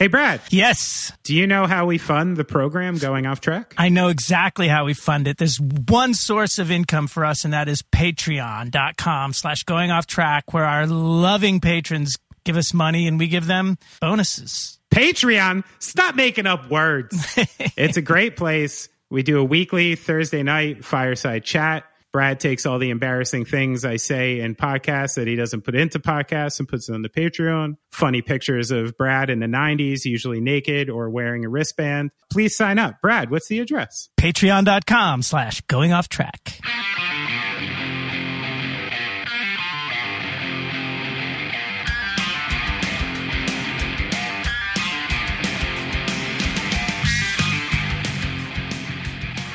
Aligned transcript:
Hey, 0.00 0.06
Brad. 0.06 0.40
Yes. 0.48 1.12
Do 1.24 1.36
you 1.36 1.46
know 1.46 1.66
how 1.66 1.84
we 1.84 1.98
fund 1.98 2.38
the 2.38 2.44
program 2.44 2.96
going 2.96 3.26
off 3.26 3.42
track? 3.42 3.74
I 3.76 3.90
know 3.90 4.08
exactly 4.08 4.66
how 4.66 4.86
we 4.86 4.94
fund 4.94 5.28
it. 5.28 5.36
There's 5.36 5.60
one 5.60 6.14
source 6.14 6.58
of 6.58 6.70
income 6.70 7.06
for 7.06 7.22
us, 7.22 7.44
and 7.44 7.52
that 7.52 7.68
is 7.68 7.82
patreon.com 7.82 9.34
slash 9.34 9.64
going 9.64 9.90
off 9.90 10.06
track, 10.06 10.54
where 10.54 10.64
our 10.64 10.86
loving 10.86 11.60
patrons 11.60 12.16
give 12.44 12.56
us 12.56 12.72
money 12.72 13.06
and 13.06 13.18
we 13.18 13.28
give 13.28 13.44
them 13.44 13.76
bonuses. 14.00 14.78
Patreon. 14.90 15.64
Stop 15.80 16.14
making 16.14 16.46
up 16.46 16.70
words. 16.70 17.36
it's 17.76 17.98
a 17.98 18.02
great 18.02 18.38
place. 18.38 18.88
We 19.10 19.22
do 19.22 19.38
a 19.38 19.44
weekly 19.44 19.96
Thursday 19.96 20.42
night 20.42 20.82
fireside 20.82 21.44
chat. 21.44 21.84
Brad 22.12 22.40
takes 22.40 22.66
all 22.66 22.78
the 22.78 22.90
embarrassing 22.90 23.44
things 23.44 23.84
I 23.84 23.96
say 23.96 24.40
in 24.40 24.56
podcasts 24.56 25.14
that 25.14 25.28
he 25.28 25.36
doesn't 25.36 25.62
put 25.62 25.76
into 25.76 26.00
podcasts 26.00 26.58
and 26.58 26.68
puts 26.68 26.88
it 26.88 26.94
on 26.94 27.02
the 27.02 27.08
Patreon. 27.08 27.76
Funny 27.92 28.20
pictures 28.20 28.70
of 28.70 28.96
Brad 28.96 29.30
in 29.30 29.38
the 29.38 29.46
90s, 29.46 30.04
usually 30.04 30.40
naked 30.40 30.90
or 30.90 31.08
wearing 31.08 31.44
a 31.44 31.48
wristband. 31.48 32.10
Please 32.32 32.56
sign 32.56 32.78
up. 32.78 33.00
Brad, 33.00 33.30
what's 33.30 33.48
the 33.48 33.60
address? 33.60 34.08
Patreon.com 34.18 35.22
slash 35.22 35.60
going 35.62 35.92
off 35.92 36.08
track. 36.08 36.58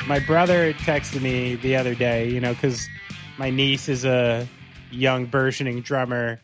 My 0.06 0.20
brother 0.20 0.72
texted 0.72 1.20
me 1.20 1.56
the 1.56 1.76
other 1.76 1.94
day, 1.94 2.30
you 2.30 2.40
know, 2.40 2.54
because 2.54 2.88
my 3.38 3.50
niece 3.50 3.88
is 3.88 4.04
a 4.04 4.46
young 4.90 5.26
burgeoning 5.26 5.80
drummer, 5.80 6.40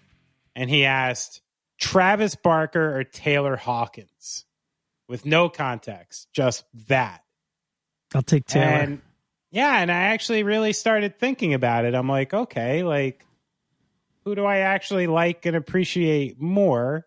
and 0.56 0.68
he 0.68 0.84
asked 0.84 1.40
Travis 1.78 2.34
Barker 2.34 2.98
or 2.98 3.04
Taylor 3.04 3.54
Hawkins 3.56 4.46
with 5.08 5.24
no 5.24 5.48
context, 5.48 6.28
just 6.32 6.64
that. 6.88 7.22
I'll 8.14 8.22
take 8.22 8.46
Taylor. 8.46 8.66
And 8.66 9.02
yeah, 9.52 9.78
and 9.78 9.92
I 9.92 10.04
actually 10.04 10.42
really 10.42 10.72
started 10.72 11.18
thinking 11.18 11.54
about 11.54 11.84
it. 11.84 11.94
I'm 11.94 12.08
like, 12.08 12.34
okay, 12.34 12.82
like 12.82 13.24
who 14.24 14.34
do 14.34 14.44
I 14.44 14.58
actually 14.58 15.06
like 15.06 15.46
and 15.46 15.56
appreciate 15.56 16.40
more? 16.40 17.06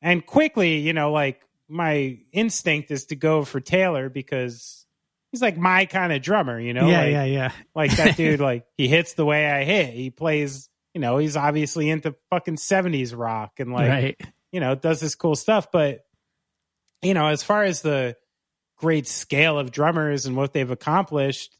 And 0.00 0.24
quickly, 0.24 0.78
you 0.78 0.92
know, 0.92 1.12
like 1.12 1.40
my 1.68 2.18
instinct 2.32 2.90
is 2.90 3.06
to 3.06 3.16
go 3.16 3.44
for 3.44 3.60
Taylor 3.60 4.08
because 4.08 4.77
he's 5.30 5.42
like 5.42 5.56
my 5.56 5.86
kind 5.86 6.12
of 6.12 6.22
drummer, 6.22 6.58
you 6.58 6.74
know? 6.74 6.88
yeah, 6.88 7.00
like, 7.00 7.10
yeah, 7.10 7.24
yeah. 7.24 7.52
like 7.74 7.96
that 7.96 8.16
dude, 8.16 8.40
like 8.40 8.64
he 8.76 8.88
hits 8.88 9.14
the 9.14 9.24
way 9.24 9.50
I 9.50 9.64
hit. 9.64 9.94
He 9.94 10.10
plays, 10.10 10.68
you 10.94 11.00
know, 11.00 11.18
he's 11.18 11.36
obviously 11.36 11.90
into 11.90 12.14
fucking 12.30 12.56
70s 12.56 13.16
rock 13.16 13.60
and 13.60 13.72
like, 13.72 13.88
right. 13.88 14.20
you 14.52 14.60
know, 14.60 14.74
does 14.74 15.00
this 15.00 15.14
cool 15.14 15.36
stuff. 15.36 15.70
But, 15.70 16.04
you 17.02 17.14
know, 17.14 17.26
as 17.26 17.42
far 17.42 17.64
as 17.64 17.82
the 17.82 18.16
great 18.78 19.06
scale 19.06 19.58
of 19.58 19.70
drummers 19.70 20.26
and 20.26 20.36
what 20.36 20.52
they've 20.52 20.70
accomplished, 20.70 21.54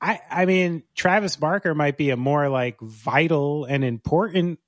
I, 0.00 0.20
I 0.30 0.46
mean, 0.46 0.82
Travis 0.94 1.36
Barker 1.36 1.74
might 1.74 1.96
be 1.96 2.10
a 2.10 2.16
more 2.16 2.48
like 2.48 2.80
vital 2.80 3.64
and 3.64 3.84
important 3.84 4.58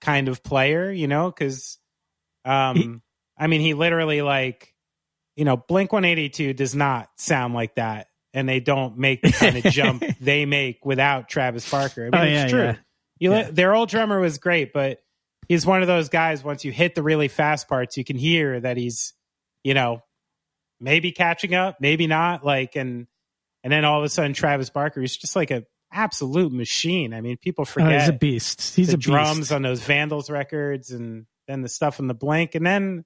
kind 0.00 0.28
of 0.28 0.42
player, 0.42 0.90
you 0.90 1.08
know, 1.08 1.30
because, 1.30 1.78
um, 2.44 2.76
He- 2.76 2.94
I 3.38 3.46
mean, 3.46 3.62
he 3.62 3.72
literally 3.72 4.20
like, 4.20 4.69
you 5.36 5.44
know, 5.44 5.56
Blink 5.56 5.92
182 5.92 6.52
does 6.54 6.74
not 6.74 7.08
sound 7.16 7.54
like 7.54 7.74
that. 7.76 8.08
And 8.32 8.48
they 8.48 8.60
don't 8.60 8.96
make 8.96 9.22
the 9.22 9.32
kind 9.32 9.56
of 9.56 9.64
jump 9.72 10.04
they 10.20 10.46
make 10.46 10.84
without 10.84 11.28
Travis 11.28 11.68
Barker. 11.68 12.02
I 12.02 12.10
mean, 12.10 12.14
Oh, 12.14 12.22
it's 12.24 12.32
yeah, 12.32 12.48
true. 12.48 12.62
yeah. 12.62 12.76
You 13.18 13.32
Yeah. 13.32 13.46
li- 13.46 13.50
their 13.52 13.74
old 13.74 13.88
drummer 13.88 14.20
was 14.20 14.38
great, 14.38 14.72
but 14.72 14.98
he's 15.48 15.66
one 15.66 15.82
of 15.82 15.88
those 15.88 16.08
guys. 16.10 16.44
Once 16.44 16.64
you 16.64 16.70
hit 16.70 16.94
the 16.94 17.02
really 17.02 17.26
fast 17.28 17.68
parts, 17.68 17.96
you 17.96 18.04
can 18.04 18.16
hear 18.16 18.60
that 18.60 18.76
he's, 18.76 19.14
you 19.64 19.74
know, 19.74 20.02
maybe 20.80 21.10
catching 21.12 21.54
up, 21.54 21.78
maybe 21.80 22.06
not. 22.06 22.44
Like, 22.44 22.76
and 22.76 23.06
and 23.64 23.72
then 23.72 23.84
all 23.84 23.98
of 23.98 24.04
a 24.04 24.08
sudden, 24.08 24.32
Travis 24.32 24.70
Barker 24.70 25.02
is 25.02 25.16
just 25.16 25.34
like 25.36 25.50
a 25.50 25.64
absolute 25.92 26.52
machine. 26.52 27.12
I 27.12 27.20
mean, 27.20 27.36
people 27.36 27.62
Oh, 27.62 27.64
forget 27.66 28.00
he's 28.00 28.08
a 28.08 28.12
beast. 28.12 28.76
He's 28.76 28.92
a 28.92 28.96
beast. 28.96 29.06
drums 29.08 29.52
on 29.52 29.62
those 29.62 29.82
Vandals 29.82 30.30
records, 30.30 30.92
and 30.92 31.26
then 31.48 31.62
the 31.62 31.68
stuff 31.68 31.98
on 32.00 32.06
the 32.06 32.14
Blink, 32.14 32.54
and 32.54 32.64
then 32.64 33.04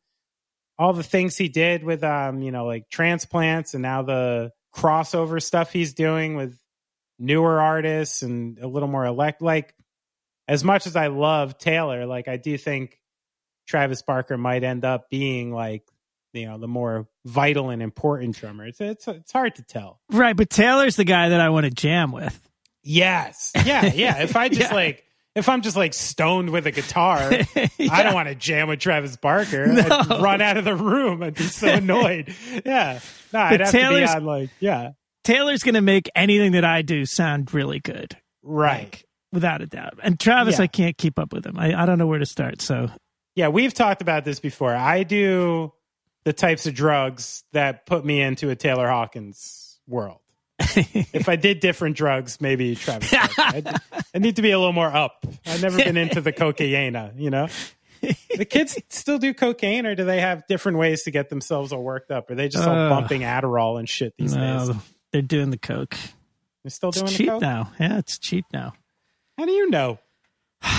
all 0.78 0.92
the 0.92 1.02
things 1.02 1.36
he 1.36 1.48
did 1.48 1.84
with, 1.84 2.02
um, 2.04 2.42
you 2.42 2.50
know, 2.50 2.66
like 2.66 2.88
transplants, 2.90 3.74
and 3.74 3.82
now 3.82 4.02
the 4.02 4.52
crossover 4.74 5.40
stuff 5.42 5.72
he's 5.72 5.94
doing 5.94 6.34
with 6.36 6.58
newer 7.18 7.60
artists 7.60 8.22
and 8.22 8.58
a 8.58 8.66
little 8.66 8.88
more 8.88 9.04
elect. 9.06 9.40
Like, 9.40 9.74
as 10.48 10.64
much 10.64 10.86
as 10.86 10.96
I 10.96 11.06
love 11.06 11.58
Taylor, 11.58 12.06
like 12.06 12.26
I 12.28 12.36
do 12.36 12.58
think 12.58 12.98
Travis 13.68 14.02
Barker 14.02 14.36
might 14.36 14.64
end 14.64 14.84
up 14.84 15.08
being 15.10 15.52
like, 15.52 15.84
you 16.32 16.46
know, 16.46 16.58
the 16.58 16.66
more 16.68 17.06
vital 17.24 17.70
and 17.70 17.80
important 17.80 18.36
drummer. 18.36 18.66
It's 18.66 18.80
it's 18.80 19.06
it's 19.06 19.30
hard 19.32 19.54
to 19.54 19.62
tell. 19.62 20.00
Right, 20.10 20.36
but 20.36 20.50
Taylor's 20.50 20.96
the 20.96 21.04
guy 21.04 21.28
that 21.28 21.41
I 21.41 21.50
want 21.50 21.64
to 21.64 21.70
jam 21.70 22.10
with. 22.10 22.38
Yes. 22.82 23.52
Yeah, 23.64 23.86
yeah. 23.94 24.18
If 24.22 24.34
I 24.36 24.48
just 24.50 24.70
Yeah. 24.70 24.74
like 24.74 25.03
if 25.34 25.49
I'm 25.49 25.62
just 25.62 25.77
like 25.77 25.95
stoned 25.95 26.50
with 26.50 26.67
a 26.67 26.71
guitar, 26.71 27.19
I 27.56 28.03
don't 28.03 28.15
want 28.15 28.28
to 28.28 28.34
jam 28.34 28.69
with 28.69 28.81
Travis 28.81 29.17
Barker. 29.17 29.67
No. 29.67 29.83
I'd 29.83 30.09
run 30.22 30.41
out 30.41 30.56
of 30.56 30.65
the 30.65 30.75
room. 30.77 31.22
I'd 31.22 31.34
be 31.34 31.45
so 31.45 31.69
annoyed. 31.69 32.34
yeah. 32.65 33.00
No, 33.33 33.41
I'd 33.41 33.61
have 33.61 33.71
Taylor's- 33.71 34.11
to 34.11 34.17
be 34.17 34.21
on 34.21 34.25
like, 34.25 34.50
yeah. 34.61 34.91
Taylor's 35.25 35.62
going 35.62 35.75
to 35.75 35.81
make 35.81 36.11
anything 36.15 36.53
that 36.53 36.65
I 36.65 36.83
do 36.83 37.06
sound 37.06 37.53
really 37.55 37.81
good. 37.81 38.17
Right. 38.43 38.93
Like, 38.93 39.05
without 39.33 39.62
a 39.62 39.67
doubt. 39.67 39.99
And 40.03 40.21
Travis, 40.21 40.59
Yeah. 40.59 40.65
I 40.65 40.67
can't 40.67 40.97
keep 40.99 41.19
up 41.19 41.33
with 41.33 41.47
him. 41.47 41.59
I, 41.59 41.83
I 41.83 41.87
don't 41.87 41.99
know 41.99 42.06
where 42.06 42.19
to 42.19 42.27
start. 42.27 42.61
So, 42.61 42.91
Yeah, 43.34 43.49
we've 43.49 43.72
talked 43.75 44.03
about 44.03 44.25
this 44.25 44.39
before. 44.39 44.75
I 44.75 45.03
do 45.03 45.72
the 46.25 46.33
types 46.34 46.66
of 46.66 46.75
drugs 46.75 47.43
that 47.53 47.87
put 47.87 48.05
me 48.05 48.21
into 48.21 48.51
a 48.51 48.55
Taylor 48.56 48.87
Hawkins 48.89 49.81
world. 49.89 50.21
if 51.12 51.28
I 51.28 51.36
did 51.36 51.60
different 51.60 51.97
drugs, 51.97 52.41
maybe 52.41 52.75
Travis. 52.76 53.12
I, 53.12 53.62
I 54.14 54.19
need 54.19 54.36
to 54.36 54.42
be 54.42 54.50
a 54.50 54.58
little 54.58 54.72
more 54.72 54.88
up. 54.94 55.24
I've 55.47 55.62
never 55.62 55.77
been 55.78 55.97
into 55.97 56.21
the 56.21 56.33
cocaine, 56.33 57.12
you 57.16 57.30
know. 57.30 57.48
The 58.36 58.44
kids 58.44 58.78
still 58.91 59.18
do 59.18 59.33
cocaine, 59.33 59.86
or 59.86 59.94
do 59.94 60.04
they 60.04 60.21
have 60.21 60.47
different 60.47 60.77
ways 60.78 61.04
to 61.04 61.10
get 61.10 61.30
themselves 61.30 61.72
all 61.72 61.83
worked 61.83 62.10
up? 62.10 62.30
Are 62.30 62.34
they 62.34 62.48
just 62.48 62.66
all 62.68 62.74
Uh, 62.74 62.89
bumping 62.91 63.22
Adderall 63.22 63.78
and 63.78 63.89
shit 63.89 64.15
these 64.18 64.34
days? 64.34 64.71
they're 65.12 65.22
doing 65.22 65.50
the 65.50 65.56
Coke. 65.59 65.97
They're 66.62 66.71
still 66.71 66.91
It's 66.91 66.98
doing 66.98 67.10
the 67.10 67.16
cheap 67.16 67.28
coke. 67.28 67.41
now. 67.42 67.72
Yeah, 67.80 67.98
it's 67.98 68.18
cheap 68.18 68.44
now. 68.53 68.74
How 69.39 69.47
do 69.47 69.53
you 69.53 69.71
know? 69.71 69.98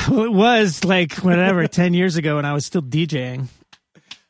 Well, 0.09 0.23
it 0.25 0.31
was 0.33 0.83
like 0.83 1.13
whatever, 1.17 1.67
10 1.69 1.93
years 1.93 2.15
ago 2.15 2.35
when 2.35 2.45
I 2.45 2.53
was 2.53 2.65
still 2.65 2.81
DJing. 2.81 3.47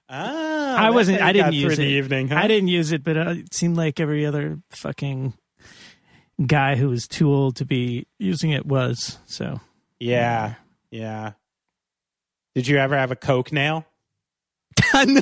Ah, 0.07 0.75
I 0.77 0.91
wasn't, 0.91 1.21
I 1.21 1.33
didn't 1.33 1.53
use 1.53 1.77
the 1.77 1.83
it. 1.83 1.97
evening. 1.97 2.27
Huh? 2.29 2.35
I 2.37 2.47
didn't 2.47 2.67
use 2.69 2.91
it, 2.91 3.03
but 3.03 3.17
uh, 3.17 3.29
it 3.31 3.53
seemed 3.53 3.75
like 3.75 3.99
every 3.99 4.25
other 4.25 4.59
fucking 4.69 5.33
guy 6.45 6.75
who 6.75 6.89
was 6.89 7.07
too 7.07 7.31
old 7.31 7.57
to 7.57 7.65
be 7.65 8.07
using 8.19 8.51
it 8.51 8.65
was. 8.65 9.19
So, 9.25 9.59
Yeah, 9.99 10.55
yeah. 10.91 11.33
Did 12.55 12.67
you 12.67 12.77
ever 12.77 12.97
have 12.97 13.11
a 13.11 13.15
coke 13.15 13.51
nail? 13.51 13.85
no, 14.93 15.21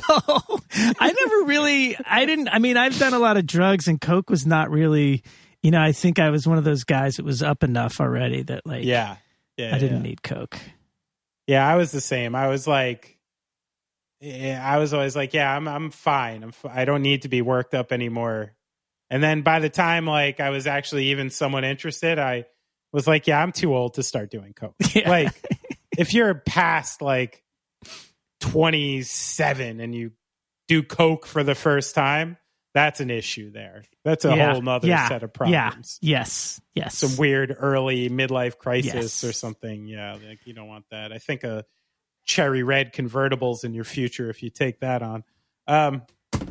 I 1.00 1.12
never 1.12 1.44
really, 1.46 1.96
I 2.06 2.26
didn't, 2.26 2.48
I 2.48 2.58
mean, 2.58 2.76
I've 2.76 2.98
done 2.98 3.14
a 3.14 3.18
lot 3.18 3.36
of 3.36 3.46
drugs 3.46 3.88
and 3.88 4.00
Coke 4.00 4.30
was 4.30 4.46
not 4.46 4.70
really 4.70 5.22
You 5.62 5.70
know, 5.70 5.80
I 5.80 5.92
think 5.92 6.18
I 6.18 6.30
was 6.30 6.46
one 6.46 6.58
of 6.58 6.64
those 6.64 6.84
guys 6.84 7.16
that 7.16 7.24
was 7.24 7.42
up 7.42 7.62
enough 7.64 8.00
already 8.00 8.42
that 8.42 8.66
like 8.66 8.84
Yeah. 8.84 9.16
Yeah. 9.56 9.74
I 9.74 9.78
didn't 9.78 9.98
yeah. 9.98 10.08
need 10.10 10.22
coke. 10.22 10.58
Yeah, 11.46 11.66
I 11.66 11.76
was 11.76 11.90
the 11.92 12.00
same. 12.00 12.34
I 12.34 12.48
was 12.48 12.66
like, 12.66 13.18
yeah, 14.20 14.60
I 14.64 14.78
was 14.78 14.92
always 14.94 15.14
like, 15.16 15.32
yeah, 15.34 15.54
I'm 15.54 15.66
I'm 15.68 15.90
fine. 15.90 16.42
I'm 16.42 16.48
f- 16.50 16.66
I 16.70 16.84
don't 16.84 17.02
need 17.02 17.22
to 17.22 17.28
be 17.28 17.42
worked 17.42 17.74
up 17.74 17.92
anymore. 17.92 18.52
And 19.10 19.22
then 19.22 19.42
by 19.42 19.60
the 19.60 19.68
time 19.68 20.06
like 20.06 20.40
I 20.40 20.50
was 20.50 20.66
actually 20.66 21.06
even 21.08 21.30
somewhat 21.30 21.64
interested, 21.64 22.18
I 22.18 22.46
was 22.92 23.06
like, 23.06 23.26
yeah, 23.26 23.40
I'm 23.42 23.52
too 23.52 23.74
old 23.74 23.94
to 23.94 24.02
start 24.02 24.30
doing 24.30 24.52
coke. 24.54 24.74
Yeah. 24.94 25.08
Like, 25.10 25.32
if 25.96 26.14
you're 26.14 26.34
past 26.34 27.02
like 27.02 27.42
27 28.40 29.80
and 29.80 29.94
you 29.94 30.12
do 30.68 30.82
coke 30.82 31.26
for 31.26 31.42
the 31.42 31.54
first 31.54 31.94
time, 31.94 32.36
that's 32.72 33.00
an 33.00 33.10
issue 33.10 33.50
there. 33.52 33.84
That's 34.04 34.24
a 34.24 34.34
Yeah. 34.36 34.52
whole 34.52 34.62
nother 34.62 34.88
Yeah. 34.88 35.08
set 35.08 35.22
of 35.22 35.30
Yeah. 35.46 35.68
problems. 35.70 35.98
Yes. 36.02 36.60
Yes. 36.74 36.98
Some 36.98 37.16
weird 37.16 37.54
early 37.58 38.08
midlife 38.10 38.58
crisis 38.58 38.94
Yes. 38.94 39.24
or 39.24 39.32
something. 39.32 39.86
Yeah, 39.86 40.14
like 40.26 40.44
you 40.44 40.54
don't 40.54 40.66
want 40.68 40.86
that. 40.90 41.12
I 41.12 41.18
think 41.18 41.44
a 41.44 41.64
cherry 42.24 42.62
red 42.62 42.92
convertibles 42.92 43.64
in 43.64 43.74
your 43.74 43.84
future 43.84 44.28
if 44.30 44.42
you 44.42 44.50
take 44.50 44.80
that 44.80 45.02
on. 45.02 45.24
Um, 45.66 46.02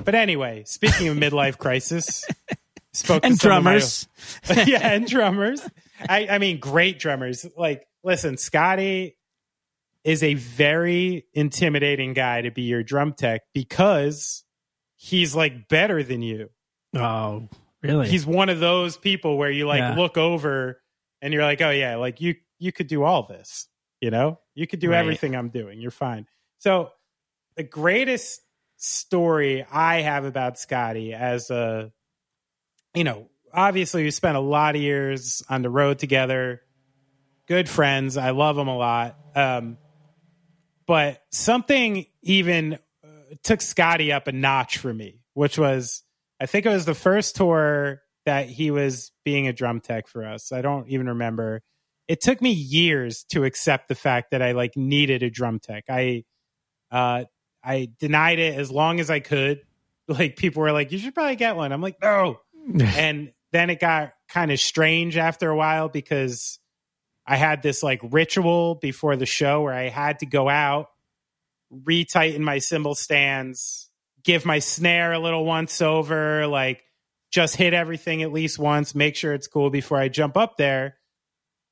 but 0.04 0.16
anyway, 0.16 0.64
speaking 0.66 1.08
of 1.08 1.18
midlife 1.18 1.58
crisis, 1.58 2.26
spoke 2.94 3.24
and 3.24 3.34
of 3.34 3.44
my- 3.44 3.48
drummers. 3.50 4.08
yeah, 4.66 4.80
and 4.94 5.08
drummers. 5.08 5.62
I, 6.10 6.28
I 6.32 6.38
mean, 6.40 6.60
great 6.60 7.00
drummers. 7.00 7.46
Like, 7.58 7.88
listen, 8.04 8.38
Scotty 8.38 9.18
is 10.04 10.22
a 10.24 10.34
very 10.34 11.26
intimidating 11.34 12.14
guy 12.14 12.42
to 12.42 12.52
be 12.52 12.64
your 12.64 12.84
drum 12.84 13.14
tech 13.14 13.42
because 13.54 14.44
he's 14.96 15.34
like 15.36 15.68
better 15.70 16.04
than 16.04 16.22
you. 16.22 16.50
Oh, 16.96 17.48
really? 17.82 18.10
He's 18.10 18.26
one 18.26 18.50
of 18.50 18.60
those 18.60 18.98
people 18.98 19.38
where 19.38 19.50
you 19.50 19.66
like 19.66 19.80
Yeah. 19.80 19.96
look 19.96 20.18
over 20.18 20.82
and 21.22 21.34
you're 21.34 21.44
like, 21.44 21.62
oh 21.62 21.70
yeah, 21.70 21.96
like 21.96 22.20
you 22.20 22.36
you 22.60 22.72
could 22.74 22.88
do 22.88 23.04
all 23.04 23.26
this. 23.28 23.68
You 24.02 24.12
know, 24.12 24.40
you 24.56 24.68
could 24.68 24.80
do 24.82 24.92
Right. 24.92 25.00
everything 25.00 25.36
I'm 25.36 25.48
doing. 25.50 25.80
You're 25.80 25.90
fine. 25.92 26.28
So 26.60 26.92
the 27.56 27.64
greatest 27.64 28.42
story 28.84 29.66
I 29.72 30.02
have 30.02 30.26
about 30.26 30.60
Scotty 30.60 31.14
as 31.14 31.50
a, 31.50 31.92
you 32.94 33.04
know, 33.04 33.30
obviously 33.54 34.04
we 34.04 34.12
spent 34.12 34.36
a 34.36 34.42
lot 34.42 34.76
of 34.76 34.82
years 34.82 35.42
on 35.50 35.62
the 35.62 35.70
road 35.70 36.00
together, 36.00 36.62
good 37.48 37.70
friends. 37.70 38.18
I 38.18 38.32
love 38.32 38.58
him 38.58 38.68
a 38.68 38.78
lot. 38.78 39.18
Um, 39.36 39.78
but 40.86 41.22
something 41.32 42.06
even 42.22 42.74
uh, 43.04 43.36
took 43.42 43.62
Scotty 43.62 44.12
up 44.12 44.28
a 44.28 44.32
notch 44.32 44.78
for 44.78 44.94
me, 44.94 45.22
which 45.34 45.58
was 45.58 46.04
I 46.42 46.46
think 46.46 46.66
it 46.66 46.70
was 46.70 46.86
the 46.86 46.94
first 46.94 47.38
tour 47.38 48.02
that 48.26 48.50
he 48.50 48.70
was 48.70 49.12
being 49.24 49.48
a 49.48 49.54
drum 49.54 49.80
tech 49.80 50.08
for 50.08 50.26
us. 50.26 50.52
I 50.52 50.62
don't 50.62 50.90
even 50.90 51.08
remember. 51.08 51.62
It 52.10 52.20
took 52.20 52.42
me 52.42 52.52
years 52.52 53.24
to 53.30 53.46
accept 53.46 53.88
the 53.88 53.96
fact 53.96 54.32
that 54.32 54.42
I 54.42 54.52
like 54.52 54.76
needed 54.76 55.24
a 55.24 55.30
drum 55.30 55.60
tech. 55.60 55.86
I 55.90 56.26
uh 56.92 57.24
I 57.63 57.92
denied 58.00 58.39
it 58.39 58.57
as 58.57 58.71
long 58.71 59.00
as 59.00 59.10
I 59.10 59.19
could. 59.19 59.62
Like 60.06 60.36
people 60.36 60.62
were 60.62 60.74
like, 60.74 60.92
"You 60.92 60.98
should 60.98 61.15
probably 61.15 61.38
get 61.38 61.56
one." 61.56 61.71
I'm 61.71 61.80
like, 61.80 61.95
"No." 62.01 62.42
and 62.81 63.31
then 63.54 63.69
it 63.69 63.80
got 63.80 64.12
kind 64.27 64.51
of 64.51 64.60
strange 64.60 65.15
after 65.15 65.50
a 65.50 65.56
while 65.56 65.88
because 65.88 66.60
I 67.25 67.38
had 67.38 67.62
this 67.63 67.83
like 67.83 68.01
ritual 68.04 68.75
before 68.75 69.15
the 69.15 69.25
show 69.25 69.62
where 69.62 69.74
I 69.74 69.88
had 69.88 70.19
to 70.19 70.25
go 70.25 70.50
out, 70.50 70.88
retighten 71.74 72.39
my 72.39 72.60
cymbal 72.60 72.95
stands, 72.95 73.89
give 74.24 74.45
my 74.45 74.60
snare 74.60 75.13
a 75.13 75.19
little 75.19 75.45
once 75.45 75.81
over, 75.81 76.48
like 76.48 76.83
just 77.31 77.56
hit 77.56 77.74
everything 77.74 78.24
at 78.24 78.33
least 78.33 78.60
once, 78.60 78.94
make 78.94 79.15
sure 79.15 79.33
it's 79.33 79.48
cool 79.48 79.69
before 79.69 79.98
I 79.98 80.10
jump 80.10 80.36
up 80.36 80.57
there. 80.57 80.98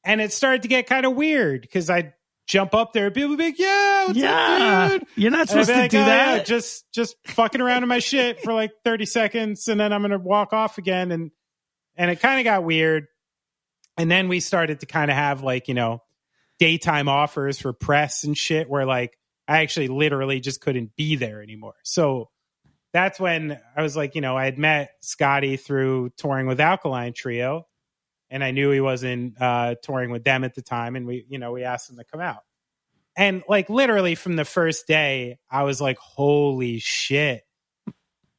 And 0.04 0.22
it 0.22 0.32
started 0.32 0.64
to 0.64 0.68
get 0.68 0.88
kind 0.88 1.06
of 1.06 1.16
weird 1.16 1.62
because 1.62 1.90
I'd 1.90 2.14
jump 2.52 2.76
up 2.76 2.92
there 2.92 3.10
people 3.12 3.30
would 3.30 3.38
be 3.38 3.46
like, 3.46 3.60
yeah, 3.60 4.08
what's 4.08 4.20
yeah. 4.20 4.84
up, 4.84 4.92
dude? 4.92 5.08
You're 5.16 5.32
not 5.32 5.48
supposed 5.48 5.70
to 5.70 5.76
like, 5.76 5.92
do 5.92 6.00
"Oh, 6.00 6.02
yeah, 6.02 6.36
that. 6.36 6.46
just 6.46 6.84
just 6.92 7.16
fucking 7.28 7.62
around 7.62 7.84
in 7.84 7.90
my 7.90 8.00
shit 8.00 8.42
for 8.42 8.52
like 8.52 8.72
30 8.84 9.06
seconds 9.06 9.70
and 9.70 9.80
then 9.80 9.94
I'm 9.94 10.02
gonna 10.02 10.20
walk 10.20 10.52
off 10.52 10.78
again. 10.78 11.12
And 11.12 11.32
and 11.96 12.12
it 12.12 12.20
kind 12.20 12.40
of 12.40 12.44
got 12.44 12.66
weird. 12.66 13.08
And 13.98 14.12
then 14.12 14.28
we 14.28 14.42
started 14.42 14.82
to 14.82 14.86
kind 14.86 15.10
of 15.10 15.16
have 15.16 15.44
like, 15.44 15.70
you 15.70 15.74
know, 15.74 16.02
daytime 16.60 17.08
offers 17.08 17.58
for 17.60 17.72
press 17.72 18.26
and 18.26 18.38
shit 18.38 18.70
where 18.70 18.86
like 18.86 19.18
I 19.48 19.62
actually 19.62 19.88
literally 19.88 20.42
just 20.42 20.60
couldn't 20.60 20.96
be 20.98 21.16
there 21.16 21.42
anymore. 21.42 21.76
So 21.84 22.30
that's 22.92 23.18
when 23.18 23.58
I 23.78 23.82
was 23.82 23.96
like, 23.96 24.16
you 24.16 24.22
know, 24.22 24.36
I 24.36 24.44
had 24.44 24.58
met 24.58 24.92
Scotty 25.02 25.56
through 25.56 26.12
touring 26.18 26.48
with 26.48 26.60
Alkaline 26.60 27.14
Trio, 27.14 27.68
and 28.32 28.44
I 28.44 28.52
knew 28.52 28.72
he 28.72 28.80
wasn't 28.80 29.40
uh, 29.40 29.76
touring 29.84 30.10
with 30.10 30.24
them 30.24 30.44
at 30.44 30.56
the 30.56 30.62
time, 30.62 30.96
and 30.96 31.06
we, 31.06 31.26
you 31.30 31.38
know, 31.38 31.52
we 31.52 31.64
asked 31.64 31.90
him 31.90 31.98
to 31.98 32.06
come 32.06 32.22
out, 32.22 32.44
and 33.16 33.44
like 33.48 33.70
literally 33.70 34.16
from 34.16 34.38
the 34.38 34.46
first 34.46 34.88
day, 34.88 35.38
I 35.50 35.64
was 35.64 35.82
like, 35.82 35.98
holy 35.98 36.80
shit, 36.80 37.44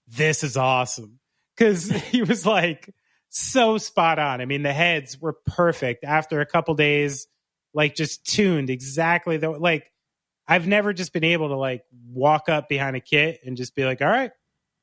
this 0.08 0.42
is 0.42 0.56
awesome, 0.56 1.20
because 1.56 1.90
he 2.10 2.22
was 2.22 2.44
like 2.44 2.92
so 3.28 3.78
spot 3.78 4.18
on. 4.18 4.40
I 4.40 4.46
mean, 4.46 4.62
the 4.62 4.72
heads 4.72 5.20
were 5.20 5.36
perfect 5.46 6.04
after 6.04 6.40
a 6.40 6.46
couple 6.46 6.74
days, 6.74 7.28
like 7.74 7.94
just 7.94 8.26
tuned 8.26 8.70
exactly 8.70 9.36
the 9.36 9.50
like. 9.50 9.88
I've 10.48 10.66
never 10.66 10.92
just 10.92 11.12
been 11.12 11.22
able 11.22 11.50
to 11.50 11.56
like 11.56 11.84
walk 12.08 12.48
up 12.48 12.68
behind 12.68 12.96
a 12.96 13.00
kit 13.00 13.38
and 13.46 13.56
just 13.56 13.76
be 13.76 13.84
like, 13.84 14.02
all 14.02 14.08
right, 14.08 14.32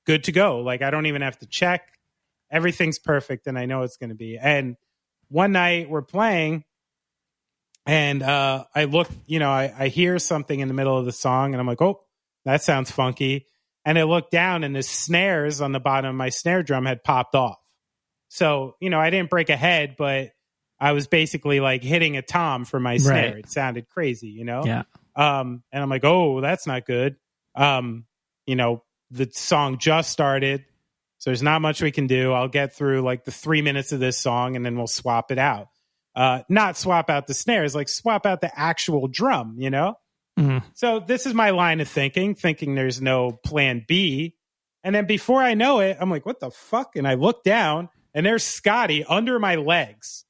good 0.05 0.23
to 0.23 0.31
go. 0.31 0.59
Like 0.59 0.81
I 0.81 0.89
don't 0.89 1.05
even 1.05 1.21
have 1.21 1.37
to 1.39 1.45
check. 1.45 1.81
Everything's 2.49 2.97
perfect 2.97 3.45
and 3.45 3.59
I 3.59 3.65
know 3.65 3.83
it's 3.83 3.97
going 3.97 4.09
to 4.09 4.15
be. 4.15 4.37
And 4.37 4.77
one 5.29 5.51
night 5.51 5.89
we're 5.89 6.01
playing 6.01 6.63
and 7.85 8.21
uh, 8.21 8.65
I 8.75 8.83
look, 8.83 9.09
you 9.25 9.39
know, 9.39 9.49
I, 9.49 9.73
I 9.75 9.87
hear 9.87 10.19
something 10.19 10.59
in 10.59 10.67
the 10.67 10.73
middle 10.73 10.97
of 10.97 11.05
the 11.05 11.11
song 11.11 11.53
and 11.53 11.61
I'm 11.61 11.65
like, 11.65 11.81
oh, 11.81 12.01
that 12.45 12.61
sounds 12.61 12.91
funky. 12.91 13.47
And 13.83 13.97
I 13.97 14.03
look 14.03 14.29
down 14.29 14.63
and 14.63 14.75
the 14.75 14.83
snares 14.83 15.59
on 15.61 15.71
the 15.71 15.79
bottom 15.79 16.09
of 16.09 16.15
my 16.15 16.29
snare 16.29 16.61
drum 16.61 16.85
had 16.85 17.03
popped 17.03 17.33
off. 17.33 17.57
So, 18.27 18.75
you 18.79 18.91
know, 18.91 18.99
I 18.99 19.09
didn't 19.09 19.31
break 19.31 19.49
a 19.49 19.55
head, 19.55 19.95
but 19.97 20.29
I 20.79 20.91
was 20.91 21.07
basically 21.07 21.59
like 21.59 21.83
hitting 21.83 22.15
a 22.15 22.21
tom 22.21 22.65
for 22.65 22.79
my 22.79 22.97
snare. 22.97 23.33
Right. 23.33 23.37
It 23.39 23.49
sounded 23.49 23.89
crazy, 23.89 24.27
you 24.27 24.45
know? 24.45 24.63
yeah. 24.65 24.83
Um, 25.15 25.63
and 25.71 25.81
I'm 25.81 25.89
like, 25.89 26.05
oh, 26.05 26.41
that's 26.41 26.67
not 26.67 26.85
good. 26.85 27.15
Um, 27.55 28.05
you 28.45 28.55
know, 28.55 28.83
the 29.09 29.29
song 29.33 29.79
just 29.79 30.11
started, 30.11 30.63
so 31.19 31.29
there's 31.29 31.43
not 31.43 31.61
much 31.61 31.81
we 31.81 31.91
can 31.91 32.07
do. 32.07 32.31
I'll 32.33 32.47
get 32.47 32.73
through 32.73 33.01
like 33.01 33.25
the 33.25 33.31
three 33.31 33.61
minutes 33.61 33.91
of 33.91 33.99
this 33.99 34.17
song 34.17 34.55
and 34.55 34.65
then 34.65 34.75
we'll 34.77 34.87
swap 34.87 35.31
it 35.31 35.37
out. 35.37 35.67
Uh, 36.15 36.41
not 36.49 36.77
swap 36.77 37.09
out 37.09 37.27
the 37.27 37.33
snares, 37.33 37.75
like 37.75 37.87
swap 37.89 38.25
out 38.25 38.41
the 38.41 38.57
actual 38.59 39.07
drum, 39.07 39.55
you 39.59 39.69
know? 39.69 39.95
Mhm. 40.39 40.63
So 40.73 40.99
this 40.99 41.25
is 41.25 41.33
my 41.33 41.49
line 41.51 41.81
of 41.81 41.87
thinking, 41.89 42.35
thinking 42.35 42.73
there's 42.73 43.01
no 43.01 43.33
plan 43.33 43.85
B. 43.87 44.35
And 44.83 44.95
then 44.95 45.05
before 45.05 45.43
I 45.43 45.53
know 45.53 45.81
it, 45.81 45.97
I'm 45.99 46.09
like, 46.09 46.25
what 46.25 46.39
the 46.39 46.51
fuck? 46.51 46.95
And 46.95 47.07
I 47.07 47.15
look 47.15 47.43
down 47.43 47.89
and 48.13 48.25
there's 48.25 48.43
Scotty 48.43 49.03
under 49.03 49.39
my 49.39 49.55
legs. 49.55 50.25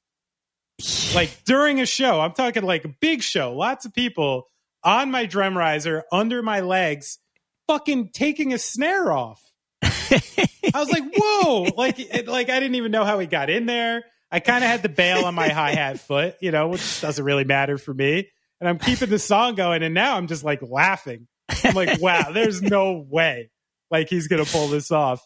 Like 1.14 1.44
during 1.44 1.80
a 1.80 1.86
show, 1.86 2.20
I'm 2.20 2.32
talking 2.32 2.62
like 2.62 2.84
a 2.84 2.94
big 3.00 3.22
show, 3.22 3.52
lots 3.52 3.84
of 3.84 3.92
people 3.92 4.46
on 4.84 5.10
my 5.10 5.26
drum 5.26 5.58
riser 5.58 6.04
under 6.12 6.40
my 6.40 6.60
legs, 6.60 7.18
fucking 7.66 8.10
taking 8.12 8.52
a 8.52 8.58
snare 8.58 9.10
off. 9.10 9.42
I 9.82 10.72
was 10.74 10.90
like, 10.90 11.04
whoa, 11.14 11.62
like, 11.76 11.98
it, 11.98 12.28
like 12.28 12.50
I 12.50 12.60
didn't 12.60 12.76
even 12.76 12.92
know 12.92 13.04
how 13.04 13.18
he 13.18 13.26
got 13.26 13.50
in 13.50 13.66
there. 13.66 14.04
I 14.30 14.40
kind 14.40 14.62
of 14.62 14.70
had 14.70 14.82
the 14.82 14.88
bail 14.88 15.24
on 15.24 15.34
my 15.34 15.48
hi 15.48 15.72
hat 15.72 15.98
foot, 15.98 16.36
you 16.40 16.50
know, 16.50 16.68
which 16.68 17.00
doesn't 17.00 17.24
really 17.24 17.44
matter 17.44 17.78
for 17.78 17.92
me. 17.92 18.28
And 18.60 18.68
I'm 18.68 18.78
keeping 18.78 19.08
the 19.08 19.18
song 19.18 19.54
going, 19.54 19.82
and 19.82 19.94
now 19.94 20.16
I'm 20.16 20.26
just 20.26 20.44
like 20.44 20.60
laughing. 20.62 21.26
I'm 21.64 21.74
like, 21.74 22.00
wow, 22.00 22.30
there's 22.32 22.62
no 22.62 23.04
way, 23.08 23.50
like 23.90 24.08
he's 24.08 24.28
gonna 24.28 24.44
pull 24.44 24.68
this 24.68 24.90
off. 24.90 25.20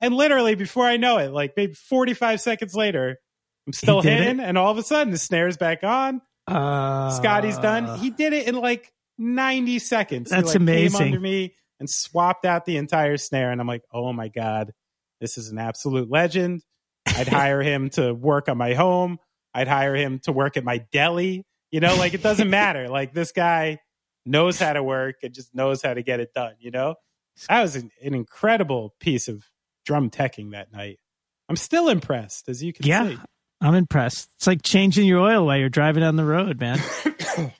And 0.00 0.14
literally, 0.14 0.54
before 0.54 0.84
I 0.84 0.98
know 0.98 1.18
it, 1.18 1.32
like 1.32 1.54
maybe 1.56 1.72
45 1.72 2.40
seconds 2.40 2.74
later, 2.74 3.16
I'm 3.66 3.72
still 3.72 4.02
hitting, 4.02 4.38
and 4.38 4.58
all 4.58 4.70
of 4.70 4.78
a 4.78 4.82
sudden 4.82 5.10
the 5.10 5.18
snare's 5.18 5.56
back 5.56 5.82
on. 5.82 6.20
Uh, 6.46 7.10
Scotty's 7.10 7.58
done. 7.58 7.98
He 7.98 8.10
did 8.10 8.34
it 8.34 8.46
in 8.46 8.54
like 8.54 8.92
90 9.18 9.78
seconds. 9.78 10.30
He, 10.30 10.36
That's 10.36 10.48
like, 10.48 10.56
amazing. 10.56 10.98
Came 10.98 11.06
under 11.06 11.20
me 11.20 11.54
and 11.80 11.88
swapped 11.90 12.44
out 12.44 12.64
the 12.64 12.76
entire 12.76 13.16
snare, 13.16 13.50
and 13.50 13.60
I'm 13.60 13.66
like, 13.66 13.82
oh 13.92 14.12
my 14.12 14.28
god, 14.28 14.72
this 15.20 15.38
is 15.38 15.48
an 15.50 15.58
absolute 15.58 16.10
legend. 16.10 16.62
I'd 17.06 17.28
hire 17.28 17.62
him 17.62 17.90
to 17.90 18.12
work 18.14 18.48
on 18.48 18.56
my 18.58 18.74
home. 18.74 19.18
I'd 19.52 19.68
hire 19.68 19.94
him 19.94 20.18
to 20.24 20.32
work 20.32 20.56
at 20.56 20.64
my 20.64 20.78
deli. 20.92 21.44
You 21.70 21.80
know, 21.80 21.94
like 21.96 22.14
it 22.14 22.22
doesn't 22.22 22.50
matter. 22.62 22.88
Like 22.88 23.12
this 23.14 23.32
guy 23.32 23.78
knows 24.26 24.58
how 24.58 24.72
to 24.72 24.82
work 24.82 25.16
and 25.22 25.34
just 25.34 25.54
knows 25.54 25.82
how 25.82 25.94
to 25.94 26.02
get 26.02 26.20
it 26.20 26.32
done. 26.34 26.54
You 26.58 26.70
know, 26.70 26.94
that 27.48 27.62
was 27.62 27.76
an, 27.76 27.90
an 28.02 28.14
incredible 28.14 28.94
piece 29.00 29.28
of 29.28 29.44
drum 29.84 30.10
teching 30.10 30.52
that 30.52 30.72
night. 30.72 30.98
I'm 31.48 31.56
still 31.56 31.88
impressed, 31.88 32.48
as 32.48 32.62
you 32.62 32.72
can 32.72 32.86
Yeah. 32.86 33.08
see. 33.08 33.18
I'm 33.60 33.74
impressed. 33.74 34.30
It's 34.38 34.46
like 34.46 34.62
changing 34.62 35.06
your 35.06 35.20
oil 35.20 35.46
while 35.46 35.56
you're 35.58 35.68
driving 35.68 36.00
down 36.02 36.16
the 36.16 36.24
road, 36.24 36.58
man. 36.60 36.78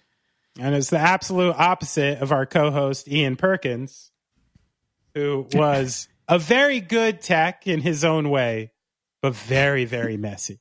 And 0.59 0.75
it's 0.75 0.91
the 0.91 0.99
absolute 0.99 1.55
opposite 1.57 2.21
of 2.21 2.33
our 2.33 2.47
co 2.47 2.71
host, 2.71 3.09
Ian 3.09 3.37
Perkins, 3.37 4.13
who 5.15 5.49
was 5.53 6.09
a 6.29 6.39
very 6.39 6.81
good 6.81 7.21
tech 7.21 7.67
in 7.67 7.81
his 7.81 8.05
own 8.05 8.31
way, 8.31 8.73
but 9.21 9.35
very, 9.35 9.85
very 9.85 10.17
messy. 10.17 10.61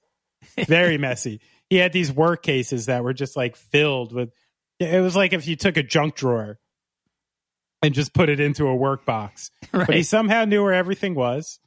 Very 0.67 0.97
messy. 0.97 1.41
He 1.69 1.77
had 1.77 1.93
these 1.93 2.11
work 2.11 2.43
cases 2.43 2.87
that 2.87 3.03
were 3.03 3.13
just 3.13 3.35
like 3.35 3.55
filled 3.55 4.13
with. 4.13 4.31
It 4.79 5.01
was 5.01 5.15
like 5.15 5.33
if 5.33 5.47
you 5.47 5.55
took 5.55 5.77
a 5.77 5.83
junk 5.83 6.15
drawer 6.15 6.59
and 7.81 7.93
just 7.93 8.13
put 8.13 8.29
it 8.29 8.39
into 8.39 8.67
a 8.67 8.75
work 8.75 9.05
box. 9.05 9.51
Right. 9.71 9.87
But 9.87 9.95
he 9.95 10.03
somehow 10.03 10.45
knew 10.45 10.63
where 10.63 10.73
everything 10.73 11.15
was, 11.15 11.59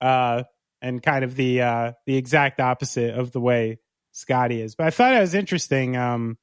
uh, 0.00 0.44
and 0.82 1.02
kind 1.02 1.24
of 1.24 1.34
the 1.34 1.62
uh, 1.62 1.92
the 2.06 2.16
exact 2.16 2.60
opposite 2.60 3.14
of 3.14 3.32
the 3.32 3.40
way 3.40 3.78
Scotty 4.12 4.60
is. 4.60 4.74
But 4.74 4.86
I 4.86 4.90
thought 4.90 5.14
it 5.14 5.20
was 5.20 5.34
interesting 5.34 5.96
um, 5.96 6.36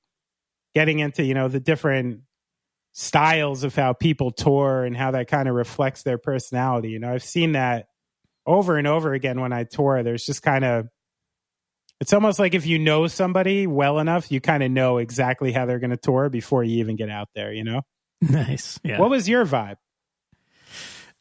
getting 0.75 0.99
into 0.99 1.23
you 1.23 1.33
know 1.33 1.47
the 1.47 1.59
different 1.59 2.21
styles 2.93 3.63
of 3.63 3.73
how 3.75 3.93
people 3.93 4.31
tour 4.31 4.83
and 4.83 4.95
how 4.97 5.11
that 5.11 5.27
kind 5.29 5.47
of 5.47 5.55
reflects 5.55 6.03
their 6.03 6.17
personality. 6.17 6.89
You 6.89 6.99
know, 6.99 7.13
I've 7.13 7.23
seen 7.23 7.53
that 7.53 7.87
over 8.45 8.77
and 8.77 8.85
over 8.87 9.13
again 9.13 9.39
when 9.39 9.53
I 9.53 9.63
tour. 9.63 10.03
There's 10.03 10.25
just 10.25 10.41
kind 10.41 10.65
of 10.65 10.87
it's 11.99 12.13
almost 12.13 12.39
like 12.39 12.55
if 12.55 12.65
you 12.65 12.79
know 12.79 13.07
somebody 13.07 13.67
well 13.67 13.99
enough, 13.99 14.31
you 14.31 14.41
kind 14.41 14.63
of 14.63 14.71
know 14.71 14.97
exactly 14.97 15.51
how 15.51 15.65
they're 15.67 15.79
going 15.79 15.91
to 15.91 15.97
tour 15.97 16.29
before 16.29 16.63
you 16.63 16.79
even 16.79 16.95
get 16.95 17.09
out 17.09 17.29
there. 17.35 17.53
You 17.53 17.63
know, 17.63 17.81
Nice. 18.21 18.79
Yeah. 18.83 18.99
what 18.99 19.09
was 19.09 19.29
your 19.29 19.45
vibe? 19.45 19.77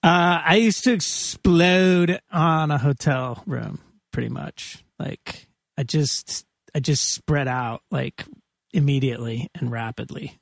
Uh, 0.02 0.40
I 0.44 0.56
used 0.56 0.84
to 0.84 0.92
explode 0.92 2.20
on 2.32 2.70
a 2.70 2.78
hotel 2.78 3.42
room, 3.46 3.80
pretty 4.12 4.30
much. 4.30 4.82
Like 4.98 5.46
I 5.76 5.82
just, 5.82 6.46
I 6.74 6.80
just 6.80 7.12
spread 7.12 7.48
out 7.48 7.82
like 7.90 8.24
immediately 8.72 9.48
and 9.54 9.70
rapidly. 9.70 10.38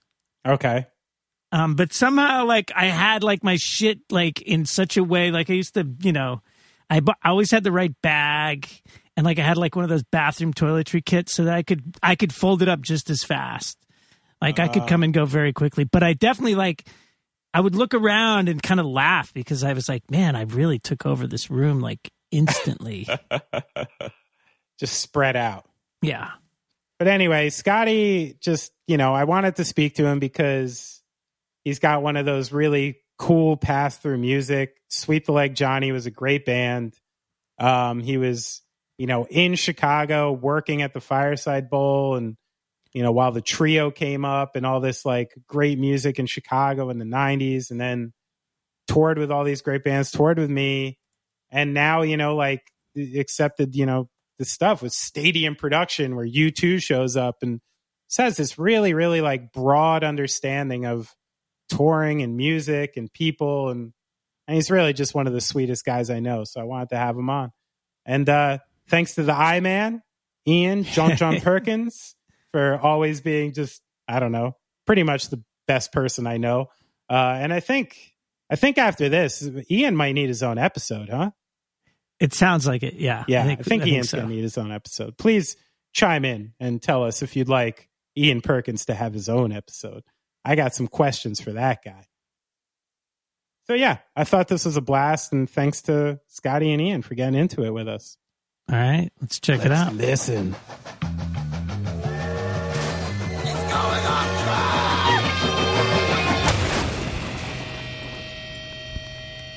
Okay, 0.46 0.86
Um, 1.52 1.74
but 1.74 1.92
somehow, 1.92 2.44
like 2.46 2.70
I 2.74 2.86
had 2.86 3.22
like 3.22 3.42
my 3.42 3.56
shit 3.56 3.98
like 4.10 4.40
in 4.42 4.64
such 4.66 4.96
a 4.96 5.04
way, 5.04 5.30
like 5.30 5.50
I 5.50 5.54
used 5.54 5.74
to, 5.74 5.86
you 6.02 6.12
know, 6.12 6.42
I, 6.90 7.00
bu- 7.00 7.12
I 7.22 7.30
always 7.30 7.50
had 7.50 7.64
the 7.64 7.72
right 7.72 7.92
bag, 8.02 8.66
and 9.16 9.26
like 9.26 9.38
I 9.38 9.42
had 9.42 9.56
like 9.58 9.74
one 9.76 9.84
of 9.84 9.90
those 9.90 10.04
bathroom 10.04 10.54
toiletry 10.54 11.04
kits, 11.04 11.34
so 11.34 11.44
that 11.44 11.54
I 11.54 11.62
could 11.62 11.82
I 12.02 12.14
could 12.16 12.32
fold 12.32 12.62
it 12.62 12.68
up 12.68 12.80
just 12.80 13.10
as 13.10 13.22
fast. 13.24 13.76
Like 14.40 14.58
I 14.60 14.68
could 14.68 14.86
come 14.86 15.02
and 15.02 15.12
go 15.12 15.24
very 15.26 15.52
quickly. 15.52 15.82
But 15.84 16.02
I 16.04 16.12
definitely 16.12 16.54
like 16.54 16.86
I 17.52 17.60
would 17.60 17.74
look 17.74 17.92
around 17.92 18.48
and 18.48 18.62
kind 18.62 18.78
of 18.78 18.86
laugh 18.86 19.34
because 19.34 19.64
I 19.64 19.72
was 19.72 19.88
like, 19.88 20.08
man, 20.10 20.36
I 20.36 20.42
really 20.42 20.78
took 20.78 21.04
over 21.04 21.26
this 21.26 21.50
room 21.50 21.80
like 21.80 22.08
instantly. 22.30 23.08
just 24.78 25.00
spread 25.00 25.34
out. 25.36 25.66
yeah. 26.02 26.30
But 26.98 27.08
anyway, 27.08 27.50
Scotty 27.50 28.36
just, 28.40 28.72
you 28.86 28.96
know, 28.96 29.14
I 29.14 29.24
wanted 29.24 29.56
to 29.56 29.64
speak 29.64 29.96
to 29.96 30.06
him 30.06 30.18
because 30.18 31.00
he's 31.64 31.78
got 31.78 32.02
one 32.02 32.16
of 32.16 32.26
those 32.26 32.52
really 32.52 32.98
cool 33.18 33.56
pass 33.56 33.96
through 33.96 34.18
music. 34.18 34.76
Sweep 34.88 35.26
the 35.26 35.32
Leg 35.32 35.54
Johnny 35.54 35.92
was 35.92 36.06
a 36.06 36.10
great 36.10 36.44
band. 36.44 36.98
Um, 37.58 38.00
he 38.00 38.16
was, 38.16 38.62
you 38.96 39.06
know, 39.06 39.26
in 39.26 39.54
Chicago 39.54 40.32
working 40.32 40.82
at 40.82 40.92
the 40.92 41.00
Fireside 41.00 41.70
Bowl 41.70 42.16
and, 42.16 42.36
you 42.92 43.02
know, 43.02 43.12
while 43.12 43.30
the 43.30 43.42
trio 43.42 43.90
came 43.90 44.24
up 44.24 44.56
and 44.56 44.66
all 44.66 44.80
this 44.80 45.04
like 45.04 45.34
great 45.46 45.78
music 45.78 46.18
in 46.18 46.26
Chicago 46.26 46.90
in 46.90 46.98
the 46.98 47.04
90s 47.04 47.70
and 47.70 47.80
then 47.80 48.12
toured 48.88 49.18
with 49.18 49.30
all 49.30 49.44
these 49.44 49.62
great 49.62 49.84
bands, 49.84 50.10
toured 50.10 50.38
with 50.38 50.50
me. 50.50 50.98
And 51.50 51.74
now, 51.74 52.02
you 52.02 52.16
know, 52.16 52.34
like 52.34 52.62
accepted, 52.96 53.76
you 53.76 53.86
know, 53.86 54.08
the 54.38 54.44
stuff 54.44 54.82
with 54.82 54.92
stadium 54.92 55.56
production 55.56 56.16
where 56.16 56.26
U2 56.26 56.82
shows 56.82 57.16
up 57.16 57.36
and 57.42 57.60
says 58.08 58.36
this 58.36 58.58
really, 58.58 58.94
really 58.94 59.20
like 59.20 59.52
broad 59.52 60.04
understanding 60.04 60.86
of 60.86 61.14
touring 61.68 62.22
and 62.22 62.36
music 62.36 62.96
and 62.96 63.12
people. 63.12 63.70
And, 63.70 63.92
and 64.46 64.54
he's 64.54 64.70
really 64.70 64.92
just 64.92 65.14
one 65.14 65.26
of 65.26 65.32
the 65.32 65.40
sweetest 65.40 65.84
guys 65.84 66.08
I 66.08 66.20
know. 66.20 66.44
So 66.44 66.60
I 66.60 66.64
wanted 66.64 66.90
to 66.90 66.96
have 66.96 67.16
him 67.16 67.28
on. 67.28 67.52
And 68.06 68.28
uh, 68.28 68.58
thanks 68.88 69.16
to 69.16 69.22
the 69.22 69.34
I 69.34 69.60
Man, 69.60 70.02
Ian, 70.46 70.84
John 70.84 71.16
John 71.16 71.40
Perkins, 71.42 72.14
for 72.52 72.78
always 72.78 73.20
being 73.20 73.52
just, 73.52 73.82
I 74.08 74.20
don't 74.20 74.32
know, 74.32 74.56
pretty 74.86 75.02
much 75.02 75.28
the 75.28 75.42
best 75.66 75.92
person 75.92 76.26
I 76.26 76.38
know. 76.38 76.68
Uh, 77.10 77.36
and 77.40 77.52
I 77.52 77.60
think, 77.60 78.14
I 78.50 78.56
think 78.56 78.78
after 78.78 79.10
this, 79.10 79.46
Ian 79.70 79.96
might 79.96 80.12
need 80.12 80.28
his 80.28 80.42
own 80.42 80.56
episode, 80.56 81.10
huh? 81.10 81.32
It 82.20 82.34
sounds 82.34 82.66
like 82.66 82.82
it. 82.82 82.94
Yeah. 82.94 83.24
Yeah, 83.28 83.44
I 83.44 83.56
think, 83.56 83.86
Ian's 83.86 84.10
so. 84.10 84.18
going 84.18 84.28
to 84.28 84.34
need 84.34 84.42
his 84.42 84.58
own 84.58 84.72
episode. 84.72 85.16
Please 85.16 85.56
chime 85.92 86.24
in 86.24 86.52
and 86.58 86.82
tell 86.82 87.04
us 87.04 87.22
if 87.22 87.36
you'd 87.36 87.48
like 87.48 87.88
Ian 88.16 88.40
Perkins 88.40 88.86
to 88.86 88.94
have 88.94 89.14
his 89.14 89.28
own 89.28 89.52
episode. 89.52 90.02
I 90.44 90.56
got 90.56 90.74
some 90.74 90.88
questions 90.88 91.40
for 91.40 91.52
that 91.52 91.84
guy. 91.84 92.06
So 93.68 93.74
yeah, 93.74 93.98
I 94.16 94.24
thought 94.24 94.48
this 94.48 94.64
was 94.64 94.78
a 94.78 94.80
blast, 94.80 95.32
and 95.32 95.48
thanks 95.48 95.82
to 95.82 96.20
Scotty 96.26 96.72
and 96.72 96.80
Ian 96.80 97.02
for 97.02 97.14
getting 97.14 97.38
into 97.38 97.64
it 97.64 97.70
with 97.70 97.86
us. 97.86 98.16
All 98.70 98.78
right. 98.78 99.10
Let's 99.20 99.38
check 99.38 99.64
it 99.64 99.70
out. 99.70 99.94
Listen. 99.94 100.56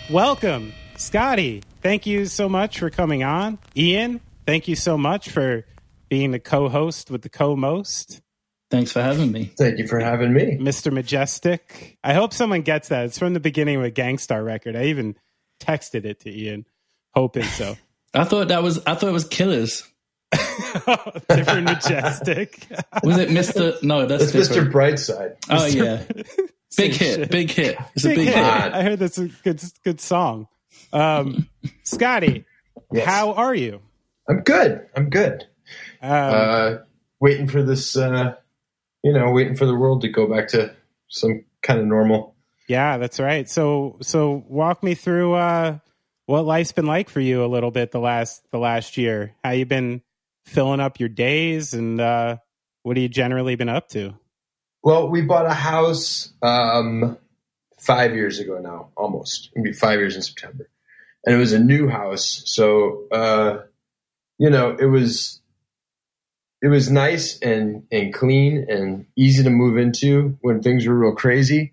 Welcome, 0.09 0.73
Scotty. 0.97 1.63
Thank 1.81 2.05
you 2.05 2.25
so 2.25 2.47
much 2.47 2.79
for 2.79 2.89
coming 2.89 3.23
on. 3.23 3.57
Ian, 3.75 4.21
thank 4.45 4.67
you 4.67 4.75
so 4.75 4.97
much 4.97 5.29
for 5.29 5.65
being 6.09 6.31
the 6.31 6.39
co-host 6.39 7.09
with 7.09 7.21
the 7.23 7.29
co-most. 7.29 8.21
Thanks 8.69 8.91
for 8.91 9.01
having 9.01 9.31
me. 9.31 9.51
Thank 9.57 9.79
you 9.79 9.87
for 9.87 9.99
having 9.99 10.31
me. 10.33 10.57
Mr. 10.57 10.91
Majestic. 10.93 11.97
I 12.03 12.13
hope 12.13 12.33
someone 12.33 12.61
gets 12.61 12.89
that. 12.89 13.05
It's 13.05 13.19
from 13.19 13.33
the 13.33 13.39
beginning 13.39 13.77
of 13.77 13.83
a 13.83 13.89
Gang 13.89 14.17
Starr 14.17 14.43
record. 14.43 14.75
I 14.75 14.85
even 14.85 15.15
texted 15.59 16.05
it 16.05 16.21
to 16.21 16.29
Ian, 16.29 16.65
hoping 17.13 17.43
so. 17.43 17.75
I 18.13 18.23
thought 18.25 18.49
that 18.49 18.61
was 18.63 18.77
I 18.85 18.95
thought 18.95 19.09
it 19.09 19.13
was 19.13 19.27
Killers. 19.27 19.83
Different 21.29 21.63
Majestic. 21.65 22.65
Was 23.03 23.17
it 23.17 23.31
Mister? 23.31 23.73
No, 23.81 24.05
that's, 24.05 24.31
That's 24.31 24.47
Mr. 24.49 24.53
different. 24.53 24.73
Brightside. 24.73 25.35
Oh 25.49 25.65
yeah, 25.65 26.03
big 26.77 26.93
hit, 26.93 27.29
big 27.29 27.51
hit. 27.51 27.77
It's 27.95 28.05
a 28.05 28.09
Big 28.09 28.17
big 28.17 28.27
hit. 28.27 28.35
hit. 28.37 28.43
I 28.73 28.81
heard 28.83 28.99
that's 28.99 29.17
a 29.17 29.27
good, 29.27 29.61
good 29.83 29.99
song. 29.99 30.47
Um, 30.93 31.47
Scotty, 31.83 32.45
Yes. 32.91 33.05
how 33.05 33.33
are 33.33 33.55
you? 33.55 33.81
I'm 34.29 34.41
good. 34.41 34.85
I'm 34.95 35.09
good. 35.09 35.45
Um, 36.01 36.09
Uh, 36.11 36.77
waiting 37.19 37.47
for 37.47 37.63
this, 37.63 37.95
uh, 37.95 38.35
you 39.03 39.13
know, 39.13 39.31
waiting 39.31 39.55
for 39.55 39.65
the 39.65 39.75
world 39.75 40.01
to 40.01 40.09
go 40.09 40.27
back 40.27 40.47
to 40.49 40.75
some 41.07 41.43
kind 41.61 41.79
of 41.79 41.85
normal. 41.85 42.35
yeah, 42.67 42.97
that's 42.97 43.19
right. 43.19 43.49
So, 43.49 43.97
so 44.01 44.43
walk 44.47 44.83
me 44.83 44.93
through 44.95 45.33
uh, 45.33 45.77
what 46.25 46.45
life's 46.45 46.71
been 46.71 46.85
like 46.85 47.09
for 47.09 47.19
you 47.19 47.43
a 47.43 47.47
little 47.47 47.71
bit 47.71 47.91
the 47.91 47.99
last 47.99 48.43
the 48.51 48.59
last 48.59 48.97
year. 48.97 49.33
How 49.43 49.51
you 49.51 49.65
been 49.65 50.01
filling 50.45 50.79
up 50.79 50.99
your 50.99 51.09
days, 51.09 51.73
and 51.73 51.99
uh, 51.99 52.37
what 52.83 52.95
have 52.97 53.01
you 53.01 53.09
generally 53.09 53.55
been 53.55 53.69
up 53.69 53.89
to? 53.89 54.13
Well, 54.83 55.09
we 55.09 55.21
bought 55.21 55.45
a 55.45 55.53
house 55.53 56.31
um, 56.41 57.17
five 57.77 58.15
years 58.15 58.39
ago 58.39 58.57
now, 58.59 58.89
almost. 58.97 59.49
It'll 59.53 59.63
be 59.63 59.73
five 59.73 59.99
years 59.99 60.15
in 60.15 60.21
September, 60.21 60.69
and 61.25 61.35
it 61.35 61.39
was 61.39 61.53
a 61.53 61.59
new 61.59 61.87
house. 61.87 62.41
So, 62.45 63.07
uh, 63.11 63.59
you 64.37 64.49
know, 64.49 64.75
it 64.79 64.85
was 64.85 65.41
it 66.61 66.67
was 66.67 66.89
nice 66.91 67.39
and 67.39 67.83
and 67.91 68.13
clean 68.13 68.65
and 68.69 69.05
easy 69.15 69.43
to 69.43 69.49
move 69.49 69.77
into 69.77 70.37
when 70.41 70.61
things 70.61 70.85
were 70.85 70.97
real 70.97 71.15
crazy. 71.15 71.71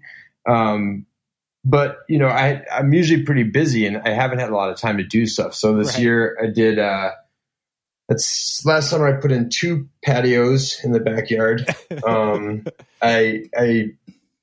Um, 0.48 1.06
but 1.64 1.98
you 2.08 2.18
know, 2.18 2.28
I 2.28 2.64
I'm 2.72 2.92
usually 2.92 3.22
pretty 3.24 3.42
busy, 3.42 3.86
and 3.86 3.98
I 3.98 4.10
haven't 4.10 4.38
had 4.38 4.50
a 4.50 4.56
lot 4.56 4.70
of 4.70 4.78
time 4.78 4.96
to 4.98 5.04
do 5.04 5.26
stuff. 5.26 5.54
So 5.54 5.76
this 5.76 5.94
Right. 5.94 6.02
year, 6.02 6.38
I 6.42 6.46
did. 6.46 6.78
Uh, 6.78 7.10
that's 8.08 8.64
last 8.64 8.88
summer. 8.88 9.06
I 9.06 9.20
put 9.20 9.32
in 9.32 9.50
two 9.50 9.88
patios 10.02 10.82
in 10.82 10.92
the 10.92 11.00
backyard. 11.00 11.66
Um, 12.06 12.64
I 13.02 13.44
I 13.56 13.90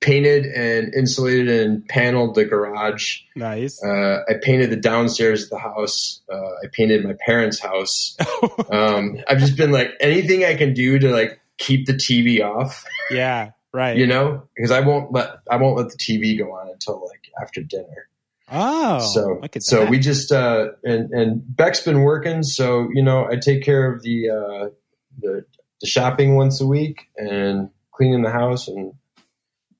painted 0.06 0.46
and 0.46 0.94
insulated 0.94 1.50
and 1.50 1.86
paneled 1.88 2.36
the 2.36 2.46
garage. 2.46 3.22
Nice. 3.36 3.84
Uh, 3.84 4.20
I 4.30 4.36
painted 4.40 4.70
the 4.70 4.76
downstairs 4.76 5.46
of 5.46 5.50
the 5.50 5.58
house. 5.58 6.22
Uh, 6.32 6.38
I 6.38 6.68
painted 6.72 7.04
my 7.04 7.16
parents' 7.26 7.60
house. 7.60 8.16
Um, 8.70 9.18
I've 9.28 9.40
just 9.40 9.58
been 9.58 9.72
like 9.72 9.92
anything 10.00 10.44
I 10.44 10.56
can 10.56 10.74
do 10.74 11.00
to 11.00 11.12
like 11.12 11.40
keep 11.58 11.86
the 11.86 11.94
TV 11.94 12.42
off, 12.42 12.84
yeah, 13.10 13.52
right. 13.72 13.96
you 13.96 14.06
know, 14.06 14.44
because 14.56 14.72
I 14.72 14.82
won't 14.82 15.12
let 15.14 15.30
I 15.50 15.58
won't 15.58 15.78
let 15.78 15.90
the 15.90 15.98
TV 15.98 16.38
go 16.38 16.52
on 16.52 16.70
until 16.70 17.02
like 17.02 17.32
after 17.42 17.62
dinner. 17.62 18.08
oh, 18.52 19.00
so 19.00 19.40
so 19.60 19.80
that. 19.82 19.90
we 19.90 20.00
just 20.00 20.32
uh, 20.32 20.70
and 20.84 21.12
and 21.12 21.56
Beck's 21.56 21.82
been 21.82 22.02
working, 22.02 22.44
so 22.44 22.90
you 22.94 23.04
know 23.04 23.28
I 23.30 23.38
take 23.38 23.64
care 23.64 23.92
of 23.92 24.02
the 24.02 24.30
uh, 24.30 24.70
the 25.20 25.46
the 25.82 25.88
shopping 25.88 26.36
once 26.36 26.60
a 26.60 26.68
week 26.68 27.08
and 27.18 27.70
cleaning 27.92 28.24
the 28.24 28.32
house 28.32 28.68
and 28.68 28.94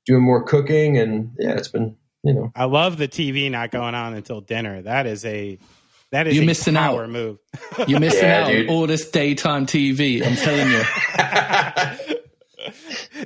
doing 0.06 0.22
more 0.22 0.42
cooking 0.44 0.96
and 0.98 1.32
yeah, 1.38 1.52
it's 1.52 1.68
been 1.68 1.96
you 2.22 2.32
know 2.34 2.50
I 2.54 2.64
love 2.64 2.96
the 2.96 3.08
TV 3.08 3.50
not 3.50 3.70
going 3.70 3.94
on 3.94 4.14
until 4.14 4.40
dinner. 4.40 4.82
That 4.82 5.06
is 5.06 5.24
a 5.24 5.58
that 6.12 6.26
is 6.28 6.34
You're 6.36 6.44
a 6.44 6.46
missing 6.46 6.74
power 6.74 7.04
out. 7.04 7.10
move. 7.10 7.38
You're 7.88 8.00
missing 8.00 8.22
Yeah, 8.24 8.44
out 8.44 8.48
dude. 8.50 8.68
on 8.68 8.74
all 8.74 8.86
this 8.86 9.10
daytime 9.10 9.66
TV. 9.66 10.24
I'm 10.24 10.36
telling 10.36 10.70
you. 10.70 12.16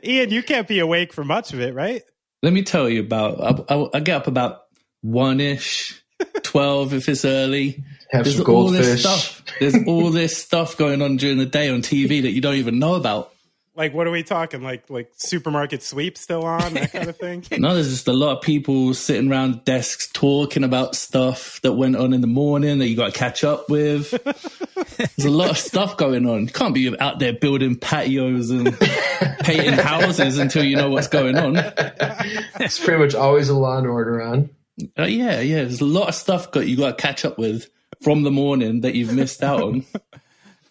Ian, 0.05 0.31
you 0.31 0.43
can't 0.43 0.67
be 0.69 0.79
awake 0.79 1.13
for 1.13 1.25
much 1.25 1.53
of 1.53 1.61
it, 1.61 1.75
right? 1.75 2.03
Let 2.43 2.53
me 2.53 2.63
tell 2.63 2.89
you 2.89 3.01
about. 3.01 3.69
I, 3.71 3.75
I, 3.75 3.89
I 3.95 4.01
get 4.01 4.17
up 4.17 4.27
about 4.27 4.63
one 5.03 5.41
ish, 5.41 6.03
twelve 6.43 6.95
if 6.95 7.09
it's 7.09 7.25
early. 7.25 7.85
have 8.11 8.25
There's 8.25 8.37
some 8.39 8.49
all 8.55 8.69
this 8.69 8.87
goldfish. 8.87 9.01
stuff. 9.03 9.45
There's 9.61 9.77
all 9.87 10.11
this 10.11 10.37
stuff 10.37 10.77
going 10.77 11.03
on 11.03 11.17
during 11.17 11.39
the 11.39 11.47
day 11.47 11.69
on 11.71 11.83
TV 11.83 12.23
that 12.23 12.31
you 12.31 12.41
don't 12.41 12.57
even 12.57 12.79
know 12.79 12.95
about. 12.95 13.33
Like, 13.77 13.95
what 13.95 14.07
are 14.07 14.11
we 14.11 14.23
talking? 14.25 14.63
Like, 14.63 14.91
like 14.91 15.13
supermarket 15.17 15.83
sweep 15.83 16.19
still 16.19 16.45
on 16.45 16.75
that 16.75 16.93
kind 16.93 17.09
of 17.09 17.17
thing. 17.17 17.45
No, 17.61 17.75
there's 17.75 17.91
just 17.91 18.09
a 18.09 18.13
lot 18.13 18.37
of 18.37 18.43
people 18.43 18.95
sitting 18.95 19.31
around 19.31 19.65
desks 19.65 20.09
talking 20.13 20.65
about 20.65 20.97
stuff 20.97 21.61
that 21.63 21.73
went 21.75 21.97
on 21.97 22.13
in 22.13 22.21
the 22.21 22.27
morning 22.27 22.79
that 22.79 22.89
you 22.89 22.97
got 22.97 23.13
to 23.13 23.19
catch 23.19 23.45
up 23.45 23.69
with. 23.69 24.11
There's 24.97 25.25
a 25.27 25.31
lot 25.31 25.51
of 25.51 25.59
stuff 25.59 25.97
going 25.97 26.27
on. 26.29 26.43
You 26.43 26.53
can't 26.53 26.75
be 26.75 26.99
out 26.99 27.19
there 27.19 27.33
building 27.33 27.77
patios 27.77 28.51
and 28.51 28.79
painting 29.41 29.75
houses 29.75 30.39
until 30.39 30.65
you 30.65 30.77
know 30.77 30.91
what's 30.91 31.09
going 31.09 31.37
on. 31.37 31.57
It's 31.57 32.79
pretty 32.83 32.99
much 32.99 33.15
always 33.15 33.49
a 33.49 33.55
law 33.55 33.79
and 33.79 33.87
order 33.87 34.23
on. 34.23 34.51
Uh, 34.99 35.05
yeah, 35.05 35.41
yeah. 35.41 35.57
There's 35.57 35.81
a 35.81 35.87
lot 35.87 36.09
of 36.09 36.15
stuff 36.15 36.53
that 36.53 36.67
you 36.67 36.77
got 36.77 36.99
to 36.99 37.03
catch 37.03 37.25
up 37.25 37.39
with 37.39 37.69
from 38.03 38.23
the 38.23 38.31
morning 38.31 38.81
that 38.83 38.95
you've 38.95 39.13
missed 39.13 39.43
out 39.43 39.63
on. 39.63 39.85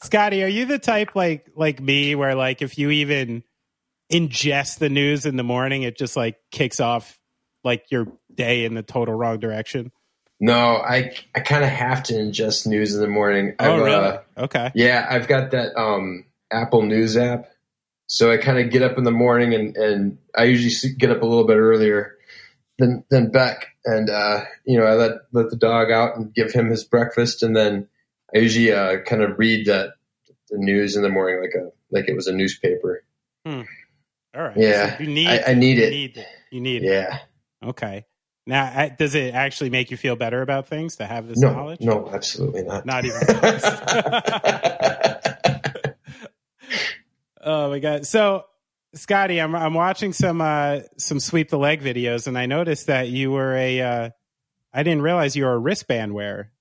Scotty, 0.02 0.44
are 0.44 0.48
you 0.48 0.66
the 0.66 0.80
type 0.80 1.16
like 1.16 1.48
like 1.56 1.82
me 1.82 2.16
where 2.16 2.36
like 2.36 2.62
if 2.62 2.78
you 2.78 2.90
even 2.90 3.44
ingest 4.12 4.80
the 4.80 4.90
news 4.90 5.26
in 5.26 5.36
the 5.36 5.44
morning, 5.44 5.84
it 5.84 5.98
just 5.98 6.16
like 6.16 6.38
kicks 6.52 6.80
off 6.80 7.20
like 7.64 7.92
your 7.92 8.08
day 8.34 8.66
in 8.66 8.74
the 8.74 8.84
total 8.84 9.14
wrong 9.14 9.40
direction? 9.40 9.92
No, 10.40 10.78
I 10.78 11.12
I 11.36 11.42
kind 11.42 11.64
of 11.64 11.70
have 11.70 12.04
to 12.04 12.14
ingest 12.14 12.66
news 12.66 12.96
in 12.96 13.02
the 13.02 13.08
morning. 13.08 13.56
Oh, 13.60 13.76
I've, 13.76 13.82
really? 13.82 14.08
uh, 14.08 14.18
okay. 14.38 14.72
yeah, 14.74 15.06
I've 15.10 15.28
got 15.28 15.52
that 15.52 15.78
um, 15.78 16.26
Apple 16.50 16.84
News 16.84 17.18
app, 17.18 17.48
so 18.08 18.32
I 18.32 18.38
kind 18.38 18.58
of 18.58 18.72
get 18.72 18.82
up 18.82 18.98
in 18.98 19.04
the 19.04 19.12
morning 19.12 19.54
and 19.54 19.76
and 19.76 20.18
I 20.36 20.46
usually 20.46 20.94
get 20.94 21.12
up 21.12 21.22
a 21.22 21.26
little 21.26 21.46
bit 21.46 21.58
earlier 21.58 22.16
than 22.78 23.04
than 23.10 23.32
Beck, 23.32 23.68
and 23.84 24.10
uh, 24.10 24.46
you 24.64 24.80
know 24.80 24.86
I 24.86 24.94
let 24.94 25.12
let 25.34 25.50
the 25.50 25.58
dog 25.58 25.92
out 25.92 26.16
and 26.16 26.34
give 26.34 26.54
him 26.54 26.70
his 26.70 26.86
breakfast, 26.86 27.44
and 27.44 27.54
then 27.54 27.90
I 28.36 28.40
usually 28.40 28.72
uh, 28.72 29.00
kind 29.06 29.22
of 29.24 29.38
read 29.40 29.66
that 29.68 29.92
the 30.50 30.58
news 30.58 30.96
in 30.96 31.04
the 31.04 31.10
morning 31.10 31.40
like 31.42 31.54
a 31.56 31.70
like 31.92 32.08
it 32.10 32.16
was 32.16 32.28
a 32.28 32.34
newspaper. 32.34 33.04
All 33.46 33.64
right. 34.36 34.56
Yeah, 34.58 34.98
So 34.98 35.04
you 35.04 35.10
need. 35.10 35.28
I- 35.28 35.44
I 35.48 35.54
need 35.56 35.78
you 35.78 35.84
it. 35.86 35.90
Need 35.90 36.18
it. 36.18 36.28
You 36.52 36.62
need 36.62 36.84
it. 36.84 36.88
Yeah, 36.92 37.18
Okay. 37.64 38.06
Now, 38.48 38.90
does 38.98 39.14
it 39.14 39.36
actually 39.36 39.70
make 39.70 39.92
you 39.92 39.98
feel 39.98 40.16
better 40.16 40.42
about 40.42 40.68
things 40.68 40.96
to 40.96 41.06
have 41.06 41.28
this 41.28 41.38
no, 41.40 41.54
knowledge? 41.54 41.82
no, 41.82 42.10
absolutely 42.12 42.64
not. 42.64 42.84
Not 42.84 43.06
even. 43.06 43.20
oh 47.44 47.70
my 47.70 47.78
god! 47.80 48.08
So, 48.08 48.46
Scotty, 48.96 49.40
I'm 49.40 49.56
I'm 49.56 49.76
watching 49.76 50.14
some 50.14 50.42
uh 50.42 50.80
some 50.98 51.20
sweep 51.20 51.50
the 51.50 51.60
leg 51.60 51.82
videos, 51.82 52.26
and 52.28 52.38
I 52.38 52.46
noticed 52.48 52.88
that 52.88 53.10
you 53.10 53.32
were 53.32 53.56
a. 53.56 53.82
Uh, 53.82 54.10
I 54.74 54.84
didn't 54.84 55.02
realize 55.04 55.36
you 55.36 55.46
were 55.46 55.54
a 55.54 55.58
wristband 55.58 56.14
wearer 56.14 56.52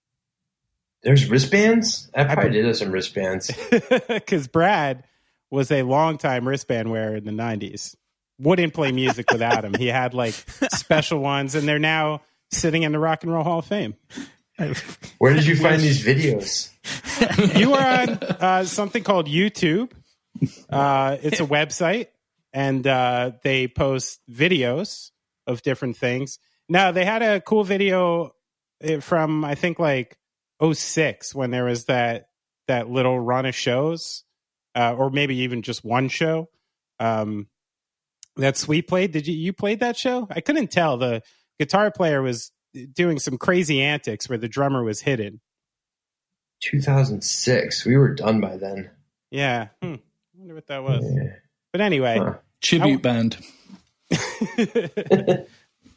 There's 1.02 1.28
wristbands. 1.28 2.10
I 2.14 2.24
probably 2.24 2.50
did 2.50 2.66
have 2.66 2.76
some 2.76 2.90
wristbands. 2.90 3.50
because 4.08 4.48
Brad 4.48 5.04
was 5.50 5.70
a 5.70 5.82
longtime 5.82 6.46
wristband 6.46 6.90
wearer 6.90 7.16
in 7.16 7.24
the 7.24 7.32
'90s. 7.32 7.94
Wouldn't 8.38 8.74
play 8.74 8.92
music 8.92 9.30
without 9.32 9.64
him. 9.64 9.74
He 9.74 9.86
had 9.86 10.14
like 10.14 10.34
special 10.72 11.20
ones, 11.20 11.54
and 11.54 11.68
they're 11.68 11.78
now 11.78 12.22
sitting 12.50 12.82
in 12.82 12.92
the 12.92 12.98
Rock 12.98 13.22
and 13.22 13.32
Roll 13.32 13.44
Hall 13.44 13.60
of 13.60 13.66
Fame. 13.66 13.94
Where 15.18 15.34
did 15.34 15.46
you 15.46 15.56
find 15.62 15.80
these 15.80 16.04
videos? 16.04 16.70
you 17.56 17.74
are 17.74 18.00
on 18.00 18.08
uh, 18.40 18.64
something 18.64 19.04
called 19.04 19.28
YouTube. 19.28 19.92
Uh, 20.68 21.16
it's 21.22 21.40
a 21.40 21.46
website, 21.46 22.08
and 22.52 22.86
uh, 22.86 23.32
they 23.42 23.68
post 23.68 24.20
videos 24.30 25.10
of 25.46 25.62
different 25.62 25.96
things. 25.96 26.38
Now 26.68 26.90
they 26.90 27.04
had 27.04 27.22
a 27.22 27.40
cool 27.40 27.64
video 27.64 28.34
eh, 28.80 29.00
from 29.00 29.44
I 29.44 29.54
think 29.54 29.78
like 29.78 30.17
06 30.62 31.34
when 31.34 31.50
there 31.50 31.64
was 31.64 31.86
that 31.86 32.28
that 32.66 32.90
little 32.90 33.18
run 33.18 33.46
of 33.46 33.54
shows, 33.54 34.24
uh, 34.74 34.94
or 34.94 35.10
maybe 35.10 35.36
even 35.38 35.62
just 35.62 35.84
one 35.84 36.08
show. 36.08 36.48
Um, 37.00 37.46
that 38.36 38.56
Sweep 38.56 38.88
played. 38.88 39.12
Did 39.12 39.26
you 39.26 39.34
you 39.34 39.52
played 39.52 39.80
that 39.80 39.96
show? 39.96 40.26
I 40.30 40.40
couldn't 40.40 40.70
tell. 40.70 40.96
The 40.96 41.22
guitar 41.58 41.90
player 41.90 42.22
was 42.22 42.52
doing 42.92 43.18
some 43.18 43.38
crazy 43.38 43.82
antics 43.82 44.28
where 44.28 44.38
the 44.38 44.48
drummer 44.48 44.84
was 44.84 45.00
hidden. 45.00 45.40
2006. 46.60 47.84
We 47.84 47.96
were 47.96 48.14
done 48.14 48.40
by 48.40 48.56
then. 48.56 48.90
Yeah. 49.30 49.68
Hmm. 49.82 49.94
I 49.94 49.98
wonder 50.38 50.54
what 50.54 50.66
that 50.68 50.82
was. 50.82 51.04
Yeah. 51.04 51.34
But 51.72 51.80
anyway, 51.80 52.18
Huh. 52.18 52.34
Tribute 52.60 53.02
band. 53.02 53.36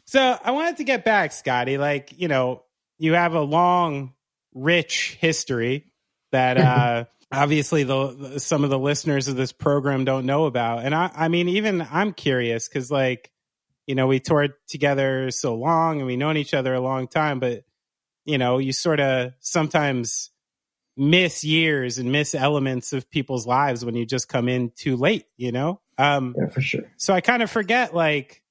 so 0.06 0.38
I 0.44 0.50
wanted 0.52 0.76
to 0.76 0.84
get 0.84 1.04
back, 1.04 1.32
Scotty. 1.32 1.78
Like, 1.78 2.12
you 2.16 2.28
know, 2.28 2.62
you 2.98 3.14
have 3.14 3.34
a 3.34 3.40
long, 3.40 4.12
rich 4.54 5.16
history 5.20 5.92
that 6.32 6.56
uh, 6.58 7.04
obviously 7.30 7.82
the, 7.84 8.38
some 8.38 8.64
of 8.64 8.70
the 8.70 8.78
listeners 8.78 9.28
of 9.28 9.36
this 9.36 9.52
program 9.52 10.04
don't 10.04 10.26
know 10.26 10.46
about. 10.46 10.84
And 10.84 10.94
I, 10.94 11.10
I 11.14 11.28
mean, 11.28 11.48
even 11.48 11.86
I'm 11.90 12.12
curious 12.12 12.68
because, 12.68 12.90
like, 12.90 13.30
you 13.86 13.94
know, 13.94 14.06
we 14.06 14.20
toured 14.20 14.52
together 14.68 15.30
so 15.30 15.54
long 15.54 15.98
and 15.98 16.06
we 16.06 16.16
known 16.16 16.36
each 16.36 16.54
other 16.54 16.74
a 16.74 16.80
long 16.80 17.08
time, 17.08 17.40
but 17.40 17.64
you 18.24 18.38
know, 18.38 18.58
you 18.58 18.72
sort 18.72 19.00
of 19.00 19.32
sometimes 19.40 20.30
miss 20.96 21.42
years 21.42 21.98
and 21.98 22.12
miss 22.12 22.34
elements 22.34 22.92
of 22.92 23.10
people's 23.10 23.46
lives 23.46 23.84
when 23.84 23.94
you 23.94 24.06
just 24.06 24.28
come 24.28 24.48
in 24.48 24.70
too 24.76 24.96
late. 24.96 25.24
You 25.36 25.52
know. 25.52 25.80
Um, 25.98 26.34
Yeah, 26.38 26.48
for 26.48 26.60
sure. 26.60 26.84
so 26.96 27.14
I 27.14 27.20
kind 27.20 27.42
of 27.42 27.50
forget, 27.50 27.94
like, 27.94 28.42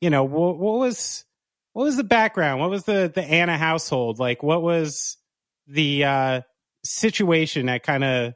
you 0.00 0.10
know, 0.10 0.24
what, 0.24 0.58
what 0.58 0.78
was 0.78 1.24
what 1.72 1.84
was 1.84 1.96
the 1.96 2.04
background? 2.04 2.60
What 2.60 2.70
was 2.70 2.84
the 2.84 3.10
the 3.12 3.22
Anna 3.22 3.56
household 3.56 4.18
like? 4.18 4.42
What 4.42 4.62
was 4.62 5.16
the 5.68 6.04
uh, 6.04 6.40
situation 6.84 7.66
that 7.66 7.82
kind 7.82 8.04
of 8.04 8.34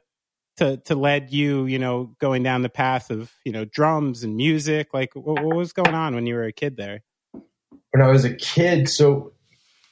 to 0.57 0.77
to 0.77 0.95
led 0.95 1.31
you, 1.31 1.65
you 1.65 1.79
know, 1.79 2.15
going 2.19 2.43
down 2.43 2.61
the 2.61 2.69
path 2.69 3.09
of 3.09 3.31
you 3.43 3.51
know 3.51 3.65
drums 3.65 4.23
and 4.23 4.35
music? 4.35 4.93
Like, 4.93 5.15
what, 5.15 5.43
what 5.43 5.55
was 5.55 5.73
going 5.73 5.95
on 5.95 6.15
when 6.15 6.25
you 6.25 6.35
were 6.35 6.45
a 6.45 6.53
kid 6.53 6.77
there? 6.77 7.03
When 7.31 8.01
I 8.01 8.07
was 8.07 8.25
a 8.25 8.33
kid, 8.33 8.89
so 8.89 9.33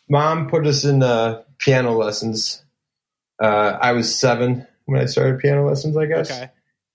mom 0.09 0.47
put 0.47 0.65
us 0.67 0.83
in 0.83 1.03
uh, 1.03 1.43
piano 1.57 1.93
lessons. 1.93 2.63
Uh, 3.41 3.77
I 3.81 3.93
was 3.93 4.19
seven 4.19 4.67
when 4.85 4.99
I 4.99 5.05
started 5.05 5.39
piano 5.39 5.67
lessons, 5.67 5.97
I 5.97 6.05
guess. 6.05 6.31
Okay, 6.31 6.49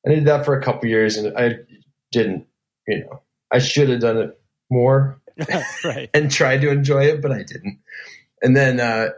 I 0.07 0.11
did 0.11 0.27
that 0.27 0.45
for 0.45 0.57
a 0.57 0.63
couple 0.63 0.89
years 0.89 1.17
and 1.17 1.37
I 1.37 1.57
didn't, 2.13 2.47
you 2.87 3.01
know, 3.01 3.23
I 3.51 3.59
should 3.59 3.89
have 3.89 4.01
done 4.01 4.19
it 4.19 4.41
more 4.71 5.21
right. 5.85 6.11
and 6.15 6.31
tried 6.31 6.61
to 6.61 6.71
enjoy 6.71 7.05
it, 7.05 7.21
but 7.21 7.33
I 7.33 7.43
didn't. 7.43 7.81
And 8.43 8.57
then 8.57 8.81
uh, 8.81 9.09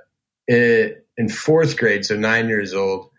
it, 0.46 1.06
in 1.18 1.28
fourth 1.28 1.76
grade, 1.76 2.06
so 2.06 2.16
nine 2.16 2.48
years 2.48 2.72
old, 2.72 3.10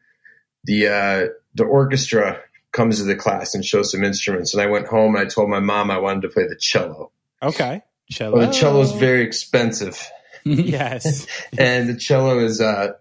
the 0.64 0.88
uh, 0.88 1.28
the 1.54 1.66
orchestra 1.66 2.42
comes 2.72 2.98
to 2.98 3.04
the 3.04 3.16
class 3.16 3.54
and 3.54 3.64
shows 3.64 3.92
some 3.92 4.04
instruments. 4.04 4.54
And 4.54 4.64
I 4.64 4.68
went 4.68 4.88
home 4.88 5.16
and 5.16 5.26
I 5.26 5.28
told 5.28 5.50
my 5.50 5.60
mom 5.60 5.92
I 5.92 6.00
wanted 6.00 6.22
to 6.22 6.30
play 6.30 6.48
the 6.48 6.56
cello. 6.56 7.12
Okay, 7.44 7.84
cello. 8.10 8.38
Well, 8.38 8.48
the 8.48 8.54
cello 8.54 8.82
is 8.82 8.94
very 8.94 9.22
expensive, 9.22 10.02
yes. 10.44 11.28
and 11.58 11.90
the 11.90 11.96
cello 11.96 12.40
is, 12.40 12.62
uh, 12.62 12.94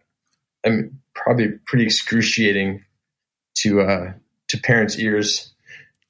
I 0.66 0.68
mean, 0.68 1.00
probably 1.14 1.52
pretty 1.64 1.84
excruciating 1.84 2.84
to 3.58 3.80
uh, 3.80 4.12
to 4.48 4.58
parents' 4.58 4.98
ears. 4.98 5.54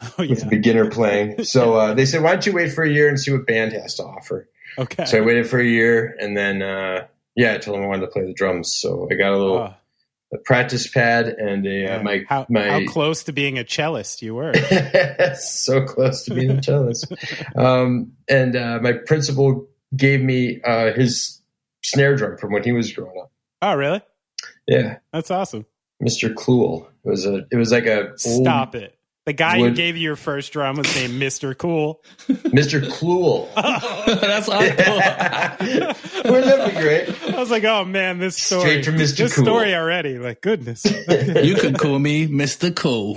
Oh 0.01 0.13
with 0.19 0.45
yeah. 0.45 0.49
beginner 0.49 0.89
playing. 0.91 1.43
So 1.45 1.75
uh, 1.75 1.95
they 1.95 2.07
said, 2.07 2.23
why 2.23 2.31
don't 2.31 2.47
you 2.47 2.53
wait 2.53 2.73
for 2.73 2.85
a 2.85 2.89
year 2.89 3.09
and 3.09 3.19
see 3.19 3.33
what 3.33 3.49
band 3.49 3.73
has 3.73 3.97
to 3.97 4.05
offer? 4.05 4.49
Okay. 4.79 5.05
So 5.07 5.19
I 5.19 5.23
waited 5.23 5.51
for 5.51 5.59
a 5.59 5.67
year 5.67 6.15
and 6.21 6.37
then, 6.37 6.63
uh, 6.63 7.09
yeah, 7.39 7.55
I 7.55 7.59
told 7.59 7.79
him 7.79 7.85
I 7.85 7.87
wanted 7.87 8.01
to 8.07 8.09
play 8.09 8.25
the 8.27 8.33
drums. 8.35 8.75
So 8.77 9.09
I 9.11 9.15
got 9.15 9.31
a 9.33 9.37
little 9.39 9.57
Oh, 9.59 9.75
a 10.35 10.39
practice 10.45 10.87
pad 10.89 11.27
and 11.29 11.65
a, 11.67 11.71
yeah. 11.71 11.97
uh, 11.97 12.03
my, 12.03 12.25
how, 12.29 12.45
my 12.51 12.69
how 12.69 12.85
close 12.93 13.23
to 13.25 13.33
being 13.33 13.59
a 13.59 13.65
cellist 13.65 14.21
you 14.21 14.35
were. 14.35 14.53
so 15.39 15.85
close 15.85 16.25
to 16.25 16.35
being 16.35 16.51
a 16.51 16.61
cellist. 16.63 17.07
um, 17.57 18.13
and 18.29 18.57
uh, 18.57 18.81
my 18.83 18.93
principal 18.93 19.67
gave 19.97 20.21
me 20.21 20.61
uh, 20.63 20.93
his 20.93 21.41
snare 21.83 22.17
drum 22.17 22.37
from 22.37 22.53
when 22.53 22.63
he 22.65 22.73
was 22.73 22.93
growing 22.93 23.19
up. 23.23 23.31
oh, 23.63 23.75
really? 23.77 24.03
Yeah, 24.67 24.99
That's 25.13 25.31
awesome. 25.31 25.65
Mr. 26.03 26.35
Cluel. 26.35 26.89
It 27.05 27.09
was 27.09 27.25
a, 27.25 27.47
it 27.51 27.57
was 27.57 27.73
like 27.73 27.87
a 27.87 28.09
old- 28.09 28.19
Stop 28.21 28.75
it. 28.75 28.98
The 29.29 29.35
guy 29.35 29.59
who 29.59 29.73
gave 29.73 29.99
you 29.99 30.05
your 30.05 30.17
first 30.17 30.55
drum 30.55 30.77
was 30.77 30.97
named 30.97 31.21
Mr. 31.21 31.55
Cool. 31.55 32.01
Mr. 32.29 32.81
Cluel. 32.89 33.55
That's 34.23 34.49
what 34.49 34.57
I 34.57 34.71
thought. 34.71 35.61
Wouldn't 36.25 36.47
that 36.47 36.75
be 36.75 36.81
great? 36.81 37.35
I 37.35 37.39
was 37.39 37.51
like, 37.51 37.63
oh 37.65 37.85
man, 37.85 38.21
this 38.21 38.39
story. 38.39 38.63
Straight 38.63 38.85
from 38.87 38.95
Mr. 38.95 39.17
This 39.19 39.35
Cool. 39.35 39.45
story 39.45 39.75
already. 39.75 40.19
Like, 40.19 40.41
goodness. 40.41 40.87
You 40.87 41.57
can 41.57 41.75
call 41.75 41.99
me 41.99 42.27
Mr. 42.27 42.75
Cool. 42.75 43.17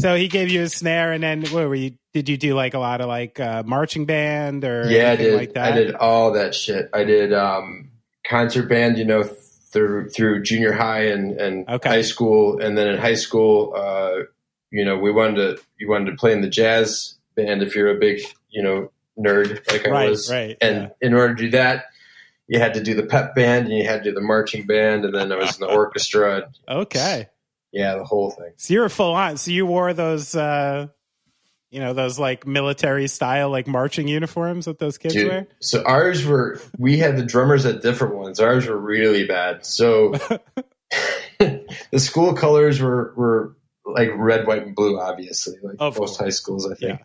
so 0.00 0.16
he 0.16 0.26
gave 0.26 0.48
you 0.48 0.62
a 0.62 0.68
snare, 0.68 1.12
and 1.12 1.22
then 1.22 1.42
what 1.42 1.68
were 1.68 1.74
you? 1.76 1.92
Did 2.14 2.28
you 2.28 2.36
do 2.36 2.54
like 2.54 2.74
a 2.74 2.80
lot 2.80 3.00
of 3.00 3.06
like 3.06 3.38
uh, 3.38 3.62
marching 3.64 4.06
band 4.06 4.64
or 4.64 4.90
yeah, 4.90 5.12
I 5.12 5.16
did. 5.16 5.34
like 5.36 5.54
that? 5.54 5.72
I 5.72 5.76
did 5.76 5.94
all 5.94 6.32
that 6.32 6.52
shit. 6.52 6.90
I 6.92 7.04
did 7.04 7.32
um, 7.32 7.92
concert 8.26 8.68
band, 8.68 8.98
you 8.98 9.04
know, 9.04 9.30
through 9.72 10.10
through 10.10 10.42
junior 10.42 10.72
high 10.72 11.06
and 11.06 11.40
and 11.40 11.68
Okay. 11.68 11.88
high 11.88 12.02
school, 12.02 12.60
and 12.60 12.76
then 12.78 12.88
in 12.88 12.98
high 12.98 13.14
school, 13.14 13.74
uh, 13.76 14.22
you 14.70 14.84
know, 14.84 14.96
we 14.98 15.10
wanted 15.12 15.36
to 15.56 15.62
you 15.78 15.88
wanted 15.88 16.10
to 16.10 16.16
play 16.16 16.32
in 16.32 16.40
the 16.40 16.48
jazz 16.48 17.14
band 17.34 17.62
if 17.62 17.74
you're 17.76 17.90
a 17.90 17.98
big 17.98 18.20
you 18.50 18.62
know 18.62 18.90
nerd 19.18 19.66
like 19.72 19.86
I 19.86 19.90
Right, 19.90 20.10
was, 20.10 20.30
right, 20.30 20.56
And 20.60 20.76
yeah. 20.76 20.88
in 21.08 21.14
order 21.14 21.34
to 21.34 21.42
do 21.44 21.50
that, 21.52 21.86
you 22.48 22.58
had 22.60 22.74
to 22.74 22.82
do 22.82 22.94
the 22.94 23.02
pep 23.06 23.34
band 23.34 23.66
and 23.66 23.76
you 23.76 23.84
had 23.84 24.04
to 24.04 24.10
do 24.10 24.14
the 24.14 24.20
marching 24.20 24.66
band, 24.66 25.04
and 25.04 25.14
then 25.14 25.32
I 25.32 25.36
was 25.36 25.58
in 25.58 25.66
the 25.66 25.72
orchestra. 25.74 26.50
Okay. 26.68 27.28
Yeah, 27.72 27.96
the 27.96 28.04
whole 28.04 28.30
thing. 28.30 28.52
So 28.56 28.72
you're 28.74 28.88
full 28.88 29.12
on. 29.14 29.36
So 29.38 29.50
you 29.50 29.66
wore 29.66 29.92
those, 29.92 30.34
uh, 30.34 30.88
you 31.76 31.82
know, 31.82 31.92
those 31.92 32.18
like 32.18 32.46
military 32.46 33.06
style, 33.06 33.50
like 33.50 33.66
marching 33.66 34.08
uniforms 34.08 34.64
that 34.64 34.78
those 34.78 34.96
kids 34.96 35.12
Dude, 35.12 35.28
wear. 35.28 35.46
so 35.60 35.82
ours 35.84 36.24
were 36.24 36.58
we 36.78 36.96
had 36.96 37.18
the 37.18 37.22
drummers 37.22 37.66
at 37.66 37.82
different 37.82 38.14
ones. 38.14 38.40
Ours 38.40 38.66
were 38.66 38.78
really 38.78 39.26
bad. 39.26 39.66
So 39.66 40.12
the 41.38 41.98
school 41.98 42.32
colors 42.32 42.80
were 42.80 43.12
were 43.14 43.56
like 43.84 44.08
red, 44.16 44.46
white, 44.46 44.62
and 44.62 44.74
blue, 44.74 44.98
obviously, 44.98 45.58
like 45.62 45.76
Of 45.78 45.98
most 45.98 46.16
course. 46.16 46.16
high 46.16 46.30
schools, 46.30 46.66
I 46.70 46.74
think. 46.76 47.00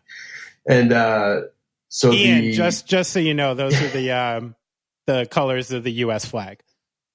And 0.65 0.93
uh, 0.93 1.41
so 1.89 2.13
Ian, 2.13 2.41
the 2.41 2.51
just 2.53 2.87
just 2.87 3.11
so 3.11 3.19
you 3.19 3.33
know, 3.33 3.53
those 3.53 3.73
are 3.81 3.89
the 3.89 4.11
um, 4.11 4.55
the 5.05 5.25
colors 5.29 5.73
of 5.73 5.83
the 5.83 5.91
U.S. 6.05 6.23
flag. 6.23 6.61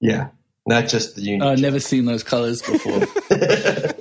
yeah, 0.00 0.28
not 0.66 0.88
just 0.88 1.16
the 1.16 1.22
Union. 1.22 1.40
I've 1.42 1.56
Jack. 1.56 1.62
never 1.62 1.80
seen 1.80 2.04
those 2.04 2.22
colors 2.22 2.60
before. 2.60 3.00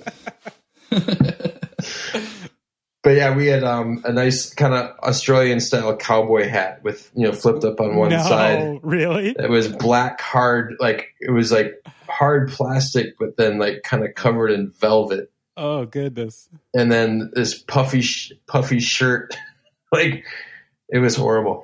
But 3.06 3.18
yeah, 3.18 3.36
we 3.36 3.46
had 3.46 3.64
um, 3.64 4.02
a 4.04 4.12
nice 4.12 4.52
kind 4.52 4.74
of 4.74 4.98
Australian 5.02 5.60
style 5.60 5.96
cowboy 5.96 6.48
hat 6.50 6.82
with 6.82 7.12
you 7.14 7.28
know 7.28 7.34
flipped 7.34 7.64
up 7.64 7.80
on 7.80 7.98
one 7.98 8.10
no, 8.10 8.18
side. 8.18 8.80
really? 8.82 9.30
It 9.38 9.48
was 9.48 9.68
black, 9.68 10.20
hard, 10.20 10.74
like 10.80 11.14
it 11.20 11.30
was 11.30 11.52
like 11.52 11.76
hard 12.10 12.50
plastic, 12.50 13.20
but 13.20 13.38
then 13.38 13.60
like 13.60 13.84
kind 13.84 14.04
of 14.04 14.16
covered 14.16 14.50
in 14.50 14.72
velvet. 14.72 15.32
Oh 15.56 15.86
goodness. 15.86 16.50
And 16.74 16.92
then 16.92 17.30
this 17.36 17.54
puffy, 17.54 18.02
sh- 18.02 18.34
puffy 18.48 18.80
shirt, 18.80 19.38
like 19.92 20.26
it 20.90 20.98
was 20.98 21.16
horrible. 21.16 21.64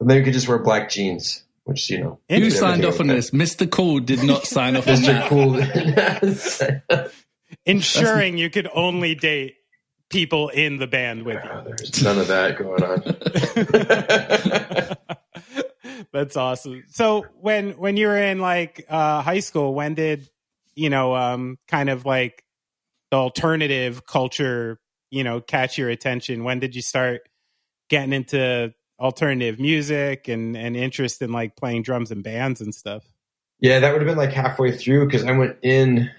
And 0.00 0.08
then 0.08 0.16
you 0.16 0.24
could 0.24 0.32
just 0.32 0.48
wear 0.48 0.60
black 0.60 0.88
jeans, 0.88 1.44
which 1.64 1.90
you 1.90 2.00
know, 2.00 2.20
Who 2.30 2.48
signed 2.48 2.86
off 2.86 3.00
on 3.00 3.08
this? 3.08 3.32
Mr. 3.32 3.70
Cool 3.70 4.00
did 4.00 4.22
not 4.22 4.46
sign 4.46 4.76
off 4.76 4.88
on 4.88 5.02
this. 5.02 6.58
Mr. 6.58 6.82
that. 6.88 6.88
Cool. 6.88 7.10
Ensuring 7.66 8.38
you 8.38 8.48
could 8.48 8.68
only 8.72 9.14
date 9.14 9.56
people 10.10 10.48
in 10.48 10.78
the 10.78 10.86
band 10.86 11.24
with 11.24 11.42
you. 11.42 11.50
There's 11.64 12.02
none 12.02 12.18
of 12.18 12.28
that 12.28 12.58
going 12.58 12.82
on. 12.82 13.00
That's 16.12 16.36
awesome. 16.36 16.84
So 16.88 17.24
when 17.40 17.72
when 17.72 17.96
you 17.96 18.08
were 18.08 18.18
in 18.18 18.40
like 18.40 18.84
uh, 18.88 19.22
high 19.22 19.40
school, 19.40 19.74
when 19.74 19.94
did 19.94 20.28
you 20.74 20.90
know 20.90 21.14
um, 21.14 21.58
kind 21.68 21.88
of 21.88 22.04
like 22.04 22.44
the 23.10 23.16
alternative 23.16 24.04
culture 24.04 24.78
you 25.10 25.24
know 25.24 25.40
catch 25.40 25.78
your 25.78 25.88
attention? 25.88 26.44
When 26.44 26.58
did 26.58 26.74
you 26.74 26.82
start 26.82 27.22
getting 27.88 28.12
into 28.12 28.74
alternative 28.98 29.60
music 29.60 30.28
and 30.28 30.56
and 30.56 30.76
interest 30.76 31.22
in 31.22 31.32
like 31.32 31.56
playing 31.56 31.82
drums 31.82 32.10
and 32.10 32.22
bands 32.22 32.60
and 32.60 32.74
stuff? 32.74 33.04
Yeah, 33.60 33.78
that 33.80 33.92
would 33.92 34.00
have 34.00 34.08
been 34.08 34.18
like 34.18 34.32
halfway 34.32 34.76
through 34.76 35.06
because 35.06 35.24
I 35.24 35.32
went 35.32 35.58
in 35.62 36.10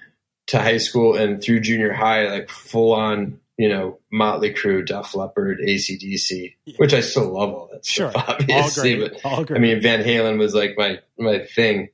to 0.48 0.60
high 0.60 0.78
school 0.78 1.16
and 1.16 1.42
through 1.42 1.62
junior 1.62 1.92
high, 1.92 2.30
like 2.30 2.50
full 2.50 2.94
on, 2.94 3.40
you 3.58 3.70
know, 3.70 4.00
Motley 4.12 4.54
Crue, 4.54 4.86
Def 4.86 5.14
Leppard, 5.14 5.60
ACDC, 5.60 6.56
which 6.78 6.94
I 6.94 7.02
still 7.02 7.32
love 7.34 7.50
all 7.54 7.70
that 7.72 7.86
Sure, 7.86 8.10
stuff, 8.12 8.26
all 8.30 8.36
obviously. 8.40 8.96
great, 8.98 9.12
But 9.24 9.26
all 9.26 9.44
great. 9.44 9.58
I 9.58 9.60
mean, 9.62 9.82
Van 9.82 10.04
Halen 10.04 10.38
was 10.40 10.54
like 10.56 10.76
my 10.78 11.00
my 11.18 11.40
thing. 11.40 11.90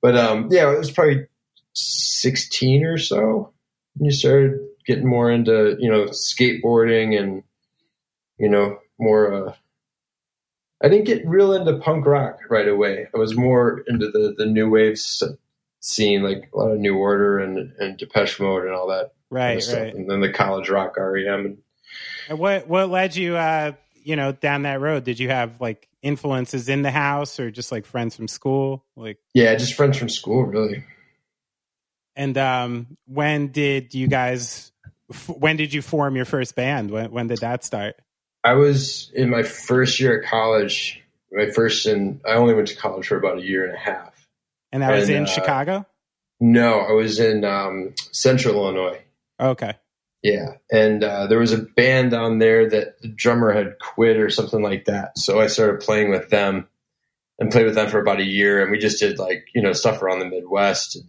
But 0.00 0.16
um, 0.16 0.48
yeah, 0.50 0.72
it 0.72 0.78
was 0.78 0.90
probably 0.90 1.26
sixteen 1.74 2.84
or 2.84 2.98
so. 2.98 3.52
when 3.96 4.06
You 4.06 4.12
started 4.12 4.58
getting 4.86 5.06
more 5.08 5.30
into 5.30 5.76
you 5.78 5.90
know 5.90 6.06
skateboarding 6.06 7.18
and 7.18 7.42
you 8.38 8.48
know 8.48 8.78
more. 8.98 9.32
Uh, 9.48 9.54
I 10.84 10.88
didn't 10.88 11.04
get 11.06 11.24
real 11.26 11.52
into 11.52 11.78
punk 11.78 12.06
rock 12.06 12.40
right 12.50 12.66
away. 12.66 13.06
I 13.14 13.18
was 13.18 13.36
more 13.36 13.84
into 13.86 14.10
the 14.10 14.34
the 14.36 14.46
new 14.46 14.68
wave 14.68 14.98
scene, 15.80 16.22
like 16.22 16.48
a 16.52 16.56
lot 16.56 16.72
of 16.72 16.78
New 16.78 16.96
Order 16.96 17.38
and 17.38 17.72
and 17.78 17.96
Depeche 17.96 18.40
Mode 18.40 18.64
and 18.64 18.72
all 18.74 18.88
that 18.88 19.12
right, 19.32 19.66
of 19.68 19.74
right. 19.74 19.94
And 19.94 20.08
then 20.08 20.20
the 20.20 20.32
college 20.32 20.68
rock 20.68 20.96
REM. 20.96 21.46
And 21.46 21.58
And 22.28 22.38
what 22.38 22.68
what 22.68 22.88
led 22.90 23.16
you 23.16 23.36
uh 23.36 23.72
you 23.94 24.16
know 24.16 24.32
down 24.32 24.62
that 24.62 24.80
road? 24.80 25.04
Did 25.04 25.18
you 25.18 25.28
have 25.28 25.60
like 25.60 25.88
influences 26.02 26.68
in 26.68 26.82
the 26.82 26.90
house 26.90 27.38
or 27.40 27.50
just 27.50 27.72
like 27.72 27.86
friends 27.86 28.14
from 28.16 28.28
school? 28.28 28.84
Like 28.96 29.18
yeah, 29.34 29.54
just 29.54 29.74
friends 29.74 29.96
from 29.96 30.08
school, 30.08 30.44
really. 30.44 30.84
and 32.16 32.36
um 32.38 32.96
when 33.06 33.48
did 33.48 33.94
you 33.94 34.06
guys 34.08 34.72
f- 35.10 35.28
when 35.28 35.56
did 35.56 35.72
you 35.72 35.82
form 35.82 36.16
your 36.16 36.24
first 36.24 36.54
band? 36.54 36.90
When 36.90 37.10
when 37.10 37.26
did 37.26 37.38
that 37.38 37.64
start? 37.64 37.96
I 38.44 38.54
was 38.54 39.10
in 39.14 39.30
my 39.30 39.42
first 39.44 40.00
year 40.00 40.20
at 40.20 40.28
college. 40.28 40.98
My 41.34 41.50
first, 41.50 41.86
and 41.86 42.20
I 42.26 42.32
only 42.34 42.52
went 42.52 42.68
to 42.68 42.76
college 42.76 43.06
for 43.06 43.16
about 43.16 43.38
a 43.38 43.42
year 43.42 43.64
and 43.64 43.74
a 43.74 43.78
half. 43.78 44.12
And 44.70 44.82
that 44.82 44.90
was 44.90 45.08
And, 45.08 45.16
in 45.18 45.22
uh, 45.22 45.26
Chicago? 45.26 45.86
No, 46.40 46.80
I 46.80 46.92
was 46.92 47.18
in 47.20 47.42
um, 47.44 47.94
Central 48.10 48.54
Illinois. 48.56 49.00
Okay. 49.40 49.74
Yeah, 50.22 50.52
and 50.70 51.02
uh, 51.02 51.26
there 51.26 51.40
was 51.40 51.52
a 51.52 51.58
band 51.58 52.12
down 52.12 52.38
there 52.38 52.70
that 52.70 53.00
the 53.02 53.08
drummer 53.08 53.52
had 53.52 53.78
quit 53.80 54.18
or 54.18 54.30
something 54.30 54.62
like 54.62 54.84
that. 54.84 55.18
So 55.18 55.40
I 55.40 55.48
started 55.48 55.80
playing 55.80 56.10
with 56.10 56.30
them 56.30 56.68
and 57.40 57.50
played 57.50 57.66
with 57.66 57.74
them 57.74 57.90
for 57.90 57.98
about 58.00 58.20
a 58.20 58.24
year, 58.24 58.62
and 58.62 58.70
we 58.70 58.78
just 58.78 59.00
did 59.00 59.18
like 59.18 59.46
you 59.52 59.60
know 59.60 59.72
stuff 59.72 60.00
around 60.00 60.20
the 60.20 60.28
Midwest 60.28 60.94
and 60.94 61.06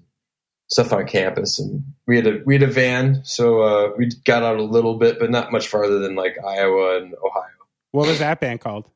stuff 0.67 0.91
on 0.91 1.05
campus. 1.05 1.59
And 1.59 1.83
we 2.07 2.15
had 2.15 2.25
a 2.25 2.41
we 2.43 2.55
had 2.55 2.63
a 2.63 2.67
van, 2.67 3.21
so 3.23 3.61
uh, 3.61 3.91
we 3.95 4.09
got 4.25 4.41
out 4.41 4.57
a 4.57 4.63
little 4.63 4.97
bit, 4.97 5.19
but 5.19 5.29
not 5.29 5.51
much 5.51 5.67
farther 5.67 5.99
than 5.99 6.15
like 6.15 6.35
Iowa 6.43 6.97
and 6.97 7.13
Ohio. 7.13 7.51
What 7.91 8.07
was 8.07 8.17
that 8.17 8.39
band 8.39 8.61
called? 8.61 8.89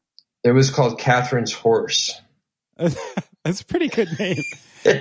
It 0.43 0.51
was 0.51 0.71
called 0.71 0.99
Catherine's 0.99 1.53
Horse. 1.53 2.19
That's 2.77 3.61
a 3.61 3.65
pretty 3.65 3.89
good 3.89 4.17
name. 4.19 4.41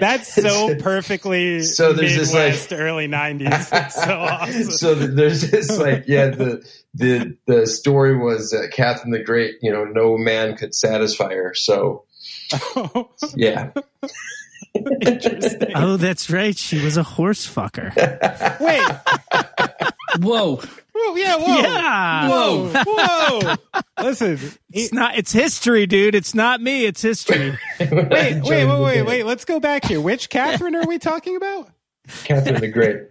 That's 0.01 0.33
so 0.42 0.75
perfectly 0.77 1.62
So 1.62 1.92
there's 1.92 2.16
this, 2.33 2.70
like- 2.70 2.79
early 2.81 3.07
nineties. 3.07 3.68
That's 3.70 3.94
so 4.05 4.18
awesome. 4.18 4.70
so 4.70 4.94
there's 4.94 5.51
this 5.51 5.77
like 5.79 6.05
yeah 6.07 6.29
the 6.29 6.66
the 6.94 7.37
the 7.46 7.66
story 7.66 8.16
was 8.16 8.51
that 8.51 8.70
Catherine 8.72 9.11
the 9.12 9.22
Great 9.22 9.57
you 9.62 9.70
know 9.72 9.85
no 9.85 10.16
man 10.18 10.57
could 10.57 10.75
satisfy 10.75 11.35
her 11.35 11.55
so 11.55 12.05
yeah 13.35 13.70
Interesting. 14.75 15.72
Oh, 15.75 15.96
that's 15.96 16.29
right. 16.31 16.57
She 16.57 16.79
was 16.85 16.99
a 16.99 17.03
horse 17.03 17.46
fucker. 17.46 17.94
Wait. 18.61 20.22
Whoa. 20.22 20.61
Whoa, 20.98 21.16
yeah, 21.16 21.37
whoa. 21.37 21.61
Yeah. 21.61 22.28
Whoa. 22.28 22.85
Whoa. 22.87 23.82
Listen. 24.02 24.38
It's 24.72 24.92
not. 24.92 25.16
It's 25.16 25.32
history, 25.32 25.87
dude. 25.87 26.14
It's 26.14 26.35
not 26.35 26.61
me. 26.62 26.87
It's 26.87 27.02
history. 27.02 27.59
Wait, 27.80 27.90
wait, 27.90 28.42
wait, 28.42 28.80
wait, 28.80 29.02
wait. 29.02 29.26
Let's 29.26 29.44
go 29.44 29.61
back 29.61 29.85
here. 29.85 30.00
Which 30.00 30.30
Catherine 30.30 30.74
are 30.74 30.87
we 30.87 30.98
talking 30.98 31.37
about? 31.37 31.68
Catherine 32.24 32.61
the 32.61 32.68
Great 32.68 33.09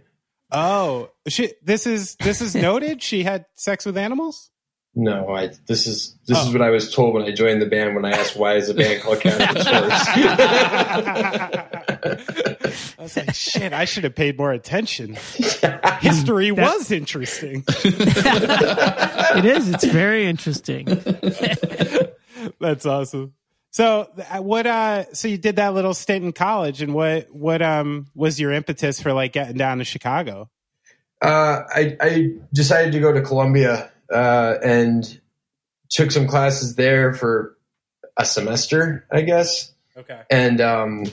Oh, 0.51 1.09
she, 1.27 1.53
this 1.63 1.85
is 1.85 2.15
this 2.15 2.41
is 2.41 2.55
noted. 2.55 3.03
She 3.03 3.23
had 3.23 3.45
sex 3.55 3.85
with 3.85 3.97
animals. 3.97 4.51
No 4.95 5.29
I 5.35 5.49
this 5.67 5.87
is 5.87 6.15
this 6.25 6.37
Oh. 6.37 6.47
is 6.47 6.53
what 6.53 6.61
I 6.61 6.69
was 6.69 6.93
told 6.93 7.13
when 7.13 7.23
I 7.23 7.31
joined 7.31 7.61
the 7.61 7.65
band 7.65 7.95
when 7.95 8.05
I 8.05 8.11
asked 8.11 8.35
why 8.37 8.55
is 8.55 8.67
the 8.67 8.73
band 8.73 9.01
called 9.03 9.19
Catherine's 9.19 9.67
Horse 9.67 10.07
I 12.97 13.01
was 13.01 13.17
like, 13.17 13.33
shit. 13.35 13.73
I 13.73 13.85
should 13.85 14.03
have 14.03 14.15
paid 14.15 14.37
more 14.37 14.51
attention. 14.51 15.15
History 15.99 16.51
was 16.51 16.91
interesting. 16.91 17.63
it 17.67 19.45
is. 19.45 19.69
It's 19.69 19.83
very 19.83 20.25
interesting. 20.25 20.85
That's 22.59 22.85
awesome. 22.85 23.33
So 23.71 24.09
uh, 24.31 24.41
what? 24.41 24.65
Uh, 24.65 25.13
so 25.13 25.27
you 25.27 25.37
did 25.37 25.57
that 25.57 25.73
little 25.73 25.93
stint 25.93 26.23
in 26.25 26.31
college, 26.31 26.81
and 26.81 26.93
what? 26.93 27.27
What? 27.31 27.61
Um, 27.61 28.07
was 28.15 28.39
your 28.39 28.51
impetus 28.53 29.01
for 29.01 29.13
like 29.13 29.33
getting 29.33 29.57
down 29.57 29.79
to 29.79 29.83
Chicago? 29.83 30.49
uh, 31.21 31.61
I, 31.73 31.97
I 32.01 32.31
decided 32.53 32.91
to 32.93 32.99
go 32.99 33.11
to 33.11 33.21
Columbia 33.21 33.89
uh, 34.13 34.55
and 34.63 35.19
took 35.89 36.11
some 36.11 36.27
classes 36.27 36.75
there 36.75 37.13
for 37.13 37.57
a 38.17 38.25
semester 38.25 39.05
I 39.11 39.21
guess 39.21 39.71
Okay. 39.97 40.21
and 40.29 40.59
um 40.61 41.05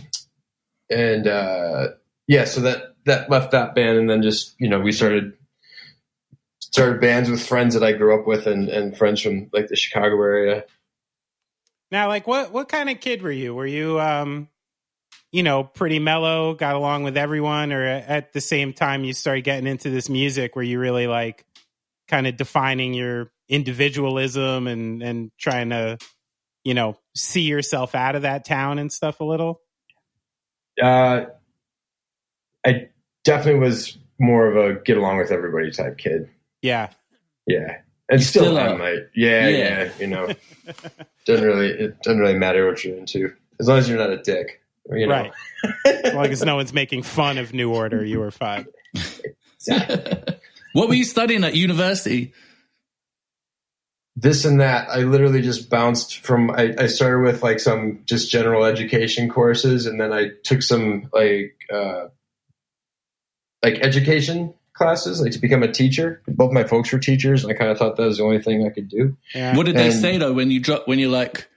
and 0.90 1.26
uh 1.26 1.88
yeah 2.26 2.44
so 2.44 2.62
that 2.62 2.94
that 3.04 3.28
left 3.30 3.52
that 3.52 3.74
band 3.74 3.98
and 3.98 4.08
then 4.10 4.22
just 4.22 4.54
you 4.58 4.68
know 4.68 4.80
we 4.80 4.92
started 4.92 5.32
started 6.60 7.00
bands 7.00 7.28
with 7.30 7.44
friends 7.46 7.74
that 7.74 7.82
i 7.84 7.92
grew 7.92 8.18
up 8.18 8.26
with 8.26 8.46
and 8.46 8.68
and 8.68 8.96
friends 8.96 9.20
from 9.20 9.48
like 9.52 9.68
the 9.68 9.76
chicago 9.76 10.14
area 10.22 10.64
Now, 11.90 12.08
like, 12.08 12.26
what? 12.26 12.52
What 12.52 12.68
kind 12.70 12.88
of 12.88 13.00
kid 13.00 13.20
were 13.20 13.30
you? 13.30 13.54
Were 13.54 13.66
you, 13.66 14.00
um, 14.00 14.48
you 15.30 15.42
know, 15.42 15.62
pretty 15.62 15.98
mellow, 15.98 16.54
got 16.54 16.74
along 16.74 17.04
with 17.04 17.18
everyone, 17.18 17.70
or 17.72 17.84
at 17.84 18.32
the 18.32 18.40
same 18.40 18.72
time 18.72 19.04
you 19.04 19.12
started 19.12 19.42
getting 19.44 19.66
into 19.66 19.90
this 19.90 20.08
music, 20.08 20.56
where 20.56 20.64
you 20.64 20.78
really 20.78 21.06
like 21.06 21.44
kind 22.12 22.26
of 22.26 22.36
defining 22.36 22.94
your 22.94 23.32
individualism 23.48 24.66
and 24.66 25.02
and 25.02 25.30
trying 25.38 25.70
to, 25.70 25.98
you 26.62 26.74
know, 26.74 26.96
see 27.16 27.40
yourself 27.42 27.94
out 27.94 28.14
of 28.14 28.22
that 28.22 28.44
town 28.44 28.78
and 28.78 28.92
stuff 28.92 29.18
a 29.20 29.24
little? 29.24 29.60
uh 30.82 31.24
i 32.64 32.88
definitely 33.24 33.60
was 33.60 33.98
more 34.18 34.46
of 34.46 34.56
a 34.56 34.80
get 34.80 34.96
along 34.96 35.18
with 35.18 35.30
everybody 35.30 35.70
type 35.70 35.98
kid 35.98 36.30
Yeah. 36.62 36.88
yeah 37.46 37.76
and 38.08 38.20
You 38.20 38.24
still, 38.24 38.44
still 38.44 38.58
am 38.58 38.80
are. 38.80 38.84
I, 38.84 38.92
yeah, 39.14 39.48
Yeah. 39.48 39.58
yeah 39.58 39.92
you 40.00 40.06
know 40.06 40.30
doesn't 41.26 41.44
really 41.44 41.68
it 41.68 42.00
doesn't 42.02 42.20
really 42.20 42.38
matter 42.38 42.66
what 42.66 42.82
you're 42.82 42.96
into 42.96 43.34
as 43.60 43.68
long 43.68 43.78
as 43.78 43.88
you're 43.88 43.98
not 43.98 44.10
a 44.10 44.16
dick. 44.22 44.60
You 44.90 45.06
know? 45.06 45.12
Right. 45.12 45.32
As 46.04 46.14
long 46.14 46.26
as 46.26 46.42
no 46.42 46.56
one's 46.56 46.72
making 46.72 47.02
fun 47.04 47.36
of 47.38 47.52
New 47.54 47.72
Order, 47.72 48.02
you 48.04 48.18
were 48.18 48.30
fine. 48.32 48.66
what 50.72 50.88
were 50.88 50.94
you 50.94 51.04
studying 51.04 51.44
at 51.44 51.54
university? 51.54 52.32
this 54.16 54.44
and 54.44 54.60
that. 54.60 54.88
I 54.88 54.98
literally 54.98 55.42
just 55.42 55.70
bounced 55.70 56.18
from. 56.18 56.50
I, 56.50 56.74
I, 56.78 56.86
started 56.86 57.22
with 57.22 57.42
like 57.42 57.60
some 57.60 58.02
just 58.04 58.30
general 58.30 58.64
education 58.64 59.28
courses, 59.28 59.86
and 59.86 60.00
then 60.00 60.12
I 60.12 60.30
took 60.44 60.62
some 60.62 61.08
like 61.12 61.56
uh, 61.72 62.08
like 63.62 63.78
education 63.80 64.54
classes, 64.74 65.20
like 65.20 65.32
to 65.32 65.38
become 65.38 65.62
a 65.62 65.72
teacher. 65.72 66.22
Both 66.28 66.52
my 66.52 66.64
folks 66.64 66.92
were 66.92 66.98
teachers, 66.98 67.42
and 67.42 67.52
I 67.52 67.56
kind 67.56 67.70
of 67.70 67.78
thought 67.78 67.96
that 67.96 68.06
was 68.06 68.18
the 68.18 68.24
only 68.24 68.42
thing 68.42 68.66
I 68.66 68.70
could 68.70 68.88
do. 68.88 69.16
Yeah. 69.34 69.56
What 69.56 69.66
did 69.66 69.76
and, 69.76 69.84
they 69.84 69.90
say 69.90 70.18
though 70.18 70.32
when 70.32 70.50
you 70.50 70.60
drop 70.60 70.86
when 70.86 70.98
you're 70.98 71.10
like? 71.10 71.48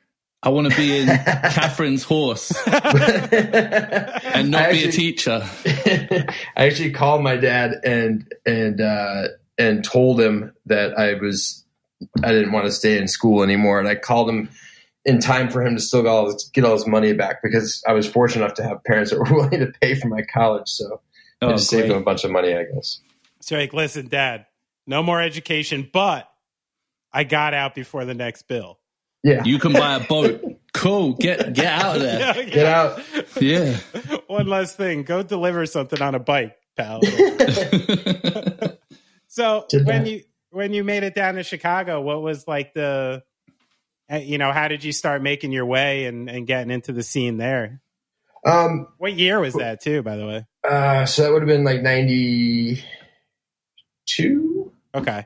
I 0.43 0.49
want 0.49 0.71
to 0.71 0.77
be 0.77 0.99
in 0.99 1.07
Catherine's 1.25 2.03
horse 2.03 2.51
and 2.67 4.51
not 4.51 4.61
actually, 4.61 4.83
be 4.83 4.89
a 4.89 4.91
teacher. 4.91 5.41
I 6.55 6.67
actually 6.67 6.91
called 6.91 7.23
my 7.23 7.35
dad 7.35 7.73
and 7.83 8.31
and 8.45 8.79
uh, 8.79 9.29
and 9.57 9.83
told 9.83 10.21
him 10.21 10.53
that 10.67 10.97
I 10.97 11.15
was 11.15 11.65
I 12.23 12.31
didn't 12.31 12.51
want 12.51 12.65
to 12.65 12.71
stay 12.71 12.97
in 12.97 13.07
school 13.07 13.43
anymore, 13.43 13.79
and 13.79 13.87
I 13.87 13.95
called 13.95 14.29
him 14.29 14.49
in 15.05 15.19
time 15.19 15.49
for 15.49 15.65
him 15.65 15.75
to 15.75 15.81
still 15.81 16.01
get 16.01 16.09
all 16.09 16.25
his, 16.25 16.49
get 16.53 16.63
all 16.63 16.73
his 16.73 16.87
money 16.87 17.13
back 17.13 17.41
because 17.41 17.81
I 17.87 17.93
was 17.93 18.07
fortunate 18.07 18.43
enough 18.43 18.55
to 18.57 18.63
have 18.63 18.83
parents 18.83 19.11
that 19.11 19.19
were 19.19 19.35
willing 19.35 19.59
to 19.59 19.71
pay 19.79 19.95
for 19.95 20.07
my 20.07 20.21
college. 20.23 20.67
So 20.67 21.01
oh, 21.41 21.47
I 21.47 21.51
just 21.51 21.69
great. 21.69 21.81
saved 21.81 21.91
him 21.91 21.97
a 21.97 22.03
bunch 22.03 22.23
of 22.23 22.31
money, 22.31 22.55
I 22.55 22.63
guess. 22.63 22.99
So 23.41 23.55
like, 23.55 23.73
listen, 23.73 24.07
Dad, 24.07 24.47
no 24.87 25.03
more 25.03 25.21
education, 25.21 25.89
but 25.91 26.29
I 27.13 27.23
got 27.23 27.53
out 27.53 27.75
before 27.75 28.05
the 28.05 28.15
next 28.15 28.43
bill. 28.43 28.79
Yeah, 29.25 29.43
you 29.43 29.57
can 29.57 29.73
buy 29.73 29.95
a 29.95 29.99
boat. 30.07 30.39
cool. 30.73 31.13
Get 31.13 31.53
get 31.53 31.65
out 31.65 31.95
of 31.95 32.01
there. 32.03 32.19
yeah, 32.19 32.35
yeah. 32.37 32.43
Get 32.43 32.65
out. 32.65 33.01
Yeah. 33.41 33.77
One 34.27 34.45
last 34.47 34.77
thing. 34.77 35.01
Go 35.03 35.23
deliver 35.23 35.65
something 35.65 35.99
on 35.99 36.13
a 36.13 36.19
bike, 36.19 36.55
pal. 36.77 37.01
so 39.27 39.65
when 39.83 40.05
you 40.05 40.21
when 40.51 40.73
you 40.73 40.83
made 40.83 41.01
it 41.03 41.15
down 41.15 41.33
to 41.35 41.43
Chicago, 41.43 42.01
what 42.01 42.21
was 42.21 42.47
like 42.47 42.73
the, 42.75 43.23
eh, 44.09 44.19
you 44.19 44.37
know, 44.37 44.51
how 44.51 44.67
did 44.67 44.83
you 44.83 44.91
start 44.93 45.21
making 45.23 45.51
your 45.51 45.65
way 45.65 46.05
and, 46.05 46.29
and 46.29 46.45
getting 46.47 46.69
into 46.71 46.93
the 46.93 47.01
scene 47.03 47.37
there? 47.37 47.81
Um, 48.45 48.87
what 48.99 49.13
year 49.13 49.39
was 49.39 49.55
that 49.55 49.81
too, 49.81 50.03
by 50.03 50.17
the 50.17 50.27
way? 50.27 50.45
Uh, 50.63 51.05
so 51.07 51.23
that 51.23 51.31
would 51.33 51.41
have 51.41 51.49
been 51.49 51.63
like 51.63 51.81
92. 51.81 54.71
Okay. 54.93 55.25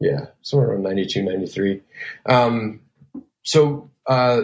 Yeah. 0.00 0.26
Somewhere 0.42 0.70
around 0.70 0.82
92, 0.82 1.22
93. 1.22 1.80
Um, 2.26 2.80
so, 3.42 3.90
uh, 4.06 4.42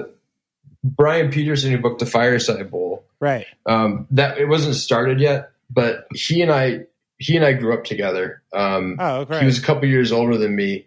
Brian 0.85 1.31
Peterson, 1.31 1.71
who 1.71 1.79
booked 1.79 2.01
the 2.01 2.07
Fireside 2.07 2.71
Bowl, 2.71 3.05
right? 3.21 3.47
Um, 3.67 4.07
that 4.11 4.39
it 4.39 4.47
wasn't 4.47 4.75
started 4.75 5.21
yet, 5.21 5.51
but 5.71 6.07
he 6.13 6.43
and 6.43 6.51
I 6.51 6.81
he 7.19 7.37
and 7.37 7.45
I 7.45 7.53
grew 7.53 7.73
up 7.73 7.85
together. 7.85 8.43
Um, 8.53 8.97
oh, 8.99 9.21
okay. 9.21 9.41
He 9.41 9.47
was 9.47 9.59
a 9.59 9.63
couple 9.63 9.89
years 9.89 10.11
older 10.11 10.37
than 10.37 10.57
me, 10.57 10.87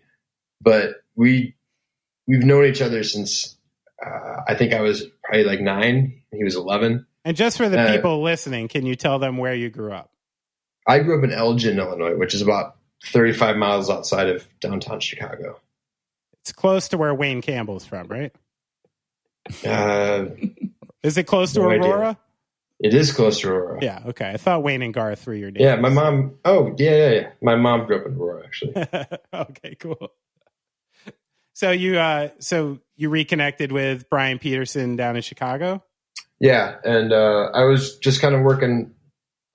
but 0.61 0.95
we 1.15 1.55
we've 2.27 2.43
known 2.43 2.65
each 2.65 2.81
other 2.81 3.03
since 3.03 3.55
uh, 4.05 4.41
I 4.47 4.55
think 4.55 4.73
I 4.73 4.81
was 4.81 5.05
probably 5.23 5.45
like 5.45 5.61
nine. 5.61 6.21
He 6.31 6.43
was 6.43 6.55
eleven. 6.55 7.05
And 7.23 7.35
just 7.35 7.57
for 7.57 7.69
the 7.69 7.79
uh, 7.79 7.95
people 7.95 8.21
listening, 8.21 8.67
can 8.67 8.85
you 8.85 8.95
tell 8.95 9.17
them 9.17 9.37
where 9.37 9.55
you 9.55 9.69
grew 9.69 9.93
up? 9.93 10.11
I 10.87 10.99
grew 10.99 11.17
up 11.17 11.23
in 11.23 11.31
Elgin, 11.31 11.79
Illinois, 11.79 12.15
which 12.15 12.35
is 12.35 12.41
about 12.41 12.75
thirty-five 13.03 13.57
miles 13.57 13.89
outside 13.89 14.29
of 14.29 14.47
downtown 14.59 14.99
Chicago. 14.99 15.59
It's 16.41 16.51
close 16.51 16.87
to 16.89 16.97
where 16.97 17.13
Wayne 17.13 17.41
Campbell's 17.41 17.85
from, 17.85 18.07
right? 18.07 18.31
Uh, 19.65 20.25
is 21.03 21.17
it 21.17 21.23
close 21.23 21.53
to 21.53 21.59
no 21.59 21.69
Aurora? 21.69 22.09
Idea. 22.09 22.17
It 22.79 22.93
is 22.93 23.13
close 23.13 23.39
to 23.39 23.49
Aurora. 23.49 23.79
Yeah, 23.81 24.01
okay. 24.07 24.29
I 24.29 24.37
thought 24.37 24.63
Wayne 24.63 24.81
and 24.81 24.93
Garth 24.93 25.25
were 25.25 25.33
your 25.33 25.49
names. 25.49 25.63
Yeah, 25.63 25.77
my 25.77 25.89
mom. 25.89 26.35
Oh, 26.43 26.75
yeah, 26.77 26.91
yeah, 26.91 27.09
yeah. 27.09 27.27
My 27.41 27.55
mom 27.55 27.85
grew 27.85 27.99
up 27.99 28.05
in 28.05 28.15
Aurora, 28.15 28.43
actually. 28.43 28.75
okay, 29.33 29.75
cool. 29.79 30.11
So 31.53 31.71
you, 31.71 31.97
uh, 31.97 32.29
so 32.39 32.79
you 32.97 33.09
reconnected 33.09 33.71
with 33.71 34.09
Brian 34.09 34.39
Peterson 34.39 34.97
down 34.97 35.15
in 35.15 35.21
Chicago. 35.21 35.83
Yeah, 36.39 36.75
and 36.83 37.13
uh, 37.13 37.49
I 37.53 37.63
was 37.63 37.97
just 37.99 38.19
kind 38.19 38.35
of 38.35 38.41
working 38.41 38.93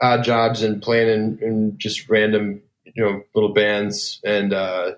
odd 0.00 0.24
jobs 0.24 0.62
and 0.62 0.80
playing 0.80 1.08
in, 1.08 1.38
in 1.42 1.78
just 1.78 2.08
random, 2.08 2.62
you 2.94 3.04
know, 3.04 3.22
little 3.34 3.52
bands. 3.52 4.20
And 4.24 4.52
uh, 4.52 4.92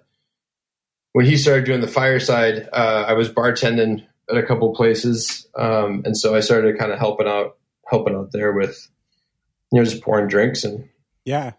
when 1.12 1.26
he 1.26 1.36
started 1.36 1.64
doing 1.64 1.80
the 1.80 1.88
fireside, 1.88 2.68
uh, 2.72 3.04
I 3.08 3.12
was 3.14 3.28
bartending 3.28 4.04
at 4.30 4.36
a 4.36 4.42
couple 4.42 4.74
places, 4.74 5.46
um, 5.56 6.02
and 6.04 6.16
so 6.16 6.34
I 6.34 6.40
started 6.40 6.78
kind 6.78 6.92
of 6.92 6.98
helping 6.98 7.28
out 7.28 7.56
helping 7.86 8.14
out 8.14 8.32
there 8.32 8.52
with 8.52 8.88
you 9.70 9.78
know 9.78 9.84
just 9.84 10.02
pouring 10.02 10.28
drinks 10.28 10.64
and 10.64 10.88
yeah. 11.24 11.52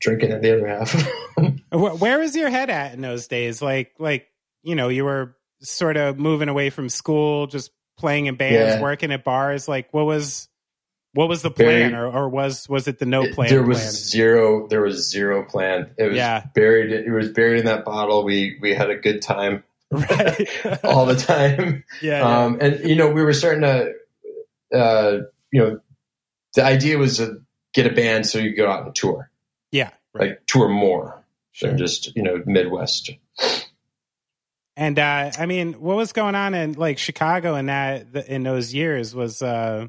drinking 0.00 0.32
at 0.32 0.42
the 0.42 0.52
other 0.52 0.68
half. 0.68 0.94
Where 2.00 2.18
was 2.18 2.36
your 2.36 2.50
head 2.50 2.70
at 2.70 2.94
in 2.94 3.00
those 3.00 3.28
days? 3.28 3.62
Like 3.62 3.94
like 3.98 4.28
you 4.62 4.74
know 4.74 4.88
you 4.88 5.04
were 5.04 5.36
sort 5.60 5.96
of 5.96 6.18
moving 6.18 6.48
away 6.48 6.70
from 6.70 6.88
school 6.88 7.46
just 7.46 7.70
playing 7.96 8.26
in 8.26 8.36
bands 8.36 8.76
yeah. 8.76 8.82
working 8.82 9.12
at 9.12 9.24
bars. 9.24 9.68
Like 9.68 9.92
what 9.92 10.06
was 10.06 10.47
what 11.18 11.28
was 11.28 11.42
the 11.42 11.50
plan 11.50 11.94
or, 11.94 12.06
or 12.06 12.28
was 12.28 12.68
was 12.68 12.86
it 12.86 12.98
the 12.98 13.06
no 13.06 13.30
plan 13.32 13.48
there 13.48 13.62
was 13.62 13.78
plan? 13.78 13.90
zero 13.90 14.68
there 14.68 14.82
was 14.82 15.10
zero 15.10 15.44
plan 15.44 15.90
it 15.98 16.08
was 16.08 16.16
yeah. 16.16 16.44
buried 16.54 16.92
it 16.92 17.10
was 17.10 17.28
buried 17.30 17.58
in 17.58 17.66
that 17.66 17.84
bottle 17.84 18.24
we 18.24 18.56
we 18.60 18.74
had 18.74 18.90
a 18.90 18.96
good 18.96 19.20
time 19.20 19.64
right 19.90 20.48
all 20.84 21.06
the 21.06 21.16
time 21.16 21.82
yeah, 22.02 22.20
um 22.20 22.58
yeah. 22.60 22.66
and 22.66 22.88
you 22.88 22.94
know 22.94 23.10
we 23.10 23.22
were 23.22 23.32
starting 23.32 23.62
to 23.62 23.92
uh, 24.72 25.18
you 25.50 25.60
know, 25.60 25.80
the 26.54 26.64
idea 26.64 26.98
was 26.98 27.18
to 27.18 27.42
get 27.72 27.86
a 27.86 27.94
band 27.94 28.26
so 28.26 28.38
you 28.38 28.54
go 28.54 28.70
out 28.70 28.84
and 28.84 28.94
tour. 28.94 29.30
Yeah. 29.70 29.90
Right. 30.12 30.30
Like 30.30 30.46
tour 30.46 30.68
more 30.68 31.24
sure. 31.52 31.70
than 31.70 31.78
just, 31.78 32.14
you 32.16 32.22
know, 32.22 32.42
Midwest. 32.46 33.10
And 34.76 34.98
uh, 34.98 35.32
I 35.38 35.46
mean, 35.46 35.74
what 35.74 35.96
was 35.96 36.12
going 36.12 36.34
on 36.34 36.54
in 36.54 36.74
like 36.74 36.98
Chicago 36.98 37.56
in 37.56 37.66
that 37.66 38.14
in 38.28 38.44
those 38.44 38.72
years 38.72 39.14
was 39.14 39.42
uh, 39.42 39.88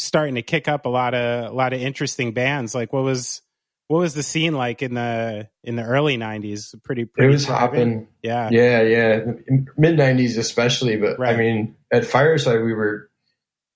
starting 0.00 0.36
to 0.36 0.42
kick 0.42 0.68
up 0.68 0.86
a 0.86 0.88
lot 0.88 1.14
of 1.14 1.50
a 1.50 1.54
lot 1.54 1.72
of 1.72 1.80
interesting 1.80 2.32
bands. 2.32 2.74
Like, 2.74 2.92
what 2.92 3.04
was 3.04 3.42
what 3.88 3.98
was 3.98 4.14
the 4.14 4.22
scene 4.22 4.54
like 4.54 4.82
in 4.82 4.94
the 4.94 5.48
in 5.62 5.76
the 5.76 5.82
early 5.82 6.16
'90s? 6.16 6.80
Pretty, 6.82 7.04
pretty. 7.04 7.28
It 7.28 7.32
was 7.32 7.44
hopping. 7.44 8.08
Yeah, 8.22 8.48
yeah, 8.52 8.82
yeah. 8.82 9.18
Mid 9.76 9.98
'90s, 9.98 10.38
especially. 10.38 10.96
But 10.96 11.18
right. 11.18 11.34
I 11.34 11.36
mean, 11.36 11.76
at 11.92 12.04
Fireside, 12.04 12.62
we 12.62 12.72
were 12.72 13.10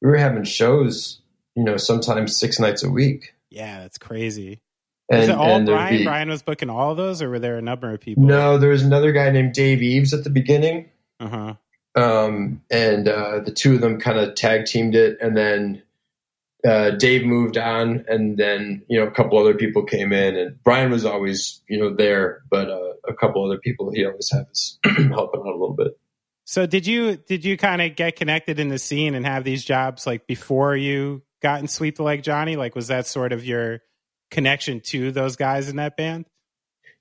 we 0.00 0.08
were 0.08 0.16
having 0.16 0.44
shows, 0.44 1.20
you 1.54 1.64
know, 1.64 1.76
sometimes 1.76 2.38
six 2.38 2.58
nights 2.58 2.82
a 2.82 2.90
week. 2.90 3.34
Yeah, 3.50 3.80
that's 3.80 3.98
crazy. 3.98 4.60
And, 5.10 5.20
was 5.20 5.28
it 5.28 5.34
all 5.34 5.62
Brian? 5.64 5.98
Be, 5.98 6.04
Brian 6.04 6.28
was 6.28 6.42
booking 6.42 6.70
all 6.70 6.92
of 6.92 6.96
those, 6.96 7.20
or 7.20 7.28
were 7.28 7.38
there 7.38 7.58
a 7.58 7.62
number 7.62 7.92
of 7.92 8.00
people? 8.00 8.22
No, 8.22 8.56
there 8.56 8.70
was 8.70 8.82
another 8.82 9.12
guy 9.12 9.30
named 9.30 9.52
Dave 9.52 9.82
Eves 9.82 10.14
at 10.14 10.24
the 10.24 10.30
beginning. 10.30 10.90
Uh 11.20 11.28
huh. 11.28 11.54
Um, 11.96 12.62
and 12.70 13.08
uh, 13.08 13.40
the 13.40 13.52
two 13.52 13.74
of 13.74 13.80
them 13.80 14.00
kind 14.00 14.18
of 14.18 14.34
tag 14.34 14.66
teamed 14.66 14.94
it, 14.94 15.18
and 15.20 15.36
then 15.36 15.82
uh, 16.66 16.90
Dave 16.90 17.24
moved 17.24 17.58
on, 17.58 18.04
and 18.08 18.38
then 18.38 18.84
you 18.88 18.98
know 18.98 19.06
a 19.06 19.10
couple 19.10 19.38
other 19.38 19.54
people 19.54 19.84
came 19.84 20.12
in, 20.12 20.36
and 20.36 20.62
Brian 20.62 20.90
was 20.90 21.04
always 21.04 21.62
you 21.68 21.78
know 21.78 21.94
there, 21.94 22.42
but 22.50 22.70
uh, 22.70 22.92
a 23.06 23.14
couple 23.14 23.44
other 23.44 23.58
people 23.58 23.90
he 23.92 24.04
always 24.04 24.30
has 24.30 24.78
helping 24.84 25.40
out 25.40 25.46
a 25.46 25.58
little 25.58 25.74
bit. 25.76 25.98
So 26.44 26.66
did 26.66 26.86
you 26.86 27.16
did 27.16 27.44
you 27.44 27.56
kind 27.56 27.82
of 27.82 27.96
get 27.96 28.16
connected 28.16 28.58
in 28.58 28.68
the 28.68 28.78
scene 28.78 29.14
and 29.14 29.24
have 29.26 29.44
these 29.44 29.64
jobs 29.64 30.06
like 30.06 30.26
before 30.26 30.76
you 30.76 31.22
got 31.42 31.60
in 31.60 31.68
Sweep 31.68 31.96
the 31.96 32.02
Leg 32.02 32.22
Johnny? 32.22 32.56
Like 32.56 32.74
was 32.74 32.88
that 32.88 33.06
sort 33.06 33.32
of 33.32 33.44
your 33.44 33.80
connection 34.30 34.80
to 34.80 35.10
those 35.10 35.36
guys 35.36 35.68
in 35.68 35.76
that 35.76 35.96
band? 35.96 36.26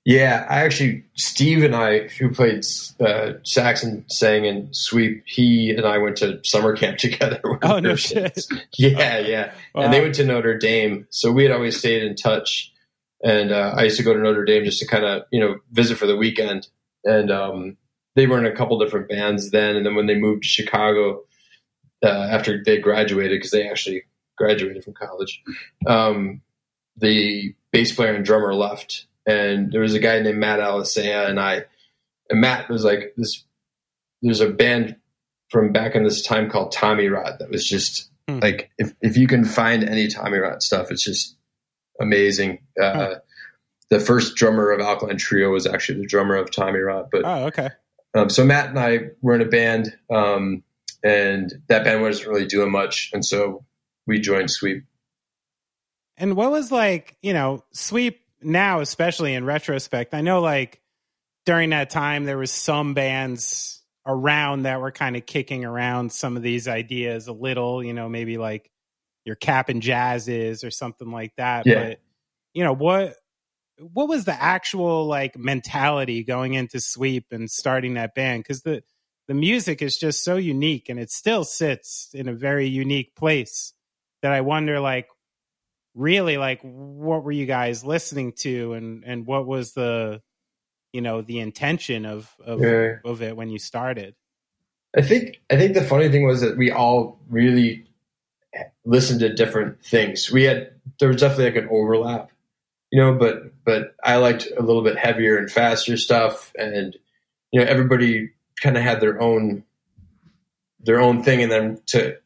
Yeah, 0.04 0.46
I 0.50 0.60
actually 0.64 1.04
Steve 1.16 1.64
and 1.64 1.74
I, 1.74 2.08
who 2.08 2.30
played 2.30 2.62
uh, 3.00 3.32
sax 3.42 3.82
and 3.82 4.04
sang 4.10 4.44
in 4.44 4.68
Sweep, 4.72 5.22
he 5.26 5.70
and 5.70 5.86
I 5.86 5.96
went 5.96 6.16
to 6.18 6.40
summer 6.44 6.76
camp 6.76 6.98
together. 6.98 7.40
Oh 7.62 7.78
no 7.78 7.96
shit! 7.96 8.38
Yeah, 8.78 9.18
yeah, 9.18 9.52
wow. 9.74 9.84
and 9.84 9.92
they 9.92 10.02
went 10.02 10.14
to 10.16 10.24
Notre 10.24 10.58
Dame, 10.58 11.06
so 11.10 11.32
we 11.32 11.44
had 11.44 11.52
always 11.52 11.78
stayed 11.78 12.02
in 12.02 12.16
touch. 12.16 12.70
And 13.22 13.52
uh, 13.52 13.72
I 13.74 13.84
used 13.84 13.96
to 13.96 14.02
go 14.02 14.12
to 14.12 14.20
Notre 14.20 14.44
Dame 14.44 14.64
just 14.64 14.78
to 14.80 14.86
kind 14.86 15.04
of 15.06 15.22
you 15.32 15.40
know 15.40 15.56
visit 15.72 15.96
for 15.96 16.06
the 16.06 16.16
weekend. 16.16 16.68
And 17.04 17.30
um, 17.30 17.76
they 18.14 18.26
were 18.26 18.38
in 18.38 18.46
a 18.46 18.54
couple 18.54 18.78
different 18.78 19.08
bands 19.08 19.50
then, 19.50 19.74
and 19.74 19.86
then 19.86 19.94
when 19.94 20.06
they 20.06 20.16
moved 20.16 20.42
to 20.42 20.48
Chicago 20.48 21.22
uh, 22.04 22.28
after 22.30 22.62
they 22.62 22.78
graduated, 22.78 23.38
because 23.38 23.52
they 23.52 23.68
actually 23.68 24.02
graduated 24.36 24.84
from 24.84 24.92
college, 24.92 25.42
um, 25.86 26.42
the 26.96 27.54
bass 27.72 27.94
player 27.94 28.14
and 28.14 28.24
drummer 28.24 28.54
left, 28.54 29.06
and 29.26 29.72
there 29.72 29.80
was 29.80 29.94
a 29.94 29.98
guy 29.98 30.20
named 30.20 30.38
Matt 30.38 30.60
Alisea, 30.60 31.28
and 31.28 31.40
I, 31.40 31.64
and 32.30 32.40
Matt 32.40 32.68
was 32.68 32.84
like 32.84 33.14
this. 33.16 33.44
There's 34.22 34.40
a 34.40 34.50
band 34.50 34.96
from 35.50 35.72
back 35.72 35.94
in 35.94 36.04
this 36.04 36.22
time 36.22 36.50
called 36.50 36.72
Tommy 36.72 37.08
Rot 37.08 37.38
that 37.38 37.50
was 37.50 37.66
just 37.66 38.10
hmm. 38.28 38.38
like 38.40 38.70
if 38.78 38.94
if 39.00 39.16
you 39.16 39.26
can 39.26 39.44
find 39.44 39.84
any 39.84 40.08
Tommy 40.08 40.38
Rot 40.38 40.62
stuff, 40.62 40.90
it's 40.90 41.04
just 41.04 41.36
amazing. 42.00 42.60
Uh, 42.80 43.16
The 43.90 44.00
first 44.00 44.34
drummer 44.34 44.70
of 44.70 44.80
Alkaline 44.80 45.18
Trio 45.18 45.50
was 45.50 45.66
actually 45.66 46.00
the 46.00 46.06
drummer 46.06 46.36
of 46.36 46.50
Tommy 46.50 46.80
Rot, 46.80 47.10
but 47.12 47.22
oh 47.24 47.44
okay 47.46 47.68
um, 48.14 48.30
so 48.30 48.44
Matt 48.44 48.68
and 48.68 48.78
I 48.78 49.10
were 49.22 49.34
in 49.34 49.40
a 49.40 49.46
band, 49.46 49.96
um, 50.10 50.62
and 51.02 51.52
that 51.68 51.84
band 51.84 52.00
wasn't 52.00 52.28
really 52.28 52.46
doing 52.46 52.70
much, 52.70 53.10
and 53.12 53.24
so 53.24 53.64
we 54.06 54.20
joined 54.20 54.50
Sweep. 54.50 54.84
And 56.16 56.36
what 56.36 56.50
was 56.52 56.70
like, 56.70 57.16
you 57.22 57.32
know, 57.32 57.64
Sweep 57.72 58.20
now, 58.44 58.80
especially 58.80 59.34
in 59.34 59.44
retrospect? 59.44 60.14
I 60.14 60.20
know 60.20 60.40
like 60.40 60.80
during 61.46 61.70
that 61.70 61.90
time 61.90 62.24
there 62.24 62.38
was 62.38 62.50
some 62.50 62.94
bands 62.94 63.82
around 64.06 64.62
that 64.62 64.80
were 64.80 64.90
kind 64.90 65.16
of 65.16 65.26
kicking 65.26 65.64
around 65.64 66.12
some 66.12 66.36
of 66.36 66.42
these 66.42 66.68
ideas 66.68 67.26
a 67.26 67.32
little, 67.32 67.82
you 67.82 67.92
know, 67.94 68.08
maybe 68.08 68.38
like 68.38 68.70
your 69.24 69.36
Cap'n 69.36 69.80
Jazzes 69.80 70.64
or 70.64 70.70
something 70.70 71.10
like 71.10 71.32
that. 71.36 71.66
Yeah. 71.66 71.88
But 71.88 72.00
you 72.52 72.64
know, 72.64 72.74
what 72.74 73.16
what 73.78 74.08
was 74.08 74.24
the 74.24 74.40
actual 74.40 75.06
like 75.06 75.36
mentality 75.36 76.22
going 76.22 76.54
into 76.54 76.80
Sweep 76.80 77.26
and 77.32 77.50
starting 77.50 77.94
that 77.94 78.14
band? 78.14 78.42
Because 78.42 78.62
the 78.62 78.82
the 79.26 79.34
music 79.34 79.80
is 79.80 79.98
just 79.98 80.22
so 80.22 80.36
unique 80.36 80.88
and 80.88 81.00
it 81.00 81.10
still 81.10 81.44
sits 81.44 82.10
in 82.12 82.28
a 82.28 82.34
very 82.34 82.66
unique 82.66 83.14
place 83.16 83.72
that 84.22 84.32
I 84.32 84.42
wonder 84.42 84.80
like 84.80 85.08
really 85.94 86.36
like 86.36 86.60
what 86.62 87.22
were 87.24 87.32
you 87.32 87.46
guys 87.46 87.84
listening 87.84 88.32
to 88.32 88.72
and 88.74 89.04
and 89.04 89.26
what 89.26 89.46
was 89.46 89.72
the 89.74 90.20
you 90.92 91.00
know 91.00 91.22
the 91.22 91.38
intention 91.40 92.04
of 92.04 92.30
of, 92.44 92.60
Yeah. 92.60 92.96
of 93.04 93.22
it 93.22 93.36
when 93.36 93.48
you 93.48 93.58
started 93.58 94.14
I 94.96 95.02
think 95.02 95.40
I 95.50 95.56
think 95.56 95.74
the 95.74 95.82
funny 95.82 96.08
thing 96.08 96.26
was 96.26 96.40
that 96.40 96.56
we 96.56 96.70
all 96.70 97.20
really 97.28 97.84
listened 98.84 99.20
to 99.20 99.32
different 99.34 99.84
things. 99.84 100.30
We 100.30 100.44
had 100.44 100.70
there 101.00 101.08
was 101.08 101.20
definitely 101.20 101.46
like 101.46 101.56
an 101.64 101.68
overlap, 101.70 102.30
you 102.92 103.00
know, 103.00 103.14
but 103.14 103.52
but 103.64 103.96
I 104.04 104.16
liked 104.16 104.46
a 104.56 104.62
little 104.62 104.82
bit 104.82 104.96
heavier 104.96 105.36
and 105.36 105.50
faster 105.50 105.96
stuff, 105.96 106.52
and 106.56 106.96
you 107.50 107.60
know 107.60 107.66
everybody 107.66 108.30
kind 108.62 108.76
of 108.76 108.84
had 108.84 109.00
their 109.00 109.20
own 109.20 109.64
their 110.78 111.00
own 111.00 111.24
thing, 111.24 111.42
and 111.42 111.50
then 111.50 111.80
to 111.86 112.16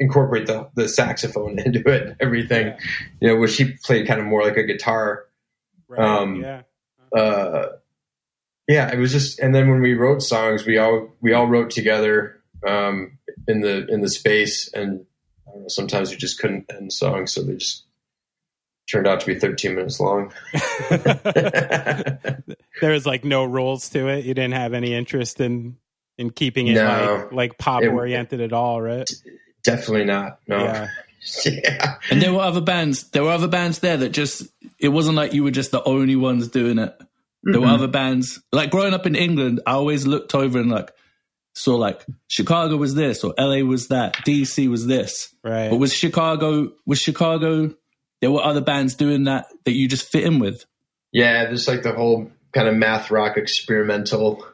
incorporate 0.00 0.46
the 0.46 0.68
the 0.74 0.88
saxophone 0.88 1.58
into 1.64 1.80
it, 1.88 2.02
and 2.06 2.16
everything, 2.20 2.74
you 3.20 3.28
know, 3.28 3.36
which 3.36 3.56
he 3.56 3.72
played 3.84 4.06
kind 4.06 4.20
of 4.20 4.26
more 4.26 4.42
like 4.42 4.56
a 4.56 4.64
guitar. 4.64 5.24
right 5.88 6.00
Um, 6.00 6.40
yeah 6.42 6.62
uh, 7.16 7.68
yeah, 8.66 8.90
it 8.92 8.98
was 8.98 9.12
just, 9.12 9.38
and 9.38 9.54
then 9.54 9.68
when 9.68 9.80
we 9.82 9.94
wrote 9.94 10.20
songs, 10.22 10.66
we 10.66 10.78
all 10.78 11.14
we 11.20 11.32
all 11.32 11.46
wrote 11.46 11.70
together 11.70 12.40
um, 12.66 13.18
in 13.46 13.60
the 13.60 13.86
in 13.88 14.00
the 14.00 14.08
space, 14.08 14.72
and 14.72 15.04
I 15.46 15.58
know, 15.58 15.68
sometimes 15.68 16.10
we 16.10 16.16
just 16.16 16.40
couldn't 16.40 16.64
end 16.72 16.92
songs, 16.92 17.32
so 17.32 17.42
they 17.42 17.54
just 17.56 17.84
turned 18.90 19.06
out 19.06 19.20
to 19.20 19.26
be 19.26 19.38
13 19.38 19.74
minutes 19.76 20.00
long. 20.00 20.32
there 20.90 22.90
was 22.90 23.06
like 23.06 23.24
no 23.24 23.44
rules 23.44 23.88
to 23.90 24.08
it 24.08 24.24
you 24.24 24.34
didn't 24.34 24.54
have 24.54 24.74
any 24.74 24.94
interest 24.94 25.40
in 25.40 25.76
in 26.18 26.30
keeping 26.30 26.68
it 26.68 26.74
No. 26.74 27.22
like 27.22 27.32
like 27.32 27.58
pop 27.58 27.82
oriented 27.82 28.40
at 28.40 28.52
all 28.52 28.80
right 28.82 29.10
Definitely 29.64 30.04
not. 30.04 30.38
No. 30.46 30.58
yeah 30.58 30.88
Yeah. 31.46 31.94
And 32.10 32.20
there 32.20 32.32
were 32.34 32.40
other 32.42 32.60
bands. 32.60 33.04
There 33.10 33.24
were 33.24 33.30
other 33.30 33.48
bands 33.48 33.78
there 33.78 33.96
that 33.96 34.10
just. 34.10 34.46
It 34.78 34.88
wasn't 34.90 35.16
like 35.16 35.32
you 35.32 35.42
were 35.42 35.50
just 35.50 35.70
the 35.70 35.82
only 35.84 36.16
ones 36.16 36.48
doing 36.48 36.78
it. 36.78 36.94
There 37.42 37.60
were 37.60 37.66
Mhm. 37.66 37.74
other 37.74 37.88
bands. 37.88 38.42
Like 38.52 38.70
growing 38.70 38.92
up 38.92 39.06
in 39.06 39.14
England, 39.16 39.60
I 39.66 39.72
always 39.72 40.06
looked 40.06 40.34
over 40.34 40.58
and 40.58 40.70
like 40.70 40.90
saw 41.54 41.76
like 41.76 42.04
Chicago 42.28 42.76
was 42.76 42.94
this 42.94 43.24
or 43.24 43.32
LA 43.38 43.62
was 43.64 43.88
that, 43.88 44.14
DC 44.26 44.68
was 44.68 44.86
this. 44.86 45.34
right 45.42 45.70
But 45.70 45.76
was 45.78 45.94
Chicago 45.94 46.72
was 46.84 46.98
Chicago? 47.00 47.74
There 48.20 48.30
were 48.30 48.42
other 48.42 48.60
bands 48.62 48.94
doing 48.94 49.24
that 49.24 49.46
that 49.64 49.72
you 49.72 49.88
just 49.88 50.08
fit 50.10 50.24
in 50.24 50.38
with. 50.40 50.64
Yeah, 51.12 51.44
there's 51.44 51.68
like 51.68 51.82
the 51.82 51.92
whole 51.92 52.30
kind 52.52 52.68
of 52.68 52.74
math 52.74 53.10
rock 53.10 53.36
experimental. 53.38 54.44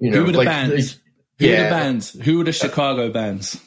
You 0.00 0.10
know, 0.10 0.18
Who 0.20 0.24
were 0.26 0.32
the 0.32 0.38
like, 0.38 0.48
bands? 0.48 0.94
like- 0.94 1.02
Who 1.38 1.46
were 1.46 1.52
yeah. 1.52 1.64
the 1.64 1.70
bands? 1.70 2.10
Who 2.24 2.38
were 2.38 2.44
the 2.44 2.52
Chicago 2.52 3.10
bands? 3.12 3.60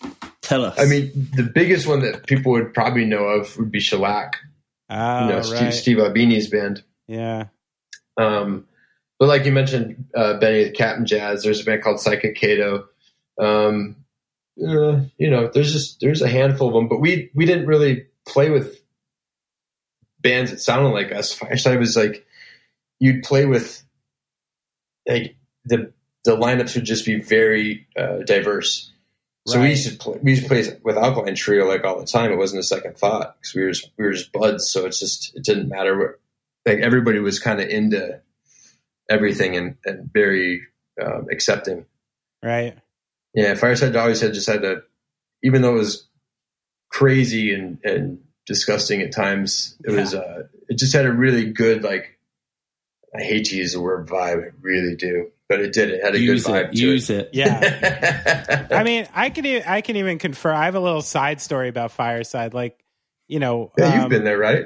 Tell 0.43 0.65
us. 0.65 0.77
I 0.77 0.85
mean, 0.85 1.11
the 1.35 1.43
biggest 1.43 1.87
one 1.87 2.01
that 2.01 2.27
people 2.27 2.51
would 2.51 2.73
probably 2.73 3.05
know 3.05 3.23
of 3.23 3.57
would 3.57 3.71
be 3.71 3.79
Shellac. 3.79 4.37
oh, 4.89 5.21
you 5.21 5.27
know, 5.29 5.37
right. 5.37 5.45
Steve, 5.45 5.73
Steve 5.73 5.97
Albini's 5.97 6.49
band. 6.49 6.83
yeah 7.07 7.45
Um, 8.17 8.67
but 9.19 9.29
like 9.29 9.45
you 9.45 9.53
mentioned, 9.53 10.05
uh, 10.13 10.37
Benny 10.39 10.65
the 10.65 10.71
Cap'n 10.71 11.05
Jazz. 11.05 11.43
There's 11.43 11.61
a 11.61 11.63
band 11.63 11.81
called 11.81 12.01
Psychic 12.01 12.35
Cato. 12.35 12.89
Um, 13.39 13.95
uh, 14.61 15.01
you 15.17 15.29
know, 15.29 15.49
there's 15.51 15.71
just 15.71 16.01
there's 16.01 16.21
a 16.21 16.27
handful 16.27 16.67
of 16.67 16.73
them, 16.73 16.87
but 16.87 16.99
we 16.99 17.31
we 17.33 17.45
didn't 17.45 17.65
really 17.65 18.07
play 18.27 18.49
with 18.49 18.83
bands 20.19 20.51
that 20.51 20.59
sounded 20.59 20.89
like 20.89 21.11
us. 21.11 21.33
Fireside 21.33 21.79
was 21.79 21.95
like 21.95 22.25
you'd 22.99 23.23
play 23.23 23.45
with 23.45 23.81
like 25.07 25.35
the 25.65 25.91
the 26.25 26.35
lineups 26.37 26.75
would 26.75 26.85
just 26.85 27.05
be 27.05 27.21
very 27.21 27.87
uh, 27.97 28.17
diverse. 28.25 28.91
So 29.45 29.59
we 29.59 29.71
used 29.71 29.89
to 29.91 29.97
play, 29.97 30.19
we 30.21 30.31
used 30.31 30.43
to 30.43 30.47
play 30.47 30.63
with 30.83 30.97
Alkaline 30.97 31.35
Trio 31.35 31.67
like 31.67 31.83
all 31.83 31.99
the 31.99 32.05
time. 32.05 32.31
It 32.31 32.37
wasn't 32.37 32.61
a 32.61 32.63
second 32.63 32.97
thought 32.97 33.35
because 33.35 33.53
we 33.53 33.63
were 33.63 33.71
just, 33.71 33.91
we 33.97 34.05
were 34.05 34.13
just 34.13 34.31
buds. 34.31 34.69
So 34.71 34.85
it's 34.85 34.99
just 34.99 35.35
it 35.35 35.43
didn't 35.43 35.67
matter 35.67 35.97
what 35.97 36.19
like 36.65 36.79
everybody 36.79 37.19
was 37.19 37.39
kind 37.39 37.59
of 37.59 37.67
into 37.67 38.21
everything 39.09 39.57
and, 39.57 39.75
and 39.83 40.09
very 40.13 40.61
um, 41.03 41.27
accepting. 41.29 41.85
right 42.41 42.77
Yeah, 43.33 43.55
Fireside 43.55 43.95
always 43.95 44.21
had 44.21 44.33
just 44.33 44.47
had 44.47 44.61
to, 44.61 44.83
even 45.43 45.61
though 45.61 45.75
it 45.75 45.79
was 45.79 46.07
crazy 46.89 47.53
and, 47.53 47.79
and 47.83 48.19
disgusting 48.45 49.01
at 49.01 49.11
times, 49.11 49.75
it 49.83 49.91
was 49.91 50.13
uh, 50.13 50.43
it 50.69 50.77
just 50.77 50.93
had 50.93 51.05
a 51.05 51.11
really 51.11 51.51
good 51.51 51.83
like. 51.83 52.17
I 53.15 53.21
hate 53.21 53.45
to 53.45 53.55
use 53.55 53.73
the 53.73 53.81
word 53.81 54.07
vibe, 54.07 54.43
I 54.43 54.51
really 54.59 54.95
do, 54.95 55.31
but 55.57 55.61
it 55.65 55.73
did. 55.73 55.89
It 55.89 56.03
had 56.03 56.15
a 56.15 56.19
use 56.19 56.45
good 56.45 56.51
vibe 56.53 56.65
it. 56.69 56.71
to 56.73 56.77
Use 56.81 57.09
it. 57.09 57.29
it. 57.31 57.35
yeah 57.35 58.67
I 58.71 58.83
mean, 58.83 59.07
I 59.13 59.29
can 59.29 59.45
e- 59.45 59.63
I 59.65 59.81
can 59.81 59.95
even 59.97 60.17
confirm. 60.19 60.55
I 60.57 60.65
have 60.65 60.75
a 60.75 60.79
little 60.79 61.01
side 61.01 61.41
story 61.41 61.69
about 61.69 61.91
Fireside. 61.91 62.53
Like, 62.53 62.83
you 63.27 63.39
know, 63.39 63.71
yeah, 63.77 63.95
you've 63.95 64.03
um, 64.05 64.09
been 64.09 64.23
there, 64.23 64.37
right? 64.37 64.65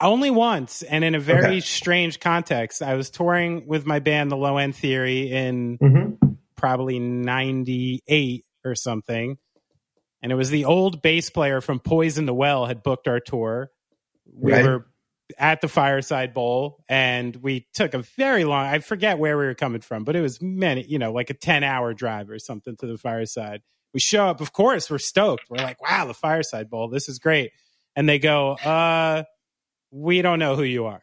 only 0.00 0.30
once, 0.30 0.82
and 0.82 1.02
in 1.04 1.14
a 1.14 1.20
very 1.20 1.44
Okay. 1.46 1.60
strange 1.60 2.20
context. 2.20 2.82
I 2.82 2.94
was 2.94 3.08
touring 3.10 3.66
with 3.66 3.86
my 3.86 3.98
band, 3.98 4.30
The 4.30 4.36
Low 4.36 4.58
End 4.58 4.76
Theory, 4.76 5.30
in 5.32 5.78
Mm-hmm. 5.78 6.32
probably 6.56 6.98
'98 6.98 8.44
or 8.64 8.74
something, 8.74 9.38
and 10.22 10.32
it 10.32 10.34
was 10.34 10.50
the 10.50 10.64
old 10.66 11.00
bass 11.02 11.30
player 11.30 11.60
from 11.60 11.80
Poison 11.80 12.26
the 12.26 12.34
Well 12.34 12.66
had 12.66 12.82
booked 12.82 13.08
our 13.08 13.20
tour. 13.20 13.70
We 14.32 14.52
Right. 14.52 14.64
were 14.64 14.86
at 15.38 15.60
the 15.60 15.68
Fireside 15.68 16.34
Bowl, 16.34 16.84
and 16.88 17.34
we 17.36 17.66
took 17.74 17.94
a 17.94 17.98
very 18.16 18.44
long. 18.44 18.66
I 18.66 18.78
forget 18.78 19.18
where 19.18 19.36
we 19.36 19.46
were 19.46 19.54
coming 19.54 19.80
from, 19.80 20.04
but 20.04 20.16
it 20.16 20.20
was 20.20 20.40
many, 20.40 20.84
you 20.86 20.98
know, 20.98 21.12
like 21.12 21.30
a 21.30 21.34
ten 21.34 21.64
hour 21.64 21.94
drive 21.94 22.30
or 22.30 22.38
something 22.38 22.76
to 22.76 22.86
the 22.86 22.98
Fireside. 22.98 23.62
We 23.94 24.00
show 24.00 24.26
up, 24.26 24.40
of 24.40 24.52
course, 24.52 24.90
we're 24.90 24.98
stoked. 24.98 25.44
We're 25.48 25.58
like, 25.58 25.80
"Wow, 25.80 26.06
the 26.06 26.14
Fireside 26.14 26.70
Bowl, 26.70 26.88
this 26.88 27.08
is 27.08 27.18
great!" 27.18 27.52
And 27.94 28.08
they 28.08 28.18
go, 28.18 28.52
"Uh, 28.52 29.24
we 29.90 30.22
don't 30.22 30.38
know 30.38 30.56
who 30.56 30.64
you 30.64 30.86
are." 30.86 31.02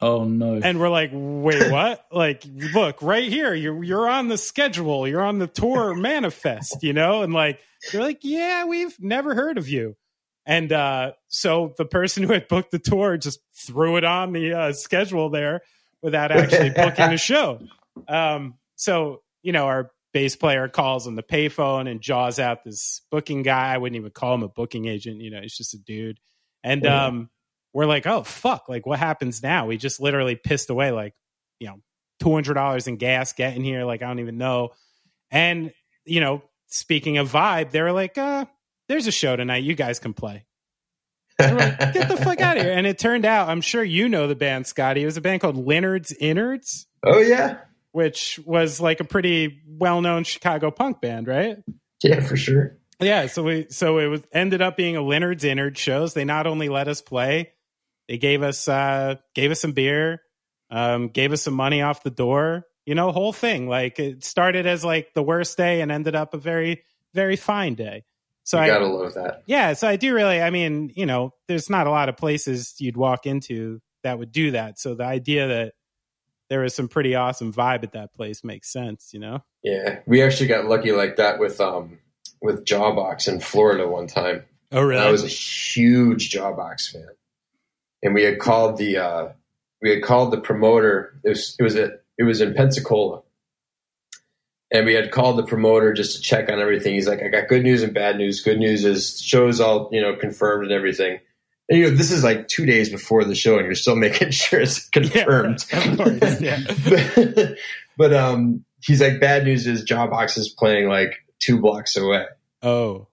Oh 0.00 0.24
no. 0.24 0.60
And 0.62 0.80
we're 0.80 0.88
like, 0.90 1.10
wait, 1.12 1.70
what? 1.70 2.04
like, 2.12 2.44
look, 2.74 3.00
right 3.00 3.24
here, 3.24 3.54
you're 3.54 3.82
you're 3.82 4.08
on 4.08 4.28
the 4.28 4.36
schedule, 4.36 5.08
you're 5.08 5.22
on 5.22 5.38
the 5.38 5.46
tour 5.46 5.94
manifest, 5.94 6.82
you 6.82 6.92
know? 6.92 7.22
And 7.22 7.32
like 7.32 7.60
they're 7.90 8.02
like, 8.02 8.20
Yeah, 8.22 8.64
we've 8.64 8.94
never 9.00 9.34
heard 9.34 9.56
of 9.56 9.68
you. 9.68 9.96
And 10.46 10.72
uh 10.72 11.12
so 11.28 11.72
the 11.78 11.84
person 11.86 12.22
who 12.22 12.32
had 12.32 12.48
booked 12.48 12.70
the 12.70 12.78
tour 12.78 13.16
just 13.16 13.40
threw 13.54 13.96
it 13.96 14.04
on 14.04 14.32
the 14.32 14.52
uh, 14.52 14.72
schedule 14.72 15.30
there 15.30 15.62
without 16.02 16.30
actually 16.30 16.70
booking 16.76 17.08
the 17.10 17.16
show. 17.16 17.60
Um 18.08 18.54
so, 18.76 19.22
you 19.42 19.52
know, 19.52 19.66
our 19.66 19.90
bass 20.12 20.36
player 20.36 20.68
calls 20.68 21.06
on 21.06 21.14
the 21.16 21.22
payphone 21.22 21.90
and 21.90 22.00
jaws 22.00 22.38
out 22.38 22.62
this 22.64 23.00
booking 23.10 23.42
guy. 23.42 23.72
I 23.74 23.78
wouldn't 23.78 23.96
even 23.96 24.10
call 24.10 24.34
him 24.34 24.42
a 24.42 24.48
booking 24.48 24.86
agent, 24.86 25.20
you 25.20 25.30
know, 25.30 25.40
he's 25.40 25.56
just 25.56 25.74
a 25.74 25.78
dude. 25.78 26.18
And 26.62 26.84
Yeah. 26.84 27.06
um 27.06 27.30
we're 27.72 27.86
like, 27.86 28.06
oh 28.06 28.22
fuck, 28.22 28.68
like 28.68 28.86
what 28.86 28.98
happens 28.98 29.42
now? 29.42 29.66
We 29.66 29.76
just 29.78 30.00
literally 30.00 30.36
pissed 30.36 30.70
away 30.70 30.92
like, 30.92 31.14
you 31.58 31.66
know, 31.68 31.80
two 32.20 32.32
hundred 32.32 32.54
dollars 32.54 32.86
in 32.86 32.96
gas 32.96 33.32
getting 33.32 33.64
here. 33.64 33.84
Like 33.84 34.02
I 34.02 34.06
don't 34.06 34.20
even 34.20 34.38
know. 34.38 34.70
And 35.30 35.72
you 36.04 36.20
know, 36.20 36.42
speaking 36.66 37.16
of 37.18 37.32
vibe, 37.32 37.70
they 37.70 37.80
were 37.82 37.92
like, 37.92 38.18
uh, 38.18 38.44
there's 38.88 39.06
a 39.06 39.12
show 39.12 39.36
tonight. 39.36 39.64
You 39.64 39.74
guys 39.74 39.98
can 39.98 40.14
play. 40.14 40.44
Like, 41.38 41.78
Get 41.92 42.08
the 42.08 42.16
fuck 42.16 42.40
out 42.40 42.56
of 42.56 42.62
here. 42.62 42.72
And 42.72 42.86
it 42.86 42.96
turned 42.96 43.24
out, 43.24 43.48
I'm 43.48 43.60
sure 43.60 43.82
you 43.82 44.08
know 44.08 44.28
the 44.28 44.36
band, 44.36 44.68
Scotty. 44.68 45.02
It 45.02 45.06
was 45.06 45.16
a 45.16 45.20
band 45.20 45.40
called 45.40 45.56
Leonard's 45.56 46.12
Innards, 46.12 46.86
Oh 47.02 47.18
yeah, 47.18 47.58
which 47.90 48.38
was 48.46 48.80
like 48.80 49.00
a 49.00 49.04
pretty 49.04 49.60
well 49.66 50.00
known 50.00 50.22
Chicago 50.22 50.70
punk 50.70 51.00
band, 51.00 51.26
right? 51.26 51.56
yeah, 52.04 52.20
for 52.20 52.36
sure. 52.36 52.78
Yeah, 53.00 53.26
so 53.26 53.42
we 53.42 53.66
so 53.70 53.98
it 53.98 54.06
was 54.06 54.20
ended 54.32 54.62
up 54.62 54.76
being 54.76 54.96
a 54.96 55.02
Leonard's 55.02 55.42
Innards 55.42 55.80
shows. 55.80 56.14
They 56.14 56.24
not 56.24 56.46
only 56.46 56.68
let 56.68 56.86
us 56.86 57.00
play, 57.02 57.52
they 58.06 58.16
gave 58.18 58.42
us 58.44 58.68
uh 58.68 59.16
gave 59.34 59.50
us 59.50 59.60
some 59.60 59.72
beer, 59.72 60.22
um, 60.70 61.08
gave 61.08 61.32
us 61.32 61.42
some 61.42 61.54
money 61.54 61.82
off 61.82 62.04
the 62.04 62.10
door. 62.10 62.64
You 62.86 62.94
know, 62.94 63.10
whole 63.10 63.32
thing. 63.32 63.68
Like 63.68 63.98
it 63.98 64.22
started 64.22 64.66
as 64.66 64.84
like 64.84 65.14
the 65.14 65.22
worst 65.22 65.56
day 65.56 65.80
and 65.80 65.90
ended 65.90 66.14
up 66.14 66.32
a 66.34 66.38
very 66.38 66.84
very 67.12 67.34
fine 67.36 67.74
day. 67.74 68.04
So 68.44 68.58
you 68.58 68.64
I 68.64 68.66
gotta 68.68 68.86
love 68.86 69.14
that. 69.14 69.42
yeah, 69.46 69.72
so 69.72 69.88
I 69.88 69.96
do 69.96 70.14
really. 70.14 70.40
I 70.40 70.50
mean, 70.50 70.92
you 70.94 71.06
know, 71.06 71.32
there's 71.48 71.68
not 71.70 71.86
a 71.86 71.90
lot 71.90 72.08
of 72.08 72.16
places 72.16 72.74
you'd 72.78 72.96
walk 72.96 73.26
into 73.26 73.80
that 74.02 74.18
would 74.18 74.32
do 74.32 74.52
that. 74.52 74.78
So 74.78 74.94
the 74.94 75.04
idea 75.04 75.48
that 75.48 75.72
there 76.50 76.60
was 76.60 76.74
some 76.74 76.88
pretty 76.88 77.14
awesome 77.14 77.52
vibe 77.52 77.84
at 77.84 77.92
that 77.92 78.12
place. 78.14 78.44
Makes 78.44 78.72
sense, 78.72 79.10
you 79.12 79.20
know. 79.20 79.42
Yeah, 79.62 80.00
we 80.06 80.22
actually 80.22 80.48
got 80.48 80.66
lucky 80.66 80.92
like 80.92 81.16
that 81.16 81.38
with 81.38 81.60
um 81.60 81.98
with 82.42 82.64
Jawbox 82.64 83.28
in 83.28 83.40
Florida 83.40 83.88
one 83.88 84.06
time. 84.06 84.44
Oh, 84.70 84.82
really? 84.82 85.02
I 85.02 85.10
was 85.10 85.24
a 85.24 85.28
huge 85.28 86.30
Jawbox 86.30 86.90
fan, 86.92 87.08
and 88.02 88.14
we 88.14 88.22
had 88.22 88.38
called 88.38 88.76
the 88.76 88.98
uh, 88.98 89.28
we 89.80 89.90
had 89.90 90.02
called 90.02 90.32
the 90.32 90.40
promoter. 90.40 91.20
It 91.24 91.30
was 91.30 91.56
it 91.58 91.62
was 91.62 91.76
a, 91.76 91.92
it 92.18 92.24
was 92.24 92.40
in 92.40 92.54
Pensacola, 92.54 93.22
and 94.74 94.84
we 94.84 94.92
had 94.92 95.12
called 95.12 95.38
the 95.38 95.44
promoter 95.44 95.92
just 95.92 96.16
to 96.16 96.20
check 96.20 96.50
on 96.50 96.60
everything. 96.60 96.94
He's 96.94 97.06
like, 97.06 97.22
"I 97.22 97.28
got 97.28 97.48
good 97.48 97.62
news 97.62 97.82
and 97.82 97.94
bad 97.94 98.18
news. 98.18 98.42
Good 98.42 98.58
news 98.58 98.84
is 98.84 99.20
show's 99.20 99.60
all 99.60 99.88
you 99.92 100.02
know 100.02 100.16
confirmed 100.16 100.64
and 100.64 100.72
everything." 100.72 101.20
And 101.68 101.78
you 101.78 101.84
know, 101.84 101.96
this 101.96 102.10
is 102.10 102.24
like 102.24 102.48
two 102.48 102.66
days 102.66 102.90
before 102.90 103.24
the 103.24 103.36
show, 103.36 103.56
and 103.56 103.64
you're 103.64 103.76
still 103.76 103.96
making 104.08 104.32
sure 104.32 104.60
it's 104.60 104.88
confirmed. 104.90 105.64
Yeah, 105.72 105.96
course, 105.96 106.40
yeah. 106.40 106.58
but, 106.66 107.56
but 107.96 108.12
um, 108.12 108.64
he's 108.82 109.00
like, 109.00 109.20
"Bad 109.20 109.44
news 109.44 109.66
is 109.66 109.84
Jawbox 109.84 110.36
is 110.36 110.48
playing 110.48 110.88
like 110.88 111.24
two 111.38 111.60
blocks 111.60 111.96
away." 111.96 112.26
oh, 112.62 113.06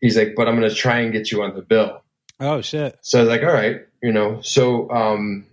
He's 0.00 0.16
like, 0.16 0.34
"But 0.36 0.48
I'm 0.48 0.58
going 0.58 0.68
to 0.68 0.74
try 0.74 0.98
and 1.00 1.12
get 1.12 1.30
you 1.30 1.42
on 1.42 1.54
the 1.54 1.62
bill." 1.62 2.02
oh 2.40 2.60
shit. 2.60 2.98
So 3.02 3.18
I 3.18 3.22
was 3.22 3.30
like, 3.30 3.42
all 3.42 3.52
right, 3.52 3.82
you 4.02 4.12
know. 4.12 4.40
So 4.40 4.90
um, 4.90 5.46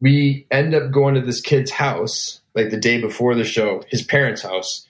we 0.00 0.46
end 0.50 0.74
up 0.74 0.90
going 0.90 1.14
to 1.14 1.22
this 1.22 1.40
kid's 1.40 1.70
house 1.70 2.40
like 2.56 2.70
the 2.70 2.76
day 2.76 3.00
before 3.00 3.34
the 3.34 3.44
show, 3.44 3.82
his 3.88 4.02
parents' 4.02 4.42
house. 4.42 4.86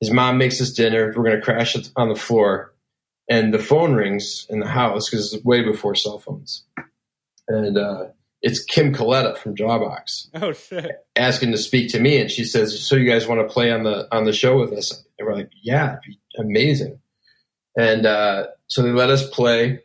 His 0.00 0.10
mom 0.12 0.38
makes 0.38 0.60
us 0.60 0.70
dinner. 0.72 1.06
We're 1.16 1.24
going 1.24 1.36
to 1.36 1.42
crash 1.42 1.74
on 1.96 2.08
the 2.08 2.14
floor. 2.14 2.72
And 3.28 3.52
the 3.52 3.58
phone 3.58 3.94
rings 3.94 4.46
in 4.48 4.60
the 4.60 4.68
house 4.68 5.10
because 5.10 5.32
it's 5.34 5.44
way 5.44 5.62
before 5.62 5.94
cell 5.94 6.18
phones. 6.18 6.64
And 7.48 7.76
uh, 7.76 8.04
it's 8.42 8.62
Kim 8.62 8.94
Coletta 8.94 9.36
from 9.36 9.54
Jawbox 9.56 10.28
Oh 10.34 10.52
shit. 10.52 11.04
asking 11.16 11.50
to 11.52 11.58
speak 11.58 11.90
to 11.92 11.98
me. 12.00 12.20
And 12.20 12.30
she 12.30 12.44
says, 12.44 12.80
so 12.86 12.94
you 12.96 13.10
guys 13.10 13.26
want 13.26 13.46
to 13.46 13.52
play 13.52 13.70
on 13.72 13.82
the 13.82 14.06
on 14.14 14.24
the 14.24 14.32
show 14.32 14.58
with 14.58 14.72
us? 14.72 15.04
And 15.18 15.26
we're 15.26 15.34
like, 15.34 15.50
yeah, 15.62 15.96
be 16.06 16.18
amazing. 16.38 17.00
And 17.76 18.06
uh, 18.06 18.46
so 18.68 18.82
they 18.82 18.90
let 18.92 19.10
us 19.10 19.28
play. 19.30 19.80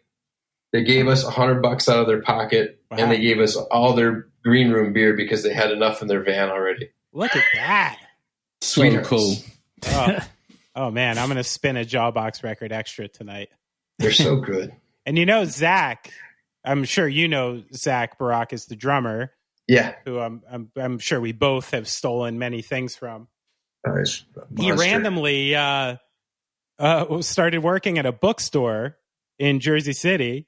They 0.71 0.83
gave 0.83 1.07
us 1.07 1.23
a 1.25 1.29
hundred 1.31 1.61
bucks 1.61 1.87
out 1.89 1.99
of 1.99 2.07
their 2.07 2.21
pocket, 2.21 2.79
Wow. 2.91 2.97
and 2.99 3.11
they 3.11 3.19
gave 3.19 3.39
us 3.39 3.55
all 3.55 3.93
their 3.93 4.27
green 4.43 4.71
room 4.71 4.93
beer 4.93 5.15
because 5.15 5.43
they 5.43 5.53
had 5.53 5.71
enough 5.71 6.01
in 6.01 6.07
their 6.07 6.23
van 6.23 6.49
already. 6.49 6.91
Look 7.13 7.35
at 7.35 7.43
that. 7.55 7.99
So 8.61 8.81
Sweethearts. 8.81 9.07
cool. 9.07 9.35
Oh, 9.85 10.19
oh 10.75 10.91
man, 10.91 11.17
I'm 11.17 11.27
gonna 11.27 11.43
spin 11.43 11.77
a 11.77 11.85
Jawbox 11.85 12.43
record 12.43 12.71
extra 12.71 13.07
tonight. 13.07 13.49
They're 13.99 14.11
so 14.11 14.37
good. 14.37 14.73
And 15.05 15.17
you 15.17 15.25
know 15.25 15.43
Zach, 15.43 16.13
I'm 16.63 16.85
sure 16.85 17.05
you 17.05 17.27
know 17.27 17.61
Zach 17.73 18.17
Barak 18.17 18.53
is 18.53 18.67
the 18.67 18.75
drummer, 18.77 19.33
Yeah, 19.67 19.95
who 20.05 20.17
I'm 20.17 20.41
I'm, 20.49 20.71
I'm 20.77 20.97
sure 20.97 21.19
we 21.19 21.33
both 21.33 21.71
have 21.71 21.89
stolen 21.89 22.39
many 22.39 22.61
things 22.61 22.95
from. 22.95 23.27
Uh, 23.85 24.05
He 24.57 24.71
randomly 24.71 25.55
uh, 25.55 25.97
uh, 26.79 27.21
started 27.21 27.59
working 27.59 27.97
at 27.97 28.05
a 28.05 28.13
bookstore 28.13 28.95
in 29.37 29.59
Jersey 29.59 29.91
City, 29.91 30.47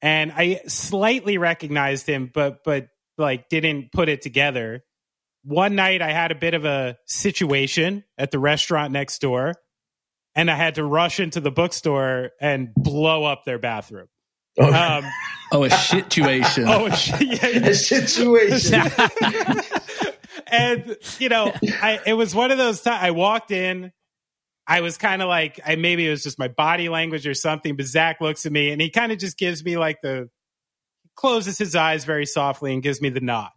and 0.00 0.32
I 0.34 0.62
slightly 0.66 1.36
recognized 1.36 2.06
him, 2.08 2.30
but 2.32 2.64
but 2.64 2.88
like 3.18 3.50
didn't 3.50 3.92
put 3.92 4.08
it 4.08 4.22
together. 4.22 4.82
One 5.44 5.74
night, 5.74 6.02
I 6.02 6.12
had 6.12 6.32
a 6.32 6.34
bit 6.34 6.54
of 6.54 6.64
a 6.64 6.96
situation 7.06 8.04
at 8.16 8.30
the 8.30 8.38
restaurant 8.38 8.92
next 8.92 9.20
door, 9.20 9.54
and 10.34 10.50
I 10.50 10.54
had 10.54 10.76
to 10.76 10.84
rush 10.84 11.20
into 11.20 11.40
the 11.40 11.50
bookstore 11.50 12.30
and 12.40 12.74
blow 12.74 13.24
up 13.24 13.44
their 13.44 13.58
bathroom. 13.58 14.08
Oh, 14.58 14.72
Um, 14.72 15.04
Oh, 15.52 15.62
a 15.62 15.70
situation. 15.70 16.64
oh, 16.68 16.90
shit, 16.90 17.20
yeah, 17.20 17.48
yeah. 17.48 17.66
a 17.68 17.74
situation. 17.74 18.80
and 20.48 20.96
you 21.18 21.28
know, 21.28 21.52
I 21.62 22.00
it 22.06 22.14
was 22.14 22.34
one 22.34 22.50
of 22.50 22.58
those 22.58 22.80
times 22.80 22.98
I 23.02 23.10
walked 23.12 23.50
in. 23.50 23.92
I 24.66 24.80
was 24.80 24.96
kind 24.96 25.20
of 25.20 25.28
like, 25.28 25.60
I 25.64 25.76
maybe 25.76 26.06
it 26.06 26.10
was 26.10 26.22
just 26.22 26.38
my 26.38 26.48
body 26.48 26.88
language 26.88 27.26
or 27.26 27.34
something, 27.34 27.76
but 27.76 27.86
Zach 27.86 28.20
looks 28.20 28.46
at 28.46 28.52
me 28.52 28.70
and 28.70 28.80
he 28.80 28.90
kind 28.90 29.12
of 29.12 29.18
just 29.18 29.36
gives 29.36 29.62
me 29.62 29.76
like 29.76 30.00
the 30.02 30.30
closes 31.14 31.58
his 31.58 31.76
eyes 31.76 32.04
very 32.04 32.26
softly 32.26 32.72
and 32.72 32.82
gives 32.82 33.00
me 33.00 33.10
the 33.10 33.20
nod. 33.20 33.50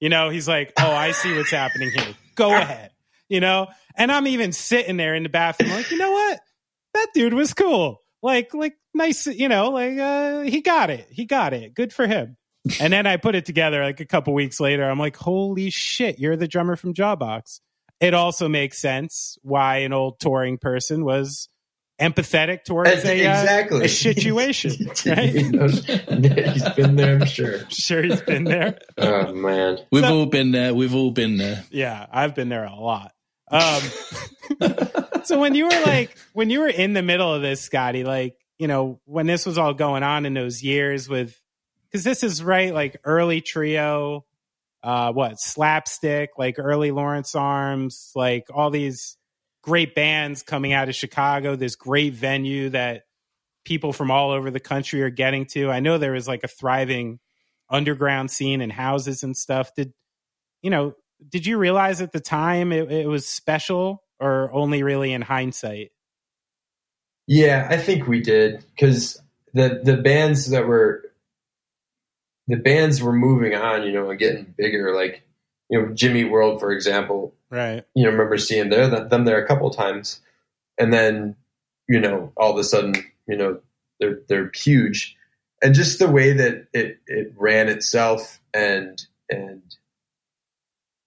You 0.00 0.08
know, 0.08 0.30
he's 0.30 0.48
like, 0.48 0.72
"Oh, 0.78 0.90
I 0.90 1.12
see 1.12 1.36
what's 1.36 1.50
happening 1.50 1.90
here. 1.90 2.14
Go 2.34 2.54
ahead." 2.56 2.90
You 3.28 3.40
know, 3.40 3.68
and 3.96 4.10
I'm 4.10 4.26
even 4.26 4.52
sitting 4.52 4.96
there 4.96 5.14
in 5.14 5.22
the 5.22 5.28
bathroom, 5.28 5.70
like, 5.70 5.90
you 5.90 5.98
know 5.98 6.10
what? 6.10 6.40
That 6.94 7.08
dude 7.14 7.34
was 7.34 7.54
cool. 7.54 8.02
Like, 8.22 8.52
like 8.54 8.74
nice. 8.92 9.26
You 9.26 9.48
know, 9.48 9.70
like 9.70 9.98
uh, 9.98 10.40
he 10.40 10.60
got 10.62 10.90
it. 10.90 11.06
He 11.10 11.26
got 11.26 11.52
it. 11.52 11.74
Good 11.74 11.92
for 11.92 12.06
him. 12.06 12.36
And 12.80 12.92
then 12.92 13.06
I 13.06 13.16
put 13.16 13.34
it 13.34 13.46
together 13.46 13.82
like 13.82 14.00
a 14.00 14.06
couple 14.06 14.34
weeks 14.34 14.60
later. 14.60 14.88
I'm 14.88 14.98
like, 14.98 15.16
holy 15.16 15.70
shit, 15.70 16.18
you're 16.18 16.36
the 16.36 16.48
drummer 16.48 16.76
from 16.76 16.92
Jawbox. 16.92 17.60
It 18.00 18.14
also 18.14 18.48
makes 18.48 18.78
sense 18.78 19.38
why 19.42 19.78
an 19.78 19.92
old 19.92 20.20
touring 20.20 20.58
person 20.58 21.04
was 21.04 21.48
empathetic 22.00 22.64
towards 22.64 22.90
That's 22.90 23.04
a, 23.04 23.26
uh, 23.26 23.40
exactly 23.40 23.84
a 23.84 23.88
situation. 23.88 24.70
He 24.72 24.86
Right? 25.10 25.34
knows- 25.50 25.84
He's 25.84 26.68
been 26.70 26.96
there, 26.96 27.16
I'm 27.20 27.26
sure. 27.26 27.60
sure, 27.70 28.02
he's 28.02 28.20
been 28.22 28.44
there. 28.44 28.78
Oh 28.98 29.32
man, 29.34 29.78
We've 29.92 30.04
So- 30.04 30.18
all 30.20 30.26
been 30.26 30.52
there. 30.52 30.74
We've 30.74 30.94
all 30.94 31.10
been 31.10 31.36
there. 31.36 31.64
Yeah, 31.70 32.06
I've 32.10 32.34
been 32.34 32.48
there 32.48 32.64
a 32.64 32.74
lot. 32.74 33.12
Um, 33.52 33.82
so 35.24 35.38
when 35.40 35.54
you 35.54 35.64
were 35.64 35.82
like, 35.84 36.16
when 36.32 36.50
you 36.50 36.60
were 36.60 36.68
in 36.68 36.92
the 36.92 37.02
middle 37.02 37.32
of 37.34 37.42
this, 37.42 37.60
Scotty, 37.60 38.04
like, 38.04 38.36
you 38.58 38.68
know, 38.68 39.00
when 39.06 39.26
this 39.26 39.44
was 39.46 39.58
all 39.58 39.74
going 39.74 40.02
on 40.02 40.26
in 40.26 40.34
those 40.34 40.62
years 40.62 41.08
with, 41.08 41.36
because 41.90 42.04
this 42.04 42.22
is 42.22 42.42
right, 42.44 42.72
like 42.72 42.96
early 43.04 43.40
trio, 43.40 44.24
uh, 44.82 45.12
what 45.12 45.34
slapstick, 45.38 46.30
like 46.38 46.56
early 46.58 46.90
Lawrence 46.90 47.34
Arms, 47.34 48.12
like 48.14 48.44
all 48.54 48.70
these 48.70 49.16
great 49.62 49.94
bands 49.94 50.42
coming 50.42 50.72
out 50.72 50.88
of 50.88 50.94
Chicago, 50.94 51.56
this 51.56 51.76
great 51.76 52.14
venue 52.14 52.70
that 52.70 53.04
people 53.64 53.92
from 53.92 54.10
all 54.10 54.30
over 54.30 54.50
the 54.50 54.60
country 54.60 55.02
are 55.02 55.10
getting 55.10 55.46
to. 55.46 55.70
I 55.70 55.80
know 55.80 55.98
there 55.98 56.12
was 56.12 56.28
like 56.28 56.44
a 56.44 56.48
thriving 56.48 57.18
underground 57.68 58.30
scene 58.30 58.60
and 58.60 58.72
houses 58.72 59.22
and 59.22 59.36
stuff. 59.36 59.74
Did 59.74 59.92
you 60.62 60.70
know? 60.70 60.94
Did 61.28 61.44
you 61.44 61.58
realize 61.58 62.00
at 62.00 62.12
the 62.12 62.20
time 62.20 62.72
it, 62.72 62.90
it 62.90 63.06
was 63.06 63.28
special, 63.28 64.02
or 64.18 64.50
only 64.52 64.82
really 64.82 65.12
in 65.12 65.20
hindsight? 65.20 65.90
Yeah, 67.26 67.68
I 67.70 67.76
think 67.76 68.08
we 68.08 68.20
did 68.20 68.64
because 68.74 69.20
the 69.52 69.80
the 69.82 69.96
bands 69.96 70.50
that 70.50 70.66
were 70.66 71.12
the 72.48 72.56
bands 72.56 73.02
were 73.02 73.12
moving 73.12 73.54
on, 73.54 73.84
you 73.84 73.92
know, 73.92 74.10
and 74.10 74.18
getting 74.18 74.54
bigger. 74.56 74.94
Like 74.94 75.22
you 75.68 75.80
know, 75.80 75.94
Jimmy 75.94 76.24
World, 76.24 76.60
for 76.60 76.72
example. 76.72 77.34
Right. 77.50 77.84
You 77.94 78.04
know, 78.04 78.10
remember 78.10 78.38
seeing 78.38 78.70
there 78.70 78.88
them 78.88 79.24
there 79.24 79.42
a 79.42 79.46
couple 79.46 79.70
times, 79.70 80.20
and 80.78 80.92
then 80.92 81.36
you 81.88 81.98
know, 81.98 82.32
all 82.36 82.52
of 82.52 82.58
a 82.58 82.64
sudden, 82.64 82.94
you 83.26 83.36
know, 83.36 83.60
they're 83.98 84.20
they're 84.28 84.50
huge, 84.54 85.16
and 85.62 85.74
just 85.74 85.98
the 85.98 86.08
way 86.08 86.32
that 86.32 86.68
it 86.72 87.00
it 87.06 87.32
ran 87.36 87.68
itself, 87.68 88.40
and 88.54 89.04
and 89.28 89.62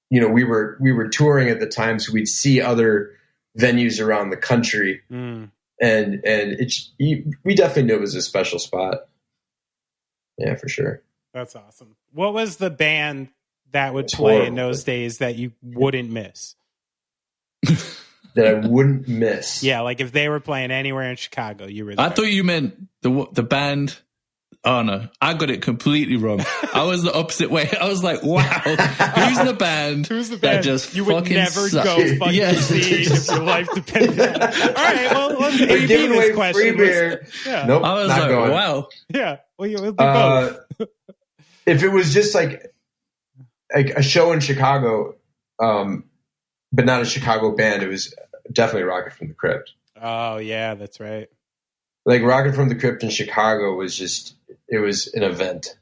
you 0.09 0.19
know, 0.21 0.27
we 0.27 0.43
were 0.43 0.77
we 0.81 0.91
were 0.91 1.07
touring 1.07 1.49
at 1.49 1.59
the 1.59 1.67
time, 1.67 1.97
so 1.99 2.11
we'd 2.11 2.27
see 2.27 2.61
other 2.61 3.11
venues 3.57 4.03
around 4.03 4.29
the 4.31 4.37
country 4.37 5.01
Mm. 5.11 5.51
and 5.79 6.13
and 6.25 6.53
it's 6.59 6.91
we 6.99 7.23
definitely 7.55 7.83
knew 7.83 7.95
it 7.95 8.01
was 8.01 8.15
a 8.15 8.21
special 8.21 8.59
spot. 8.59 9.07
Yeah, 10.37 10.55
for 10.55 10.67
sure. 10.67 11.01
That's 11.33 11.55
awesome. 11.55 11.95
What 12.11 12.33
was 12.33 12.57
the 12.57 12.69
band 12.71 13.29
that 13.73 13.93
would 13.93 14.05
It's 14.05 14.15
play 14.15 14.45
in 14.47 14.55
those 14.55 14.83
days 14.83 15.17
that 15.19 15.35
you 15.35 15.51
wouldn't 15.61 16.09
miss? 16.09 16.55
That 18.35 18.47
I 18.47 18.67
wouldn't 18.67 19.07
miss. 19.07 19.61
Yeah, 19.61 19.81
like 19.81 19.99
if 20.01 20.11
they 20.11 20.27
were 20.27 20.39
playing 20.39 20.71
anywhere 20.71 21.07
in 21.11 21.17
Chicago, 21.17 21.67
you 21.67 21.85
were. 21.85 21.93
I 21.99 22.09
thought 22.09 22.23
you 22.23 22.43
meant 22.43 22.73
the 23.03 23.27
the 23.31 23.43
band. 23.43 23.95
Oh 24.63 24.81
no, 24.81 25.07
I 25.21 25.35
got 25.35 25.51
it 25.51 25.61
completely 25.61 26.15
wrong. 26.15 26.39
I 26.73 26.83
was 26.85 27.03
the 27.03 27.13
opposite 27.13 27.51
way. 27.51 27.69
I 27.79 27.87
was 27.87 28.03
like, 28.03 28.23
wow, 28.23 28.41
who's 28.41 29.37
the 29.45 29.55
band? 29.55 30.07
Who's 30.07 30.29
the 30.29 30.37
that 30.37 30.41
band 30.41 30.63
just 30.63 30.95
you 30.95 31.03
would 31.05 31.13
fucking 31.13 31.33
never 31.35 31.69
suck? 31.69 31.83
go 31.85 32.15
fucking 32.17 32.33
Yeah. 32.33 32.53
see 32.53 33.03
if 33.03 33.27
your 33.29 33.39
life 33.43 33.69
depended 33.75 34.19
on 34.19 34.41
it? 34.41 34.41
All 34.77 34.83
right, 34.83 35.11
well, 35.11 35.39
let's 35.39 35.59
We're 35.59 35.67
AB 35.77 35.85
giving 35.87 36.11
away 36.17 36.27
this 36.29 36.35
question. 36.35 36.53
free 36.59 36.71
beer. 36.75 37.27
Yeah, 37.45 37.65
Nope, 37.67 37.83
I 37.83 37.93
was 37.93 38.07
not 38.07 38.19
like, 38.21 38.29
going. 38.29 38.51
wow. 38.51 38.87
yeah. 39.09 39.37
Well, 39.59 39.69
you, 39.69 39.79
we'll 39.79 39.91
do 39.91 40.03
Uh, 40.03 40.55
both. 40.79 40.89
if 41.67 41.83
it 41.83 41.89
was 41.89 42.11
just 42.15 42.33
like 42.33 42.72
like 43.73 43.89
a 43.91 44.03
show 44.03 44.31
in 44.31 44.39
Chicago, 44.39 45.15
um, 45.59 46.05
but 46.71 46.85
not 46.85 47.01
a 47.01 47.05
Chicago 47.05 47.55
band, 47.55 47.83
it 47.83 47.87
was 47.87 48.13
definitely 48.51 48.83
Rocket 48.83 49.13
from 49.13 49.27
the 49.29 49.33
Crypt. 49.33 49.73
Oh 50.01 50.37
yeah, 50.37 50.75
that's 50.75 50.99
right. 50.99 51.27
Like 52.05 52.21
Rocket 52.23 52.55
from 52.55 52.69
the 52.69 52.75
Crypt 52.75 53.03
in 53.03 53.09
Chicago 53.09 53.73
was 53.75 53.95
just 53.97 54.35
it 54.67 54.79
was 54.79 55.07
an 55.13 55.23
event. 55.23 55.77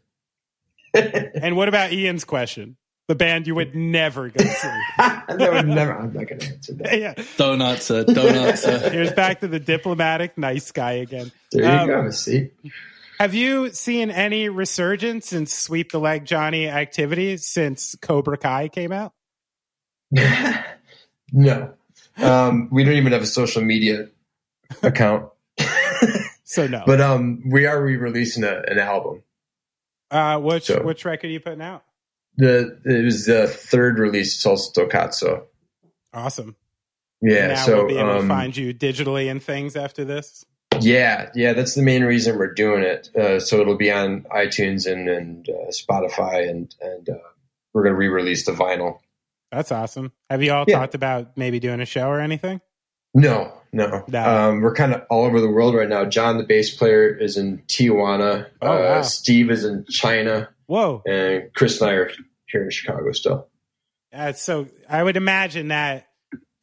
And 0.93 1.55
what 1.55 1.69
about 1.69 1.93
Ian's 1.93 2.25
question? 2.25 2.75
The 3.07 3.15
band 3.15 3.47
you 3.47 3.55
would 3.55 3.73
never 3.75 4.29
go 4.29 4.43
see. 4.43 4.67
that 4.97 5.25
would 5.53 5.67
never. 5.67 5.93
I'm 5.97 6.13
not 6.13 6.27
going 6.27 6.39
to 6.39 6.47
answer 6.47 6.73
that. 6.75 6.99
yeah. 6.99 7.13
Don't 7.37 7.61
answer. 7.61 8.03
Don't. 8.03 8.91
Here's 8.91 9.11
back 9.13 9.39
to 9.39 9.47
the 9.47 9.59
diplomatic 9.59 10.37
nice 10.37 10.71
guy 10.71 10.93
again. 10.93 11.31
There 11.53 11.63
you 11.63 11.69
Um, 11.69 11.87
go. 11.87 12.11
See, 12.11 12.49
Have 13.21 13.35
you 13.35 13.71
seen 13.71 14.09
any 14.09 14.49
resurgence 14.49 15.31
in 15.31 15.45
sweep 15.45 15.91
the 15.91 15.99
leg 15.99 16.25
Johnny 16.25 16.67
activities 16.67 17.45
since 17.45 17.93
Cobra 18.01 18.35
Kai 18.35 18.67
came 18.67 18.91
out? 18.91 19.13
no, 21.31 21.71
um, 22.17 22.67
we 22.71 22.83
don't 22.83 22.95
even 22.95 23.11
have 23.11 23.21
a 23.21 23.27
social 23.27 23.61
media 23.61 24.09
account. 24.81 25.29
So 26.43 26.67
no. 26.67 26.83
But 26.85 26.99
um, 26.99 27.43
we 27.49 27.65
are 27.65 27.81
re-releasing 27.81 28.43
a, 28.43 28.61
an 28.67 28.77
album. 28.77 29.23
uh, 30.09 30.37
which 30.37 30.65
so- 30.65 30.83
which 30.83 31.05
record 31.05 31.27
are 31.27 31.31
you 31.31 31.39
putting 31.39 31.61
out? 31.61 31.85
The 32.37 32.77
it 32.83 33.05
was 33.05 33.25
the 33.25 33.47
third 33.47 33.99
release, 33.99 34.43
Solsto 34.43 34.89
Cazzo. 34.89 35.43
Awesome. 36.11 36.57
Yeah, 37.21 37.47
now 37.47 37.55
so 37.55 37.77
we'll 37.77 37.87
be 37.87 37.97
able 37.97 38.15
to 38.15 38.19
um, 38.19 38.27
find 38.27 38.57
you 38.57 38.73
digitally 38.73 39.31
and 39.31 39.41
things 39.41 39.77
after 39.77 40.03
this. 40.03 40.43
Yeah, 40.81 41.29
yeah, 41.35 41.53
that's 41.53 41.75
the 41.75 41.81
main 41.81 42.03
reason 42.03 42.37
we're 42.37 42.53
doing 42.53 42.83
it. 42.83 43.09
Uh, 43.15 43.39
so 43.39 43.59
it'll 43.59 43.77
be 43.77 43.91
on 43.91 44.21
iTunes 44.31 44.91
and 44.91 45.07
and 45.09 45.47
uh, 45.49 45.71
Spotify, 45.71 46.49
and 46.49 46.73
and 46.81 47.09
uh, 47.09 47.13
we're 47.73 47.83
gonna 47.83 47.95
re-release 47.95 48.45
the 48.45 48.51
vinyl. 48.51 48.99
That's 49.51 49.71
awesome. 49.71 50.11
Have 50.29 50.41
you 50.43 50.53
all 50.53 50.65
Yeah. 50.67 50.79
talked 50.79 50.95
about 50.95 51.35
maybe 51.37 51.59
doing 51.59 51.81
a 51.81 51.85
show 51.85 52.07
or 52.07 52.19
anything? 52.21 52.61
No, 53.13 53.51
no. 53.73 54.05
No. 54.07 54.23
Um, 54.23 54.61
we're 54.61 54.73
kind 54.73 54.93
of 54.93 55.01
all 55.09 55.25
over 55.25 55.41
the 55.41 55.49
world 55.49 55.75
right 55.75 55.89
now. 55.89 56.05
John, 56.05 56.37
the 56.37 56.45
bass 56.45 56.73
player, 56.73 57.09
is 57.13 57.35
in 57.35 57.61
Tijuana. 57.67 58.47
Oh, 58.61 58.67
uh, 58.71 58.79
wow. 58.79 59.01
Steve 59.01 59.51
is 59.51 59.65
in 59.65 59.85
China, 59.89 60.47
Whoa. 60.67 61.01
and 61.05 61.53
Chris 61.53 61.81
and 61.81 61.89
I 61.89 61.93
are 61.95 62.11
here 62.47 62.63
in 62.63 62.69
Chicago 62.69 63.11
still. 63.11 63.49
Uh, 64.13 64.31
so 64.31 64.67
I 64.89 65.03
would 65.03 65.17
imagine 65.17 65.67
that 65.69 66.07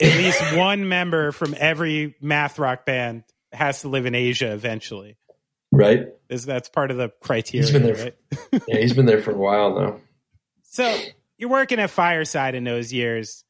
at 0.01 0.17
least 0.17 0.41
one 0.57 0.89
member 0.89 1.33
from 1.33 1.55
every 1.59 2.15
math 2.23 2.59
rock 2.59 2.87
band 2.87 3.25
has 3.53 3.83
to 3.83 3.89
live 3.89 4.07
in 4.07 4.15
Asia 4.15 4.53
eventually. 4.53 5.17
Right? 5.71 6.09
Is 6.29 6.47
that's 6.47 6.69
part 6.69 6.91
of 6.91 6.97
the 6.97 7.11
criteria, 7.21 7.63
He's 7.67 7.73
been 7.73 7.83
there 7.83 7.95
right? 8.53 8.63
Yeah, 8.69 8.79
he's 8.79 8.95
been 8.95 9.07
there 9.07 9.23
for 9.23 9.33
a 9.33 9.37
while 9.37 9.79
now. 9.79 10.01
So 10.63 10.97
you're 11.37 11.51
working 11.51 11.79
at 11.79 11.91
Fireside 11.91 12.55
in 12.55 12.65
those 12.65 12.93
years. 12.93 13.45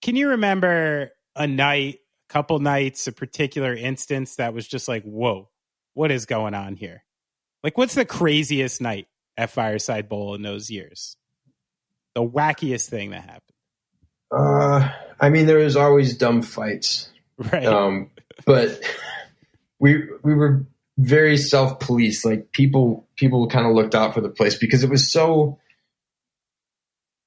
Can 0.00 0.16
you 0.16 0.30
remember 0.30 1.10
a 1.36 1.46
night, 1.46 2.00
a 2.28 2.32
couple 2.32 2.58
nights, 2.58 3.06
a 3.06 3.12
particular 3.12 3.74
instance 3.74 4.36
that 4.36 4.54
was 4.54 4.66
just 4.66 4.88
like, 4.88 5.02
whoa, 5.04 5.48
what 5.94 6.10
is 6.10 6.26
going 6.26 6.54
on 6.54 6.76
here? 6.76 7.04
Like, 7.62 7.78
what's 7.78 7.94
the 7.94 8.04
craziest 8.04 8.80
night 8.80 9.06
at 9.36 9.50
Fireside 9.50 10.08
Bowl 10.08 10.34
in 10.34 10.42
those 10.42 10.70
years? 10.70 11.16
The 12.14 12.22
wackiest 12.22 12.88
thing 12.88 13.10
that 13.10 13.22
happened, 13.22 13.56
Uh, 14.30 14.88
I 15.20 15.30
mean, 15.30 15.46
there 15.46 15.58
was 15.58 15.76
always 15.76 16.16
dumb 16.16 16.42
fights, 16.42 17.08
right? 17.38 17.64
um, 17.64 18.10
but 18.44 18.80
we 19.80 20.04
we 20.22 20.34
were 20.34 20.64
very 20.98 21.36
self 21.36 21.80
policed. 21.80 22.24
Like 22.24 22.52
people 22.52 23.08
people 23.16 23.46
kind 23.48 23.66
of 23.66 23.74
looked 23.74 23.94
out 23.94 24.14
for 24.14 24.20
the 24.20 24.28
place 24.30 24.56
because 24.56 24.82
it 24.84 24.90
was 24.90 25.10
so 25.12 25.58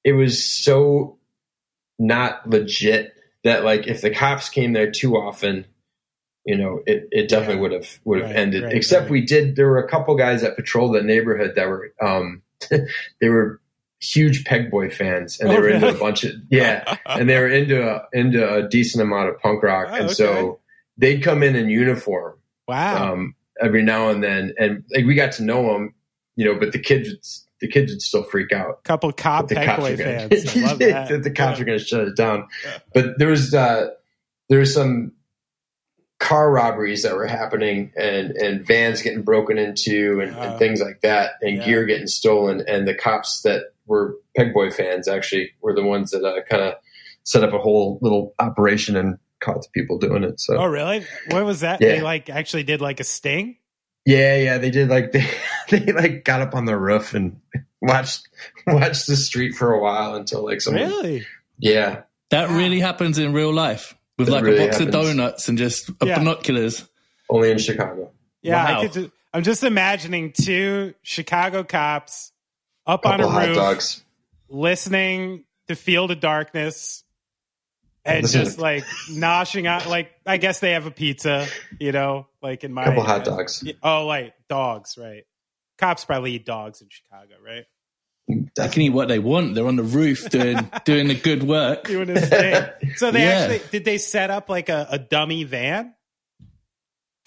it 0.04 0.12
was 0.12 0.44
so 0.44 1.18
not 1.98 2.48
legit 2.48 3.12
that 3.44 3.64
like 3.64 3.86
if 3.86 4.00
the 4.00 4.10
cops 4.10 4.48
came 4.48 4.72
there 4.72 4.90
too 4.90 5.16
often, 5.16 5.66
you 6.44 6.56
know, 6.56 6.80
it, 6.86 7.08
it 7.10 7.28
definitely 7.28 7.56
Yeah. 7.56 7.60
would 7.62 7.72
have 7.72 7.98
would 8.04 8.20
have 8.20 8.30
Right, 8.30 8.36
ended. 8.36 8.62
right, 8.64 8.72
Except 8.74 9.02
right. 9.02 9.10
we 9.10 9.20
did 9.22 9.56
there 9.56 9.68
were 9.68 9.78
a 9.78 9.88
couple 9.88 10.14
guys 10.16 10.42
that 10.42 10.56
patrolled 10.56 10.94
the 10.94 11.02
neighborhood 11.02 11.54
that 11.56 11.68
were 11.68 11.92
um 12.02 12.42
they 13.20 13.28
were 13.28 13.60
huge 14.00 14.44
Pegboy 14.44 14.92
fans 14.92 15.40
and 15.40 15.50
they 15.50 15.56
Oh, 15.56 15.60
were 15.60 15.68
into 15.70 15.88
a 15.88 15.98
bunch 15.98 16.24
of 16.24 16.32
yeah 16.50 16.96
and 17.06 17.28
they 17.28 17.38
were 17.38 17.48
into 17.48 17.82
a 17.88 18.02
into 18.12 18.46
a 18.54 18.68
decent 18.68 19.02
amount 19.02 19.30
of 19.30 19.38
punk 19.40 19.62
rock 19.62 19.88
Oh, 19.90 19.94
and 19.94 20.04
okay. 20.04 20.12
so 20.14 20.60
they'd 20.98 21.22
come 21.22 21.42
in 21.42 21.56
in 21.56 21.68
uniform 21.68 22.38
wow. 22.68 23.12
um, 23.12 23.34
every 23.60 23.82
now 23.82 24.08
and 24.10 24.22
then, 24.22 24.54
and 24.58 24.84
like 24.94 25.04
we 25.06 25.14
got 25.14 25.32
to 25.32 25.42
know 25.42 25.72
them, 25.72 25.94
you 26.36 26.44
know. 26.44 26.58
But 26.58 26.72
the 26.72 26.78
kids, 26.78 27.08
would, 27.08 27.18
the 27.60 27.68
kids 27.68 27.92
would 27.92 28.02
still 28.02 28.22
freak 28.24 28.52
out. 28.52 28.84
couple 28.84 29.12
cop 29.12 29.48
the 29.48 29.54
cops 29.56 29.84
are 29.84 29.96
gonna, 29.96 30.28
fans. 30.28 30.56
Love 30.56 30.78
that. 30.80 31.08
that 31.08 31.22
the 31.22 31.30
cops 31.30 31.58
Yeah. 31.58 31.62
are 31.62 31.66
going 31.66 31.78
to 31.78 31.84
shut 31.84 32.08
it 32.08 32.16
down. 32.16 32.46
Yeah. 32.64 32.78
But 32.94 33.18
there 33.18 33.28
was 33.28 33.54
uh, 33.54 33.88
there 34.48 34.58
was 34.58 34.72
some 34.74 35.12
car 36.18 36.50
robberies 36.50 37.02
that 37.02 37.14
were 37.14 37.26
happening, 37.26 37.92
and 37.96 38.30
and 38.32 38.66
vans 38.66 39.02
getting 39.02 39.22
broken 39.22 39.58
into, 39.58 40.20
and, 40.20 40.34
Oh. 40.34 40.40
and 40.40 40.58
things 40.58 40.80
like 40.80 41.00
that, 41.02 41.32
and 41.42 41.58
Yeah. 41.58 41.64
gear 41.64 41.84
getting 41.84 42.06
stolen. 42.06 42.62
And 42.66 42.86
the 42.88 42.94
cops 42.94 43.42
that 43.42 43.64
were 43.86 44.16
Pegboy 44.36 44.72
fans 44.74 45.08
actually 45.08 45.50
were 45.60 45.74
the 45.74 45.84
ones 45.84 46.10
that 46.10 46.24
uh, 46.24 46.42
kind 46.48 46.62
of 46.62 46.74
set 47.24 47.42
up 47.44 47.52
a 47.52 47.58
whole 47.58 47.98
little 48.02 48.34
operation 48.38 48.96
and 48.96 49.18
caught 49.40 49.62
the 49.62 49.68
people 49.72 49.98
doing 49.98 50.24
it. 50.24 50.40
So 50.40 50.56
Oh, 50.56 50.66
really? 50.66 51.04
What 51.30 51.44
was 51.44 51.60
that? 51.60 51.80
Yeah. 51.80 51.88
They 51.96 52.00
like 52.00 52.30
actually 52.30 52.62
did 52.64 52.80
like 52.80 53.00
a 53.00 53.04
sting? 53.04 53.56
Yeah, 54.04 54.36
yeah, 54.36 54.58
they 54.58 54.70
did. 54.70 54.88
Like 54.88 55.12
they, 55.12 55.26
they 55.70 55.92
like 55.92 56.24
got 56.24 56.40
up 56.40 56.54
on 56.54 56.64
the 56.64 56.76
roof 56.76 57.14
and 57.14 57.40
watched 57.82 58.28
watched 58.66 59.06
the 59.06 59.16
street 59.16 59.54
for 59.54 59.72
a 59.72 59.80
while 59.80 60.14
until 60.14 60.44
like 60.44 60.60
someone. 60.60 60.84
Really? 60.88 61.26
Yeah, 61.58 62.02
That 62.30 62.50
really 62.50 62.80
happens 62.80 63.18
in 63.18 63.32
real 63.32 63.52
life 63.52 63.96
with 64.18 64.28
That 64.28 64.34
like 64.34 64.44
really 64.44 64.64
a 64.64 64.68
box 64.68 64.80
of 64.80 64.90
donuts 64.90 65.48
and 65.48 65.56
just 65.58 65.90
Yeah. 66.02 66.18
binoculars. 66.18 66.86
only 67.30 67.50
in 67.50 67.58
Chicago. 67.58 68.10
Yeah, 68.42 68.64
Wow. 68.64 68.78
I 68.78 68.82
could. 68.82 68.92
Just, 68.92 69.10
I'm 69.34 69.42
just 69.42 69.64
imagining 69.64 70.32
two 70.32 70.94
Chicago 71.02 71.62
cops 71.64 72.32
up 72.86 73.04
on 73.04 73.20
a 73.20 73.26
roof, 73.26 73.56
dogs. 73.56 74.04
listening 74.48 75.44
to 75.68 75.74
"Field 75.74 76.10
of 76.10 76.20
Darkness," 76.20 77.04
and 78.06 78.22
Listen 78.22 78.44
just 78.44 78.58
like 78.58 78.84
noshing 79.10 79.66
out. 79.66 79.86
Like, 79.88 80.10
I 80.24 80.36
guess 80.36 80.60
they 80.60 80.72
have 80.72 80.86
a 80.86 80.90
pizza, 80.90 81.46
you 81.80 81.92
know, 81.92 82.26
like 82.42 82.64
in 82.64 82.72
my 82.72 82.84
Couple 82.84 83.02
hot 83.02 83.24
dogs. 83.24 83.64
Oh, 83.82 84.06
like 84.06 84.34
dogs, 84.48 84.96
right? 84.98 85.24
Cops 85.78 86.04
probably 86.04 86.32
eat 86.32 86.46
dogs 86.46 86.80
in 86.80 86.88
Chicago, 86.88 87.34
right? 87.44 87.64
Mm, 88.30 88.48
they 88.56 88.68
can 88.68 88.82
eat 88.82 88.90
what 88.90 89.08
they 89.08 89.18
want. 89.18 89.54
They're 89.54 89.66
on 89.66 89.76
the 89.76 89.82
roof 89.82 90.30
doing 90.30 90.70
doing 90.84 91.08
the 91.08 91.14
good 91.14 91.42
work. 91.42 91.84
Doing 91.84 92.08
his 92.08 92.28
thing. 92.28 92.64
So 92.96 93.10
they 93.10 93.24
Yeah. 93.24 93.30
actually 93.40 93.60
did 93.70 93.84
they 93.84 93.98
set 93.98 94.30
up 94.30 94.48
like 94.48 94.68
a, 94.68 94.86
a 94.90 94.98
dummy 94.98 95.44
van? 95.44 95.92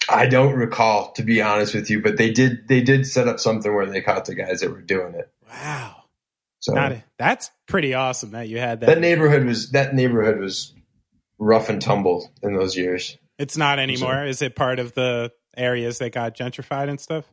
I 0.08 0.26
don't 0.26 0.54
recall, 0.54 1.12
to 1.12 1.22
be 1.22 1.40
honest 1.40 1.74
with 1.74 1.88
you, 1.90 2.02
but 2.02 2.16
they 2.16 2.32
did. 2.32 2.66
They 2.66 2.80
did 2.80 3.06
set 3.06 3.28
up 3.28 3.38
something 3.38 3.72
where 3.72 3.86
they 3.86 4.00
caught 4.00 4.24
the 4.24 4.34
guys 4.34 4.60
that 4.60 4.70
were 4.70 4.80
doing 4.80 5.14
it. 5.14 5.30
Wow, 5.48 5.99
So 6.60 6.74
not 6.74 6.96
that's 7.18 7.50
pretty 7.66 7.94
awesome 7.94 8.32
that 8.32 8.48
you 8.48 8.58
had 8.58 8.80
that. 8.80 8.86
that 8.86 9.00
neighborhood 9.00 9.44
was 9.44 9.70
that 9.70 9.94
neighborhood 9.94 10.38
was 10.38 10.74
rough 11.38 11.70
and 11.70 11.80
tumble 11.80 12.30
in 12.42 12.54
those 12.54 12.76
years. 12.76 13.16
It's 13.38 13.56
not 13.56 13.78
anymore. 13.78 14.26
Is 14.26 14.42
it 14.42 14.54
part 14.54 14.78
of 14.78 14.92
the 14.92 15.32
areas 15.56 15.98
that 15.98 16.12
got 16.12 16.36
gentrified 16.36 16.90
and 16.90 17.00
stuff? 17.00 17.24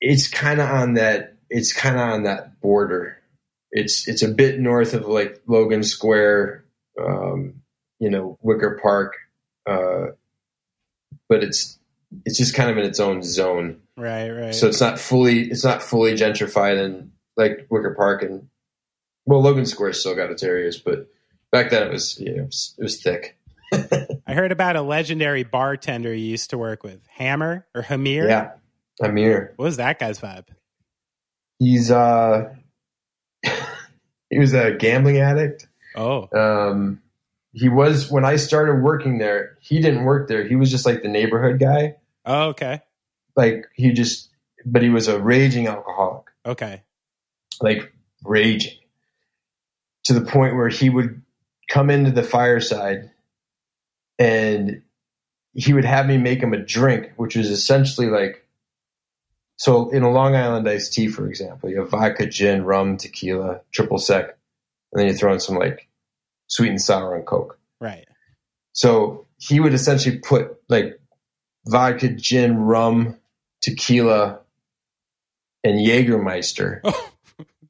It's 0.00 0.28
kind 0.28 0.60
of 0.60 0.70
on 0.70 0.94
that. 0.94 1.36
It's 1.50 1.74
kind 1.74 1.96
of 1.96 2.02
on 2.02 2.22
that 2.22 2.60
border. 2.60 3.18
It's 3.70 4.08
it's 4.08 4.22
a 4.22 4.28
bit 4.28 4.58
north 4.58 4.94
of 4.94 5.06
like 5.06 5.42
Logan 5.46 5.82
Square, 5.82 6.64
um, 6.98 7.60
you 7.98 8.08
know, 8.08 8.38
Wicker 8.40 8.78
Park, 8.82 9.14
uh, 9.68 10.12
but 11.28 11.44
it's 11.44 11.78
it's 12.24 12.38
just 12.38 12.54
kind 12.54 12.70
of 12.70 12.78
in 12.78 12.84
its 12.84 13.00
own 13.00 13.22
zone. 13.22 13.82
Right, 13.98 14.30
right. 14.30 14.54
So 14.54 14.68
it's 14.68 14.80
not 14.80 14.98
fully 14.98 15.50
it's 15.50 15.64
not 15.64 15.82
fully 15.82 16.14
gentrified 16.14 16.82
and 16.82 17.10
like 17.38 17.66
Wicker 17.70 17.94
Park 17.94 18.22
and 18.22 18.48
well 19.24 19.40
Logan 19.40 19.64
Square 19.64 19.94
still 19.94 20.14
got 20.14 20.30
its 20.30 20.42
areas, 20.42 20.76
but 20.78 21.06
back 21.50 21.70
then 21.70 21.86
it 21.86 21.90
was 21.90 22.18
you 22.20 22.36
know, 22.36 22.42
it 22.42 22.46
was, 22.46 22.74
it 22.78 22.82
was 22.82 23.00
thick. 23.02 23.38
I 24.26 24.34
heard 24.34 24.52
about 24.52 24.76
a 24.76 24.82
legendary 24.82 25.44
bartender 25.44 26.12
you 26.14 26.24
used 26.26 26.50
to 26.50 26.58
work 26.58 26.82
with, 26.82 27.00
Hammer 27.08 27.66
or 27.74 27.82
Hamir. 27.82 28.26
Yeah, 28.28 28.52
Amir. 29.00 29.52
What 29.56 29.64
was 29.66 29.76
that 29.78 29.98
guy's 29.98 30.18
vibe? 30.20 30.48
He's 31.58 31.90
uh 31.90 32.54
he 34.30 34.38
was 34.38 34.54
a 34.54 34.72
gambling 34.74 35.18
addict. 35.18 35.66
Oh, 35.96 36.28
Um 36.36 37.00
he 37.52 37.68
was 37.68 38.10
when 38.10 38.24
I 38.24 38.36
started 38.36 38.82
working 38.82 39.18
there, 39.18 39.56
he 39.60 39.80
didn't 39.80 40.04
work 40.04 40.28
there. 40.28 40.46
He 40.46 40.54
was 40.56 40.70
just 40.70 40.86
like 40.86 41.02
the 41.02 41.08
neighborhood 41.08 41.58
guy. 41.58 41.96
oh 42.24 42.48
okay, 42.48 42.82
Like 43.36 43.66
he 43.74 43.92
just 43.92 44.30
but 44.64 44.82
he 44.82 44.88
was 44.90 45.08
a 45.08 45.20
raging 45.20 45.66
alcoholic. 45.66 46.26
okay. 46.44 46.82
Like 47.62 47.92
raging 48.24 48.78
to 50.04 50.14
the 50.14 50.20
point 50.20 50.56
where 50.56 50.68
he 50.68 50.88
would 50.88 51.22
come 51.68 51.90
into 51.90 52.10
the 52.10 52.22
fireside 52.22 53.10
and 54.18 54.82
he 55.52 55.72
would 55.72 55.84
have 55.84 56.06
me 56.06 56.16
make 56.16 56.40
him 56.40 56.52
a 56.52 56.58
drink, 56.58 57.12
which 57.16 57.36
was 57.36 57.50
essentially 57.50 58.08
like 58.08 58.44
so 59.56 59.90
in 59.90 60.04
a 60.04 60.10
Long 60.10 60.36
Island 60.36 60.68
iced 60.68 60.92
tea, 60.92 61.08
for 61.08 61.28
example, 61.28 61.68
you 61.68 61.80
have 61.80 61.90
vodka, 61.90 62.26
gin, 62.26 62.64
rum, 62.64 62.96
tequila, 62.96 63.60
triple 63.72 63.98
sec, 63.98 64.36
and 64.92 65.00
then 65.00 65.08
you 65.08 65.14
throw 65.14 65.32
in 65.32 65.40
some 65.40 65.56
like 65.56 65.88
sweet 66.46 66.70
and 66.70 66.80
sour 66.80 67.16
and 67.16 67.26
coke. 67.26 67.58
Right. 67.80 68.06
So 68.72 69.26
he 69.36 69.58
would 69.58 69.74
essentially 69.74 70.18
put 70.18 70.56
like 70.68 71.00
vodka, 71.66 72.08
gin, 72.08 72.56
rum, 72.56 73.18
tequila, 73.60 74.40
and 75.64 75.78
Jägermeister 75.78 76.80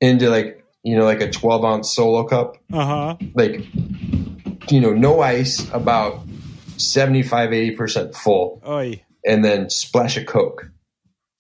into 0.00 0.30
like 0.30 0.64
you 0.82 0.96
know 0.96 1.04
like 1.04 1.20
a 1.20 1.30
12 1.30 1.64
ounce 1.64 1.92
solo 1.94 2.24
cup 2.24 2.56
Uh 2.72 2.84
huh. 2.84 3.16
like 3.34 3.64
you 4.70 4.80
know 4.80 4.92
no 4.92 5.20
ice 5.20 5.68
about 5.72 6.20
75 6.76 7.50
80% 7.50 8.14
full 8.14 8.62
Oi. 8.66 9.02
and 9.24 9.44
then 9.44 9.68
splash 9.70 10.16
a 10.16 10.24
coke 10.24 10.70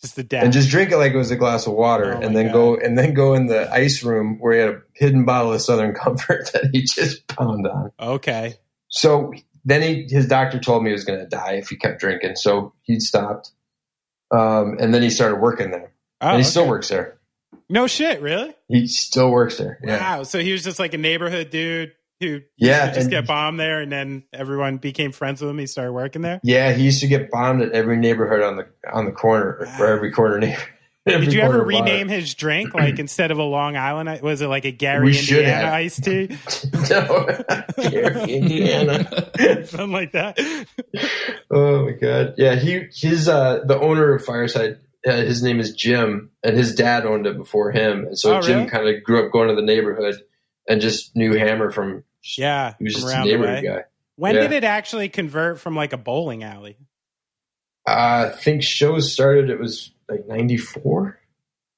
Just 0.00 0.16
the 0.16 0.24
dab. 0.24 0.44
and 0.44 0.52
just 0.52 0.70
drink 0.70 0.90
it 0.90 0.96
like 0.96 1.12
it 1.12 1.16
was 1.16 1.30
a 1.30 1.36
glass 1.36 1.66
of 1.66 1.74
water, 1.74 2.14
Oh 2.16 2.20
and 2.20 2.34
then 2.36 2.46
God. 2.46 2.52
go 2.52 2.76
and 2.76 2.98
then 2.98 3.14
go 3.14 3.34
in 3.34 3.46
the 3.46 3.70
ice 3.72 4.02
room 4.02 4.38
where 4.40 4.52
he 4.54 4.58
had 4.60 4.68
a 4.70 4.80
hidden 4.94 5.24
bottle 5.24 5.52
of 5.52 5.60
Southern 5.62 5.94
Comfort 6.04 6.50
that 6.52 6.70
he 6.72 6.82
just 6.82 7.26
pound 7.28 7.66
on. 7.66 7.92
okay. 8.00 8.54
So 8.88 9.32
then 9.64 9.82
he, 9.82 10.06
his 10.08 10.26
doctor 10.26 10.58
told 10.58 10.82
me 10.82 10.88
he 10.90 10.92
was 10.92 11.04
going 11.04 11.18
to 11.20 11.26
die 11.26 11.54
if 11.54 11.68
he 11.68 11.76
kept 11.76 12.00
drinking. 12.00 12.36
So 12.36 12.72
he 12.82 12.98
stopped, 13.00 13.50
um, 14.34 14.76
and 14.80 14.94
then 14.94 15.02
he 15.02 15.10
started 15.10 15.36
working 15.36 15.70
there, 15.70 15.92
Oh, 16.20 16.28
and 16.28 16.36
he 16.38 16.40
okay. 16.42 16.48
still 16.50 16.66
works 16.66 16.88
there. 16.88 17.17
No 17.68 17.86
shit, 17.86 18.20
really? 18.22 18.54
He 18.68 18.86
still 18.86 19.30
works 19.30 19.58
there. 19.58 19.78
Yeah, 19.84 19.98
Wow. 20.18 20.22
So 20.22 20.38
he 20.40 20.52
was 20.52 20.64
just 20.64 20.78
like 20.78 20.94
a 20.94 20.98
neighborhood 20.98 21.50
dude 21.50 21.92
who 22.20 22.40
Yeah, 22.56 22.92
just 22.92 23.10
get 23.10 23.26
bombed 23.26 23.60
there, 23.60 23.80
and 23.80 23.92
then 23.92 24.24
everyone 24.32 24.78
became 24.78 25.12
friends 25.12 25.40
with 25.40 25.50
him. 25.50 25.58
He 25.58 25.66
started 25.66 25.92
working 25.92 26.22
there. 26.22 26.40
yeah. 26.42 26.72
He 26.72 26.84
used 26.84 27.00
to 27.00 27.06
get 27.08 27.30
bombed 27.30 27.62
at 27.62 27.72
every 27.72 27.96
neighborhood 27.96 28.42
on 28.42 28.56
the 28.56 28.66
on 28.92 29.04
the 29.04 29.12
corner 29.12 29.68
or 29.78 29.86
every 29.86 30.10
corner 30.12 30.38
neighbor. 30.40 30.60
every 31.06 31.26
Did 31.26 31.34
you 31.34 31.40
ever 31.42 31.58
bar. 31.58 31.66
rename 31.66 32.08
his 32.08 32.34
drink 32.34 32.74
like 32.74 32.98
instead 32.98 33.30
of 33.30 33.38
a 33.38 33.42
Long 33.44 33.76
Island? 33.76 34.20
Was 34.22 34.40
it 34.40 34.48
like 34.48 34.64
a 34.64 34.72
Gary 34.72 35.04
We 35.06 35.18
Indiana 35.18 35.68
iced 35.70 36.04
tea, 36.04 36.36
no, 36.90 37.26
Gary, 37.90 38.32
Indiana. 38.32 39.04
something 39.66 39.92
like 39.92 40.12
that? 40.12 40.38
Oh 41.50 41.84
my 41.86 41.92
god! 41.92 42.34
Yeah, 42.36 42.56
he 42.56 42.86
his 42.92 43.28
uh 43.28 43.60
the 43.64 43.78
owner 43.78 44.14
of 44.14 44.24
Fireside. 44.24 44.78
Uh, 45.06 45.12
his 45.12 45.42
name 45.42 45.60
is 45.60 45.72
Jim, 45.74 46.30
and 46.42 46.56
his 46.56 46.74
dad 46.74 47.06
owned 47.06 47.26
it 47.26 47.36
before 47.36 47.70
him, 47.70 48.06
and 48.06 48.18
so 48.18 48.38
Oh, 48.38 48.42
Jim 48.42 48.58
really? 48.58 48.70
kind 48.70 48.88
of 48.88 49.02
grew 49.04 49.24
up 49.24 49.32
going 49.32 49.48
to 49.48 49.54
the 49.54 49.62
neighborhood 49.62 50.16
and 50.68 50.80
just 50.80 51.14
knew 51.14 51.34
Hammer 51.36 51.70
from. 51.70 52.02
Yeah, 52.36 52.74
he 52.78 52.84
was 52.84 52.94
just 52.94 53.14
a 53.14 53.24
neighborhood 53.24 53.64
guy. 53.64 53.84
When 54.16 54.34
Yeah. 54.34 54.40
did 54.42 54.52
it 54.52 54.64
actually 54.64 55.08
convert 55.08 55.60
from 55.60 55.76
like 55.76 55.92
a 55.92 55.96
bowling 55.96 56.42
alley? 56.42 56.76
Uh, 57.86 58.30
I 58.32 58.36
think 58.36 58.62
shows 58.64 59.12
started. 59.12 59.50
It 59.50 59.60
was 59.60 59.92
like 60.08 60.26
ninety 60.26 60.56
four. 60.56 61.20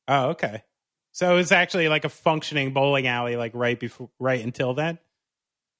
Oh, 0.08 0.30
okay. 0.30 0.62
So 1.12 1.30
it 1.30 1.36
was 1.36 1.52
actually 1.52 1.88
like 1.88 2.04
a 2.04 2.08
functioning 2.08 2.72
bowling 2.72 3.06
alley, 3.06 3.36
like 3.36 3.52
right 3.54 3.78
before, 3.78 4.08
right 4.18 4.42
until 4.42 4.72
then. 4.74 4.98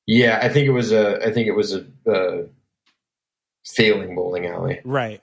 Yeah, 0.07 0.38
I 0.43 0.49
think 0.51 0.66
it 0.66 0.72
was 0.72 0.93
a. 0.93 1.26
I 1.26 1.32
think 1.32 1.47
it 1.49 1.57
was 1.57 1.74
a, 1.74 1.86
uh 2.07 2.47
failing 3.66 4.14
bowling 4.14 4.47
alley. 4.47 4.80
Right. 4.84 5.22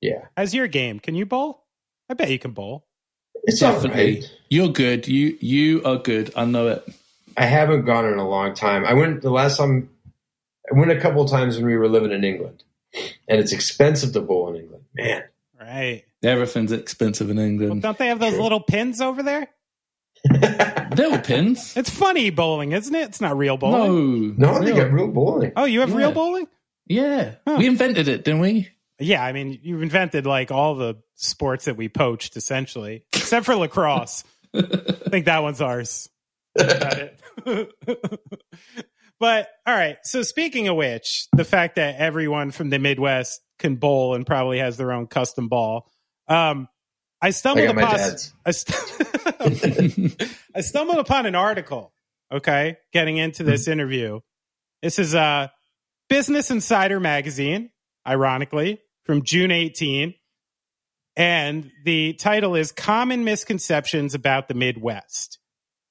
Yeah, 0.00 0.26
As 0.36 0.54
your 0.54 0.66
game? 0.66 0.98
Can 1.00 1.14
you 1.14 1.26
bowl? 1.26 1.64
I 2.08 2.14
bet 2.14 2.30
you 2.30 2.38
can 2.38 2.52
bowl. 2.52 2.86
it's 3.44 3.60
Definitely. 3.60 4.14
right. 4.20 4.30
You're 4.48 4.68
good. 4.68 5.06
You 5.08 5.36
you 5.40 5.82
are 5.84 5.96
good. 5.98 6.32
I 6.36 6.44
know 6.46 6.68
it. 6.68 6.84
I 7.36 7.44
haven't 7.46 7.84
gone 7.84 8.04
in 8.06 8.18
a 8.18 8.28
long 8.28 8.54
time. 8.54 8.84
I 8.84 8.94
went 8.94 9.22
the 9.22 9.30
last 9.30 9.56
time. 9.56 9.88
I 10.72 10.78
went 10.78 10.90
a 10.90 11.00
couple 11.00 11.24
times 11.26 11.56
when 11.56 11.66
we 11.66 11.76
were 11.76 11.88
living 11.88 12.12
in 12.12 12.24
England, 12.24 12.62
and 13.28 13.40
it's 13.40 13.52
expensive 13.52 14.12
to 14.14 14.20
bowl 14.20 14.48
in 14.54 14.60
England. 14.62 14.84
Man, 14.94 15.22
Right. 15.60 16.04
Everything's 16.22 16.72
expensive 16.72 17.30
in 17.30 17.36
Well, 17.36 17.46
England. 17.46 17.82
don't 17.82 17.96
they 17.98 18.08
have 18.08 18.18
those 18.18 18.36
little 18.38 18.60
pins 18.60 19.00
over 19.00 19.22
there? 19.22 19.48
There 20.92 21.08
were 21.08 21.18
pins. 21.18 21.76
It's 21.76 21.88
funny 21.88 22.30
bowling, 22.30 22.72
isn't 22.72 22.92
it? 22.94 23.02
It's 23.10 23.20
not 23.20 23.38
real 23.38 23.56
bowling. 23.56 24.34
No, 24.36 24.52
no, 24.52 24.60
they 24.64 24.72
got 24.74 24.90
real 24.92 25.06
bowling. 25.06 25.52
Oh, 25.56 25.64
you 25.64 25.80
have 25.80 25.94
real 25.94 26.10
bowling? 26.10 26.48
Yeah, 26.86 27.36
Huh. 27.46 27.56
we 27.58 27.66
invented 27.68 28.08
it, 28.08 28.24
didn't 28.24 28.40
we? 28.40 28.68
Yeah, 29.00 29.24
I 29.24 29.32
mean, 29.32 29.58
you've 29.62 29.82
invented 29.82 30.26
like 30.26 30.50
all 30.50 30.74
the 30.74 30.96
sports 31.14 31.64
that 31.66 31.76
we 31.76 31.88
poached, 31.88 32.36
essentially, 32.36 33.04
except 33.12 33.46
for 33.46 33.54
lacrosse. 33.56 34.24
I 34.54 34.60
think 35.10 35.26
that 35.26 35.42
one's 35.42 35.60
ours. 35.60 36.08
Got 36.56 36.98
it. 36.98 37.20
but 39.20 39.48
all 39.66 39.74
right. 39.74 39.98
So 40.02 40.22
speaking 40.22 40.68
of 40.68 40.76
which, 40.76 41.28
the 41.32 41.44
fact 41.44 41.76
that 41.76 41.96
everyone 41.96 42.50
from 42.50 42.70
the 42.70 42.78
Midwest 42.78 43.40
can 43.58 43.76
bowl 43.76 44.14
and 44.14 44.26
probably 44.26 44.58
has 44.58 44.76
their 44.76 44.92
own 44.92 45.06
custom 45.06 45.48
ball. 45.48 45.90
Um, 46.28 46.68
I 47.22 47.28
I 47.28 47.30
stumbled 47.30 47.66
got 47.66 47.76
my 47.76 47.82
upon. 47.82 48.16
I, 48.46 48.50
st- 48.50 50.30
I 50.54 50.60
stumbled 50.62 50.98
upon 50.98 51.26
an 51.26 51.34
article. 51.34 51.92
Okay, 52.32 52.78
getting 52.92 53.16
into 53.18 53.42
this 53.42 53.68
interview. 53.68 54.20
This 54.82 54.98
is 54.98 55.14
uh, 55.14 55.48
Business 56.08 56.50
Insider 56.50 57.00
magazine, 57.00 57.70
ironically, 58.06 58.80
from 59.10 59.24
June 59.24 59.50
18. 59.50 60.14
And 61.16 61.72
the 61.84 62.12
title 62.12 62.54
is 62.54 62.70
Common 62.70 63.24
Misconceptions 63.24 64.14
About 64.14 64.46
the 64.46 64.54
Midwest. 64.54 65.40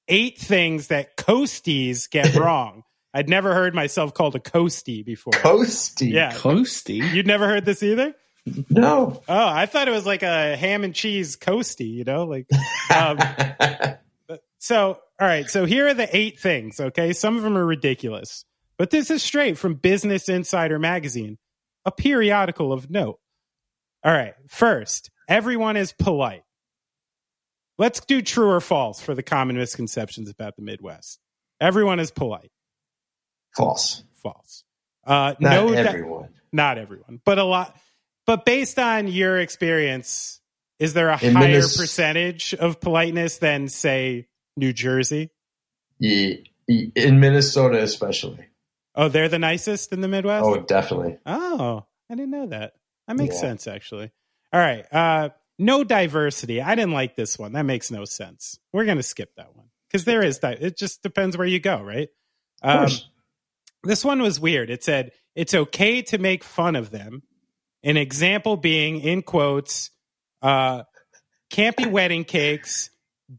Eight 0.08 0.38
things 0.38 0.88
that 0.88 1.18
coasties 1.18 2.10
get 2.10 2.34
wrong. 2.38 2.84
I'd 3.14 3.28
never 3.28 3.54
heard 3.54 3.76
myself 3.76 4.14
called 4.14 4.38
a 4.38 4.40
coastie 4.40 5.04
before. 5.04 5.34
Coastie? 5.34 6.14
yeah. 6.14 6.32
Coasty. 6.32 7.12
You'd 7.14 7.28
never 7.28 7.46
heard 7.46 7.66
this 7.66 7.84
either? 7.84 8.16
No. 8.70 9.22
Oh, 9.28 9.48
I 9.50 9.66
thought 9.66 9.90
it 9.90 9.92
was 9.92 10.06
like 10.06 10.24
a 10.24 10.56
ham 10.56 10.86
and 10.86 10.96
cheese 10.96 11.36
coastie, 11.36 11.92
you 11.94 12.06
know? 12.06 12.24
Like 12.24 12.48
um, 12.96 13.20
so 14.60 14.98
all 15.20 15.28
right, 15.28 15.50
so 15.50 15.66
here 15.66 15.90
are 15.90 15.94
the 15.94 16.08
eight 16.16 16.40
things, 16.40 16.80
okay? 16.80 17.12
Some 17.12 17.36
of 17.36 17.44
them 17.44 17.58
are 17.58 17.66
ridiculous. 17.66 18.46
But 18.78 18.92
this 18.92 19.12
is 19.12 19.22
straight 19.22 19.58
from 19.58 19.74
Business 19.74 20.30
Insider 20.30 20.80
magazine, 20.80 21.38
a 21.90 21.92
periodical 21.92 22.72
of 22.72 22.90
note. 22.90 23.20
All 24.04 24.14
right, 24.14 24.34
first, 24.48 25.10
everyone 25.28 25.76
is 25.76 25.92
polite. 25.92 26.44
Let's 27.78 28.00
do 28.02 28.22
true 28.22 28.50
or 28.50 28.62
false 28.62 29.02
for 29.02 29.16
the 29.16 29.24
common 29.24 29.58
misconceptions 29.58 30.30
about 30.30 30.56
the 30.56 30.62
Midwest. 30.62 31.20
Everyone 31.60 32.00
is 32.00 32.12
polite. 32.12 32.52
False. 33.56 34.04
False. 34.22 34.64
Uh, 35.06 35.34
Not 35.40 35.52
no, 35.52 35.70
di- 35.72 35.78
everyone. 35.78 36.30
not 36.52 36.78
everyone, 36.78 37.22
but 37.26 37.40
a 37.40 37.44
lot. 37.44 37.76
But 38.28 38.46
based 38.46 38.78
on 38.78 39.08
your 39.08 39.40
experience, 39.40 40.40
is 40.78 40.94
there 40.94 41.10
a 41.10 41.20
In 41.24 41.34
higher 41.36 41.48
Minnes- 41.48 41.76
percentage 41.78 42.54
of 42.54 42.80
politeness 42.80 43.38
than, 43.40 43.68
say, 43.70 44.28
New 44.56 44.72
Jersey? 44.74 45.32
Yeah, 46.00 46.36
in 46.68 47.20
Minnesota, 47.20 47.82
especially. 47.82 48.46
Oh, 49.00 49.08
they're 49.08 49.30
the 49.30 49.40
nicest 49.40 49.94
in 49.94 50.02
the 50.02 50.08
Midwest. 50.08 50.46
Oh, 50.46 50.60
definitely. 50.62 51.18
Oh, 51.26 51.86
I 52.10 52.16
didn't 52.16 52.32
know 52.32 52.48
that. 52.48 52.74
That 53.08 53.16
makes 53.16 53.36
Yeah. 53.36 53.42
sense, 53.42 53.68
actually. 53.68 54.12
All 54.52 54.60
right. 54.60 54.86
Uh, 54.92 55.30
no 55.58 55.84
diversity. 55.84 56.62
I 56.62 56.76
didn't 56.76 56.92
like 56.94 57.16
this 57.16 57.40
one. 57.40 57.54
That 57.54 57.64
makes 57.64 57.92
no 57.92 58.04
sense. 58.06 58.60
We're 58.74 58.86
going 58.86 58.98
to 58.98 59.04
skip 59.04 59.36
that 59.38 59.56
one 59.56 59.68
because 59.88 60.06
there 60.06 60.22
is. 60.22 60.40
that. 60.40 60.62
it 60.62 60.78
just 60.78 61.02
depends 61.02 61.38
where 61.38 61.48
you 61.48 61.60
go, 61.60 61.82
right? 61.82 62.10
Um, 62.62 62.90
this 63.84 64.04
one 64.04 64.22
was 64.22 64.40
weird. 64.40 64.70
It 64.70 64.84
said 64.84 65.12
it's 65.36 65.54
okay 65.54 66.02
to 66.04 66.18
make 66.18 66.44
fun 66.44 66.76
of 66.76 66.92
them. 66.92 67.24
An 67.84 67.96
example 67.96 68.58
being, 68.58 69.00
in 69.00 69.22
quotes, 69.22 69.92
uh, 70.42 70.84
campy 71.50 71.90
wedding 71.90 72.26
cakes, 72.26 72.90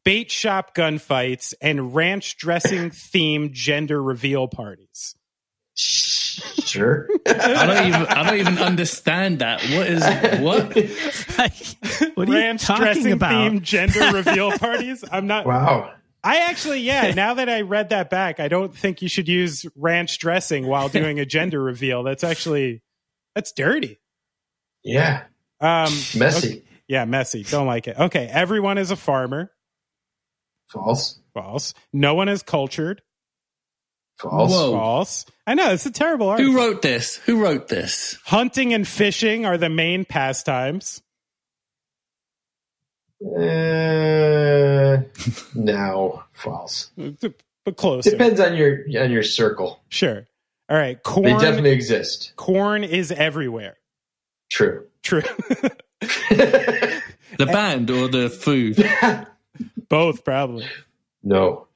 bait 0.04 0.30
shop 0.30 0.74
gunfights, 0.74 1.52
and 1.60 1.94
ranch 1.94 2.38
dressing 2.38 2.90
themed 2.90 3.52
gender 3.52 4.02
reveal 4.02 4.48
parties. 4.48 5.14
Sure. 5.80 7.08
I 7.26 7.66
don't 7.66 7.86
even. 7.86 8.06
I 8.06 8.22
don't 8.28 8.38
even 8.38 8.58
understand 8.58 9.38
that. 9.40 9.60
What 9.62 9.86
is 9.86 10.02
what? 10.40 12.16
what 12.16 12.28
are 12.28 12.52
you 12.52 12.58
talking 12.58 13.12
about? 13.12 13.32
themed 13.32 13.62
gender 13.62 14.10
reveal 14.12 14.52
parties. 14.58 15.04
I'm 15.10 15.26
not. 15.26 15.46
wow. 15.46 15.92
I 16.22 16.40
actually, 16.50 16.80
yeah. 16.80 17.12
Now 17.16 17.34
that 17.34 17.48
I 17.48 17.62
read 17.62 17.88
that 17.90 18.10
back, 18.10 18.40
I 18.40 18.48
don't 18.48 18.76
think 18.76 19.00
you 19.00 19.08
should 19.08 19.26
use 19.28 19.64
ranch 19.74 20.18
dressing 20.18 20.66
while 20.66 20.88
doing 20.90 21.18
a 21.18 21.24
gender 21.24 21.62
reveal. 21.62 22.02
That's 22.02 22.22
actually 22.24 22.82
that's 23.34 23.52
dirty. 23.52 23.98
Yeah. 24.84 25.24
Um, 25.60 25.92
Messy. 26.16 26.48
okay. 26.48 26.62
Yeah, 26.88 27.04
messy. 27.04 27.44
Don't 27.44 27.68
like 27.68 27.86
it. 27.86 27.96
Okay, 27.96 28.26
everyone 28.26 28.76
is 28.76 28.90
a 28.90 28.96
farmer. 28.96 29.52
False. 30.68 31.20
False. 31.34 31.72
No 31.92 32.14
one 32.14 32.28
is 32.28 32.42
cultured. 32.42 33.00
False. 34.20 34.52
Whoa. 34.52 34.72
False. 34.72 35.26
I 35.46 35.54
know 35.54 35.72
it's 35.72 35.86
a 35.86 35.90
terrible 35.90 36.28
article. 36.28 36.52
Who 36.52 36.58
wrote 36.58 36.82
this? 36.82 37.16
Who 37.16 37.42
wrote 37.42 37.68
this? 37.68 38.18
Hunting 38.24 38.74
and 38.74 38.86
fishing 38.86 39.46
are 39.46 39.56
the 39.56 39.68
main 39.70 40.04
pastimes. 40.04 41.02
Uh, 43.24 45.02
no. 45.54 46.22
False. 46.32 46.90
But 47.64 47.76
closer. 47.76 48.10
Depends 48.10 48.40
on 48.40 48.56
your 48.56 48.84
on 49.02 49.10
your 49.10 49.22
circle. 49.22 49.80
Sure. 49.88 50.26
All 50.68 50.76
right. 50.76 51.02
Corn. 51.02 51.24
They 51.24 51.32
definitely 51.32 51.70
exist. 51.70 52.32
corn 52.36 52.84
is 52.84 53.10
everywhere. 53.12 53.76
True. 54.50 54.86
True. 55.02 55.22
The 57.38 57.46
band 57.46 57.90
or 57.90 58.08
the 58.08 58.28
food? 58.28 58.76
Both 59.88 60.24
probably. 60.24 60.66
no. 61.22 61.68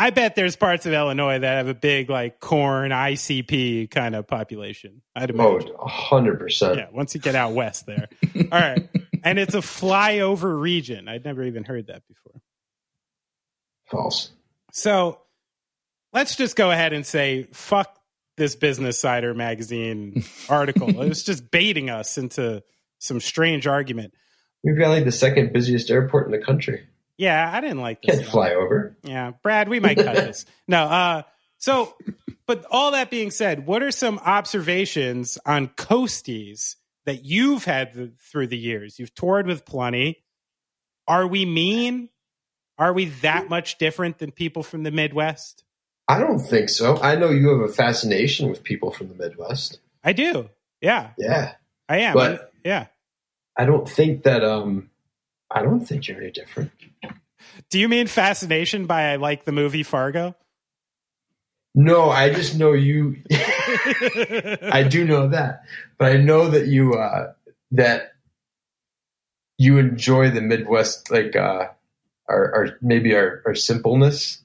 I 0.00 0.10
bet 0.10 0.36
there's 0.36 0.54
parts 0.54 0.86
of 0.86 0.92
Illinois 0.92 1.40
that 1.40 1.56
have 1.56 1.66
a 1.66 1.74
big 1.74 2.08
like 2.08 2.38
corn 2.38 2.92
ICP 2.92 3.90
kind 3.90 4.14
of 4.14 4.28
population. 4.28 5.02
I'd 5.16 5.30
imagine. 5.30 5.50
Oh, 5.50 5.56
imagine. 5.56 5.74
hundred 5.88 6.38
percent. 6.38 6.76
Yeah, 6.76 6.86
once 6.92 7.16
you 7.16 7.20
get 7.20 7.34
out 7.34 7.52
west 7.52 7.86
there. 7.86 8.08
All 8.52 8.60
right. 8.60 8.88
And 9.24 9.40
it's 9.40 9.54
a 9.54 9.58
flyover 9.58 10.58
region. 10.58 11.08
I'd 11.08 11.24
never 11.24 11.42
even 11.42 11.64
heard 11.64 11.88
that 11.88 12.06
before. 12.06 12.40
False. 13.90 14.30
So 14.70 15.20
let's 16.12 16.36
just 16.36 16.54
go 16.54 16.70
ahead 16.70 16.92
and 16.92 17.04
say, 17.04 17.48
fuck 17.52 17.98
this 18.36 18.54
Business 18.54 18.96
Insider 18.98 19.34
magazine 19.34 20.22
article. 20.48 20.88
it 20.88 21.08
was 21.08 21.24
just 21.24 21.50
baiting 21.50 21.90
us 21.90 22.16
into 22.18 22.62
some 23.00 23.18
strange 23.18 23.66
argument. 23.66 24.14
We've 24.62 24.78
got 24.78 24.90
like 24.90 25.04
the 25.04 25.12
second 25.12 25.52
busiest 25.52 25.90
airport 25.90 26.26
in 26.26 26.32
the 26.32 26.44
country. 26.44 26.86
Yeah, 27.18 27.50
I 27.52 27.60
didn't 27.60 27.80
like 27.80 28.00
this. 28.00 28.14
Can't 28.16 28.26
one. 28.26 28.30
fly 28.32 28.50
over. 28.52 28.96
Yeah, 29.02 29.32
Brad, 29.42 29.68
we 29.68 29.80
might 29.80 29.96
cut 29.98 30.14
this. 30.14 30.46
No, 30.68 30.84
uh, 30.84 31.22
so, 31.58 31.94
but 32.46 32.64
all 32.70 32.92
that 32.92 33.10
being 33.10 33.30
said, 33.32 33.66
what 33.66 33.82
are 33.82 33.90
some 33.90 34.18
observations 34.20 35.36
on 35.44 35.68
coasties 35.68 36.76
that 37.06 37.24
you've 37.24 37.64
had 37.64 37.92
th- 37.94 38.10
through 38.20 38.46
the 38.46 38.56
years? 38.58 38.98
You've 38.98 39.14
toured 39.14 39.46
with 39.46 39.64
plenty. 39.64 40.22
Are 41.08 41.26
we 41.26 41.44
mean? 41.44 42.10
Are 42.78 42.92
we 42.92 43.06
that 43.22 43.48
much 43.48 43.78
different 43.78 44.18
than 44.18 44.30
people 44.30 44.62
from 44.62 44.84
the 44.84 44.90
Midwest? 44.92 45.64
I 46.06 46.20
don't 46.20 46.38
think 46.38 46.68
so. 46.68 46.96
I 47.02 47.16
know 47.16 47.30
you 47.30 47.48
have 47.48 47.68
a 47.68 47.72
fascination 47.72 48.48
with 48.48 48.62
people 48.62 48.92
from 48.92 49.08
the 49.08 49.14
Midwest. 49.14 49.80
I 50.04 50.12
do. 50.12 50.48
Yeah, 50.80 51.10
Yeah. 51.18 51.54
I 51.88 51.98
am. 52.00 52.14
But- 52.14 52.52
yeah. 52.64 52.86
I 53.56 53.64
don't 53.64 53.88
think 53.88 54.22
that 54.22 54.44
um 54.44 54.90
I 55.50 55.62
don't 55.62 55.80
think 55.80 56.08
you're 56.08 56.20
any 56.20 56.30
different. 56.30 56.70
Do 57.70 57.78
you 57.78 57.88
mean 57.88 58.06
fascination 58.06 58.86
by 58.86 59.12
I 59.12 59.16
like 59.16 59.44
the 59.44 59.52
movie 59.52 59.82
Fargo? 59.82 60.34
No, 61.74 62.10
I 62.10 62.32
just 62.32 62.58
know 62.58 62.72
you 62.72 63.16
I 63.30 64.86
do 64.88 65.04
know 65.04 65.28
that. 65.28 65.62
But 65.98 66.12
I 66.12 66.16
know 66.16 66.48
that 66.48 66.66
you 66.66 66.94
uh 66.94 67.32
that 67.72 68.12
you 69.58 69.78
enjoy 69.78 70.30
the 70.30 70.40
Midwest 70.40 71.10
like 71.10 71.36
uh 71.36 71.68
our, 72.28 72.54
our 72.54 72.78
maybe 72.82 73.14
our, 73.14 73.42
our 73.46 73.54
simpleness, 73.54 74.42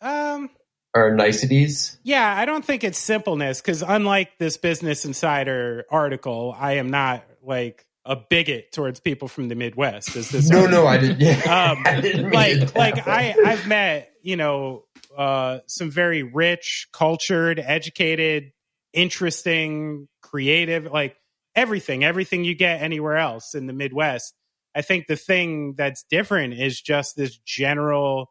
um, 0.00 0.50
our 0.94 1.14
niceties. 1.14 1.98
Yeah, 2.02 2.34
I 2.36 2.44
don't 2.44 2.64
think 2.64 2.84
it's 2.84 2.98
simpleness 2.98 3.60
because 3.60 3.82
unlike 3.82 4.38
this 4.38 4.56
Business 4.56 5.04
Insider 5.04 5.86
article, 5.90 6.54
I 6.58 6.74
am 6.74 6.90
not 6.90 7.24
like 7.42 7.85
a 8.06 8.16
bigot 8.16 8.72
towards 8.72 9.00
people 9.00 9.28
from 9.28 9.48
the 9.48 9.54
Midwest. 9.54 10.14
Is 10.16 10.30
this 10.30 10.48
No, 10.48 10.66
no, 10.66 10.86
I 10.86 10.98
didn't 10.98 11.20
yeah. 11.20 11.72
um, 11.72 11.82
I 11.84 12.00
didn't 12.00 12.30
like 12.30 12.74
like. 12.76 13.06
I 13.06 13.34
I've 13.44 13.66
met 13.66 14.12
you 14.22 14.36
know 14.36 14.84
uh, 15.16 15.58
some 15.66 15.90
very 15.90 16.22
rich, 16.22 16.88
cultured, 16.92 17.58
educated, 17.58 18.52
interesting, 18.92 20.08
creative, 20.22 20.86
like 20.86 21.16
everything, 21.54 22.04
everything 22.04 22.44
you 22.44 22.54
get 22.54 22.82
anywhere 22.82 23.16
else 23.16 23.54
in 23.54 23.66
the 23.66 23.72
Midwest. 23.72 24.34
I 24.74 24.82
think 24.82 25.06
the 25.06 25.16
thing 25.16 25.74
that's 25.76 26.04
different 26.10 26.54
is 26.54 26.80
just 26.80 27.16
this 27.16 27.36
general 27.38 28.30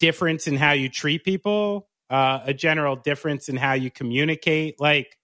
difference 0.00 0.46
in 0.46 0.56
how 0.56 0.72
you 0.72 0.88
treat 0.88 1.24
people, 1.24 1.88
uh, 2.10 2.40
a 2.44 2.52
general 2.52 2.96
difference 2.96 3.48
in 3.48 3.56
how 3.56 3.74
you 3.74 3.90
communicate. 3.90 4.80
Like 4.80 5.16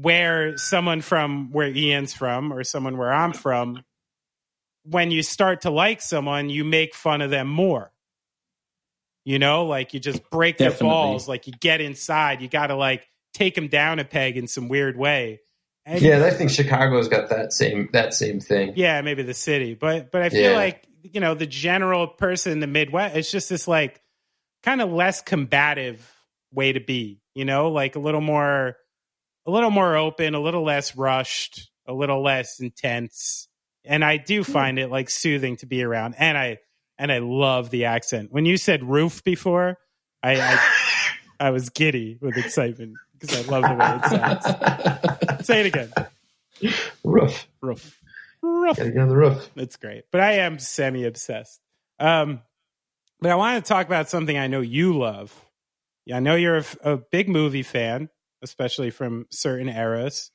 where 0.00 0.56
someone 0.56 1.00
from 1.00 1.50
where 1.50 1.66
Ian's 1.68 2.14
from 2.14 2.52
or 2.52 2.62
someone 2.62 2.96
where 2.96 3.12
I'm 3.12 3.32
from, 3.32 3.82
when 4.84 5.10
you 5.10 5.22
start 5.22 5.62
to 5.62 5.70
like 5.70 6.00
someone, 6.00 6.50
you 6.50 6.64
make 6.64 6.94
fun 6.94 7.20
of 7.20 7.30
them 7.30 7.48
more. 7.48 7.90
You 9.24 9.38
know, 9.38 9.66
like 9.66 9.92
you 9.92 10.00
just 10.00 10.30
break 10.30 10.56
their 10.56 10.70
balls, 10.70 11.28
like 11.28 11.46
you 11.46 11.52
get 11.60 11.80
inside, 11.80 12.40
you 12.40 12.48
got 12.48 12.68
to 12.68 12.76
like 12.76 13.06
take 13.34 13.54
them 13.54 13.68
down 13.68 13.98
a 13.98 14.04
peg 14.04 14.36
in 14.36 14.46
some 14.46 14.68
weird 14.68 14.96
way. 14.96 15.40
And 15.84 16.00
Yeah, 16.00 16.24
I 16.24 16.30
think 16.30 16.50
Chicago's 16.50 17.08
got 17.08 17.28
that 17.30 17.52
same 17.52 17.88
that 17.92 18.14
same 18.14 18.40
thing. 18.40 18.74
yeah, 18.76 19.00
maybe 19.02 19.22
the 19.24 19.34
city, 19.34 19.74
but 19.74 20.12
but 20.12 20.22
I 20.22 20.28
feel 20.30 20.52
Yeah. 20.52 20.56
like 20.56 20.86
you 21.02 21.20
know 21.20 21.34
the 21.34 21.46
general 21.46 22.06
person 22.06 22.52
in 22.52 22.60
the 22.60 22.66
Midwest. 22.66 23.16
It's 23.16 23.30
just 23.30 23.48
this 23.48 23.66
like 23.68 24.00
kind 24.62 24.80
of 24.80 24.90
less 24.92 25.20
combative 25.20 26.08
way 26.52 26.72
to 26.72 26.80
be. 26.80 27.20
You 27.34 27.44
know, 27.44 27.70
like 27.70 27.96
a 27.96 28.00
little 28.00 28.20
more, 28.20 28.76
a 29.48 29.50
little 29.50 29.70
more 29.70 29.96
open, 29.96 30.34
a 30.34 30.40
little 30.40 30.62
less 30.62 30.94
rushed, 30.94 31.70
a 31.86 31.94
little 31.94 32.22
less 32.22 32.60
intense. 32.60 33.48
And 33.82 34.04
I 34.04 34.18
do 34.18 34.44
find 34.44 34.78
it 34.78 34.90
like 34.90 35.08
soothing 35.08 35.56
to 35.56 35.66
be 35.66 35.82
around. 35.82 36.16
And 36.18 36.36
I 36.36 36.58
and 36.98 37.10
I 37.10 37.18
love 37.18 37.70
the 37.70 37.86
accent. 37.86 38.30
When 38.30 38.44
you 38.44 38.58
said 38.58 38.84
roof 38.84 39.24
before, 39.24 39.78
I 40.22 40.38
I, 40.38 40.68
I 41.46 41.50
was 41.50 41.70
giddy 41.70 42.18
with 42.20 42.36
excitement 42.36 42.98
because 43.18 43.38
I 43.38 43.50
love 43.50 43.62
the 43.62 43.74
way 43.74 43.96
it 43.96 45.16
sounds. 45.24 45.46
Say 45.46 45.60
it 45.60 45.66
again. 45.66 45.92
Roof. 47.02 47.48
Roof. 47.62 47.98
Roof. 48.42 48.76
Gotta 48.76 48.90
get 48.90 49.00
on 49.00 49.08
the 49.08 49.16
roof. 49.16 49.50
That's 49.56 49.76
great. 49.76 50.04
But 50.12 50.20
I 50.20 50.32
am 50.32 50.58
semi 50.58 51.06
obsessed. 51.06 51.58
Um, 51.98 52.42
but 53.18 53.30
I 53.30 53.36
want 53.36 53.64
to 53.64 53.66
talk 53.66 53.86
about 53.86 54.10
something 54.10 54.36
I 54.36 54.46
know 54.46 54.60
you 54.60 54.98
love. 54.98 55.34
Yeah, 56.04 56.18
I 56.18 56.20
know 56.20 56.34
you're 56.34 56.58
a, 56.58 56.64
a 56.82 56.96
big 56.98 57.30
movie 57.30 57.62
fan, 57.62 58.10
especially 58.42 58.90
from 58.90 59.26
certain 59.30 59.68
eras. 59.68 60.30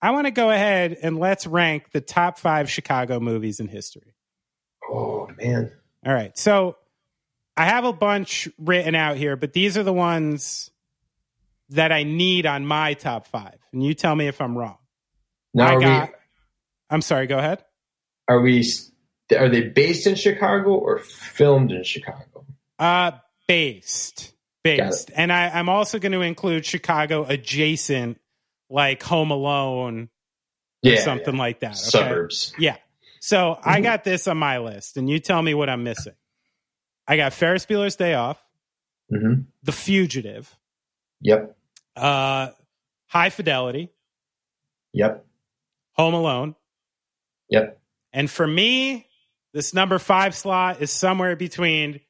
I 0.00 0.12
want 0.12 0.26
to 0.26 0.30
go 0.30 0.50
ahead 0.50 0.96
and 1.02 1.18
let's 1.18 1.46
rank 1.46 1.90
the 1.92 2.00
top 2.00 2.38
five 2.38 2.70
Chicago 2.70 3.18
movies 3.18 3.60
in 3.60 3.68
history. 3.68 4.14
Oh 4.88 5.28
man. 5.36 5.72
All 6.06 6.12
right. 6.12 6.36
So 6.38 6.76
I 7.56 7.64
have 7.64 7.84
a 7.84 7.92
bunch 7.92 8.48
written 8.58 8.94
out 8.94 9.16
here, 9.16 9.36
but 9.36 9.52
these 9.52 9.76
are 9.76 9.82
the 9.82 9.92
ones 9.92 10.70
that 11.70 11.92
I 11.92 12.04
need 12.04 12.46
on 12.46 12.64
my 12.64 12.94
top 12.94 13.26
five. 13.26 13.58
And 13.72 13.82
you 13.84 13.94
tell 13.94 14.14
me 14.14 14.28
if 14.28 14.40
I'm 14.40 14.56
wrong. 14.56 14.78
Now 15.52 15.76
I 15.76 15.80
got, 15.80 16.08
we 16.08 16.14
I'm 16.90 17.02
sorry, 17.02 17.26
go 17.26 17.38
ahead. 17.38 17.64
are 18.28 18.40
we 18.40 18.64
are 19.36 19.48
they 19.48 19.62
based 19.62 20.06
in 20.06 20.14
Chicago 20.14 20.70
or 20.70 20.98
filmed 20.98 21.72
in 21.72 21.82
Chicago? 21.82 22.46
Uh 22.78 23.12
based. 23.48 24.32
Based. 24.76 25.10
And 25.14 25.32
I, 25.32 25.48
I'm 25.48 25.68
also 25.68 25.98
going 25.98 26.12
to 26.12 26.20
include 26.20 26.64
Chicago 26.66 27.24
adjacent, 27.24 28.20
like 28.68 29.02
Home 29.04 29.30
Alone 29.30 30.10
or 30.84 30.90
Yeah, 30.90 31.00
something 31.00 31.34
yeah. 31.34 31.40
like 31.40 31.60
that. 31.60 31.70
okay? 31.72 31.78
Suburbs. 31.78 32.54
Yeah. 32.58 32.76
So 33.20 33.58
I 33.64 33.80
got 33.80 34.04
this 34.04 34.28
on 34.28 34.36
my 34.36 34.58
list, 34.58 34.96
and 34.96 35.08
you 35.10 35.18
tell 35.18 35.42
me 35.42 35.52
what 35.54 35.68
I'm 35.68 35.82
missing. 35.82 36.12
I 37.06 37.16
got 37.16 37.32
Ferris 37.32 37.66
Bueller's 37.66 37.96
Day 37.96 38.14
Off, 38.14 38.40
hmm 39.10 39.42
The 39.62 39.72
Fugitive, 39.72 40.54
Yep. 41.22 41.56
uh, 41.96 42.50
High 43.06 43.30
Fidelity, 43.30 43.90
Yep. 44.92 45.24
Home 45.94 46.14
Alone, 46.14 46.54
Yep. 47.50 47.80
and 48.12 48.30
for 48.30 48.46
me, 48.46 49.08
this 49.52 49.72
number 49.74 49.98
five 49.98 50.34
slot 50.36 50.80
is 50.80 50.90
somewhere 50.92 51.34
between 51.34 52.00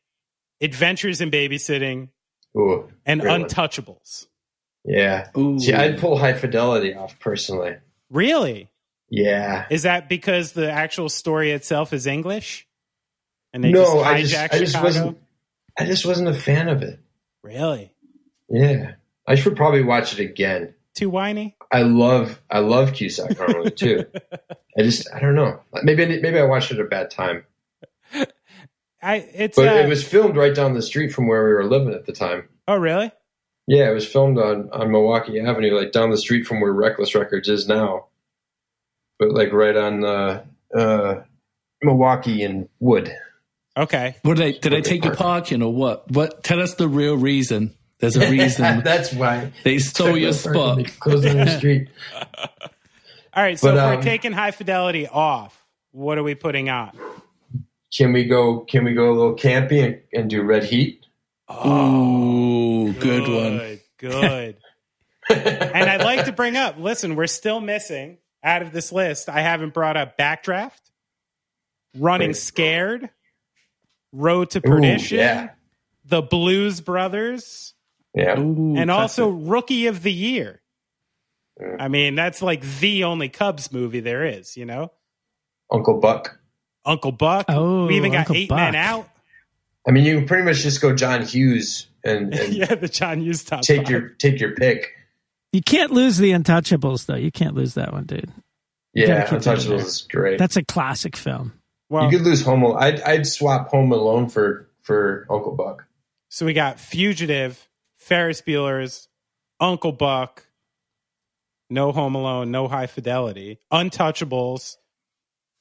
Adventures 0.61 1.21
in 1.21 1.31
Babysitting 1.31 2.09
Ooh. 2.57 2.89
and 3.05 3.21
Great 3.21 3.31
one. 3.31 3.45
Untouchables. 3.45 4.27
Yeah. 4.85 5.29
Ooh. 5.37 5.59
See, 5.59 5.75
I'd 5.75 5.99
pull 5.99 6.17
high 6.17 6.33
fidelity 6.33 6.95
off 6.95 7.19
personally. 7.19 7.77
Really? 8.11 8.71
Yeah. 9.11 9.67
Is 9.71 9.83
that 9.83 10.09
because 10.09 10.53
the 10.53 10.71
actual 10.71 11.09
story 11.09 11.53
itself 11.53 11.93
is 11.93 12.07
English? 12.07 12.67
And 13.53 13.65
they 13.65 13.73
no, 13.73 13.85
just 13.85 14.07
I 14.07 14.23
just, 14.23 14.35
I 14.37 14.59
just 14.59 14.73
Chicago? 14.73 14.87
wasn't. 14.87 15.19
I 15.79 15.85
just 15.85 16.07
wasn't 16.07 16.29
a 16.29 16.35
fan 16.35 16.69
of 16.69 16.83
it. 16.83 17.01
Really? 17.43 17.93
Yeah. 18.49 18.93
I 19.27 19.35
should 19.35 19.57
probably 19.57 19.83
watch 19.83 20.13
it 20.13 20.21
again. 20.21 20.75
Too 20.95 21.11
whiny? 21.11 21.57
I 21.71 21.83
love, 21.83 22.41
I 22.51 22.59
love 22.61 22.95
Cusack 22.95 23.39
normally 23.39 23.71
too. 23.71 24.07
I 24.79 24.83
just, 24.83 25.07
I 25.15 25.21
don't 25.21 25.35
know. 25.35 25.61
Maybe, 25.83 26.21
maybe 26.21 26.39
I 26.39 26.45
watched 26.45 26.71
it 26.73 26.79
at 26.79 26.87
a 26.87 26.89
bad 26.89 27.11
time. 27.11 27.45
I 29.03 29.17
it's 29.17 29.57
But 29.57 29.69
uh, 29.69 29.73
it 29.73 29.89
was 29.89 30.07
filmed 30.07 30.37
right 30.37 30.55
down 30.55 30.75
the 30.75 30.83
street 30.83 31.13
from 31.13 31.29
where 31.29 31.45
we 31.45 31.53
were 31.53 31.65
living 31.65 31.95
at 31.95 32.07
the 32.07 32.13
time. 32.13 32.49
Oh 32.67 32.77
really? 32.77 33.13
Yeah, 33.67 33.91
it 33.91 33.95
was 33.95 34.07
filmed 34.07 34.39
on, 34.39 34.71
on 34.73 34.91
Milwaukee 34.91 35.39
Avenue, 35.41 35.77
like 35.77 35.93
down 35.93 36.11
the 36.11 36.17
street 36.17 36.47
from 36.47 36.61
where 36.61 36.73
Reckless 36.73 37.15
Records 37.15 37.49
is 37.49 37.69
now. 37.69 38.07
But 39.19 39.33
like 39.33 39.53
right 39.53 39.77
on 39.77 40.05
uh, 40.05 40.45
uh, 40.75 41.15
Milwaukee 41.83 42.43
and 42.43 42.69
Wood. 42.81 43.13
Okay. 43.77 44.17
What 44.23 44.37
did 44.37 44.43
they 44.43 44.59
did 44.59 44.73
they 44.73 44.81
take 44.81 45.05
your 45.05 45.15
parking 45.15 45.63
or 45.63 45.73
what? 45.73 46.11
What? 46.11 46.43
Tell 46.43 46.61
us 46.61 46.75
the 46.75 46.89
real 46.89 47.17
reason. 47.17 47.75
There's 48.01 48.17
a 48.17 48.31
reason 48.31 48.81
That's 48.85 49.13
why. 49.13 49.53
they 49.65 49.79
stole 49.79 50.17
your 50.17 50.33
spot. 50.33 50.85
Closed 51.01 51.27
on 51.27 51.37
the 51.37 51.47
street. 51.59 51.89
All 53.35 53.43
right, 53.43 53.59
so 53.59 53.69
But, 53.69 53.77
if 53.77 53.83
um, 53.83 53.97
we're 53.97 54.03
taking 54.03 54.33
high 54.33 54.51
fidelity 54.51 55.07
off, 55.07 55.65
what 55.93 56.19
are 56.19 56.23
we 56.23 56.35
putting 56.35 56.69
on? 56.69 56.97
Can 57.97 58.13
we 58.13 58.25
go? 58.25 58.61
Can 58.61 58.85
we 58.85 58.95
go 58.95 59.11
a 59.11 59.15
little 59.15 59.37
campy 59.37 59.85
and, 59.85 60.01
and 60.13 60.31
do 60.31 60.43
Red 60.43 60.65
Heat? 60.65 61.05
Ooh, 61.51 62.93
good 62.93 63.29
one. 63.29 63.59
Good. 63.59 63.81
Good. 63.99 64.57
and 65.31 65.91
I'd 65.91 66.03
like 66.03 66.25
to 66.25 66.33
bring 66.33 66.57
up, 66.57 66.77
listen, 66.79 67.17
we're 67.17 67.27
still 67.27 67.61
missing 67.61 68.19
out 68.43 68.63
of 68.63 68.73
this 68.73 68.93
list. 68.93 69.29
I 69.29 69.41
haven't 69.41 69.75
brought 69.75 69.97
up 69.97 70.17
Backdraft, 70.17 70.81
Running 71.97 72.31
Wait. 72.31 72.37
Scared, 72.37 73.11
Road 74.13 74.51
to 74.51 74.59
Ooh, 74.59 74.71
Perdition, 74.71 75.19
yeah, 75.19 75.49
The 76.07 76.23
Blues 76.23 76.81
Brothers, 76.81 77.75
yeah. 78.15 78.39
Ooh, 78.39 78.75
and 78.77 78.89
classic. 78.89 79.23
also 79.23 79.29
Rookie 79.29 79.87
of 79.87 80.03
the 80.03 80.13
Year. 80.13 80.63
I 81.79 81.89
mean, 81.89 82.15
that's 82.15 82.41
like 82.41 82.63
the 82.79 83.05
only 83.05 83.29
Cubs 83.29 83.73
movie 83.73 84.01
there 84.01 84.25
is, 84.25 84.57
you 84.57 84.65
know? 84.65 84.93
Uncle 85.73 85.99
Buck. 86.01 86.38
Uncle 86.89 87.13
Buck. 87.13 87.47
Oh, 87.49 87.87
we 87.87 87.97
even 87.97 88.11
oh, 88.11 88.15
got 88.15 88.19
Uncle 88.21 88.37
Eight 88.37 88.49
Buck. 88.49 88.59
Men 88.59 88.75
Out. 88.75 89.09
I 89.87 89.91
mean, 89.91 90.05
you 90.05 90.17
can 90.17 90.27
pretty 90.27 90.45
much 90.45 90.59
just 90.59 90.81
go 90.81 90.95
John 90.95 91.23
Hughes 91.23 91.87
and, 92.05 92.35
and 92.39 92.53
yeah, 92.53 92.75
the 92.75 92.89
John 92.89 93.21
Hughes 93.21 93.45
top 93.45 93.63
take 93.63 93.83
five. 93.83 93.91
your 93.91 94.09
take 94.11 94.41
your 94.41 94.55
pick. 94.55 94.95
You 95.53 95.63
can't 95.63 95.93
lose 95.93 96.19
the 96.19 96.33
Untouchables, 96.33 97.07
though. 97.07 97.15
You 97.15 97.31
can't 97.31 97.55
lose 97.55 97.75
that 97.75 97.93
one, 97.93 98.05
dude. 98.05 98.31
Yeah, 98.93 99.07
keep 99.07 99.31
that 99.31 99.33
in 99.33 99.39
Untouchables 99.39 99.69
there. 99.69 99.77
is 99.77 100.03
great. 100.11 100.39
That's 100.39 100.57
a 100.57 100.65
classic 100.65 101.17
film. 101.17 101.55
Well, 101.89 102.05
you 102.05 102.19
could 102.19 102.27
lose 102.27 102.43
Home 102.43 102.63
Alone. 102.63 102.83
I'd, 102.83 103.01
I'd 103.01 103.27
swap 103.27 103.69
Home 103.71 103.93
Alone 103.93 104.29
for 104.29 104.69
for 104.83 105.27
Uncle 105.31 105.55
Buck. 105.55 105.85
so 106.29 106.47
we 106.47 106.53
got 106.53 106.81
Fugitive, 106.81 107.69
Ferris 107.97 108.43
Bueller's, 108.43 109.09
Uncle 109.61 109.93
Buck, 109.93 110.47
No 111.71 111.93
Home 111.93 112.15
Alone, 112.15 112.51
No 112.51 112.69
High 112.69 112.87
Fidelity, 112.87 113.59
Untouchables, 113.73 114.77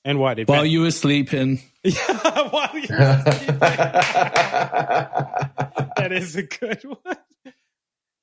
and 0.07 0.19
what? 0.19 0.37
While 0.47 0.57
Advent- 0.59 0.71
you 0.71 0.81
were 0.81 0.91
sleeping, 0.91 1.59
yeah, 1.83 2.49
while 2.49 2.69
you 2.73 2.87
were 2.89 3.21
sleeping. 3.23 3.59
that 5.97 6.09
is 6.11 6.35
a 6.35 6.43
good 6.43 6.83
one. 6.83 7.15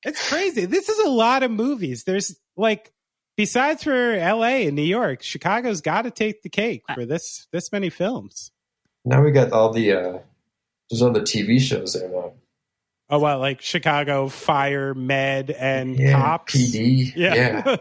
It's 0.03 0.29
crazy. 0.29 0.65
This 0.67 0.89
is 0.89 0.99
a 1.07 1.09
lot 1.11 1.43
of 1.43 1.51
movies. 1.51 2.05
There's 2.05 2.37
like 2.57 2.93
besides 3.37 3.83
for 3.85 4.17
LA 4.17 4.67
and 4.67 4.77
New 4.77 4.83
York, 4.83 5.23
Chicago's 5.23 5.81
got 5.81 6.03
to 6.03 6.11
take 6.11 6.43
the 6.43 6.49
cake 6.51 6.83
for 6.95 7.07
this 7.07 7.47
this 7.53 7.73
many 7.73 7.91
films. 7.91 8.51
now 9.05 9.23
we 9.23 9.31
got 9.31 9.53
all 9.53 9.73
the 9.73 9.93
uh, 9.93 10.19
there's 10.91 11.03
all 11.03 11.13
the 11.13 11.21
TV 11.21 11.59
shows 11.61 11.95
there 11.95 12.09
now. 12.09 12.33
Oh, 13.11 13.19
well, 13.19 13.39
like 13.39 13.61
Chicago 13.61 14.29
Fire, 14.29 14.95
Med, 14.95 15.51
and 15.51 15.99
Yeah, 15.99 16.13
Cops. 16.19 16.55
PD. 16.55 17.13
Yeah. 17.15 17.77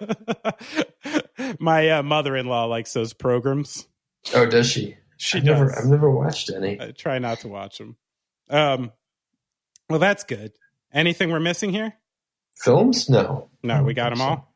My 1.59 1.89
uh, 1.91 2.03
mother-in-law 2.03 2.65
likes 2.65 2.91
those 2.91 3.13
programs. 3.13 3.87
Oh, 4.33 4.45
does 4.45 4.69
she? 4.69 4.97
She 5.17 5.37
I've 5.39 5.45
does. 5.45 5.59
never 5.59 5.79
I've 5.79 5.85
never 5.85 6.11
watched 6.11 6.51
any. 6.53 6.79
I 6.79 6.91
try 6.91 7.19
not 7.19 7.39
to 7.41 7.47
watch 7.47 7.77
them. 7.77 7.95
Um, 8.49 8.91
well, 9.89 9.99
that's 9.99 10.23
good. 10.23 10.53
Anything 10.93 11.31
we're 11.31 11.39
missing 11.39 11.71
here? 11.71 11.93
Films? 12.55 13.09
No. 13.09 13.49
No, 13.63 13.83
we 13.83 13.93
got 13.93 14.09
them 14.09 14.21
all. 14.21 14.53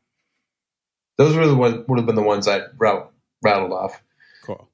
Those 1.16 1.34
were 1.34 1.46
the 1.46 1.56
one 1.56 1.84
would 1.88 1.98
have 1.98 2.06
been 2.06 2.14
the 2.14 2.22
ones 2.22 2.46
I 2.46 2.60
rat- 2.76 3.10
rattled 3.42 3.72
off. 3.72 4.00
Cool. 4.44 4.68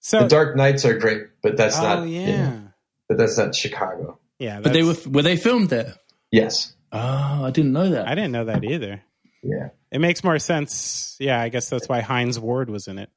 So, 0.00 0.20
the 0.20 0.28
Dark 0.28 0.56
Knights 0.56 0.84
are 0.84 0.98
great, 0.98 1.22
but 1.42 1.56
that's 1.56 1.78
oh 1.78 1.82
not. 1.82 2.08
yeah, 2.08 2.26
you 2.26 2.36
know, 2.36 2.62
but 3.08 3.18
that's 3.18 3.38
not 3.38 3.54
Chicago. 3.54 4.18
yeah. 4.38 4.60
but 4.60 4.72
they 4.74 4.82
were 4.82 4.96
were 5.06 5.22
they 5.22 5.36
filmed 5.36 5.70
there? 5.70 5.94
Yes. 6.30 6.74
Oh, 6.92 7.44
I 7.44 7.50
didn't 7.50 7.72
know 7.72 7.90
that. 7.90 8.06
I 8.06 8.14
didn't 8.14 8.32
know 8.32 8.44
that 8.44 8.62
either. 8.62 9.02
Yeah. 9.42 9.68
It 9.90 10.00
makes 10.00 10.22
more 10.22 10.38
sense. 10.38 11.16
Yeah, 11.18 11.40
I 11.40 11.48
guess 11.48 11.68
that's 11.70 11.88
why 11.88 12.00
Hines 12.02 12.38
Ward 12.38 12.68
was 12.70 12.86
in 12.88 12.98
it. 12.98 13.10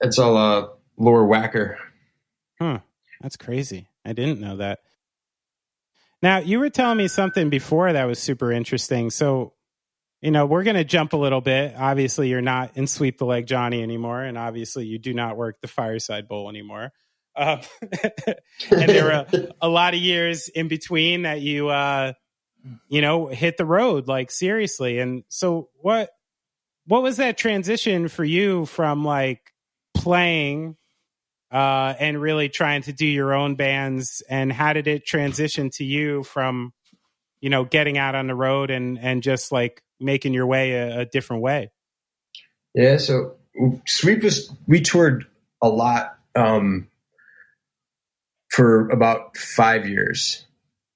It's 0.00 0.18
all 0.18 0.36
uh, 0.36 0.66
Lower 0.96 1.26
Wacker. 1.26 1.76
Huh. 2.60 2.80
That's 3.20 3.36
crazy. 3.36 3.88
I 4.04 4.12
didn't 4.12 4.40
know 4.40 4.58
that. 4.58 4.80
Now, 6.22 6.38
you 6.38 6.58
were 6.60 6.70
telling 6.70 6.98
me 6.98 7.08
something 7.08 7.50
before 7.50 7.92
that 7.92 8.04
was 8.04 8.18
super 8.18 8.50
interesting. 8.50 9.10
So, 9.10 9.52
you 10.20 10.30
know, 10.30 10.46
we're 10.46 10.64
going 10.64 10.76
to 10.76 10.84
jump 10.84 11.12
a 11.12 11.16
little 11.16 11.40
bit. 11.40 11.74
Obviously, 11.76 12.28
you're 12.28 12.40
not 12.40 12.76
in 12.76 12.86
Sweep 12.86 13.18
the 13.18 13.26
Leg 13.26 13.46
Johnny 13.46 13.82
anymore. 13.82 14.22
And 14.22 14.38
obviously, 14.38 14.86
you 14.86 14.98
do 14.98 15.12
not 15.12 15.36
work 15.36 15.60
the 15.60 15.68
Fireside 15.68 16.28
Bowl 16.28 16.48
anymore. 16.48 16.92
Um, 17.36 17.60
and 18.70 18.88
there 18.88 19.04
were 19.04 19.48
a 19.60 19.68
lot 19.68 19.94
of 19.94 20.00
years 20.00 20.48
in 20.48 20.68
between 20.68 21.22
that 21.22 21.42
you, 21.42 21.68
uh, 21.68 22.14
you 22.88 23.02
know, 23.02 23.26
hit 23.26 23.56
the 23.56 23.66
road, 23.66 24.08
like 24.08 24.30
seriously. 24.30 24.98
And 24.98 25.24
so, 25.28 25.68
what, 25.80 26.10
what 26.86 27.02
was 27.02 27.18
that 27.18 27.36
transition 27.36 28.08
for 28.08 28.24
you 28.24 28.64
from 28.66 29.04
like 29.04 29.52
playing 30.06 30.76
uh, 31.50 31.94
and 31.98 32.22
really 32.22 32.48
trying 32.48 32.80
to 32.80 32.92
do 32.92 33.04
your 33.04 33.34
own 33.34 33.56
bands 33.56 34.22
and 34.30 34.52
how 34.52 34.72
did 34.72 34.86
it 34.86 35.04
transition 35.04 35.68
to 35.68 35.84
you 35.84 36.22
from 36.22 36.72
you 37.40 37.50
know 37.50 37.64
getting 37.64 37.98
out 37.98 38.14
on 38.14 38.28
the 38.28 38.34
road 38.34 38.70
and 38.70 39.00
and 39.00 39.24
just 39.24 39.50
like 39.50 39.82
making 39.98 40.32
your 40.32 40.46
way 40.46 40.74
a, 40.74 41.00
a 41.00 41.06
different 41.06 41.42
way 41.42 41.72
Yeah, 42.72 42.98
so 42.98 43.34
Sweep 43.88 44.22
was 44.22 44.52
we 44.68 44.80
toured 44.80 45.26
a 45.60 45.68
lot 45.68 46.16
um, 46.36 46.86
for 48.50 48.88
about 48.90 49.36
five 49.36 49.88
years. 49.88 50.46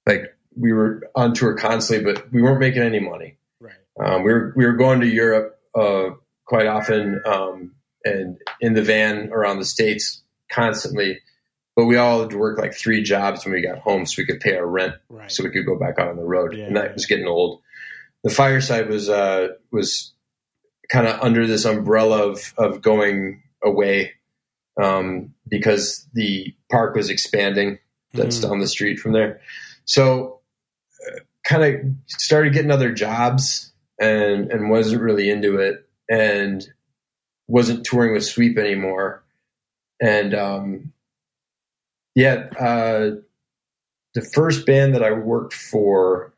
Like 0.05 0.33
we 0.55 0.71
were 0.71 1.09
on 1.15 1.33
tour 1.33 1.57
constantly, 1.57 2.13
but 2.13 2.31
we 2.31 2.41
weren't 2.41 2.61
making 2.61 2.83
any 2.83 3.01
money. 3.01 3.35
right 3.59 3.73
Um, 3.99 4.23
we 4.23 4.31
were 4.31 4.53
we 4.55 4.65
were 4.65 4.77
going 4.77 5.01
to 5.01 5.07
Europe 5.07 5.59
uh, 5.75 6.11
quite 6.45 6.67
often 6.67 7.21
um, 7.25 7.73
and 8.05 8.37
in 8.59 8.73
the 8.73 8.81
van 8.83 9.29
around 9.31 9.59
the 9.59 9.65
states 9.65 10.21
constantly. 10.51 11.19
But 11.75 11.85
we 11.85 11.95
all 11.97 12.21
had 12.21 12.31
to 12.31 12.37
work 12.37 12.59
like 12.59 12.73
three 12.73 13.01
jobs 13.01 13.45
when 13.45 13.53
we 13.53 13.61
got 13.61 13.79
home, 13.79 14.05
so 14.05 14.15
we 14.17 14.25
could 14.25 14.41
pay 14.41 14.57
our 14.57 14.67
rent, 14.67 14.95
right 15.09 15.31
so 15.31 15.43
we 15.43 15.51
could 15.51 15.65
go 15.65 15.79
back 15.79 15.99
out 15.99 16.09
on 16.09 16.17
the 16.17 16.23
road. 16.23 16.53
Yeah, 16.55 16.65
and 16.65 16.75
that 16.75 16.87
yeah. 16.87 16.93
was 16.93 17.05
getting 17.05 17.27
old. 17.27 17.61
The 18.23 18.29
fireside 18.29 18.89
was 18.89 19.09
uh, 19.09 19.49
was 19.71 20.13
kind 20.89 21.07
of 21.07 21.19
under 21.21 21.47
this 21.47 21.63
umbrella 21.65 22.27
of 22.29 22.53
of 22.57 22.81
going 22.81 23.41
away 23.63 24.11
um, 24.81 25.33
because 25.47 26.07
the 26.13 26.53
park 26.69 26.95
was 26.95 27.09
expanding. 27.09 27.79
That's 28.13 28.39
Mhm. 28.39 28.49
down 28.49 28.59
the 28.59 28.67
street 28.67 28.99
from 28.99 29.13
there. 29.13 29.39
So, 29.85 30.41
uh, 31.07 31.19
kind 31.45 31.63
of 31.63 31.81
started 32.07 32.51
getting 32.53 32.71
other 32.71 32.91
jobs 32.91 33.71
and 33.99 34.51
and 34.51 34.69
wasn't 34.69 35.01
really 35.01 35.29
into 35.29 35.57
it 35.57 35.87
and 36.09 36.67
wasn't 37.51 37.85
touring 37.85 38.13
with 38.13 38.25
Sweep 38.25 38.57
anymore. 38.57 39.21
And 40.01 40.33
um, 40.33 40.93
yeah, 42.15 42.47
uh, 42.59 43.11
the 44.13 44.21
first 44.21 44.65
band 44.65 44.95
that 44.95 45.03
I 45.03 45.11
worked 45.11 45.53
for 45.53 46.33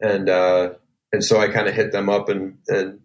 And 0.00 0.28
uh, 0.30 0.74
and 1.12 1.22
so 1.24 1.38
i 1.40 1.48
kind 1.48 1.68
of 1.68 1.74
hit 1.74 1.92
them 1.92 2.08
up 2.08 2.28
and 2.30 2.56
and 2.68 3.00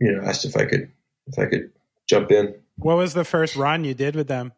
you 0.00 0.12
know 0.12 0.22
asked 0.22 0.44
if 0.46 0.56
i 0.56 0.64
could 0.64 0.90
if 1.26 1.38
i 1.38 1.44
could 1.46 1.70
jump 2.08 2.30
in. 2.30 2.54
What 2.76 2.96
was 2.96 3.14
the 3.14 3.24
first 3.24 3.56
run 3.56 3.84
you 3.84 3.94
did 3.94 4.16
with 4.16 4.28
them? 4.28 4.52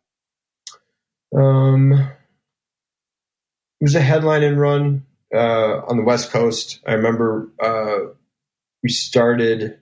Um, 1.36 1.92
it 1.92 3.84
was 3.84 3.94
a 3.94 4.01
headline 4.01 4.42
and 4.42 4.59
run 4.59 5.07
uh, 5.34 5.82
on 5.86 5.96
the 5.96 6.05
west 6.05 6.30
coast. 6.30 6.80
I 6.86 6.94
remember 6.94 7.51
uh, 7.61 8.12
we 8.82 8.88
started 8.88 9.78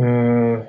uh, 0.00 0.66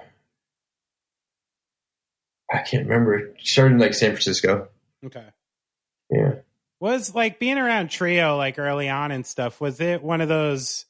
i 2.52 2.60
can't 2.60 2.88
remember. 2.88 3.34
Started 3.40 3.74
in 3.74 3.80
like 3.80 3.94
san 3.94 4.12
francisco. 4.12 4.70
Okay. 5.06 5.26
Yeah. 6.10 6.36
Was 6.80 7.14
like 7.14 7.40
being 7.40 7.58
around 7.58 7.90
trio 7.90 8.38
like 8.38 8.58
early 8.58 8.88
on 8.88 9.12
and 9.12 9.26
stuff 9.26 9.60
was 9.60 9.82
it 9.82 10.02
one 10.02 10.22
of 10.22 10.30
those 10.30 10.86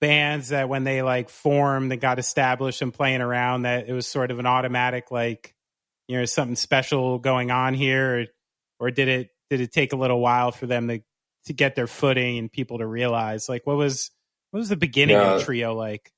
bands 0.00 0.48
that 0.48 0.68
when 0.68 0.84
they 0.84 1.02
like 1.02 1.28
formed 1.28 1.92
and 1.92 2.00
got 2.00 2.18
established 2.18 2.80
and 2.82 2.92
playing 2.92 3.20
around 3.20 3.62
that 3.62 3.88
it 3.88 3.92
was 3.92 4.06
sort 4.06 4.30
of 4.30 4.38
an 4.38 4.46
automatic 4.46 5.10
like 5.10 5.54
you 6.08 6.16
know 6.18 6.24
something 6.24 6.56
special 6.56 7.18
going 7.18 7.50
on 7.50 7.74
here 7.74 8.20
or, 8.20 8.26
or 8.86 8.90
did 8.90 9.08
it 9.08 9.28
did 9.50 9.60
it 9.60 9.72
take 9.72 9.92
a 9.92 9.96
little 9.96 10.20
while 10.20 10.52
for 10.52 10.66
them 10.66 10.88
to 10.88 11.00
to 11.46 11.52
get 11.52 11.74
their 11.74 11.86
footing 11.86 12.38
and 12.38 12.50
people 12.50 12.78
to 12.78 12.86
realize 12.86 13.48
like 13.48 13.66
what 13.66 13.76
was 13.76 14.10
what 14.50 14.58
was 14.58 14.68
the 14.70 14.76
beginning 14.76 15.16
Yeah. 15.16 15.34
of 15.34 15.44
trio 15.44 15.74
like 15.74 16.10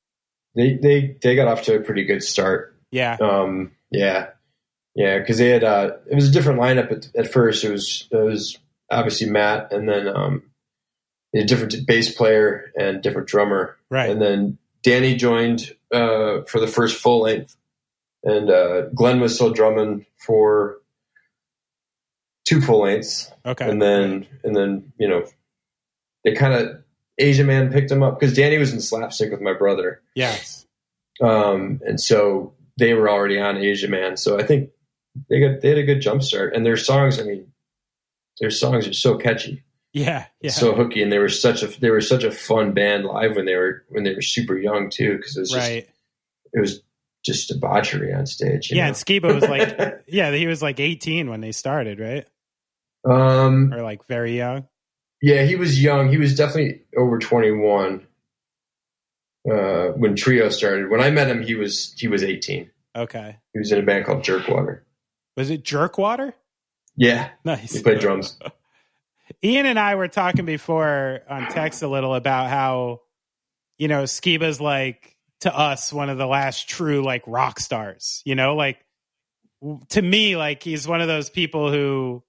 they 0.55 0.74
they 0.80 1.16
they 1.20 1.35
got 1.35 1.49
off 1.49 1.62
to 1.62 1.76
a 1.76 1.80
pretty 1.80 2.05
good 2.05 2.22
start 2.22 2.78
Yeah. 2.93 3.16
Um, 3.20 3.72
yeah, 3.91 4.28
yeah, 4.95 5.18
because 5.18 5.39
they 5.39 5.49
had 5.49 5.64
uh, 5.64 5.93
it 6.11 6.14
was 6.14 6.28
a 6.28 6.33
different 6.33 6.61
lineup 6.61 6.93
at, 6.93 7.09
at 7.16 7.33
first. 7.33 7.64
It 7.64 7.70
was 7.72 8.07
it 8.11 8.16
was 8.16 8.59
obviously 8.91 9.28
Matt, 9.30 9.72
and 9.72 9.89
then 9.89 10.09
um, 10.09 10.43
a 11.35 11.45
different 11.45 11.74
bass 11.87 12.14
player 12.14 12.72
and 12.78 13.03
different 13.03 13.28
drummer, 13.28 13.76
Right. 13.91 14.11
And 14.11 14.20
then 14.20 14.59
Danny 14.83 15.14
joined 15.16 15.74
uh, 15.93 16.43
for 16.49 16.61
the 16.61 16.66
first 16.66 17.01
full 17.01 17.22
length, 17.22 17.57
and 18.24 18.51
uh, 18.51 18.83
Glenn 18.95 19.20
was 19.20 19.35
still 19.35 19.51
drumming 19.53 20.07
for 20.18 20.78
two 22.45 22.61
full 22.61 22.83
lengths, 22.83 23.30
Okay. 23.47 23.68
and 23.68 23.80
then 23.80 24.26
and 24.45 24.55
then 24.57 24.93
you 24.99 25.09
know 25.09 25.24
they 26.24 26.35
kind 26.35 26.55
of 26.55 26.83
Asian 27.18 27.47
Man 27.47 27.70
picked 27.72 27.91
him 27.91 28.03
up 28.03 28.18
because 28.18 28.35
Danny 28.35 28.59
was 28.59 28.72
in 28.72 28.80
slapstick 28.80 29.30
with 29.30 29.41
my 29.41 29.53
brother. 29.53 30.03
yes. 30.14 30.66
Um, 31.20 31.80
and 31.85 32.01
so 32.01 32.55
they 32.78 32.95
were 32.95 33.09
already 33.09 33.39
on 33.39 33.57
Asian 33.59 33.91
Man. 33.91 34.16
So 34.16 34.41
I 34.41 34.43
think 34.45 34.70
they 35.28 35.39
got 35.41 35.61
they 35.61 35.68
had 35.68 35.78
a 35.78 35.83
good 35.85 36.01
jump 36.01 36.22
start. 36.22 36.55
And 36.57 36.64
their 36.66 36.76
songs, 36.78 37.20
I 37.20 37.24
mean, 37.24 37.53
their 38.41 38.51
songs 38.51 38.89
are 38.89 38.93
so 38.95 39.16
catchy, 39.18 39.62
Yeah. 39.93 40.26
Yeah. 40.40 40.51
so 40.51 40.74
hooky, 40.74 41.03
and 41.03 41.12
they 41.12 41.18
were 41.18 41.28
such 41.28 41.62
a 41.62 41.66
they 41.80 41.90
were 41.90 42.01
such 42.01 42.24
a 42.24 42.30
fun 42.30 42.72
band 42.72 43.05
live 43.05 43.36
when 43.36 43.45
they 43.47 43.57
were 43.57 43.84
when 43.88 44.05
they 44.05 44.14
were 44.14 44.22
super 44.22 44.57
young 44.59 44.88
too, 44.90 45.16
because 45.16 45.36
it 45.36 45.40
was 45.40 45.51
just 45.51 45.68
right. 45.68 45.88
it 46.53 46.61
was 46.61 46.82
just 47.24 47.49
debauchery 47.49 48.12
on 48.12 48.26
stage. 48.26 48.70
Yeah. 48.72 48.82
know? 48.82 48.86
And 48.88 48.97
Skiba 48.97 49.34
was 49.34 49.45
like, 49.45 50.03
yeah, 50.09 50.32
he 50.32 50.47
was 50.47 50.61
like 50.62 50.80
18 50.80 51.30
when 51.30 51.40
they 51.40 51.53
started, 51.53 52.01
right? 52.01 52.26
um, 53.05 53.72
Or 53.72 53.82
like 53.82 54.07
very 54.09 54.36
young. 54.36 54.66
yeah, 55.20 55.43
he 55.45 55.55
was 55.57 55.80
young. 55.82 56.09
He 56.09 56.16
was 56.18 56.34
definitely 56.36 56.82
over 56.97 57.18
twenty 57.18 57.51
one. 57.53 58.07
Uh, 59.51 59.88
when 59.97 60.14
Trio 60.14 60.49
started, 60.51 60.88
when 60.88 61.01
I 61.01 61.11
met 61.11 61.28
him, 61.28 61.43
he 61.43 61.55
was 61.57 61.95
he 61.99 62.07
was 62.09 62.22
eighteen. 62.22 62.70
Okay. 62.95 63.36
He 63.53 63.59
was 63.59 63.72
in 63.72 63.78
a 63.78 63.82
band 63.82 64.05
called 64.07 64.22
Jerkwater. 64.22 64.80
Was 65.36 65.51
it 65.51 65.64
Jerkwater? 65.64 66.32
Yeah, 66.97 67.30
Nice. 67.45 67.72
he 67.72 67.82
played 67.82 67.99
drums. 68.01 68.38
Ian 69.43 69.66
and 69.66 69.79
I 69.79 69.95
were 69.95 70.09
talking 70.09 70.45
before 70.45 71.20
on 71.29 71.49
text 71.49 71.83
a 71.83 71.89
little 71.89 72.14
about 72.14 72.49
how, 72.49 73.01
you 73.79 73.89
know, 73.89 74.05
Skiba's 74.05 74.61
like 74.61 75.16
to 75.41 75.57
us 75.57 75.93
one 75.93 76.11
of 76.11 76.18
the 76.18 76.27
last 76.27 76.68
true 76.68 77.03
like 77.05 77.23
rock 77.27 77.61
stars. 77.61 78.23
You 78.25 78.35
know, 78.35 78.55
like 78.55 78.85
to 79.91 80.03
me, 80.03 80.37
like 80.37 80.62
he's 80.62 80.87
one 80.87 81.01
of 81.01 81.09
those 81.09 81.31
people 81.31 81.70
who 81.70 82.23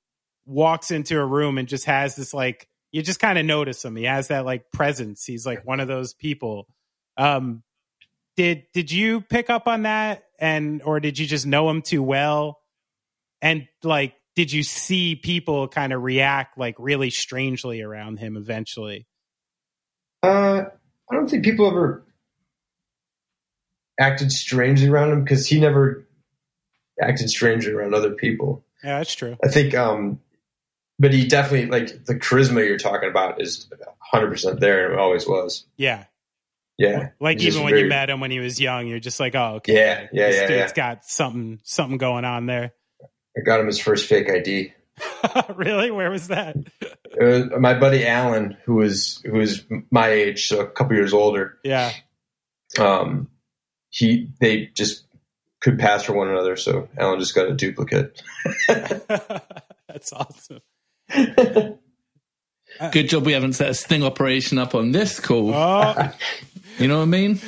walks 0.46 0.92
into 0.92 1.20
a 1.20 1.26
room 1.26 1.58
and 1.58 1.68
just 1.68 1.86
has 1.86 2.16
this 2.16 2.34
like 2.34 2.68
you 2.92 3.02
just 3.02 3.20
kind 3.20 3.40
of 3.40 3.46
notice 3.46 3.84
him. 3.84 3.96
He 3.96 4.04
has 4.04 4.28
that 4.30 4.46
like 4.46 4.72
presence. 4.72 5.26
He's 5.26 5.46
like 5.46 5.66
one 5.66 5.80
of 5.80 5.88
those 5.88 6.14
people. 6.14 6.68
Um, 7.18 7.64
did 8.38 8.66
did 8.74 8.92
you 8.92 9.22
pick 9.22 9.50
up 9.50 9.68
on 9.68 9.84
that, 9.84 10.24
and 10.40 10.82
or 10.84 11.00
did 11.00 11.20
you 11.20 11.26
just 11.26 11.46
know 11.46 11.70
him 11.70 11.82
too 11.82 12.02
well? 12.02 12.60
And 13.42 13.68
like, 13.84 14.14
did 14.36 14.52
you 14.52 14.64
see 14.64 15.16
people 15.16 15.68
kind 15.68 15.94
of 15.94 16.02
react 16.02 16.58
like 16.58 16.76
really 16.80 17.10
strangely 17.10 17.82
around 17.82 18.18
him 18.20 18.36
eventually? 18.38 19.08
Uh, 20.22 20.64
I 21.12 21.16
don't 21.16 21.30
think 21.30 21.44
people 21.44 21.68
ever 21.68 22.04
acted 24.00 24.32
strangely 24.32 24.88
around 24.88 25.12
him 25.12 25.24
because 25.24 25.48
he 25.48 25.60
never 25.60 26.08
acted 27.02 27.30
strangely 27.30 27.74
around 27.74 27.94
other 27.94 28.12
people. 28.12 28.64
Yeah, 28.84 28.98
that's 28.98 29.14
true. 29.14 29.38
I 29.44 29.50
think, 29.50 29.76
um, 29.76 30.20
but 31.00 31.14
he 31.14 31.28
definitely 31.28 31.68
like 31.68 32.06
the 32.06 32.16
charisma 32.16 32.66
you're 32.66 32.78
talking 32.78 33.10
about 33.10 33.42
is 33.42 33.68
100 33.70 34.30
percent 34.30 34.60
there, 34.60 34.86
and 34.86 34.94
it 34.94 35.00
always 35.00 35.28
was. 35.28 35.66
Yeah. 35.78 36.06
Yeah, 36.76 37.10
Like 37.20 37.40
He's 37.40 37.56
even 37.56 37.66
when 37.66 37.78
you 37.78 37.86
met 37.86 38.10
him 38.10 38.20
when 38.20 38.32
he 38.32 38.40
was 38.40 38.60
young, 38.60 38.88
you're 38.88 39.00
just 39.00 39.20
like, 39.20 39.36
oh, 39.36 39.58
okay. 39.58 39.74
Yeah, 39.74 40.08
yeah, 40.12 40.28
this 40.28 40.36
yeah, 40.38 40.48
dude's 40.48 40.74
yeah. 40.76 40.96
got 40.96 41.06
something 41.06 41.60
something 41.64 42.00
going 42.00 42.26
on 42.26 42.48
there. 42.48 42.74
I 43.38 43.42
got 43.42 43.60
him 43.60 43.68
his 43.68 43.80
first 43.80 44.08
fake 44.08 44.30
ID. 44.30 44.74
really? 45.56 45.92
Where 45.92 46.12
was 46.12 46.28
that? 46.28 46.56
It 46.82 47.24
was 47.24 47.60
my 47.60 47.74
buddy 47.74 48.06
Alan, 48.06 48.58
who 48.66 48.76
was 48.76 49.22
who 49.26 49.34
was 49.34 49.64
my 49.92 50.08
age, 50.10 50.48
so 50.48 50.60
a 50.62 50.68
couple 50.68 50.96
years 50.96 51.14
older. 51.14 51.58
Yeah. 51.64 51.92
Um, 52.80 53.30
he 53.90 54.30
they 54.40 54.68
just 54.68 55.06
could 55.62 55.80
pass 55.80 56.04
for 56.04 56.14
one 56.14 56.30
another, 56.30 56.56
so 56.56 56.90
Alan 56.98 57.20
just 57.20 57.34
got 57.36 57.48
a 57.48 57.54
duplicate. 57.54 58.22
that's 58.68 60.14
awesome. 60.14 60.62
Good 62.92 63.10
job 63.10 63.26
we 63.26 63.34
haven't 63.34 63.54
set 63.54 63.70
a 63.70 63.74
sting 63.74 64.04
operation 64.04 64.58
up 64.58 64.74
on 64.74 64.92
this 64.92 65.20
call. 65.20 65.54
Oh, 65.54 66.12
You 66.80 66.88
know 66.88 66.98
what 66.98 67.04
I 67.04 67.06
mean? 67.06 67.40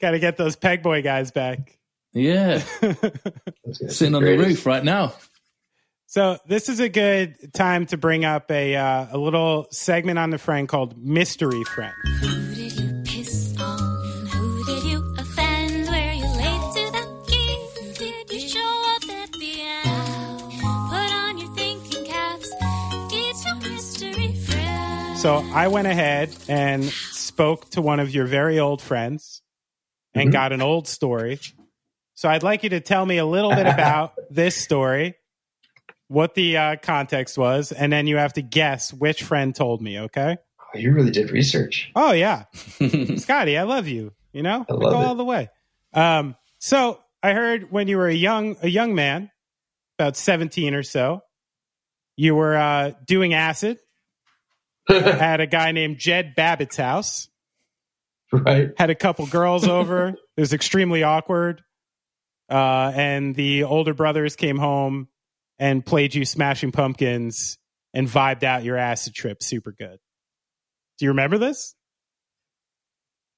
got 0.00 0.10
to 0.10 0.18
get 0.18 0.36
those 0.36 0.56
Pegboy 0.56 1.04
guys 1.04 1.30
back. 1.30 1.75
Yeah. 2.16 2.58
Sitting 3.88 4.14
on 4.14 4.24
the 4.24 4.38
roof 4.38 4.64
right 4.64 4.82
now. 4.82 5.12
So 6.06 6.38
this 6.46 6.70
is 6.70 6.80
a 6.80 6.88
good 6.88 7.52
time 7.52 7.84
to 7.86 7.98
bring 7.98 8.24
up 8.24 8.50
a 8.50 8.74
uh, 8.74 9.08
a 9.12 9.18
little 9.18 9.66
segment 9.70 10.18
on 10.18 10.30
the 10.30 10.38
friend 10.38 10.66
called 10.66 10.96
Mystery 10.96 11.62
Friend. 11.64 11.92
Who 12.22 12.54
did 12.54 12.72
you 12.80 13.02
piss 13.04 13.54
on? 13.60 14.26
Who 14.28 14.64
did 14.64 14.84
you 14.84 15.14
offend? 15.18 15.88
Were 15.88 16.12
you 16.12 16.24
late 16.38 16.72
to 16.72 16.92
the 16.96 17.04
game? 17.28 17.94
Did 17.98 18.32
you 18.32 18.48
show 18.48 18.82
up 18.94 19.02
at 19.10 19.32
the 19.32 19.60
end? 19.60 20.52
Put 20.88 21.12
on 21.12 21.36
your 21.36 21.54
thinking 21.54 22.06
caps. 22.06 22.50
It's 23.12 23.44
your 23.44 23.56
mystery 23.56 24.34
friend. 24.36 25.18
So 25.18 25.44
I 25.52 25.68
went 25.68 25.86
ahead 25.86 26.34
and 26.48 26.82
spoke 26.84 27.68
to 27.72 27.82
one 27.82 28.00
of 28.00 28.14
your 28.14 28.24
very 28.24 28.58
old 28.58 28.80
friends 28.80 29.42
and 30.14 30.32
got 30.32 30.52
an 30.54 30.62
old 30.62 30.88
story. 30.88 31.40
So 32.16 32.28
I'd 32.30 32.42
like 32.42 32.62
you 32.64 32.70
to 32.70 32.80
tell 32.80 33.04
me 33.06 33.18
a 33.18 33.26
little 33.26 33.54
bit 33.54 33.66
about 33.66 34.14
this 34.30 34.56
story, 34.56 35.14
what 36.08 36.34
the 36.34 36.56
uh, 36.56 36.76
context 36.82 37.38
was, 37.38 37.70
and 37.72 37.92
then 37.92 38.06
you 38.06 38.16
have 38.16 38.32
to 38.32 38.42
guess 38.42 38.92
which 38.92 39.22
friend 39.22 39.54
told 39.54 39.80
me. 39.82 40.00
Okay? 40.00 40.36
Oh, 40.60 40.78
you 40.78 40.92
really 40.92 41.10
did 41.12 41.30
research. 41.30 41.90
Oh 41.94 42.12
yeah, 42.12 42.44
Scotty, 43.16 43.56
I 43.56 43.62
love 43.62 43.86
you. 43.86 44.12
You 44.32 44.42
know, 44.42 44.64
I 44.68 44.72
love 44.72 44.92
go 44.92 45.00
it. 45.00 45.04
all 45.04 45.14
the 45.14 45.24
way. 45.24 45.48
Um, 45.94 46.36
so 46.58 47.00
I 47.22 47.32
heard 47.32 47.70
when 47.70 47.86
you 47.86 47.96
were 47.98 48.08
a 48.08 48.14
young 48.14 48.56
a 48.62 48.68
young 48.68 48.94
man, 48.94 49.30
about 49.98 50.16
seventeen 50.16 50.74
or 50.74 50.82
so, 50.82 51.22
you 52.16 52.34
were 52.34 52.56
uh, 52.56 52.92
doing 53.06 53.34
acid 53.34 53.78
at 54.90 55.40
a 55.40 55.46
guy 55.46 55.72
named 55.72 55.98
Jed 55.98 56.34
Babbitt's 56.34 56.76
house. 56.76 57.28
right? 58.32 58.70
Had 58.76 58.90
a 58.90 58.94
couple 58.94 59.26
girls 59.26 59.66
over. 59.68 60.08
It 60.36 60.40
was 60.40 60.52
extremely 60.52 61.02
awkward. 61.02 61.62
Uh, 62.48 62.92
and 62.94 63.34
the 63.34 63.64
older 63.64 63.94
brothers 63.94 64.36
came 64.36 64.56
home 64.58 65.08
and 65.58 65.84
played 65.84 66.14
you 66.14 66.24
Smashing 66.24 66.72
Pumpkins 66.72 67.58
and 67.94 68.06
vibed 68.06 68.44
out 68.44 68.62
your 68.62 68.76
acid 68.76 69.14
trip 69.14 69.42
super 69.42 69.72
good. 69.72 69.98
Do 70.98 71.04
you 71.04 71.10
remember 71.10 71.38
this? 71.38 71.74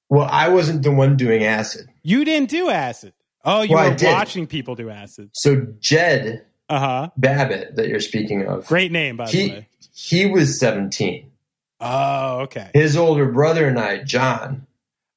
Well, 0.09 0.27
I 0.29 0.49
wasn't 0.49 0.83
the 0.83 0.91
one 0.91 1.17
doing 1.17 1.43
acid. 1.43 1.87
You 2.03 2.25
didn't 2.25 2.49
do 2.49 2.69
acid. 2.69 3.13
Oh, 3.45 3.61
you 3.61 3.75
Well, 3.75 3.89
were 3.91 3.97
watching 4.03 4.47
people 4.47 4.75
do 4.75 4.89
acid. 4.89 5.29
So 5.33 5.67
Jed 5.79 6.45
Uh 6.67 6.79
huh. 6.79 7.09
Babbitt, 7.17 7.75
that 7.75 7.87
you're 7.87 7.99
speaking 7.99 8.45
of, 8.45 8.65
Great 8.67 8.91
name, 8.91 9.17
by 9.17 9.25
the 9.25 9.31
he 9.31 9.49
way. 9.51 9.67
he 9.93 10.25
was 10.25 10.59
17. 10.59 11.31
Oh, 11.79 12.39
okay. 12.41 12.69
His 12.73 12.97
older 12.97 13.31
brother 13.31 13.65
and 13.67 13.79
I, 13.79 14.03
John, 14.03 14.65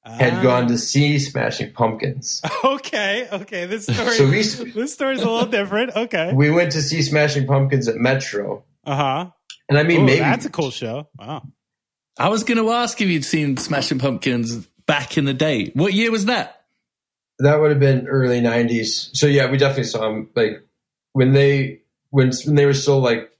had 0.05 0.33
Ah. 0.33 0.43
gone 0.43 0.67
to 0.67 0.77
see 0.77 1.17
Smashing 1.19 1.73
Pumpkins. 1.73 2.41
Okay, 2.63 3.27
okay. 3.31 3.65
This 3.65 3.85
story. 3.85 4.11
So 4.15 4.25
we 4.29 4.71
this 4.71 4.93
story's 4.93 5.21
a 5.21 5.29
little 5.29 5.47
different. 5.47 5.95
Okay. 5.95 6.31
we 6.33 6.49
went 6.51 6.71
to 6.73 6.81
see 6.81 7.01
Smashing 7.01 7.45
Pumpkins 7.47 7.87
at 7.87 7.95
Metro, 7.95 8.63
Uh 8.85 8.95
huh. 8.95 9.29
and 9.69 9.77
I 9.77 9.83
mean 9.83 10.01
Ooh, 10.01 10.05
maybe 10.05 10.19
that's 10.19 10.45
a 10.45 10.49
cool 10.49 10.71
show. 10.71 11.07
Wow. 11.17 11.43
I 12.17 12.29
was 12.29 12.43
going 12.43 12.57
to 12.59 12.69
ask 12.71 12.99
if 13.01 13.07
you'd 13.09 13.25
seen 13.25 13.57
Smashing 13.57 13.99
Pumpkins 13.99 14.65
back 14.85 15.17
in 15.17 15.25
the 15.25 15.33
day. 15.33 15.71
What 15.73 15.93
year 15.93 16.11
was 16.11 16.25
that? 16.25 16.59
that 17.39 17.59
would 17.59 17.71
have 17.71 17.79
been 17.79 18.07
early 18.07 18.39
90s. 18.41 19.09
So 19.17 19.25
yeah, 19.27 19.49
we 19.49 19.57
definitely 19.57 19.85
saw 19.85 20.01
them 20.01 20.29
like 20.35 20.63
when 21.13 21.33
they 21.33 21.81
when 22.11 22.31
when 22.45 22.55
they 22.55 22.65
were 22.65 22.73
still 22.75 22.99
like 22.99 23.31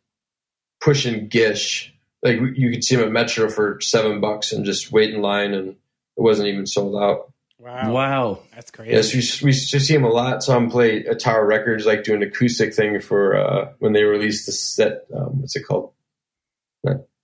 pushing 0.81 1.27
Gish. 1.27 1.93
Like 2.23 2.39
you 2.55 2.71
could 2.71 2.83
see 2.83 2.95
them 2.95 3.05
at 3.05 3.11
Metro 3.11 3.49
for 3.49 3.79
seven 3.81 4.19
bucks 4.21 4.51
and 4.53 4.65
just 4.65 4.91
wait 4.91 5.13
in 5.13 5.21
line, 5.21 5.53
and 5.53 5.75
it 6.17 6.21
wasn't 6.21 6.47
even 6.49 6.65
sold 6.65 6.95
out. 7.01 7.31
Wow. 7.59 7.93
Wow. 7.93 8.39
That's 8.53 8.71
crazy. 8.71 8.91
Yes, 8.91 9.13
we 9.41 9.45
we 9.45 9.51
used 9.53 9.71
to 9.71 9.79
see 9.79 9.93
him 9.95 10.03
a 10.03 10.09
lot. 10.09 10.43
Saw 10.43 10.57
him 10.57 10.69
play 10.69 11.05
at 11.05 11.19
Tower 11.19 11.45
Records, 11.45 11.85
like 11.85 12.03
doing 12.03 12.21
an 12.21 12.27
acoustic 12.27 12.73
thing 12.73 12.99
for 12.99 13.37
uh, 13.37 13.71
when 13.79 13.93
they 13.93 14.03
released 14.03 14.45
the 14.47 14.51
set. 14.51 15.05
Um, 15.15 15.39
what's 15.41 15.55
it 15.55 15.63
called? 15.65 15.91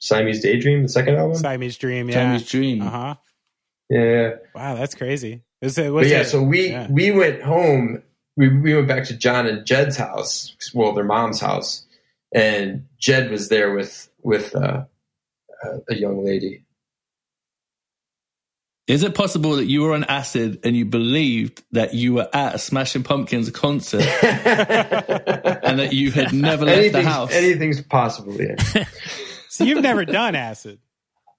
Siamese 0.01 0.41
Daydream, 0.41 0.83
the 0.83 0.87
second 0.89 1.15
album. 1.17 1.35
Siamese 1.35 1.77
Dream. 1.77 2.07
Yeah. 2.07 2.15
Siamese 2.15 2.49
Dream. 2.49 2.81
Uh 2.81 2.89
huh. 2.89 3.15
yeah, 3.89 4.29
Wow, 4.55 4.75
that's 4.75 4.95
crazy. 4.95 5.43
Was 5.61 5.77
it? 5.77 5.89
Was 5.91 6.05
but 6.07 6.11
yeah. 6.11 6.21
it- 6.21 6.25
So 6.27 6.41
we 6.41 6.69
yeah. 6.69 6.87
we 6.89 7.11
went 7.11 7.41
home. 7.41 8.01
We 8.37 8.47
we 8.47 8.73
went 8.73 8.87
back 8.87 9.03
to 9.05 9.17
John 9.17 9.45
and 9.45 9.65
Jed's 9.65 9.97
house. 9.97 10.55
Well, 10.73 10.93
their 10.93 11.03
mom's 11.03 11.41
house, 11.41 11.85
and 12.33 12.85
Jed 12.97 13.29
was 13.29 13.49
there 13.49 13.73
with 13.73 14.09
with 14.23 14.55
uh, 14.55 14.85
a 15.89 15.95
young 15.95 16.23
lady. 16.23 16.63
Is 18.89 19.03
it 19.03 19.13
possible 19.13 19.57
that 19.57 19.65
you 19.65 19.83
were 19.83 19.93
on 19.93 20.03
acid 20.05 20.61
and 20.63 20.75
you 20.75 20.83
believed 20.83 21.63
that 21.73 21.93
you 21.93 22.15
were 22.15 22.27
at 22.33 22.55
a 22.55 22.57
Smashing 22.57 23.03
Pumpkins 23.03 23.51
concert 23.51 24.01
and 24.23 25.79
that 25.79 25.89
you 25.93 26.11
had 26.11 26.33
never 26.33 26.65
left 26.65 26.93
the 26.93 27.03
house? 27.03 27.31
anything's 27.31 27.81
possible. 27.81 28.33
Yeah. 28.41 28.55
So 29.51 29.63
you've 29.65 29.81
never 29.81 30.05
done 30.05 30.35
acid. 30.35 30.79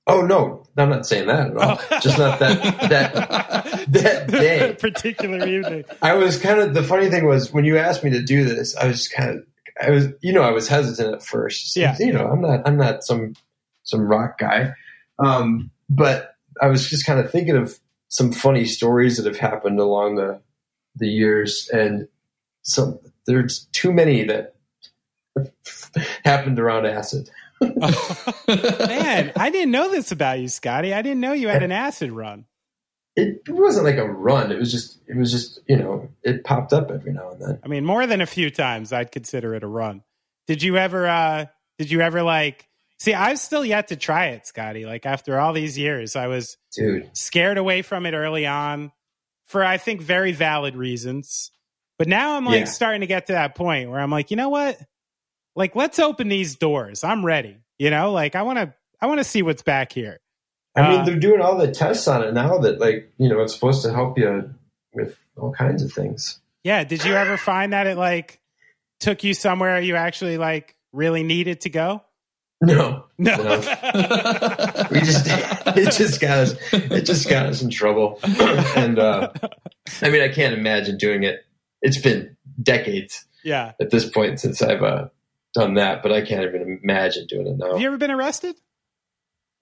oh 0.07 0.22
no, 0.22 0.64
I'm 0.76 0.90
not 0.90 1.07
saying 1.07 1.28
that 1.28 1.53
at 1.53 1.57
all. 1.57 2.01
Just 2.01 2.18
not 2.18 2.38
that 2.40 2.61
that 2.90 3.14
that 3.88 4.26
day. 4.30 4.76
Particular 4.78 5.46
evening. 5.46 5.84
I 6.03 6.14
was 6.14 6.38
kind 6.38 6.61
of 6.61 6.74
the 6.74 6.82
funny 6.82 7.09
thing 7.09 7.24
was 7.26 7.53
when 7.53 7.64
you 7.64 7.78
asked 7.78 8.03
me 8.05 8.11
to 8.11 8.20
do 8.22 8.44
this, 8.44 8.76
I 8.76 8.88
was 8.88 9.09
kind 9.09 9.30
of 9.30 9.46
I 9.80 9.90
was 9.90 10.09
you 10.20 10.32
know 10.32 10.42
I 10.42 10.51
was 10.51 10.68
hesitant 10.68 11.14
at 11.14 11.22
first. 11.22 11.76
Yeah. 11.76 11.96
you 11.98 12.12
know 12.12 12.26
I'm 12.26 12.40
not 12.42 12.66
I'm 12.66 12.76
not 12.76 13.05
some 13.05 13.34
some 13.84 14.03
rock 14.03 14.36
guy, 14.38 14.72
um, 15.18 15.70
but 15.88 16.34
I 16.61 16.69
was 16.69 16.89
just 16.89 17.07
kind 17.07 17.21
of 17.21 17.31
thinking 17.31 17.57
of 17.57 17.79
some 18.09 18.33
funny 18.33 18.65
stories 18.65 19.17
that 19.17 19.27
have 19.27 19.39
happened 19.39 19.81
along 19.81 20.17
the 20.17 20.41
the 20.97 21.09
years, 21.09 21.69
and 21.73 22.09
some 22.63 22.99
there's 23.27 23.67
too 23.73 23.93
many 23.93 24.25
that 24.25 24.55
happened 26.25 26.59
around 26.59 26.87
acid. 26.87 27.31
Man, 27.61 29.33
I 29.37 29.51
didn't 29.51 29.71
know 29.71 29.91
this 29.91 30.13
about 30.13 30.41
you, 30.41 30.49
Scotty. 30.49 30.95
I 30.95 31.03
didn't 31.03 31.21
know 31.21 31.33
you 31.33 31.49
had 31.49 31.63
an 31.63 31.73
acid 31.73 32.11
run. 32.11 32.47
It 33.17 33.43
wasn't 33.49 33.85
like 33.85 33.99
a 33.99 34.09
run. 34.09 34.51
It 34.51 34.59
was 34.59 34.71
just 34.71 34.99
it 35.07 35.17
was 35.17 35.31
just 35.31 35.61
you 35.69 35.77
know 35.77 36.09
it 36.23 36.45
popped 36.45 36.73
up 36.73 36.91
every 36.91 37.13
now 37.13 37.31
and 37.31 37.41
then. 37.41 37.61
I 37.63 37.69
mean, 37.69 37.85
more 37.85 38.07
than 38.07 38.21
a 38.21 38.27
few 38.27 38.51
times, 38.51 38.93
I'd 38.93 39.13
consider 39.13 39.55
it 39.55 39.63
a 39.63 39.67
run. 39.67 40.03
Did 40.47 40.63
you 40.63 40.77
ever? 40.77 41.07
uh 41.07 41.47
Did 41.79 41.91
you 41.91 42.01
ever 42.01 42.23
like? 42.23 42.67
See, 43.01 43.14
I've 43.14 43.38
still 43.38 43.64
yet 43.64 43.88
to 43.88 43.96
try 43.96 44.26
it, 44.26 44.46
Scotty. 44.46 44.84
Like 44.84 45.07
after 45.07 45.40
all 45.40 45.53
these 45.55 45.76
years, 45.78 46.16
I 46.16 46.26
was 46.26 46.57
Dude, 46.72 47.11
scared 47.16 47.57
away 47.59 47.80
from 47.82 48.05
it 48.07 48.12
early 48.14 48.46
on 48.46 48.92
for 49.46 49.64
I 49.64 49.78
think 49.78 50.03
very 50.03 50.32
valid 50.32 50.76
reasons. 50.76 51.51
But 51.98 52.09
now 52.09 52.36
I'm 52.36 52.44
like 52.44 52.61
Yeah. 52.61 52.64
starting 52.66 53.01
to 53.01 53.07
get 53.07 53.26
to 53.26 53.32
that 53.32 53.55
point 53.55 53.90
where 53.90 54.01
I'm 54.01 54.11
like, 54.11 54.30
you 54.30 54.36
know 54.36 54.51
what? 54.51 54.78
Like 55.57 55.74
let's 55.74 55.98
open 55.98 56.28
these 56.28 56.57
doors. 56.57 57.03
I'm 57.03 57.24
ready. 57.24 57.57
You 57.78 57.90
know, 57.90 58.12
like 58.12 58.36
I 58.36 58.42
want 58.42 58.59
to 58.59 58.74
I 59.01 59.07
want 59.07 59.18
to 59.18 59.24
see 59.24 59.42
what's 59.42 59.62
back 59.62 59.92
here. 59.92 60.20
I 60.76 60.88
mean, 60.88 61.01
Uh, 61.01 61.05
they're 61.07 61.18
doing 61.18 61.40
all 61.40 61.57
the 61.57 61.72
tests 61.72 62.07
on 62.07 62.22
it 62.22 62.32
now 62.32 62.59
that, 62.59 62.78
like, 62.78 63.11
you 63.18 63.28
know, 63.28 63.40
it's 63.40 63.53
supposed 63.55 63.82
to 63.82 63.92
help 63.92 64.16
you 64.18 64.55
with 64.92 65.18
all 65.36 65.53
kinds 65.53 65.82
of 65.82 65.92
things. 65.92 66.38
Yeah, 66.62 66.84
did 66.84 67.03
you 67.05 67.14
ever 67.14 67.36
find 67.38 67.72
that 67.72 67.86
it 67.86 67.96
like 67.96 68.40
took 69.01 69.24
you 69.24 69.32
somewhere 69.34 69.80
you 69.80 69.96
actually 69.96 70.36
like 70.38 70.76
really 70.92 71.22
needed 71.22 71.62
to 71.62 71.70
go? 71.70 72.03
No, 72.63 73.05
No. 73.19 73.37
No. 73.37 73.57
we 74.91 75.01
just 75.01 75.27
it 75.29 75.93
just 75.93 76.21
got 76.21 76.39
us 76.39 76.55
it 76.73 77.07
just 77.07 77.29
got 77.29 77.47
us 77.47 77.63
in 77.63 77.71
trouble. 77.71 78.19
and 78.23 78.99
uh, 78.99 79.31
I 80.03 80.11
mean, 80.11 80.21
I 80.23 80.29
can't 80.29 80.55
imagine 80.55 80.99
doing 80.99 81.23
it. 81.23 81.45
It's 81.83 81.99
been 81.99 82.37
decades 82.63 83.25
yeah. 83.45 83.73
at 83.81 83.91
this 83.91 84.09
point 84.09 84.41
since 84.41 84.61
I've 84.61 84.83
uh, 84.83 85.09
done 85.55 85.75
that, 85.75 86.03
but 86.03 86.13
I 86.13 86.21
can't 86.21 86.43
even 86.45 86.81
imagine 86.83 87.27
doing 87.27 87.47
it 87.47 87.57
now. 87.57 87.73
Have 87.73 87.81
you 87.81 87.87
ever 87.87 87.97
been 87.97 88.11
arrested? 88.11 88.57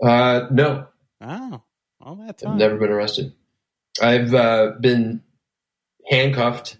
Uh, 0.02 0.46
no, 0.50 0.86
Oh, 1.20 1.62
all 2.00 2.16
that 2.16 2.42
I've 2.46 2.56
never 2.56 2.76
been 2.76 2.90
arrested. 2.90 3.32
I've 4.00 4.32
uh, 4.34 4.72
been 4.80 5.22
handcuffed 6.08 6.78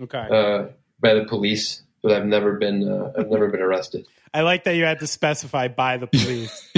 Okay. 0.00 0.18
uh, 0.30 0.66
by 1.00 1.14
the 1.14 1.24
police, 1.26 1.82
but 2.04 2.12
I've 2.12 2.26
never 2.26 2.52
been 2.52 2.88
uh, 2.88 3.10
I've 3.18 3.28
never 3.30 3.48
been 3.48 3.60
arrested. 3.62 4.06
I 4.32 4.42
like 4.42 4.64
that 4.64 4.74
you 4.76 4.84
had 4.84 4.98
to 5.00 5.06
specify 5.06 5.68
by 5.68 5.96
the 5.96 6.06
police. 6.06 6.68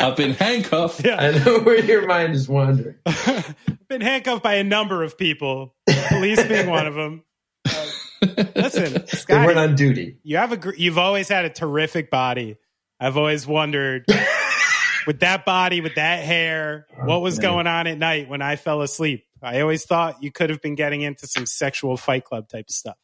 I've 0.00 0.16
been 0.16 0.34
handcuffed. 0.34 1.04
yeah. 1.04 1.16
I 1.20 1.38
know 1.44 1.60
where 1.60 1.84
your 1.84 2.06
mind 2.06 2.34
is 2.34 2.48
wandering. 2.48 2.94
I've 3.06 3.54
been 3.88 4.00
handcuffed 4.00 4.42
by 4.42 4.54
a 4.54 4.64
number 4.64 5.02
of 5.02 5.16
people, 5.18 5.74
police 6.08 6.42
being 6.44 6.68
one 6.68 6.86
of 6.86 6.94
them. 6.94 7.24
Uh, 7.64 7.86
listen, 8.56 9.04
They 9.28 9.34
weren't 9.34 9.58
on 9.58 9.74
duty. 9.76 10.18
you 10.24 10.36
have 10.38 10.50
a 10.52 10.56
gr- 10.56 10.74
you've 10.76 10.98
always 10.98 11.28
had 11.28 11.44
a 11.44 11.50
terrific 11.50 12.10
body. 12.10 12.56
I've 13.00 13.16
always 13.16 13.46
wondered 13.46 14.04
with 15.06 15.20
that 15.20 15.44
body, 15.44 15.80
with 15.80 15.94
that 15.94 16.24
hair, 16.24 16.86
what 17.04 17.22
was 17.22 17.38
man. 17.38 17.42
going 17.52 17.66
on 17.68 17.86
at 17.86 17.98
night 17.98 18.28
when 18.28 18.42
I 18.42 18.56
fell 18.56 18.82
asleep. 18.82 19.24
I 19.42 19.60
always 19.60 19.84
thought 19.84 20.22
you 20.22 20.30
could 20.32 20.50
have 20.50 20.60
been 20.60 20.74
getting 20.74 21.02
into 21.02 21.26
some 21.26 21.46
sexual 21.46 21.96
fight 21.96 22.24
club 22.24 22.48
type 22.48 22.66
of 22.68 22.74
stuff. 22.74 22.96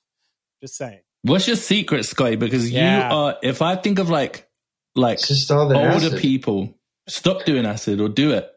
Just 0.63 0.77
saying. 0.77 1.01
What's 1.23 1.47
your 1.47 1.57
secret, 1.57 2.05
Scotty? 2.05 2.37
Because 2.37 2.71
Yeah. 2.71 3.09
you 3.09 3.15
are, 3.17 3.37
if 3.43 3.63
I 3.63 3.77
think 3.77 3.99
of 3.99 4.11
like, 4.11 4.49
like 4.95 5.19
just 5.21 5.51
all 5.51 5.67
the 5.69 5.75
older 5.77 6.07
acid. 6.07 6.19
people, 6.21 6.75
stop 7.09 7.45
doing 7.45 7.67
acid 7.67 8.01
or 8.01 8.09
do 8.09 8.33
it. 8.33 8.51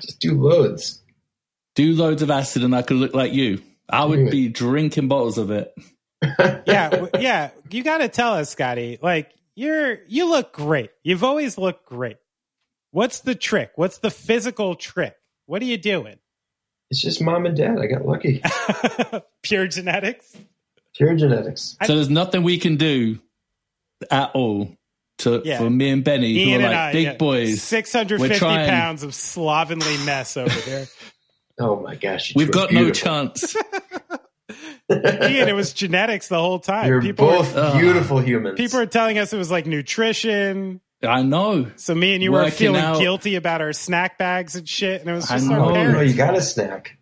Just 0.00 0.20
do 0.20 0.40
loads. 0.40 1.02
Do 1.74 1.92
loads 1.92 2.22
of 2.22 2.30
acid 2.30 2.64
and 2.64 2.74
I 2.74 2.82
could 2.82 2.96
look 2.98 3.14
like 3.14 3.32
you. 3.32 3.62
I 3.88 4.04
would 4.04 4.30
be 4.30 4.48
drinking 4.48 5.08
bottles 5.08 5.38
of 5.38 5.50
it. 5.50 5.74
yeah, 6.66 7.06
yeah. 7.18 7.50
You 7.70 7.82
got 7.82 7.98
to 7.98 8.08
tell 8.08 8.34
us, 8.34 8.50
Scotty. 8.50 8.98
Like 9.02 9.32
you're, 9.54 9.98
you 10.06 10.28
look 10.30 10.52
great. 10.52 10.90
You've 11.02 11.24
always 11.24 11.58
looked 11.58 11.86
great. 11.86 12.16
What's 12.90 13.20
the 13.20 13.34
trick? 13.34 13.72
What's 13.76 13.98
the 13.98 14.10
physical 14.10 14.74
trick? 14.74 15.14
What 15.46 15.60
are 15.62 15.66
you 15.66 15.78
doing? 15.78 16.16
It's 16.92 17.00
just 17.00 17.22
mom 17.22 17.46
and 17.46 17.56
dad. 17.56 17.78
I 17.80 17.86
got 17.86 18.04
lucky. 18.04 18.42
Pure 19.42 19.68
genetics. 19.68 20.36
Pure 20.94 21.14
genetics. 21.16 21.74
So 21.86 21.94
there's 21.94 22.10
nothing 22.10 22.42
we 22.42 22.58
can 22.58 22.76
do 22.76 23.18
at 24.10 24.30
all 24.34 24.76
to 25.20 25.40
Yeah. 25.42 25.56
for 25.56 25.70
me 25.70 25.88
and 25.88 26.04
Benny, 26.04 26.32
Ian 26.32 26.60
who 26.60 26.66
are 26.66 26.68
like 26.68 26.76
I, 26.78 26.92
big 26.92 27.04
yeah, 27.04 27.14
boys. 27.14 27.62
650 27.62 28.38
trying- 28.38 28.68
pounds 28.68 29.04
of 29.04 29.14
slovenly 29.14 29.96
mess 30.04 30.36
over 30.36 30.60
there. 30.60 30.86
Oh 31.58 31.80
my 31.80 31.94
gosh. 31.94 32.34
We've 32.34 32.50
two 32.50 32.58
are 32.58 32.62
got 32.66 32.72
no 32.72 32.80
beautiful. 32.84 33.08
chance. 33.28 33.56
Ian, 34.90 35.48
it 35.48 35.54
was 35.54 35.72
genetics 35.72 36.28
the 36.28 36.38
whole 36.38 36.58
time. 36.58 36.88
You're 36.88 37.00
people 37.00 37.26
both 37.26 37.54
were, 37.54 37.60
Ugh. 37.60 37.80
beautiful 37.80 38.20
humans. 38.20 38.56
people 38.58 38.80
are 38.80 38.86
telling 38.86 39.18
us 39.18 39.32
it 39.32 39.38
was 39.38 39.50
like 39.50 39.66
nutrition. 39.66 40.80
I 41.02 41.22
know. 41.22 41.70
So 41.76 41.94
me 41.94 42.14
and 42.14 42.22
you 42.22 42.32
were 42.32 42.50
feeling 42.50 42.80
out. 42.80 42.98
guilty 43.00 43.34
about 43.34 43.60
our 43.60 43.72
snack 43.72 44.18
bags 44.18 44.54
and 44.54 44.68
shit, 44.68 45.00
and 45.00 45.10
it 45.10 45.14
was 45.14 45.30
I 45.30 45.36
just 45.36 45.48
know. 45.48 45.66
our 45.66 45.72
parents. 45.72 45.94
no, 45.94 46.00
you 46.02 46.14
got 46.14 46.36
a 46.36 46.42
snack. 46.42 46.96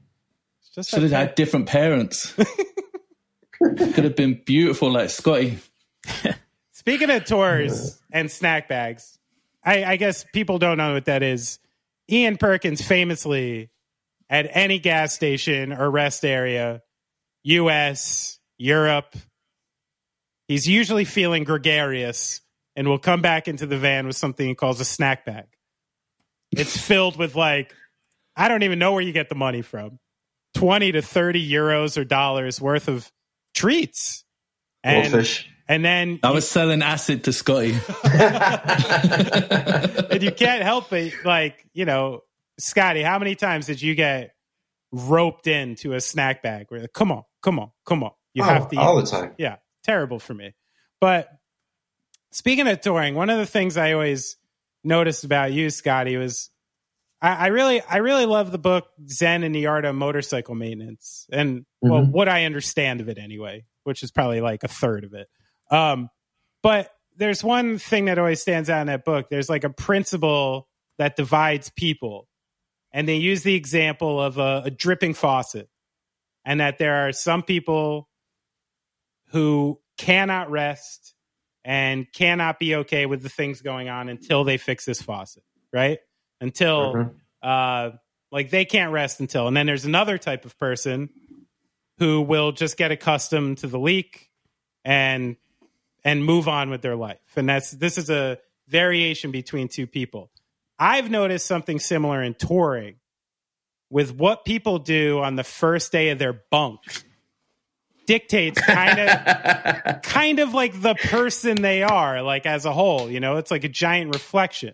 Just 0.74 0.90
Should 0.90 1.00
our 1.00 1.08
have 1.08 1.10
had 1.10 1.34
different 1.34 1.66
parents. 1.66 2.32
Could 3.62 4.04
have 4.04 4.16
been 4.16 4.40
beautiful 4.46 4.90
like 4.92 5.10
Scotty. 5.10 5.58
Speaking 6.72 7.10
of 7.10 7.24
tours 7.26 8.00
and 8.10 8.30
snack 8.30 8.68
bags, 8.68 9.18
I, 9.62 9.84
I 9.84 9.96
guess 9.96 10.24
people 10.32 10.58
don't 10.58 10.78
know 10.78 10.94
what 10.94 11.04
that 11.04 11.22
is. 11.22 11.58
Ian 12.10 12.38
Perkins 12.38 12.80
famously 12.80 13.70
at 14.30 14.48
any 14.50 14.78
gas 14.78 15.14
station 15.14 15.72
or 15.72 15.90
rest 15.90 16.24
area, 16.24 16.82
US, 17.42 18.38
Europe, 18.56 19.14
he's 20.48 20.66
usually 20.66 21.04
feeling 21.04 21.44
gregarious 21.44 22.40
and 22.76 22.88
will 22.88 22.98
come 22.98 23.22
back 23.22 23.48
into 23.48 23.66
the 23.66 23.78
van 23.78 24.06
with 24.06 24.16
something 24.16 24.46
he 24.48 24.54
calls 24.54 24.80
a 24.80 24.84
snack 24.84 25.24
bag. 25.24 25.46
It's 26.52 26.76
filled 26.86 27.16
with 27.16 27.34
like, 27.36 27.74
I 28.36 28.48
don't 28.48 28.62
even 28.62 28.78
know 28.78 28.92
where 28.92 29.02
you 29.02 29.12
get 29.12 29.28
the 29.28 29.34
money 29.34 29.62
from 29.62 29.98
20 30.54 30.92
to 30.92 31.02
30 31.02 31.50
euros 31.50 31.98
or 31.98 32.04
dollars 32.04 32.60
worth 32.60 32.88
of 32.88 33.10
treats. 33.54 34.24
And, 34.82 35.10
Goldfish. 35.12 35.48
and 35.68 35.84
then 35.84 36.20
I 36.22 36.30
was 36.30 36.48
selling 36.48 36.82
acid 36.82 37.24
to 37.24 37.32
Scotty. 37.32 37.72
and 38.04 38.12
you 40.22 40.32
can't 40.32 40.62
help 40.62 40.92
it. 40.92 41.14
Like, 41.24 41.64
you 41.72 41.84
know, 41.84 42.22
Scotty, 42.58 43.02
how 43.02 43.18
many 43.18 43.34
times 43.34 43.66
did 43.66 43.82
you 43.82 43.94
get 43.94 44.34
roped 44.92 45.46
into 45.46 45.92
a 45.92 46.00
snack 46.00 46.42
bag 46.42 46.66
where, 46.68 46.80
like, 46.80 46.92
come 46.92 47.12
on, 47.12 47.22
come 47.42 47.58
on, 47.58 47.70
come 47.84 48.02
on. 48.02 48.12
You 48.34 48.42
Oh, 48.42 48.46
have 48.46 48.68
to 48.70 48.76
eat 48.76 48.78
all 48.78 48.96
the 48.96 49.06
time. 49.06 49.34
Yeah, 49.38 49.56
terrible 49.84 50.18
for 50.18 50.34
me. 50.34 50.54
But 51.00 51.28
speaking 52.32 52.66
of 52.68 52.80
touring, 52.80 53.14
one 53.14 53.30
of 53.30 53.38
the 53.38 53.46
things 53.46 53.76
I 53.76 53.92
always 53.92 54.36
noticed 54.84 55.24
about 55.24 55.52
you, 55.52 55.70
Scotty, 55.70 56.16
was 56.16 56.50
I, 57.20 57.34
I 57.34 57.46
really, 57.48 57.82
I 57.82 57.98
really 57.98 58.26
love 58.26 58.50
the 58.50 58.58
book 58.58 58.88
Zen 59.08 59.42
and 59.42 59.54
the 59.54 59.66
Art 59.66 59.84
of 59.84 59.94
Motorcycle 59.94 60.54
Maintenance, 60.54 61.26
and 61.32 61.66
well, 61.80 62.02
Mhm. 62.02 62.12
what 62.12 62.28
I 62.28 62.44
understand 62.44 63.00
of 63.00 63.08
it 63.08 63.18
anyway, 63.18 63.64
which 63.84 64.02
is 64.02 64.10
probably 64.10 64.40
like 64.40 64.64
a 64.64 64.68
third 64.68 65.04
of 65.04 65.12
it. 65.14 65.28
Um, 65.70 66.08
but 66.62 66.90
there's 67.16 67.44
one 67.44 67.78
thing 67.78 68.06
that 68.06 68.18
always 68.18 68.40
stands 68.40 68.70
out 68.70 68.80
in 68.80 68.86
that 68.86 69.04
book. 69.04 69.28
There's 69.28 69.50
like 69.50 69.64
a 69.64 69.70
principle 69.70 70.68
that 70.98 71.16
divides 71.16 71.70
people, 71.70 72.28
and 72.92 73.06
they 73.06 73.16
use 73.16 73.42
the 73.42 73.54
example 73.54 74.20
of 74.20 74.38
a, 74.38 74.62
a 74.66 74.70
dripping 74.70 75.14
faucet, 75.14 75.68
and 76.44 76.60
that 76.60 76.78
there 76.78 77.06
are 77.06 77.12
some 77.12 77.42
people 77.42 78.08
who 79.28 79.78
cannot 79.98 80.50
rest 80.50 81.14
and 81.64 82.10
cannot 82.12 82.58
be 82.58 82.74
okay 82.76 83.06
with 83.06 83.22
the 83.22 83.28
things 83.28 83.60
going 83.60 83.88
on 83.88 84.08
until 84.08 84.44
they 84.44 84.56
fix 84.56 84.84
this 84.84 85.02
faucet, 85.02 85.42
right? 85.72 85.98
Until 86.40 86.94
Mhm. 86.94 87.14
uh, 87.42 87.90
like 88.32 88.50
they 88.50 88.64
can't 88.64 88.92
rest 88.92 89.20
until. 89.20 89.46
And 89.48 89.56
then 89.56 89.66
there's 89.66 89.84
another 89.84 90.16
type 90.18 90.44
of 90.44 90.58
person 90.58 91.10
who 91.98 92.22
will 92.22 92.52
just 92.52 92.76
get 92.76 92.90
accustomed 92.92 93.58
to 93.58 93.66
the 93.66 93.78
leak 93.78 94.30
and 94.84 95.36
and 96.02 96.24
move 96.24 96.48
on 96.48 96.70
with 96.70 96.80
their 96.80 96.96
life. 96.96 97.18
And 97.36 97.48
that's 97.48 97.72
this 97.72 97.98
is 97.98 98.08
a 98.08 98.38
variation 98.68 99.30
between 99.30 99.68
two 99.68 99.86
people. 99.86 100.30
I've 100.78 101.10
noticed 101.10 101.46
something 101.46 101.78
similar 101.78 102.22
in 102.22 102.34
touring 102.34 102.96
with 103.90 104.12
what 104.14 104.44
people 104.46 104.78
do 104.78 105.18
on 105.20 105.36
the 105.36 105.44
first 105.44 105.92
day 105.92 106.08
of 106.10 106.18
their 106.18 106.32
bunk 106.50 106.80
dictates 108.10 108.60
kind 108.60 108.98
of 108.98 110.02
kind 110.02 110.40
of 110.40 110.52
like 110.52 110.82
the 110.82 110.96
person 110.96 111.62
they 111.62 111.84
are 111.84 112.22
like 112.22 112.44
as 112.44 112.64
a 112.64 112.72
whole 112.72 113.08
you 113.08 113.20
know? 113.20 113.36
It's 113.36 113.52
like 113.52 113.62
a 113.62 113.68
giant 113.68 114.12
reflection. 114.12 114.72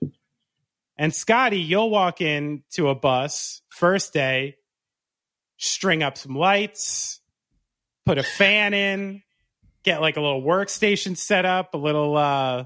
And 0.96 1.14
scotty 1.14 1.60
you'll 1.60 1.90
walk 1.90 2.22
in 2.22 2.62
to 2.70 2.88
a 2.88 2.94
bus 2.94 3.60
first 3.68 4.14
day 4.14 4.56
string 5.58 6.02
up 6.02 6.16
some 6.16 6.34
lights 6.34 7.20
put 8.06 8.16
a 8.16 8.22
fan 8.22 8.72
in 8.72 9.22
get 9.82 10.00
like 10.00 10.16
a 10.16 10.20
little 10.22 10.42
workstation 10.42 11.14
set 11.14 11.44
up 11.44 11.74
a 11.74 11.78
little 11.78 12.16
uh 12.16 12.64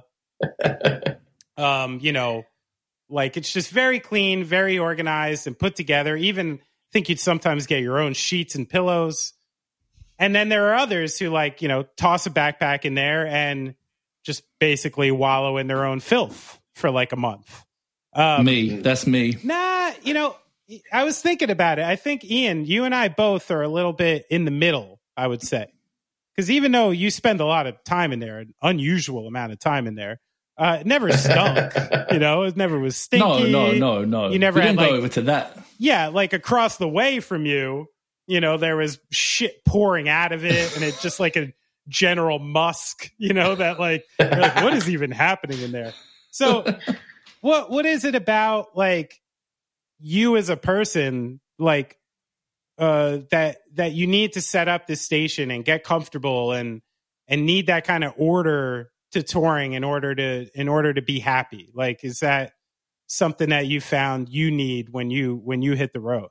um 1.57 1.99
you 2.01 2.13
know 2.13 2.45
like 3.09 3.37
it's 3.37 3.53
just 3.53 3.71
very 3.71 3.99
clean 3.99 4.45
very 4.45 4.79
organized 4.79 5.49
and 5.49 5.59
put 5.59 5.75
together. 5.75 6.17
Even 6.17 6.61
think 6.93 7.09
you'd 7.09 7.19
sometimes 7.19 7.67
get 7.67 7.83
your 7.83 7.99
own 7.99 8.15
sheets 8.15 8.55
and 8.55 8.69
pillows 8.69 9.33
and 10.21 10.35
then 10.37 10.51
there 10.51 10.69
are 10.69 10.75
others 10.75 11.19
who 11.19 11.31
like, 11.31 11.63
you 11.63 11.69
know, 11.69 11.85
toss 11.97 12.27
a 12.27 12.31
backpack 12.31 12.85
in 12.85 12.95
there 12.95 13.27
and 13.27 13.75
just 14.23 14.45
basically 14.61 15.11
wallow 15.11 15.57
in 15.57 15.67
their 15.67 15.87
own 15.87 15.99
filth 15.99 16.61
for 16.75 16.91
like 16.91 17.13
a 17.13 17.17
month. 17.17 17.65
Um, 18.13 18.45
me, 18.45 18.77
that's 18.77 19.07
me. 19.07 19.39
Nah, 19.43 19.93
you 20.03 20.13
know, 20.13 20.37
I 20.93 21.05
was 21.05 21.21
thinking 21.21 21.51
about 21.51 21.79
it. 21.79 21.87
I 21.87 21.97
think 21.97 22.23
Ian, 22.25 22.67
you 22.67 22.85
and 22.85 22.95
I 22.95 23.09
both 23.09 23.51
are 23.51 23.63
a 23.63 23.69
little 23.69 23.95
bit 23.95 24.27
in 24.31 24.45
the 24.45 24.51
middle, 24.51 25.01
I 25.17 25.27
would 25.27 25.43
say. 25.43 25.73
Because 26.37 26.51
even 26.51 26.71
though 26.71 26.91
you 26.91 27.11
spend 27.11 27.41
a 27.41 27.47
lot 27.47 27.67
of 27.67 27.83
time 27.85 28.13
in 28.13 28.21
there, 28.21 28.41
an 28.41 28.55
unusual 28.63 29.27
amount 29.27 29.53
of 29.53 29.59
time 29.59 29.87
in 29.87 29.95
there, 29.95 30.21
uh, 30.59 30.79
it 30.81 30.87
never 30.87 31.11
stunk. 31.13 31.73
you 32.11 32.19
know, 32.19 32.43
it 32.43 32.57
never 32.57 32.79
was 32.79 32.97
stinky. 32.97 33.25
No, 33.51 33.73
no, 33.73 33.73
no, 33.73 34.05
no. 34.05 34.29
You 34.29 34.39
never 34.39 34.61
we 34.61 34.67
didn't 34.67 34.77
like, 34.77 34.91
go 34.91 34.97
over 34.97 35.09
to 35.09 35.23
that. 35.23 35.59
yeah, 35.79 36.09
like 36.09 36.35
across 36.35 36.77
the 36.77 36.89
way 36.89 37.21
from 37.21 37.47
you, 37.47 37.87
you 38.31 38.41
know, 38.41 38.57
there 38.57 38.77
was 38.77 39.01
shit 39.11 39.65
pouring 39.65 40.09
out 40.09 40.31
of 40.31 40.45
it, 40.45 40.77
and 40.77 40.85
it 40.85 40.97
just 41.01 41.19
like 41.19 41.37
a 41.37 41.53
general 41.89 42.39
musk, 42.39 43.11
you 43.19 43.35
know, 43.35 43.57
that 43.57 43.81
like, 43.81 44.07
like 44.21 44.55
what 44.63 44.73
is 44.73 44.89
even 44.89 45.11
happening 45.11 45.61
in 45.61 45.73
there? 45.73 45.93
So, 46.31 46.65
what 47.41 47.71
what 47.71 47.87
is 47.87 48.05
it 48.05 48.15
about 48.15 48.77
like 48.77 49.21
you 49.99 50.37
as 50.37 50.49
a 50.49 50.57
person, 50.57 51.41
like 51.59 51.99
uh, 52.79 53.19
that 53.33 53.59
that 53.75 53.93
you 53.93 54.07
need 54.07 54.35
to 54.35 54.41
set 54.41 54.69
up 54.69 54.87
this 54.87 55.03
station 55.03 55.51
and 55.51 55.65
get 55.65 55.83
comfortable 55.83 56.53
and 56.53 56.83
and 57.27 57.45
need 57.45 57.67
that 57.67 57.85
kind 57.85 58.05
of 58.05 58.15
order 58.17 58.93
to 59.11 59.25
touring 59.25 59.73
in 59.73 59.83
order 59.83 60.15
to 60.15 60.47
in 60.55 60.69
order 60.69 60.95
to 60.95 61.03
be 61.03 61.19
happy? 61.19 61.73
Like, 61.75 62.05
is 62.05 62.21
that 62.21 62.53
something 63.09 63.49
that 63.49 63.67
you 63.67 63.81
found 63.81 64.29
you 64.29 64.53
need 64.53 64.91
when 64.91 65.11
you 65.11 65.35
when 65.43 65.63
you 65.63 65.73
hit 65.73 65.93
the 65.93 66.01
road? 66.01 66.29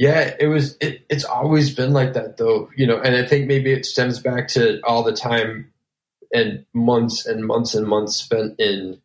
Yeah, 0.00 0.34
it 0.40 0.46
was. 0.46 0.78
It, 0.80 1.04
it's 1.10 1.26
always 1.26 1.74
been 1.74 1.92
like 1.92 2.14
that, 2.14 2.38
though. 2.38 2.70
You 2.74 2.86
know, 2.86 2.98
and 2.98 3.14
I 3.14 3.22
think 3.26 3.46
maybe 3.46 3.70
it 3.70 3.84
stems 3.84 4.18
back 4.18 4.48
to 4.48 4.80
all 4.82 5.02
the 5.02 5.12
time 5.12 5.74
and 6.32 6.64
months 6.72 7.26
and 7.26 7.46
months 7.46 7.74
and 7.74 7.86
months 7.86 8.16
spent 8.16 8.58
in, 8.58 8.98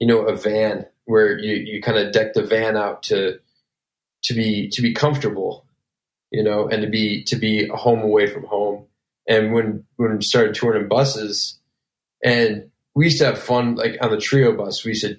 you 0.00 0.06
know, 0.06 0.20
a 0.20 0.34
van 0.34 0.86
where 1.04 1.38
you 1.38 1.54
you 1.56 1.82
kind 1.82 1.98
of 1.98 2.12
deck 2.14 2.32
the 2.32 2.42
van 2.42 2.78
out 2.78 3.02
to 3.02 3.40
to 4.22 4.32
be 4.32 4.70
to 4.70 4.80
be 4.80 4.94
comfortable, 4.94 5.66
you 6.30 6.42
know, 6.42 6.66
and 6.66 6.80
to 6.80 6.88
be 6.88 7.24
to 7.24 7.36
be 7.36 7.68
a 7.68 7.76
home 7.76 8.00
away 8.00 8.26
from 8.26 8.44
home. 8.44 8.86
And 9.28 9.52
when 9.52 9.84
when 9.96 10.16
we 10.16 10.22
started 10.22 10.54
touring 10.54 10.80
in 10.80 10.88
buses, 10.88 11.58
and 12.24 12.70
we 12.94 13.04
used 13.04 13.18
to 13.18 13.26
have 13.26 13.38
fun, 13.38 13.74
like 13.74 13.98
on 14.00 14.12
the 14.12 14.16
trio 14.16 14.56
bus, 14.56 14.82
we 14.82 14.92
used 14.92 15.04
to. 15.04 15.18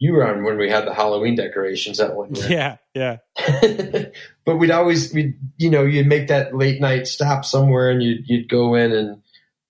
You 0.00 0.12
were 0.12 0.26
on 0.26 0.44
when 0.44 0.58
we 0.58 0.70
had 0.70 0.86
the 0.86 0.94
Halloween 0.94 1.34
decorations 1.34 1.98
that 1.98 2.14
one 2.14 2.34
year 2.34 2.48
Yeah, 2.48 2.76
yeah. 2.94 3.16
but 4.46 4.56
we'd 4.56 4.70
always 4.70 5.12
we 5.12 5.34
you 5.56 5.70
know 5.70 5.82
you'd 5.84 6.06
make 6.06 6.28
that 6.28 6.54
late 6.54 6.80
night 6.80 7.06
stop 7.06 7.44
somewhere 7.44 7.90
and 7.90 8.02
you'd 8.02 8.28
you'd 8.28 8.48
go 8.48 8.74
in 8.74 8.92
and 8.92 9.22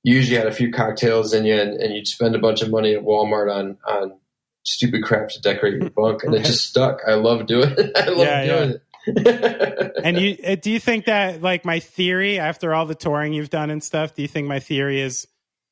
you 0.03 0.15
usually 0.15 0.37
had 0.39 0.47
a 0.47 0.53
few 0.53 0.71
cocktails 0.73 1.33
in 1.35 1.45
you 1.45 1.55
and, 1.59 1.75
and 1.81 1.95
you'd 1.95 2.07
spend 2.07 2.35
a 2.35 2.39
bunch 2.39 2.63
of 2.63 2.71
money 2.71 2.95
at 2.95 3.03
Walmart 3.03 3.53
on 3.55 3.79
on 3.87 4.19
stupid 4.65 5.03
crap 5.03 5.31
to 5.31 5.41
decorate 5.41 5.81
your 5.81 5.91
bunk 5.97 6.23
and 6.25 6.35
it 6.35 6.45
just 6.45 6.67
stuck. 6.69 7.01
I 7.07 7.15
love 7.15 7.47
doing 7.47 7.71
it. 7.79 7.93
I 7.97 8.09
love 8.09 8.19
Yeah, 8.19 8.45
doing 8.45 8.71
it. 8.71 9.93
and 10.05 10.19
you 10.21 10.37
uh, 10.47 10.55
do 10.57 10.71
you 10.71 10.79
think 10.79 11.07
that 11.07 11.41
like 11.41 11.65
my 11.65 11.81
theory 11.81 12.39
after 12.39 12.75
all 12.75 12.85
the 12.85 12.95
touring 12.95 13.33
you've 13.33 13.49
done 13.49 13.71
and 13.71 13.83
stuff 13.83 14.15
do 14.15 14.21
you 14.21 14.29
think 14.29 14.47
my 14.47 14.61
theory 14.61 15.01
is 15.01 15.27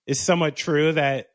is 0.07 0.19
somewhat 0.19 0.57
true 0.57 0.93
that 0.93 1.29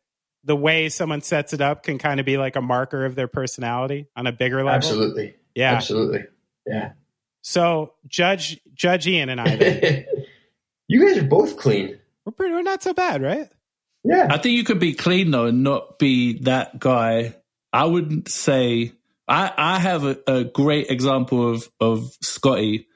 the 0.43 0.55
way 0.55 0.89
someone 0.89 1.22
sets 1.22 1.53
it 1.53 1.61
up 1.61 1.84
can 1.84 1.97
kind 1.97 2.19
of 2.19 2.26
be 2.26 2.38
like 2.38 2.55
a 2.55 2.61
marker 2.61 3.05
of 3.05 3.15
their 3.15 3.27
personality 3.27 4.07
on 4.15 4.27
a 4.27 4.31
bigger 4.31 4.57
level. 4.57 4.72
Absolutely, 4.72 5.35
yeah. 5.55 5.73
Absolutely, 5.73 6.26
yeah. 6.65 6.93
so 7.41 7.93
judge 8.07 8.59
judge 8.73 9.07
ian 9.07 9.30
and 9.30 9.41
i 9.41 10.05
you 10.88 11.05
guys 11.05 11.18
are 11.18 11.27
both 11.27 11.57
clean. 11.57 11.99
we're 12.26 12.31
pretty 12.31 12.53
we're 12.53 12.61
not 12.61 12.84
so 12.84 12.93
bad 12.93 13.22
right? 13.22 13.49
Yeah, 14.03 14.27
I 14.31 14.38
think 14.38 14.55
you 14.55 14.63
could 14.63 14.80
be 14.80 14.93
clean 14.93 15.31
though 15.31 15.45
and 15.45 15.63
not 15.63 15.99
be 15.99 16.39
that 16.39 16.80
guy. 16.80 17.35
I 17.72 17.85
wouldn't 17.85 18.30
say 18.30 18.93
I, 19.27 19.53
I 19.55 19.80
have 19.80 20.03
a, 20.03 20.18
a 20.27 20.43
great 20.43 20.89
example 20.89 21.51
of 21.51 21.69
of 21.80 22.11
Scotty 22.22 22.88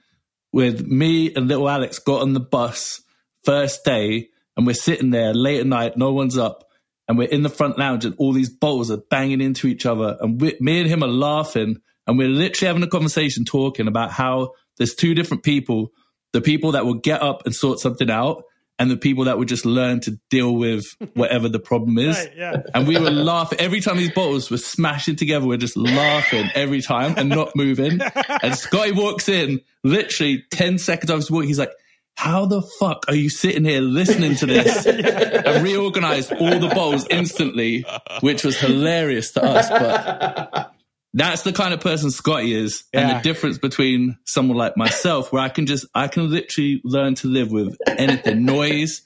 with 0.52 0.86
me 0.86 1.34
and 1.34 1.48
little 1.48 1.70
Alex 1.70 2.00
got 2.00 2.22
on 2.22 2.34
the 2.34 2.40
bus 2.40 3.02
first 3.44 3.86
day 3.86 4.30
and 4.58 4.66
we're 4.66 4.74
sitting 4.74 5.12
there 5.12 5.34
late 5.34 5.60
at 5.60 5.68
night, 5.68 5.98
no 5.98 6.14
one's 6.14 6.38
up, 6.38 6.65
and 7.08 7.18
we're 7.18 7.28
in 7.28 7.44
the 7.44 7.50
front 7.50 7.78
lounge 7.78 8.06
and 8.06 8.16
all 8.18 8.34
these 8.34 8.50
bottles 8.50 8.90
are 8.92 8.98
banging 8.98 9.42
into 9.42 9.68
each 9.68 9.86
other 9.86 10.18
and 10.20 10.42
we, 10.42 10.56
me 10.60 10.80
and 10.80 10.90
him 10.90 11.04
are 11.04 11.08
laughing 11.08 11.78
and 12.08 12.18
we're 12.18 12.28
literally 12.28 12.68
having 12.68 12.84
a 12.84 12.88
conversation 12.88 13.46
talking 13.46 13.88
about 13.88 14.12
how 14.12 14.52
there's 14.78 14.96
two 14.96 15.14
different 15.14 15.44
people, 15.44 15.92
the 16.34 16.42
people 16.42 16.74
that 16.74 16.86
will 16.86 16.96
get 16.96 17.22
up 17.22 17.46
and 17.46 17.56
sort 17.56 17.80
something 17.80 18.10
out 18.10 18.44
and 18.78 18.92
the 18.92 18.98
people 18.98 19.26
that 19.26 19.38
would 19.38 19.48
just 19.48 19.66
learn 19.66 20.02
to 20.02 20.20
deal 20.30 20.54
with 20.54 20.84
whatever 21.14 21.48
the 21.48 21.60
problem 21.60 21.98
is. 21.98 22.18
Right, 22.18 22.32
yeah. 22.36 22.62
And 22.74 22.88
we 22.88 23.00
were 23.00 23.10
laughing 23.10 23.60
every 23.60 23.80
time 23.80 23.98
these 23.98 24.12
bottles 24.12 24.52
were 24.52 24.58
smashing 24.58 25.16
together. 25.16 25.46
We're 25.46 25.58
just 25.58 25.78
laughing 25.78 26.50
every 26.54 26.82
time 26.82 27.16
and 27.18 27.30
not 27.30 27.56
moving. 27.56 28.00
And 28.42 28.56
Scotty 28.56 28.92
walks 28.92 29.30
in, 29.30 29.62
literally 29.84 30.44
10 30.52 30.78
seconds 30.78 31.10
after 31.10 31.22
he's 31.22 31.32
walking, 31.32 31.48
he's 31.48 31.60
like, 31.60 31.72
how 32.16 32.46
the 32.46 32.62
fuck 32.62 33.06
are 33.08 33.16
you 33.16 33.30
sitting 33.30 33.66
here 33.66 33.82
listening 33.82 34.36
to 34.36 34.46
this? 34.46 34.86
And 35.46 35.64
reorganized 35.64 36.32
all 36.34 36.60
the 36.60 36.72
bowls 36.74 37.06
instantly, 37.10 37.86
which 38.22 38.44
was 38.44 38.60
hilarious 38.60 39.32
to 39.34 39.44
us. 39.44 39.70
But 39.70 40.74
that's 41.14 41.44
the 41.44 41.54
kind 41.54 41.74
of 41.74 41.82
person 41.82 42.10
Scotty 42.10 42.54
is. 42.54 42.84
And 42.94 43.10
the 43.10 43.22
difference 43.22 43.60
between 43.60 44.18
someone 44.26 44.58
like 44.58 44.76
myself, 44.76 45.32
where 45.32 45.44
I 45.44 45.50
can 45.50 45.66
just, 45.68 45.86
I 45.94 46.08
can 46.08 46.32
literally 46.32 46.82
learn 46.84 47.16
to 47.16 47.28
live 47.28 47.52
with 47.52 47.78
anything, 47.88 48.44
noise, 48.46 49.04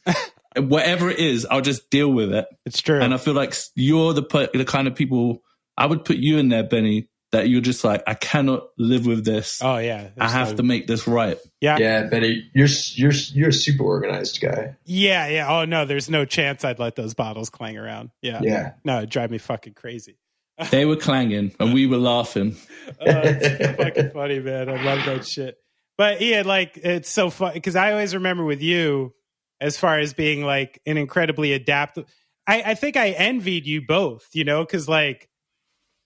whatever 0.56 1.10
it 1.10 1.19
is, 1.19 1.45
I'll 1.49 1.61
just 1.61 1.90
deal 1.90 2.11
with 2.11 2.34
it. 2.34 2.48
it's 2.65 2.81
true 2.81 3.02
And 3.02 3.14
I 3.14 3.18
feel 3.18 3.34
like 3.34 3.53
you're 3.76 4.14
the 4.14 4.49
the 4.53 4.65
kind 4.65 4.88
of 4.88 4.95
people 4.95 5.44
I 5.77 5.86
would 5.86 6.06
put 6.06 6.18
you 6.18 6.38
in 6.38 6.49
there, 6.49 6.64
Benny. 6.64 7.10
That 7.31 7.47
you're 7.47 7.61
just 7.61 7.84
like, 7.84 8.01
I 8.07 8.15
cannot 8.15 8.69
live 8.77 9.06
with 9.06 9.23
this. 9.23 9.60
oh 9.61 9.77
yeah 9.77 10.10
I 10.19 10.30
have 10.30 10.49
no- 10.51 10.56
to 10.57 10.64
make 10.64 10.88
this 10.88 11.07
right. 11.07 11.38
yeah 11.61 11.77
yeah, 11.77 12.03
Benny, 12.07 12.49
you're 12.56 12.68
you're 12.95 13.11
you're 13.34 13.49
a 13.49 13.53
super 13.53 13.84
organized 13.84 14.41
guy. 14.41 14.76
yeah 14.85 15.27
yeah 15.27 15.47
oh 15.47 15.65
no 15.65 15.85
there's 15.85 16.10
no 16.10 16.26
chance 16.26 16.65
i'd 16.65 16.80
let 16.80 16.95
those 16.95 17.14
bottles 17.14 17.49
clang 17.51 17.77
around 17.77 18.10
yeah 18.23 18.39
Yeah, 18.41 18.72
no 18.84 18.97
it'd 18.99 19.10
drive 19.11 19.30
me 19.30 19.38
fucking 19.38 19.73
crazy 19.76 20.18
They 20.72 20.85
were 20.85 20.95
clanging 20.97 21.53
and 21.60 21.73
we 21.73 21.85
were 21.88 21.97
laughing. 21.97 22.56
oh, 22.88 22.95
it's 23.06 23.77
fucking 23.77 24.10
funny, 24.11 24.39
man. 24.39 24.68
I 24.68 24.84
love 24.84 25.06
that 25.06 25.26
shit. 25.26 25.57
But 25.97 26.19
yeah, 26.22 26.41
like 26.45 26.77
it's 26.84 27.10
so 27.10 27.30
fun 27.30 27.53
because 27.53 27.76
I 27.77 27.91
always 27.91 28.14
remember 28.15 28.43
with 28.43 28.61
you, 28.61 29.14
as 29.61 29.77
far 29.77 29.99
as 29.99 30.14
being 30.14 30.43
like 30.43 30.81
an 30.85 30.97
incredibly 30.97 31.53
adaptable. 31.53 32.10
I, 32.47 32.61
I 32.72 32.73
think 32.76 32.97
I 32.97 33.10
envied 33.11 33.68
you 33.68 33.85
both, 33.85 34.27
you 34.34 34.43
know, 34.43 34.65
because 34.65 34.89
like 34.89 35.28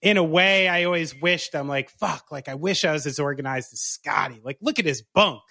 in 0.03 0.17
a 0.17 0.23
way, 0.23 0.67
I 0.67 0.83
always 0.83 1.19
wished 1.19 1.55
I'm 1.55 1.67
like 1.67 1.89
fuck, 1.89 2.31
like 2.31 2.47
I 2.47 2.53
wish 2.53 2.85
I 2.85 2.91
was 2.91 3.07
as 3.07 3.17
organized 3.17 3.73
as 3.73 3.79
Scotty. 3.79 4.39
Like, 4.43 4.59
look 4.61 4.77
at 4.77 4.85
his 4.85 5.01
bunk. 5.01 5.41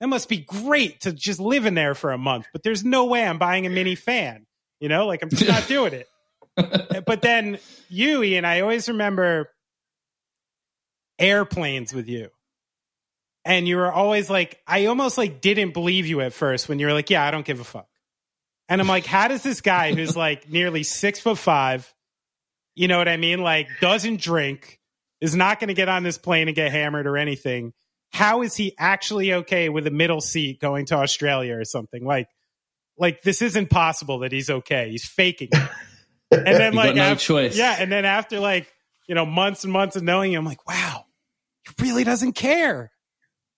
That 0.00 0.08
must 0.08 0.28
be 0.28 0.38
great 0.38 1.00
to 1.02 1.12
just 1.12 1.40
live 1.40 1.64
in 1.64 1.74
there 1.74 1.94
for 1.94 2.12
a 2.12 2.18
month. 2.18 2.48
But 2.52 2.62
there's 2.62 2.84
no 2.84 3.06
way 3.06 3.24
I'm 3.24 3.38
buying 3.38 3.64
a 3.64 3.70
mini 3.70 3.94
fan. 3.94 4.44
You 4.80 4.90
know, 4.90 5.06
like 5.06 5.22
I'm 5.22 5.30
just 5.30 5.48
not 5.48 5.66
doing 5.66 5.94
it 5.94 6.08
but 7.06 7.22
then 7.22 7.58
you, 7.88 8.22
Ian, 8.22 8.44
I 8.44 8.60
always 8.60 8.88
remember 8.88 9.50
airplanes 11.18 11.92
with 11.92 12.08
you. 12.08 12.30
And 13.44 13.68
you 13.68 13.76
were 13.76 13.92
always 13.92 14.30
like, 14.30 14.58
I 14.66 14.86
almost 14.86 15.18
like 15.18 15.40
didn't 15.40 15.74
believe 15.74 16.06
you 16.06 16.20
at 16.22 16.32
first 16.32 16.68
when 16.68 16.78
you 16.78 16.86
were 16.86 16.92
like, 16.92 17.10
yeah, 17.10 17.24
I 17.24 17.30
don't 17.30 17.44
give 17.44 17.60
a 17.60 17.64
fuck. 17.64 17.88
And 18.68 18.80
I'm 18.80 18.88
like, 18.88 19.04
how 19.04 19.28
does 19.28 19.42
this 19.42 19.60
guy 19.60 19.94
who's 19.94 20.16
like 20.16 20.48
nearly 20.48 20.82
six 20.82 21.20
foot 21.20 21.36
five, 21.36 21.92
you 22.74 22.88
know 22.88 22.98
what 22.98 23.08
I 23.08 23.16
mean? 23.16 23.40
Like 23.42 23.68
doesn't 23.80 24.20
drink, 24.20 24.80
is 25.20 25.34
not 25.34 25.60
going 25.60 25.68
to 25.68 25.74
get 25.74 25.88
on 25.88 26.02
this 26.02 26.18
plane 26.18 26.48
and 26.48 26.54
get 26.54 26.72
hammered 26.72 27.06
or 27.06 27.16
anything. 27.16 27.72
How 28.12 28.42
is 28.42 28.54
he 28.54 28.74
actually 28.78 29.32
okay 29.34 29.68
with 29.68 29.86
a 29.86 29.90
middle 29.90 30.20
seat 30.20 30.60
going 30.60 30.86
to 30.86 30.96
Australia 30.96 31.56
or 31.56 31.64
something? 31.64 32.04
Like, 32.04 32.28
like 32.96 33.22
this 33.22 33.42
isn't 33.42 33.70
possible 33.70 34.20
that 34.20 34.30
he's 34.32 34.48
okay. 34.50 34.90
He's 34.90 35.04
faking 35.06 35.48
it. 35.52 35.68
And 36.30 36.46
then 36.46 36.72
You 36.72 36.78
like 36.78 36.88
got 36.88 36.96
no 36.96 37.12
af- 37.12 37.20
choice. 37.20 37.56
Yeah, 37.56 37.76
and 37.78 37.92
then 37.92 38.04
after 38.04 38.40
like 38.40 38.72
you 39.08 39.14
know, 39.14 39.24
months 39.26 39.62
and 39.64 39.72
months 39.72 39.94
of 39.96 40.02
knowing 40.02 40.32
him, 40.32 40.38
I'm 40.40 40.44
like, 40.46 40.66
wow, 40.68 41.04
he 41.64 41.84
really 41.84 42.02
doesn't 42.02 42.32
care. 42.32 42.90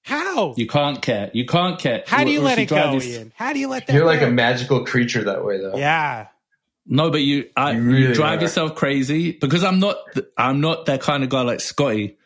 How? 0.02 0.55
You 0.56 0.66
can't 0.66 1.01
care. 1.01 1.30
You 1.32 1.47
can't 1.47 1.78
care. 1.78 2.02
How 2.06 2.22
do 2.24 2.30
you 2.30 2.40
Or 2.40 2.44
let 2.44 2.59
if 2.59 2.64
it 2.64 2.68
go, 2.74 2.76
drive 2.98 3.05
Ian? 3.05 3.32
How 3.34 3.52
do 3.52 3.59
you 3.60 3.68
let 3.68 3.86
that 3.86 3.93
You're 3.94 4.05
like 4.05 4.20
go? 4.20 4.26
a 4.26 4.30
magical 4.30 4.84
creature 4.84 5.24
that 5.24 5.44
way, 5.44 5.59
though. 5.59 5.76
yeah. 5.76 6.26
No, 6.86 7.10
but 7.10 7.20
you, 7.22 7.48
I, 7.56 7.72
You 7.72 7.96
you, 7.96 8.14
drive 8.14 8.38
are. 8.38 8.42
yourself 8.42 8.74
crazy 8.76 9.32
because 9.32 9.64
I'm 9.64 9.80
not, 9.80 9.96
th- 10.14 10.26
I'm 10.36 10.60
not 10.60 10.86
that 10.86 11.00
kind 11.00 11.24
of 11.24 11.28
guy 11.30 11.42
like 11.42 11.60
Scotty, 11.60 12.16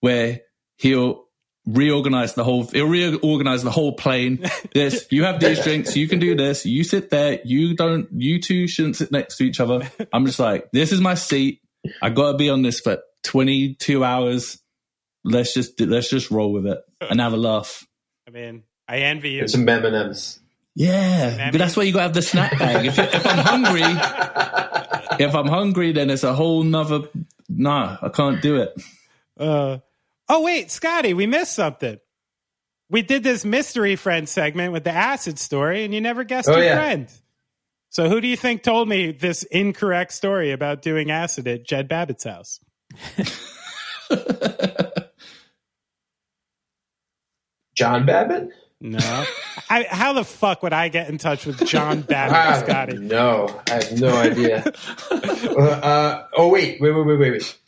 where 0.00 0.40
he'll 0.76 1.24
reorganize 1.66 2.34
the 2.34 2.44
whole, 2.44 2.64
he'll 2.66 2.86
reorganize 2.88 3.62
the 3.62 3.70
whole 3.70 3.92
plane. 3.92 4.44
This, 4.74 5.06
you 5.10 5.24
have 5.24 5.40
these 5.40 5.62
drinks, 5.62 5.96
you 5.96 6.06
can 6.08 6.18
do 6.20 6.34
this, 6.36 6.64
you 6.66 6.84
sit 6.84 7.10
there, 7.10 7.40
you 7.44 7.74
don't, 7.74 8.08
you 8.12 8.40
two 8.40 8.66
shouldn't 8.68 8.96
sit 8.96 9.10
next 9.10 9.36
to 9.38 9.44
each 9.44 9.58
other. 9.60 9.90
I'm 10.12 10.26
just 10.26 10.38
like, 10.38 10.70
this 10.72 10.92
is 10.92 11.00
my 11.00 11.14
seat. 11.14 11.60
I 12.02 12.10
gotta 12.10 12.36
be 12.36 12.50
on 12.50 12.62
this 12.62 12.80
for 12.80 12.98
22 13.24 14.04
hours. 14.04 14.58
Let's 15.24 15.54
just, 15.54 15.80
let's 15.80 16.08
just 16.10 16.30
roll 16.30 16.52
with 16.52 16.66
it 16.66 16.78
and 17.00 17.20
have 17.20 17.32
a 17.32 17.36
laugh. 17.36 17.86
I 18.28 18.30
mean, 18.32 18.62
I 18.88 18.98
envy 18.98 19.30
you. 19.30 19.40
And 19.40 19.50
some 19.50 19.68
M&Ms. 19.68 20.39
Yeah, 20.80 21.28
That 21.36 21.52
but 21.52 21.58
that's 21.58 21.76
why 21.76 21.82
you 21.82 21.92
gotta 21.92 22.04
have 22.04 22.14
the 22.14 22.22
snack 22.22 22.58
bag. 22.58 22.86
If, 22.86 22.98
if 22.98 23.26
I'm 23.26 23.36
hungry, 23.38 23.82
if 25.26 25.34
I'm 25.34 25.46
hungry, 25.46 25.92
then 25.92 26.08
it's 26.08 26.22
a 26.24 26.32
whole 26.32 26.62
nother. 26.62 27.02
Nah, 27.50 27.98
I 28.00 28.08
can't 28.08 28.40
do 28.40 28.56
it. 28.56 28.72
Uh, 29.38 29.78
oh 30.30 30.42
wait, 30.42 30.70
Scotty, 30.70 31.12
we 31.12 31.26
missed 31.26 31.54
something. 31.54 31.98
We 32.88 33.02
did 33.02 33.22
this 33.22 33.44
mystery 33.44 33.96
friend 33.96 34.26
segment 34.26 34.72
with 34.72 34.84
the 34.84 34.90
acid 34.92 35.38
story, 35.38 35.84
and 35.84 35.92
you 35.92 36.00
never 36.00 36.24
guessed 36.24 36.48
Oh, 36.48 36.56
your 36.56 36.64
yeah. 36.64 36.74
friend. 36.76 37.08
So 37.90 38.08
who 38.08 38.22
do 38.22 38.28
you 38.28 38.36
think 38.38 38.62
told 38.62 38.88
me 38.88 39.12
this 39.12 39.42
incorrect 39.42 40.12
story 40.12 40.52
about 40.52 40.80
doing 40.80 41.10
acid 41.10 41.46
at 41.46 41.66
Jed 41.66 41.88
Babbitt's 41.88 42.24
house? 42.24 42.58
John 47.74 48.06
Babbitt? 48.06 48.48
No. 48.80 49.24
I, 49.68 49.86
how 49.90 50.14
the 50.14 50.24
fuck 50.24 50.62
would 50.62 50.72
I 50.72 50.88
get 50.88 51.08
in 51.10 51.18
touch 51.18 51.44
with 51.44 51.66
John 51.66 52.00
Babbitt, 52.08 52.66
Scotty? 52.66 52.96
no, 52.98 53.60
I 53.70 53.74
have 53.74 54.00
no 54.00 54.16
idea. 54.16 54.64
uh, 55.10 55.60
uh, 55.60 56.26
oh, 56.36 56.48
wait, 56.48 56.80
wait, 56.80 56.90
wait, 56.92 57.06
wait, 57.06 57.18
wait, 57.18 57.30
wait. 57.32 57.58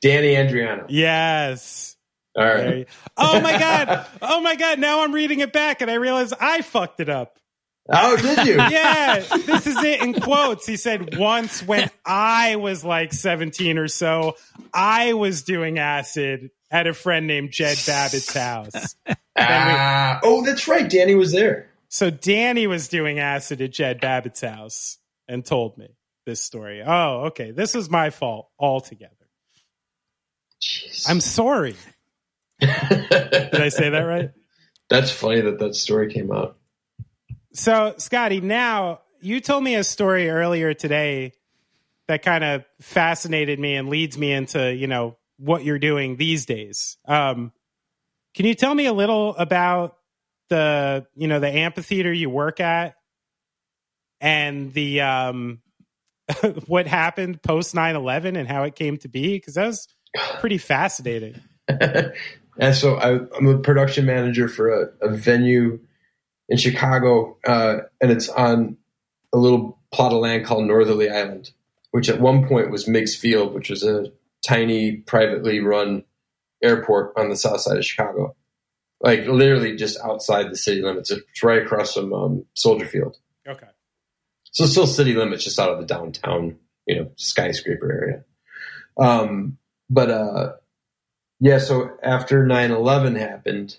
Danny 0.00 0.34
Andriano. 0.34 0.86
Yes. 0.88 1.96
All 2.36 2.44
right. 2.44 2.76
you- 2.78 2.86
Oh 3.18 3.40
my 3.42 3.58
god! 3.58 4.06
Oh 4.22 4.40
my 4.40 4.56
god! 4.56 4.78
Now 4.78 5.04
I'm 5.04 5.12
reading 5.12 5.40
it 5.40 5.52
back 5.52 5.82
and 5.82 5.90
I 5.90 5.94
realize 5.94 6.32
I 6.32 6.62
fucked 6.62 7.00
it 7.00 7.10
up. 7.10 7.38
Oh, 7.88 8.16
did 8.16 8.46
you? 8.46 8.54
Yeah, 8.70 9.18
this 9.18 9.66
is 9.66 9.82
it 9.82 10.02
in 10.02 10.14
quotes. 10.14 10.66
He 10.66 10.76
said, 10.76 11.16
once 11.16 11.62
when 11.62 11.90
I 12.04 12.56
was 12.56 12.84
like 12.84 13.12
17 13.12 13.76
or 13.78 13.88
so, 13.88 14.36
I 14.72 15.14
was 15.14 15.42
doing 15.42 15.78
acid 15.78 16.50
at 16.70 16.86
a 16.86 16.94
friend 16.94 17.26
named 17.26 17.50
Jed 17.50 17.78
Babbitt's 17.86 18.32
house. 18.32 18.96
Ah, 19.36 20.20
oh, 20.22 20.44
that's 20.44 20.68
right. 20.68 20.88
Danny 20.88 21.14
was 21.14 21.32
there. 21.32 21.68
So 21.88 22.08
Danny 22.10 22.66
was 22.66 22.88
doing 22.88 23.18
acid 23.18 23.60
at 23.60 23.72
Jed 23.72 24.00
Babbitt's 24.00 24.40
house 24.40 24.98
and 25.28 25.44
told 25.44 25.76
me 25.76 25.88
this 26.24 26.40
story. 26.40 26.82
Oh, 26.84 27.24
okay. 27.26 27.50
This 27.50 27.74
was 27.74 27.90
my 27.90 28.10
fault 28.10 28.48
altogether. 28.58 29.12
Jeez. 30.62 31.08
I'm 31.08 31.20
sorry. 31.20 31.76
Did 32.60 32.70
I 33.60 33.68
say 33.68 33.90
that 33.90 34.00
right? 34.00 34.30
That's 34.88 35.10
funny 35.10 35.40
that 35.40 35.58
that 35.58 35.74
story 35.74 36.12
came 36.12 36.30
out. 36.30 36.56
So, 37.54 37.94
Scotty, 37.98 38.40
now 38.40 39.00
you 39.20 39.40
told 39.40 39.62
me 39.62 39.74
a 39.74 39.84
story 39.84 40.30
earlier 40.30 40.72
today 40.72 41.32
that 42.08 42.22
kind 42.22 42.42
of 42.42 42.64
fascinated 42.80 43.58
me 43.58 43.74
and 43.74 43.88
leads 43.88 44.16
me 44.16 44.32
into, 44.32 44.74
you 44.74 44.86
know, 44.86 45.16
what 45.38 45.64
you're 45.64 45.78
doing 45.78 46.16
these 46.16 46.46
days. 46.46 46.96
Um, 47.06 47.52
can 48.34 48.46
you 48.46 48.54
tell 48.54 48.74
me 48.74 48.86
a 48.86 48.92
little 48.92 49.36
about 49.36 49.96
the, 50.48 51.06
you 51.14 51.28
know, 51.28 51.40
the 51.40 51.48
amphitheater 51.48 52.12
you 52.12 52.30
work 52.30 52.60
at 52.60 52.96
and 54.20 54.72
the, 54.72 55.02
um, 55.02 55.60
what 56.66 56.86
happened 56.86 57.42
post 57.42 57.74
9 57.74 57.96
11 57.96 58.36
and 58.36 58.48
how 58.48 58.62
it 58.62 58.74
came 58.74 58.96
to 58.98 59.08
be? 59.08 59.36
Because 59.36 59.54
that 59.54 59.66
was 59.66 59.88
pretty 60.40 60.58
fascinating. 60.58 61.40
and 61.68 62.74
so 62.74 62.96
I, 62.96 63.20
I'm 63.36 63.46
a 63.46 63.58
production 63.58 64.06
manager 64.06 64.48
for 64.48 64.70
a, 64.70 65.08
a 65.08 65.10
venue 65.10 65.80
in 66.52 66.58
Chicago, 66.58 67.38
uh, 67.46 67.78
and 68.02 68.12
it's 68.12 68.28
on 68.28 68.76
a 69.32 69.38
little 69.38 69.78
plot 69.90 70.12
of 70.12 70.18
land 70.18 70.44
called 70.44 70.66
Northerly 70.66 71.08
Island, 71.08 71.50
which 71.92 72.10
at 72.10 72.20
one 72.20 72.46
point 72.46 72.70
was 72.70 72.86
Meigs 72.86 73.16
Field, 73.16 73.54
which 73.54 73.70
was 73.70 73.82
a 73.82 74.12
tiny 74.46 74.96
privately 74.96 75.60
run 75.60 76.04
airport 76.62 77.14
on 77.16 77.30
the 77.30 77.36
south 77.36 77.62
side 77.62 77.78
of 77.78 77.86
Chicago, 77.86 78.36
like 79.00 79.26
literally 79.26 79.76
just 79.76 79.98
outside 80.04 80.50
the 80.50 80.56
city 80.56 80.82
limits. 80.82 81.10
It's 81.10 81.42
right 81.42 81.62
across 81.62 81.94
from 81.94 82.12
um, 82.12 82.44
Soldier 82.52 82.86
Field. 82.86 83.16
Okay. 83.48 83.68
So 84.50 84.66
still 84.66 84.86
city 84.86 85.14
limits, 85.14 85.44
just 85.44 85.58
out 85.58 85.72
of 85.72 85.78
the 85.78 85.86
downtown, 85.86 86.58
you 86.86 86.96
know, 86.96 87.10
skyscraper 87.16 87.90
area. 87.90 88.24
Um, 88.98 89.56
but 89.88 90.10
uh, 90.10 90.52
yeah, 91.40 91.56
so 91.56 91.96
after 92.02 92.44
9-11 92.44 93.18
happened, 93.18 93.78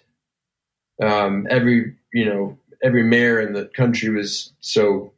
um, 1.02 1.48
every 1.50 1.96
you 2.14 2.26
know 2.26 2.58
every 2.84 3.04
mayor 3.04 3.40
in 3.40 3.54
the 3.54 3.66
country 3.66 4.10
was 4.10 4.52
so 4.60 5.14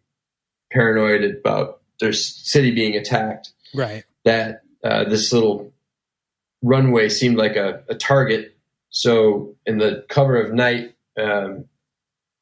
paranoid 0.71 1.23
about 1.23 1.81
their 1.99 2.13
city 2.13 2.71
being 2.71 2.95
attacked 2.95 3.51
Right. 3.73 4.03
that 4.23 4.61
uh, 4.83 5.05
this 5.05 5.33
little 5.33 5.71
runway 6.61 7.09
seemed 7.09 7.37
like 7.37 7.55
a, 7.55 7.83
a 7.89 7.95
target. 7.95 8.55
So, 8.89 9.55
in 9.65 9.77
the 9.79 10.05
cover 10.09 10.39
of 10.41 10.53
night, 10.53 10.95
um, 11.19 11.65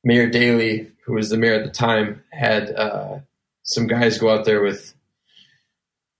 Mayor 0.04 0.30
Daley, 0.30 0.92
who 1.06 1.14
was 1.14 1.30
the 1.30 1.38
mayor 1.38 1.56
at 1.56 1.64
the 1.66 1.72
time, 1.72 2.24
had 2.32 2.70
uh, 2.76 3.20
some 3.64 3.88
guys 3.88 4.18
go 4.18 4.30
out 4.30 4.46
there 4.46 4.62
with 4.62 4.94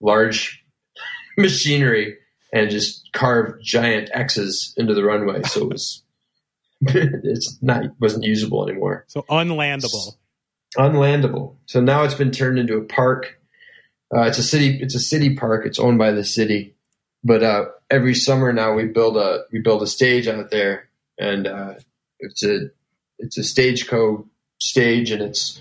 large 0.00 0.64
machinery 1.38 2.16
and 2.52 2.70
just 2.70 3.12
carve 3.12 3.60
giant 3.60 4.10
X's 4.12 4.72
into 4.76 4.94
the 4.94 5.04
runway. 5.04 5.42
So 5.42 5.62
it 5.62 5.68
was 5.72 6.02
it's 7.24 7.58
not 7.62 7.84
wasn't 8.00 8.24
usable 8.24 8.68
anymore 8.68 9.04
So 9.08 9.22
unlandable. 9.30 10.14
unlandable. 10.76 11.56
So 11.66 11.80
now 11.80 12.04
it's 12.04 12.14
been 12.14 12.30
turned 12.30 12.58
into 12.58 12.76
a 12.76 12.84
park. 12.84 13.38
Uh, 14.14 14.22
it's 14.22 14.38
a 14.38 14.42
city. 14.42 14.78
It's 14.80 14.94
a 14.94 15.00
city 15.00 15.34
park. 15.34 15.66
It's 15.66 15.78
owned 15.78 15.98
by 15.98 16.12
the 16.12 16.24
city. 16.24 16.74
But 17.22 17.42
uh, 17.42 17.64
every 17.90 18.14
summer 18.14 18.52
now 18.52 18.74
we 18.74 18.84
build 18.84 19.16
a 19.16 19.44
we 19.52 19.60
build 19.60 19.82
a 19.82 19.86
stage 19.86 20.28
out 20.28 20.50
there, 20.50 20.88
and 21.18 21.46
uh, 21.46 21.74
it's 22.20 22.44
a 22.44 22.68
it's 23.18 23.38
a 23.38 23.42
Stageco 23.42 24.26
stage, 24.60 25.10
and 25.10 25.22
it's 25.22 25.60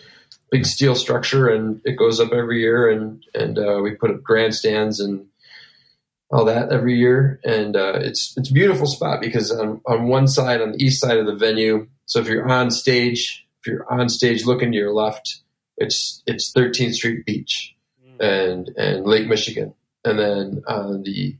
big 0.52 0.66
steel 0.66 0.94
structure, 0.94 1.48
and 1.48 1.82
it 1.86 1.98
goes 1.98 2.20
up 2.20 2.32
every 2.34 2.60
year, 2.60 2.90
and 2.92 3.24
and 3.34 3.58
uh, 3.58 3.80
we 3.82 3.92
put 3.96 4.12
up 4.12 4.22
grandstands 4.24 5.00
and 5.00 5.26
all 6.34 6.46
that 6.46 6.72
every 6.72 6.96
year, 6.96 7.40
and 7.44 7.76
uh, 7.76 8.00
it's 8.02 8.36
it's 8.36 8.50
a 8.50 8.54
beautiful 8.54 8.88
spot 8.88 9.22
because 9.22 9.52
on 9.52 9.82
on 9.86 10.08
one 10.08 10.28
side, 10.28 10.62
on 10.62 10.72
the 10.72 10.84
east 10.84 11.00
side 11.00 11.18
of 11.18 11.28
the 11.28 11.36
venue, 11.36 11.88
so 12.06 12.20
if 12.20 12.28
you're 12.28 12.50
on 12.50 12.72
stage, 12.72 13.46
if 13.62 13.68
you're 13.68 13.92
on 13.92 14.10
stage 14.10 14.46
looking 14.46 14.72
to 14.72 14.78
your 14.78 14.94
left, 14.94 15.42
it's 15.78 16.24
it's 16.26 16.52
13th 16.52 16.96
Street 16.96 17.26
Beach 17.26 17.76
and 18.20 18.70
and 18.78 19.06
Lake 19.06 19.28
Michigan, 19.28 19.76
and 20.04 20.18
then 20.18 20.64
on 20.68 21.04
the 21.04 21.38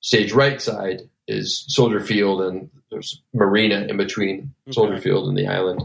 stage 0.00 0.32
right 0.32 0.60
side 0.60 1.02
is 1.28 1.64
Soldier 1.68 2.00
Field, 2.00 2.40
and 2.40 2.70
there's 2.90 3.22
marina 3.34 3.86
in 3.88 3.98
between 3.98 4.54
Soldier 4.70 4.94
Okay. 4.94 5.02
Field 5.02 5.28
and 5.28 5.36
the 5.36 5.46
island. 5.46 5.82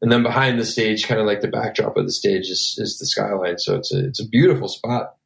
And 0.00 0.12
then 0.12 0.22
behind 0.22 0.58
the 0.58 0.66
stage, 0.66 1.06
kind 1.06 1.20
of 1.20 1.26
like 1.26 1.40
the 1.40 1.48
backdrop 1.48 1.96
of 1.96 2.04
the 2.04 2.12
stage, 2.12 2.50
is, 2.50 2.76
is 2.78 2.98
the 2.98 3.06
skyline. 3.06 3.58
So 3.58 3.76
it's 3.76 3.92
a 3.92 4.06
it's 4.06 4.20
a 4.20 4.28
beautiful 4.28 4.68
spot. 4.68 5.16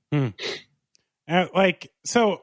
Uh, 1.29 1.47
like 1.55 1.91
so 2.05 2.43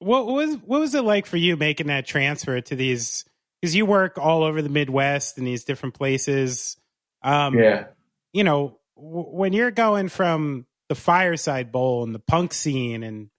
what 0.00 0.26
was 0.26 0.56
what 0.56 0.80
was 0.80 0.94
it 0.94 1.04
like 1.04 1.26
for 1.26 1.36
you 1.36 1.56
making 1.56 1.86
that 1.86 2.06
transfer 2.06 2.60
to 2.60 2.74
these 2.74 3.24
because 3.60 3.74
you 3.76 3.86
work 3.86 4.18
all 4.18 4.42
over 4.42 4.62
the 4.62 4.68
midwest 4.68 5.38
in 5.38 5.44
these 5.44 5.64
different 5.64 5.94
places. 5.94 6.76
Um 7.22 7.56
Yeah, 7.56 7.86
you 8.32 8.44
know 8.44 8.78
w- 8.96 9.28
when 9.28 9.52
you're 9.52 9.70
going 9.70 10.08
from 10.08 10.66
the 10.88 10.94
fireside 10.94 11.70
bowl 11.70 12.02
and 12.02 12.14
the 12.14 12.18
punk 12.20 12.52
scene 12.52 13.02
and 13.02 13.30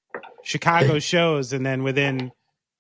chicago 0.44 1.00
shows 1.00 1.54
and 1.54 1.66
then 1.66 1.84
within 1.84 2.32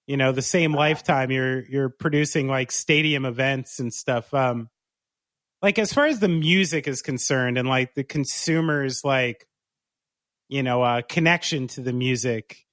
you 0.08 0.18
know 0.18 0.32
the 0.32 0.41
same 0.41 0.74
lifetime 0.74 1.32
you're 1.32 1.62
you're 1.66 1.90
producing 1.90 2.48
like 2.48 2.72
stadium 2.72 3.26
events 3.26 3.80
and 3.80 3.94
stuff 3.94 4.34
um 4.34 4.70
like 5.62 5.78
as 5.78 5.94
far 5.94 6.06
as 6.06 6.20
the 6.20 6.28
music 6.28 6.88
is 6.88 7.02
concerned 7.02 7.58
and 7.58 7.68
like 7.68 7.94
the 7.94 8.03
consumers 8.03 9.03
like 9.03 9.48
you 10.49 10.64
know 10.64 10.82
uh 10.82 11.02
connection 11.02 11.68
to 11.68 11.82
the 11.82 11.94
music 11.94 12.66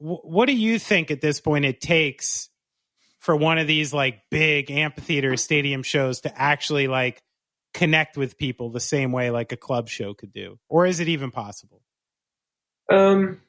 wh- 0.00 0.24
what 0.24 0.46
do 0.46 0.54
you 0.54 0.78
think 0.78 1.10
at 1.10 1.20
this 1.20 1.40
point 1.40 1.64
it 1.64 1.80
takes 1.80 2.48
for 3.18 3.36
one 3.36 3.58
of 3.58 3.66
these 3.66 3.92
like 3.92 4.22
big 4.30 4.70
amphitheater 4.70 5.36
stadium 5.36 5.82
shows 5.82 6.22
to 6.22 6.40
actually 6.40 6.88
like 6.88 7.22
connect 7.72 8.16
with 8.16 8.36
people 8.36 8.70
the 8.70 8.80
same 8.80 9.12
way 9.12 9.30
like 9.30 9.52
a 9.52 9.56
club 9.56 9.88
show 9.88 10.12
could 10.14 10.32
do 10.32 10.58
or 10.68 10.86
is 10.86 10.98
it 10.98 11.08
even 11.08 11.30
possible 11.30 11.82
um, 12.90 13.40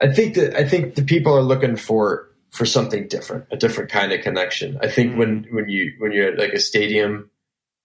I 0.00 0.12
think 0.12 0.34
that 0.34 0.54
I 0.54 0.68
think 0.68 0.96
the 0.96 1.02
people 1.02 1.34
are 1.34 1.42
looking 1.42 1.76
for 1.76 2.30
for 2.50 2.66
something 2.66 3.08
different, 3.08 3.46
a 3.50 3.56
different 3.56 3.90
kind 3.90 4.12
of 4.12 4.20
connection. 4.20 4.78
I 4.82 4.88
think 4.88 5.16
when 5.16 5.46
when 5.50 5.68
you 5.68 5.92
when 5.98 6.12
you're 6.12 6.32
at 6.32 6.38
like 6.38 6.52
a 6.52 6.58
stadium 6.58 7.30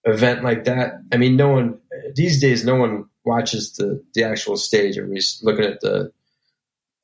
event 0.04 0.42
like 0.42 0.64
that, 0.64 1.00
I 1.12 1.16
mean, 1.16 1.36
no 1.36 1.48
one 1.48 1.78
these 2.14 2.40
days, 2.40 2.64
no 2.64 2.74
one 2.74 3.06
watches 3.24 3.72
the 3.74 4.04
the 4.14 4.24
actual 4.24 4.56
stage. 4.56 4.98
Everybody's 4.98 5.40
looking 5.42 5.64
at 5.64 5.80
the 5.80 6.12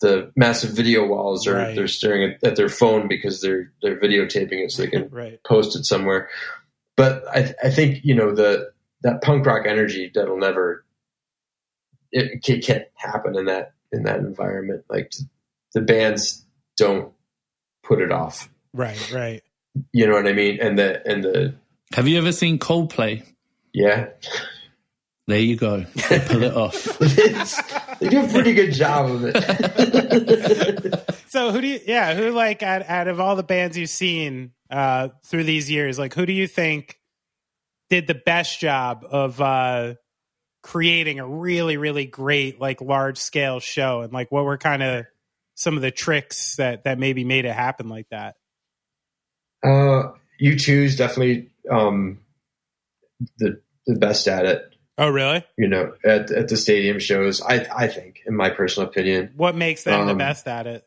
the 0.01 0.31
massive 0.37 0.71
video 0.73 1.07
walls, 1.07 1.47
or 1.47 1.55
Right. 1.55 1.75
they're 1.75 1.89
staring 1.89 2.33
at, 2.33 2.45
at 2.45 2.57
their 2.57 2.69
phone 2.69 3.09
because 3.09 3.41
they're 3.41 3.73
they're 3.83 3.99
videotaping 4.01 4.63
it 4.65 4.71
so 4.73 4.83
they 4.83 4.91
can 4.91 5.09
Right. 5.11 5.41
post 5.45 5.77
it 5.77 5.85
somewhere. 5.85 6.29
But 6.97 7.25
I, 7.31 7.55
I 7.65 7.71
think 7.71 8.05
you 8.05 8.15
know 8.15 8.35
the 8.35 8.71
that 9.03 9.23
punk 9.23 9.45
rock 9.47 9.67
energy 9.67 10.11
that'll 10.15 10.39
never 10.39 10.85
it 12.13 12.45
ca- 12.45 12.61
can't 12.61 12.85
happen 12.95 13.37
in 13.37 13.47
that 13.47 13.73
in 13.93 14.05
that 14.05 14.19
environment. 14.21 14.85
Like 14.89 15.13
the 15.75 15.81
bands 15.81 16.45
don't 16.77 17.13
put 17.83 18.01
it 18.01 18.13
off. 18.13 18.49
Right. 18.73 19.13
Right. 19.13 19.43
You 19.93 20.07
know 20.07 20.15
what 20.15 20.27
I 20.27 20.33
mean? 20.33 20.59
And 20.61 20.79
the 20.79 21.07
and 21.07 21.23
the 21.25 21.55
Have 21.95 22.09
you 22.09 22.19
ever 22.19 22.33
seen 22.33 22.59
Coldplay? 22.59 23.25
yeah, 23.73 24.09
There 25.27 25.39
you 25.41 25.57
go. 25.57 25.85
Pull 25.97 26.43
it 26.45 26.55
off. 26.55 27.01
It's- 27.03 27.63
they 27.99 28.09
do 28.11 28.25
a 28.25 28.29
pretty 28.29 28.53
good 28.55 28.73
job 28.73 29.11
of 29.11 29.25
it. 29.25 31.03
So 31.29 31.51
who 31.51 31.61
do 31.61 31.67
you? 31.67 31.81
Yeah, 31.85 32.15
who 32.15 32.31
like 32.31 32.63
out, 32.63 32.89
out 32.89 33.09
of 33.09 33.19
all 33.21 33.35
the 33.37 33.43
bands 33.43 33.77
you've 33.77 33.91
seen 33.91 34.53
uh, 34.71 35.09
through 35.25 35.45
these 35.45 35.71
years, 35.71 35.99
like 35.99 36.15
who 36.15 36.25
do 36.25 36.33
you 36.33 36.47
think 36.47 36.99
did 37.91 38.07
the 38.07 38.15
best 38.15 38.59
job 38.61 39.05
of 39.11 39.39
uh, 39.41 39.95
creating 40.63 41.19
a 41.19 41.27
really, 41.27 41.77
really 41.77 42.07
great 42.07 42.61
like 42.61 42.81
large 42.81 43.19
scale 43.19 43.61
show, 43.61 44.01
and 44.03 44.13
like 44.13 44.31
what 44.33 44.45
were 44.45 44.57
kind 44.57 44.83
of 44.83 45.05
some 45.57 45.77
of 45.77 45.83
the 45.83 45.91
tricks 45.91 46.57
that 46.57 46.85
that 46.85 46.99
maybe 46.99 47.25
made 47.25 47.45
it 47.45 47.53
happen 47.53 47.89
like 47.89 48.09
that? 48.11 48.37
uh, 49.65 50.13
U2's 50.41 50.97
definitely 50.97 51.51
um, 51.71 52.21
the 53.39 53.61
the 53.87 53.97
best 53.99 54.27
at 54.29 54.47
it. 54.47 54.76
Oh, 54.99 55.09
really? 55.11 55.45
You 55.59 55.69
know, 55.69 55.93
at 56.05 56.31
at 56.31 56.49
the 56.49 56.57
stadium 56.57 56.99
shows. 56.99 57.43
I 57.43 57.67
I 57.75 57.87
think, 57.89 58.23
in 58.27 58.35
my 58.35 58.51
personal 58.51 58.89
opinion, 58.89 59.33
What 59.37 59.55
makes 59.55 59.85
them 59.85 60.07
the 60.07 60.13
Um, 60.13 60.19
best 60.19 60.47
at 60.49 60.67
it? 60.67 60.87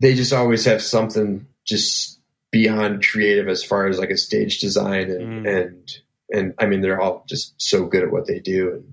they 0.00 0.14
just 0.14 0.32
always 0.32 0.64
have 0.64 0.82
something 0.82 1.46
just 1.64 2.18
beyond 2.50 3.06
creative 3.06 3.48
as 3.48 3.62
far 3.64 3.86
as 3.86 3.98
like 3.98 4.10
a 4.10 4.16
stage 4.16 4.58
design 4.60 5.10
and 5.10 5.46
Mm. 5.46 5.56
and 5.66 5.90
and 6.30 6.54
I 6.58 6.66
mean 6.66 6.80
they're 6.80 7.00
all 7.00 7.24
just 7.28 7.54
so 7.60 7.86
good 7.86 8.02
at 8.02 8.10
what 8.12 8.26
they 8.26 8.40
do 8.40 8.72
and 8.74 8.92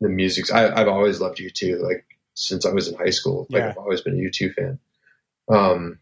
the 0.00 0.08
music's 0.08 0.50
I, 0.50 0.68
I've 0.78 0.88
always 0.88 1.20
loved 1.20 1.38
U2 1.38 1.80
like 1.80 2.04
since 2.34 2.66
I 2.66 2.72
was 2.72 2.88
in 2.88 2.98
high 2.98 3.10
school 3.10 3.46
like 3.50 3.60
Yeah. 3.60 3.68
I've 3.70 3.78
always 3.78 4.00
been 4.02 4.14
a 4.14 4.22
U2 4.28 4.52
fan 4.54 4.78
um 5.48 5.98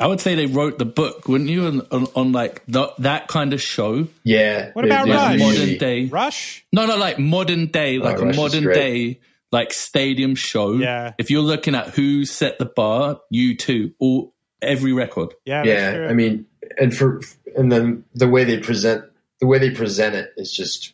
I 0.00 0.06
would 0.06 0.20
say 0.20 0.34
they 0.34 0.46
wrote 0.46 0.78
the 0.78 0.84
book, 0.86 1.28
wouldn't 1.28 1.50
you? 1.50 1.66
On, 1.66 1.80
on, 1.92 2.06
on 2.16 2.32
like 2.32 2.62
the, 2.66 2.92
that 2.98 3.28
kind 3.28 3.52
of 3.52 3.60
show. 3.60 4.08
yeah 4.24 4.70
What 4.72 4.84
about 4.84 5.06
they 5.06 5.12
Rush? 5.12 5.38
Modern 5.38 5.78
day. 5.78 6.04
Rush? 6.06 6.64
No, 6.72 6.86
no, 6.86 6.96
like 6.96 7.18
modern 7.18 7.66
day, 7.66 7.98
like 7.98 8.18
Oh, 8.18 8.22
a 8.22 8.26
Rush 8.26 8.36
modern 8.36 8.64
day, 8.64 9.20
like 9.52 9.72
stadium 9.72 10.34
show. 10.34 10.72
Yeah. 10.74 11.12
If 11.18 11.30
you're 11.30 11.42
looking 11.42 11.74
at 11.74 11.88
who 11.88 12.24
set 12.24 12.58
the 12.58 12.64
bar, 12.66 13.20
U2, 13.34 13.94
all 13.98 14.32
every 14.62 14.92
record. 14.92 15.34
Yeah, 15.44 15.62
yeah 15.64 15.92
true. 15.94 16.06
I 16.08 16.12
mean 16.14 16.46
and 16.78 16.96
for 16.96 17.20
and 17.56 17.70
then 17.72 18.04
the 18.14 18.28
way 18.28 18.44
they 18.44 18.58
present 18.58 19.04
the 19.40 19.46
way 19.46 19.58
they 19.58 19.70
present 19.70 20.14
it 20.14 20.32
is 20.36 20.52
just 20.52 20.92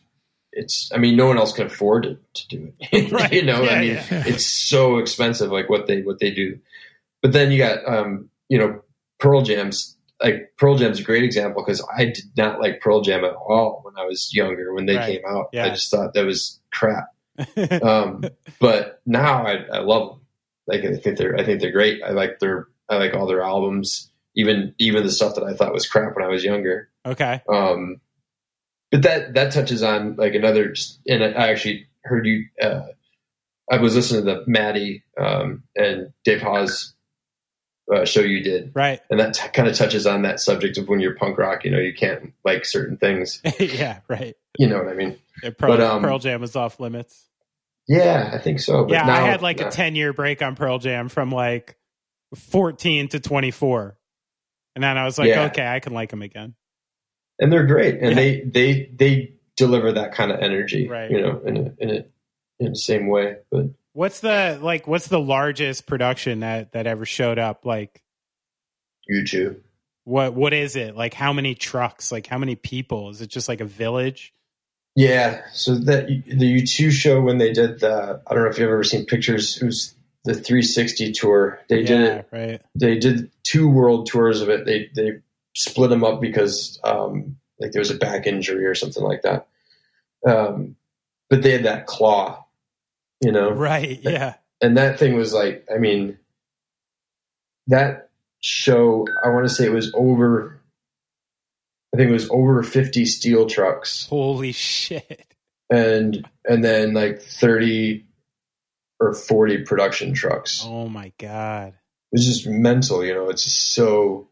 it's 0.53 0.89
I 0.93 0.97
mean 0.97 1.15
no 1.17 1.27
one 1.27 1.37
else 1.37 1.53
can 1.53 1.67
afford 1.67 2.03
to, 2.03 2.17
to 2.33 2.47
do 2.47 2.73
it 2.79 3.11
Right. 3.11 3.31
you 3.33 3.43
know 3.43 3.61
Yeah, 3.63 3.69
I 3.71 3.79
mean 3.81 3.89
yeah. 3.93 4.23
it's 4.25 4.47
so 4.47 4.97
expensive 4.97 5.51
like 5.51 5.69
what 5.69 5.85
they 5.87 6.01
what 6.01 6.19
they 6.19 6.31
do 6.31 6.57
but 7.21 7.31
then 7.33 7.51
you 7.51 7.57
got 7.59 7.79
um 7.87 8.29
you 8.49 8.57
know 8.57 8.81
Pearl 9.19 9.41
Jam's 9.41 9.95
like 10.21 10.51
Pearl 10.57 10.77
Jam's 10.77 10.99
a 10.99 11.03
great 11.03 11.23
example 11.23 11.63
because 11.63 11.85
I 11.97 12.05
did 12.05 12.25
not 12.35 12.59
like 12.59 12.81
Pearl 12.81 13.01
Jam 13.01 13.23
at 13.23 13.33
all 13.33 13.81
when 13.83 13.93
I 13.97 14.05
was 14.05 14.33
younger 14.33 14.73
when 14.73 14.85
they 14.85 14.95
Right. 14.97 15.13
came 15.19 15.21
out 15.27 15.49
Yeah. 15.53 15.65
I 15.65 15.69
just 15.69 15.91
thought 15.91 16.13
that 16.13 16.25
was 16.25 16.59
crap 16.71 17.05
um 17.83 18.23
but 18.59 19.01
now 19.05 19.45
I, 19.45 19.57
I 19.71 19.79
love 19.79 20.09
them 20.09 20.19
like 20.67 20.83
I 20.83 20.95
think 20.97 21.17
they're 21.17 21.37
I 21.37 21.43
think 21.43 21.61
they're 21.61 21.71
great 21.71 22.01
I 22.03 22.09
like 22.11 22.39
their 22.39 22.67
I 22.89 22.97
like 22.97 23.13
all 23.13 23.27
their 23.27 23.43
albums 23.43 24.11
even 24.35 24.73
even 24.79 25.03
the 25.03 25.11
stuff 25.11 25.35
that 25.35 25.43
I 25.43 25.53
thought 25.53 25.73
was 25.73 25.87
crap 25.87 26.15
when 26.15 26.25
I 26.25 26.29
was 26.29 26.43
younger 26.43 26.89
okay. 27.05 27.41
um, 27.51 28.01
but 28.91 29.01
that 29.03 29.33
that 29.35 29.51
touches 29.51 29.83
on 29.83 30.15
like 30.15 30.33
another, 30.33 30.73
and 31.07 31.21
I 31.23 31.49
actually 31.49 31.87
heard 32.05 32.25
you. 32.25 32.45
Uh, 32.61 32.83
I 33.69 33.77
was 33.79 33.95
listening 33.95 34.23
to 34.25 34.31
the 34.35 34.43
Maddie 34.47 35.03
um, 35.19 35.63
and 35.75 36.13
Dave 36.23 36.41
Hause 36.41 36.93
uh, 37.93 38.05
show 38.05 38.21
you 38.21 38.43
did, 38.43 38.71
Right. 38.75 38.99
and 39.09 39.19
that 39.19 39.33
t- 39.35 39.47
kind 39.53 39.67
of 39.67 39.75
touches 39.75 40.05
on 40.05 40.21
that 40.23 40.39
subject 40.39 40.77
of 40.77 40.87
when 40.89 40.99
you're 40.99 41.15
punk 41.15 41.37
rock. 41.37 41.63
You 41.65 41.71
know, 41.71 41.79
you 41.79 41.93
can't 41.93 42.33
like 42.43 42.65
certain 42.65 42.97
things. 42.97 43.41
yeah. 43.59 43.99
Right. 44.07 44.35
You 44.57 44.67
know 44.67 44.77
what 44.77 44.87
I 44.89 44.93
mean? 44.93 45.17
Yeah, 45.43 45.51
Pearl, 45.57 45.71
But, 45.77 45.81
um, 45.81 46.01
Pearl 46.01 46.19
Jam 46.19 46.41
was 46.41 46.55
off 46.55 46.79
limits. 46.79 47.25
Yeah, 47.87 48.31
I 48.33 48.37
think 48.39 48.59
so. 48.59 48.83
But 48.83 48.91
yeah, 48.93 49.03
now, 49.05 49.13
I 49.23 49.27
had 49.27 49.41
like 49.41 49.61
a 49.61 49.69
10 49.71 49.95
year 49.95 50.11
break 50.11 50.41
on 50.41 50.55
Pearl 50.55 50.79
Jam 50.79 51.07
from 51.09 51.31
like 51.31 51.77
14 52.35 53.07
to 53.09 53.19
24. 53.19 53.97
And 54.75 54.83
then 54.83 54.97
I 54.97 55.05
was 55.05 55.17
like, 55.17 55.29
Yeah. 55.29 55.45
okay, 55.45 55.65
I 55.65 55.79
can 55.79 55.93
like 55.93 56.09
them 56.09 56.21
again. 56.21 56.55
and 57.39 57.51
they're 57.53 57.65
great, 57.67 57.95
and 58.01 58.09
Yeah. 58.09 58.15
they 58.15 58.41
they 58.41 58.91
they 58.95 59.33
deliver 59.55 59.91
that 59.93 60.11
kind 60.13 60.31
of 60.31 60.39
energy, 60.39 60.87
Right. 60.87 61.09
You 61.11 61.21
know, 61.21 61.41
in 61.45 61.57
a 61.57 61.73
in 61.79 61.89
a 61.91 62.05
in 62.59 62.69
the 62.71 62.75
same 62.75 63.07
way, 63.07 63.37
but. 63.51 63.67
What's 63.97 64.19
the 64.19 64.59
like 64.61 64.85
what's 64.85 65.07
the 65.07 65.19
largest 65.19 65.87
production 65.87 66.41
that 66.41 66.73
that 66.73 66.85
ever 66.85 67.03
showed 67.03 67.39
up? 67.39 67.65
Like 67.65 68.03
YouTube. 69.11 69.61
what 70.03 70.35
what 70.35 70.53
is 70.53 70.75
it? 70.75 70.95
Like 70.95 71.15
how 71.15 71.33
many 71.33 71.55
trucks? 71.55 72.11
Like 72.11 72.27
how 72.27 72.37
many 72.37 72.55
people? 72.55 73.09
Is 73.09 73.23
it 73.23 73.31
just 73.31 73.49
like 73.49 73.59
a 73.59 73.65
village? 73.65 74.35
Yeah, 74.95 75.41
so 75.51 75.73
that 75.73 76.05
the 76.05 76.61
U2 76.61 76.91
show 76.91 77.21
when 77.21 77.39
they 77.39 77.51
did 77.51 77.79
the 77.79 78.21
I 78.27 78.35
don't 78.35 78.43
know 78.43 78.51
if 78.51 78.59
you've 78.59 78.69
ever 78.69 78.83
seen 78.83 79.07
pictures. 79.07 79.59
It 79.59 79.65
was 79.65 79.95
the 80.25 80.35
360 80.35 81.13
tour. 81.13 81.59
They 81.67 81.81
did 81.81 82.01
it. 82.01 82.27
right. 82.31 82.61
They 82.75 82.99
did 82.99 83.31
two 83.41 83.67
world 83.67 84.05
tours 84.05 84.41
of 84.41 84.49
it. 84.49 84.67
They 84.67 84.91
they 84.95 85.13
split 85.55 85.89
them 85.89 86.03
up 86.03 86.21
because 86.21 86.79
um, 86.83 87.37
like 87.59 87.71
there 87.71 87.81
was 87.81 87.89
a 87.89 87.97
back 87.97 88.27
injury 88.27 88.67
or 88.67 88.75
something 88.75 89.01
like 89.01 89.23
that. 89.23 89.47
Um, 90.23 90.75
but 91.31 91.41
they 91.41 91.49
had 91.53 91.63
that 91.63 91.87
claw, 91.87 92.45
you 93.21 93.31
know, 93.31 93.51
Right. 93.51 93.99
Yeah. 94.01 94.35
and 94.61 94.77
that 94.77 94.99
thing 94.99 95.15
was 95.15 95.33
like 95.33 95.65
I 95.73 95.77
mean 95.77 96.17
that 97.67 98.09
show. 98.41 99.05
I 99.23 99.29
want 99.29 99.47
to 99.47 99.53
say 99.53 99.65
it 99.65 99.71
was 99.71 99.91
over. 99.93 100.59
I 101.93 101.97
think 101.97 102.09
it 102.09 102.13
was 102.13 102.29
over 102.29 102.61
50 102.63 103.05
steel 103.05 103.47
trucks 103.47 104.07
Holy 104.07 104.51
shit. 104.51 105.25
and 105.69 106.27
and 106.47 106.63
then 106.63 106.93
like 106.93 107.21
30 107.21 108.05
or 108.99 109.13
40 109.13 109.59
production 109.63 110.13
trucks. 110.13 110.63
Oh 110.65 110.87
my 110.87 111.11
god. 111.17 111.73
was 112.11 112.25
just 112.25 112.45
mental, 112.47 113.03
you 113.05 113.13
know, 113.13 113.29
it's 113.29 113.43
just 113.43 113.73
so 113.73 114.27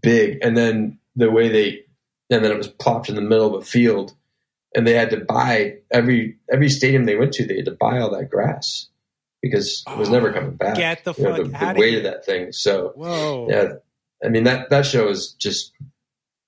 big. 0.00 0.38
And 0.42 0.56
then 0.56 0.98
the 1.16 1.30
way 1.30 1.48
they 1.48 1.84
and 2.30 2.44
then 2.44 2.50
it 2.52 2.56
was 2.58 2.68
plopped 2.68 3.08
in 3.08 3.14
the 3.16 3.20
middle 3.20 3.54
of 3.54 3.62
a 3.62 3.66
field 3.66 4.14
and 4.74 4.86
they 4.86 4.94
had 4.94 5.10
to 5.10 5.18
buy 5.18 5.76
every 5.90 6.36
every 6.50 6.68
stadium 6.68 7.04
they 7.04 7.16
went 7.16 7.32
to, 7.34 7.46
they 7.46 7.56
had 7.56 7.64
to 7.66 7.72
buy 7.78 7.98
all 7.98 8.10
that 8.10 8.30
grass 8.30 8.88
because 9.42 9.84
it 9.88 9.98
was 9.98 10.08
never 10.08 10.30
oh, 10.30 10.32
coming 10.32 10.56
back. 10.56 10.76
Get 10.76 11.04
the 11.04 11.14
You 11.16 11.24
know, 11.24 11.34
fuck 11.36 11.44
the, 11.44 11.50
the 11.50 11.64
outta 11.64 11.80
weight 11.80 11.90
here. 11.90 11.98
of 11.98 12.04
that 12.04 12.24
thing. 12.24 12.52
So 12.52 12.92
Whoa. 12.94 13.48
yeah, 13.50 13.72
I 14.24 14.28
mean 14.28 14.44
that 14.44 14.70
that 14.70 14.86
show 14.86 15.08
is 15.08 15.32
just 15.38 15.72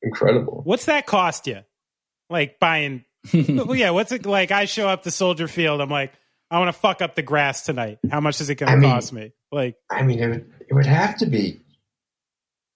incredible. 0.02 0.62
What's 0.64 0.86
that 0.86 1.06
cost 1.06 1.46
you? 1.46 1.60
Like 2.30 2.58
buying 2.58 3.04
well, 3.34 3.74
yeah, 3.74 3.90
what's 3.90 4.12
it 4.12 4.26
like 4.26 4.50
I 4.50 4.66
show 4.66 4.88
up 4.88 5.02
to 5.04 5.10
Soldier 5.10 5.48
Field, 5.48 5.80
I'm 5.80 5.88
like, 5.90 6.12
I 6.50 6.58
want 6.58 6.68
to 6.68 6.78
fuck 6.78 7.00
up 7.00 7.14
the 7.14 7.22
grass 7.22 7.62
tonight. 7.62 7.98
How 8.10 8.20
much 8.20 8.40
is 8.40 8.50
it 8.50 8.56
gonna 8.56 8.72
I 8.72 8.76
mean- 8.76 8.90
cost 8.90 9.12
me? 9.12 9.32
Like 9.50 9.76
I 9.90 10.02
mean, 10.02 10.18
it 10.18 10.28
would, 10.28 10.52
it 10.68 10.74
would 10.74 10.86
have 10.86 11.16
to 11.18 11.26
be 11.26 11.60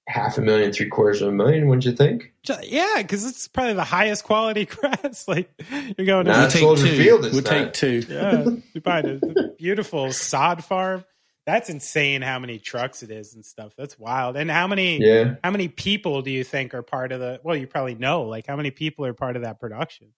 half 0.09 0.39
a 0.39 0.41
million, 0.41 0.73
three 0.73 0.89
quarters 0.89 1.23
of 1.23 1.29
a 1.29 1.33
million, 1.33 1.69
wouldn't 1.69 1.85
you 1.85 1.93
think? 1.93 2.33
Yeah, 2.65 2.95
because 2.97 3.25
it's 3.27 3.47
probably 3.47 3.75
the 3.75 3.85
highest 3.85 4.25
quality 4.25 4.65
grass. 4.67 5.29
Like 5.29 5.51
you're 5.97 6.07
going 6.07 6.25
to 6.27 6.33
Nah, 6.33 6.39
We'll 6.41 6.51
take 6.51 6.61
Soldier 6.63 6.87
two. 6.89 6.97
Field, 6.97 7.21
we'll 7.23 7.35
not. 7.35 7.45
take 7.47 7.73
two. 7.75 8.05
yeah, 8.09 8.45
you 8.75 8.81
buy 8.81 9.01
a 9.01 9.19
a 9.23 9.49
beautiful 9.59 10.11
sod 10.13 10.65
farm. 10.65 11.05
That's 11.47 11.71
insane. 11.71 12.21
How 12.23 12.39
many 12.39 12.59
trucks 12.59 13.03
it 13.03 13.11
is 13.11 13.35
and 13.35 13.43
stuff. 13.45 13.73
That's 13.77 13.99
wild. 13.99 14.37
And 14.37 14.51
how 14.51 14.67
many 14.67 14.99
Yeah. 15.01 15.37
how 15.45 15.51
many 15.51 15.69
people 15.69 16.21
do 16.23 16.31
you 16.31 16.45
think 16.45 16.75
are 16.75 16.83
part 16.83 17.13
of 17.13 17.21
the? 17.21 17.41
Well, 17.43 17.57
you 17.57 17.67
probably 17.67 17.95
know. 17.95 18.23
Like 18.25 18.47
how 18.47 18.57
many 18.57 18.71
people 18.71 19.07
are 19.07 19.15
part 19.15 19.37
of 19.37 19.43
that 19.43 19.59
production? 19.61 20.09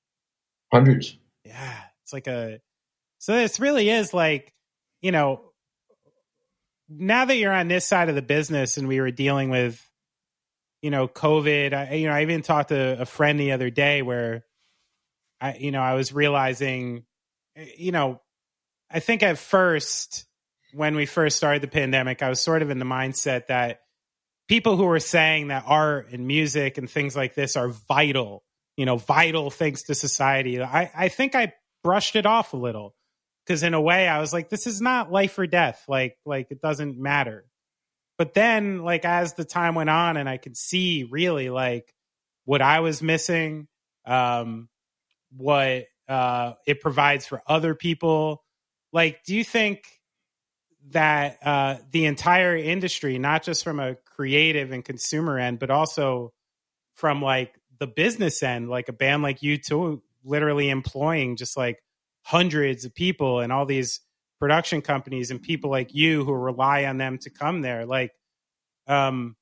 Hundreds. 0.73 1.17
Yeah, 1.45 1.77
it's 2.05 2.13
like 2.13 2.27
a. 2.27 2.61
So 3.19 3.35
this 3.35 3.61
really 3.61 3.91
is 3.91 4.15
like, 4.15 4.53
you 5.03 5.13
know, 5.13 5.50
now 6.91 7.25
that 7.25 7.37
you're 7.37 7.53
on 7.53 7.69
this 7.69 7.87
side 7.87 8.09
of 8.09 8.17
the 8.17 8.23
business 8.23 8.77
and 8.77 8.89
we 8.89 9.01
were 9.01 9.13
dealing 9.13 9.49
with, 9.49 9.81
you 10.83 10.91
know, 10.91 11.07
COVID. 11.07 11.73
I, 11.73 11.95
you 11.95 12.09
know, 12.09 12.15
I 12.15 12.23
even 12.23 12.43
talked 12.43 12.71
to 12.71 13.01
a 13.01 13.07
friend 13.07 13.39
the 13.39 13.53
other 13.53 13.71
day 13.71 14.03
where, 14.03 14.45
I, 15.41 15.57
you 15.57 15.71
know, 15.71 15.81
I 15.81 15.95
was 15.95 16.13
realizing, 16.13 17.05
you 17.77 17.93
know, 17.93 18.21
I 18.91 19.01
think 19.01 19.23
at 19.23 19.39
first 19.39 20.27
when 20.73 20.97
we 20.97 21.07
first 21.07 21.37
started 21.37 21.63
the 21.63 21.69
pandemic, 21.69 22.23
I 22.23 22.29
was 22.29 22.41
sort 22.41 22.63
of 22.63 22.71
in 22.71 22.79
the 22.79 22.85
mindset 22.85 23.47
that 23.47 23.81
people 24.49 24.77
who 24.77 24.85
were 24.85 25.01
saying 25.01 25.49
that 25.49 25.65
art 25.67 26.09
and 26.13 26.27
music 26.27 26.77
and 26.77 26.91
things 26.91 27.15
like 27.15 27.35
this 27.35 27.57
are 27.57 27.69
vital, 27.69 28.43
you 28.77 28.85
know, 28.85 28.97
vital 28.97 29.51
things 29.51 29.85
to 29.85 29.95
society. 29.95 30.61
I, 30.61 30.91
I 30.95 31.09
think 31.09 31.35
I 31.35 31.53
brushed 31.85 32.17
it 32.17 32.27
off 32.27 32.53
a 32.53 32.57
little 32.57 32.95
because 33.51 33.65
in 33.65 33.75
a 33.75 33.81
way 33.81 34.07
I 34.07 34.21
was 34.21 34.33
like, 34.33 34.49
this 34.49 34.69
is 34.69 34.81
not 34.81 35.11
life 35.11 35.37
or 35.37 35.45
death. 35.45 35.83
Like, 35.89 36.17
like 36.25 36.53
it 36.53 36.61
doesn't 36.63 36.97
matter. 36.97 37.47
But 38.17 38.33
then, 38.33 38.85
like 38.85 39.05
as 39.05 39.35
the 39.35 39.45
time 39.45 39.75
went 39.75 39.91
on, 39.91 40.17
and 40.17 40.29
I 40.29 40.37
could 40.37 40.57
see 40.57 41.03
really 41.11 41.51
like 41.51 41.93
what 42.45 42.63
I 42.63 42.79
was 42.79 43.03
missing, 43.03 43.67
um, 44.07 44.69
what 45.37 45.87
uh, 46.09 46.53
it 46.65 46.81
provides 46.81 47.27
for 47.27 47.43
other 47.45 47.75
people. 47.75 48.45
Like, 48.93 49.25
do 49.25 49.35
you 49.35 49.43
think 49.43 49.83
that 50.91 51.39
uh, 51.45 51.79
the 51.91 52.07
entire 52.07 52.57
industry, 52.57 53.19
not 53.19 53.43
just 53.43 53.65
from 53.65 53.81
a 53.81 53.97
creative 54.15 54.71
and 54.71 54.85
consumer 54.85 55.41
end, 55.41 55.59
but 55.59 55.73
also 55.73 56.33
from 56.95 57.21
like 57.21 57.59
the 57.81 57.89
business 57.89 58.45
end, 58.45 58.71
like 58.71 58.89
a 58.89 58.93
band 58.93 59.25
like 59.25 59.41
U2, 59.41 60.01
literally 60.23 60.71
employing 60.71 61.35
just 61.35 61.57
like 61.57 61.83
hundreds 62.23 62.85
of 62.85 62.95
people 62.95 63.41
and 63.41 63.53
all 63.53 63.67
these 63.67 64.01
production 64.39 64.83
companies 64.83 65.31
and 65.31 65.43
people 65.43 65.71
like 65.71 65.95
you 65.95 66.25
who 66.25 66.33
rely 66.33 66.85
on 66.85 66.97
them 66.97 67.19
to 67.19 67.31
come 67.31 67.61
there, 67.61 67.87
like, 67.87 68.13
um, 68.87 69.37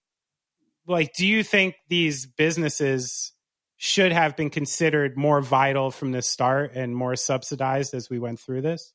like, 0.86 1.14
do 1.14 1.26
you 1.26 1.42
think 1.42 1.74
these 1.88 2.26
businesses 2.26 3.32
should 3.76 4.10
have 4.10 4.36
been 4.36 4.50
considered 4.50 5.16
more 5.16 5.40
vital 5.40 5.90
from 5.90 6.12
the 6.12 6.22
start 6.22 6.72
and 6.74 6.94
more 6.94 7.14
subsidized 7.14 7.94
as 7.94 8.10
we 8.10 8.18
went 8.18 8.40
through 8.40 8.62
this? 8.62 8.92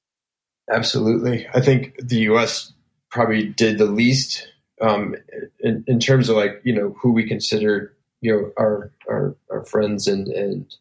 Absolutely. 0.71 1.47
I 1.53 1.61
think 1.61 1.95
the 1.99 2.19
U.S. 2.21 2.73
probably 3.09 3.47
did 3.47 3.77
the 3.77 3.85
least 3.85 4.47
um, 4.81 5.15
in, 5.59 5.83
in, 5.87 5.99
terms 5.99 6.29
of 6.29 6.35
like 6.35 6.61
you 6.63 6.73
know 6.73 6.95
who 7.01 7.11
we 7.11 7.27
consider 7.27 7.95
you 8.21 8.33
know 8.33 8.51
our 8.57 8.91
our, 9.07 9.35
our 9.49 9.65
friends 9.65 10.07
and 10.07 10.27
and 10.27 10.75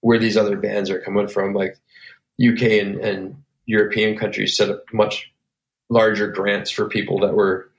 where 0.00 0.18
these 0.18 0.36
other 0.36 0.56
bands 0.56 0.90
are 0.90 1.00
coming 1.00 1.28
from. 1.28 1.54
Like 1.54 1.76
UK 2.40 2.62
and, 2.62 2.96
and 2.96 3.42
European 3.66 4.16
countries 4.16 4.56
set 4.56 4.70
up 4.70 4.84
much 4.92 5.30
larger 5.90 6.28
grants 6.28 6.70
for 6.70 6.88
people 6.88 7.20
that 7.20 7.34
were 7.34 7.70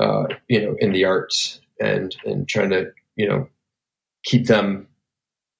uh, 0.00 0.24
you 0.48 0.60
know 0.60 0.76
in 0.78 0.92
the 0.92 1.04
arts 1.04 1.60
and 1.80 2.14
and 2.24 2.48
trying 2.48 2.70
to 2.70 2.92
you 3.16 3.28
know 3.28 3.48
keep 4.24 4.46
them 4.46 4.88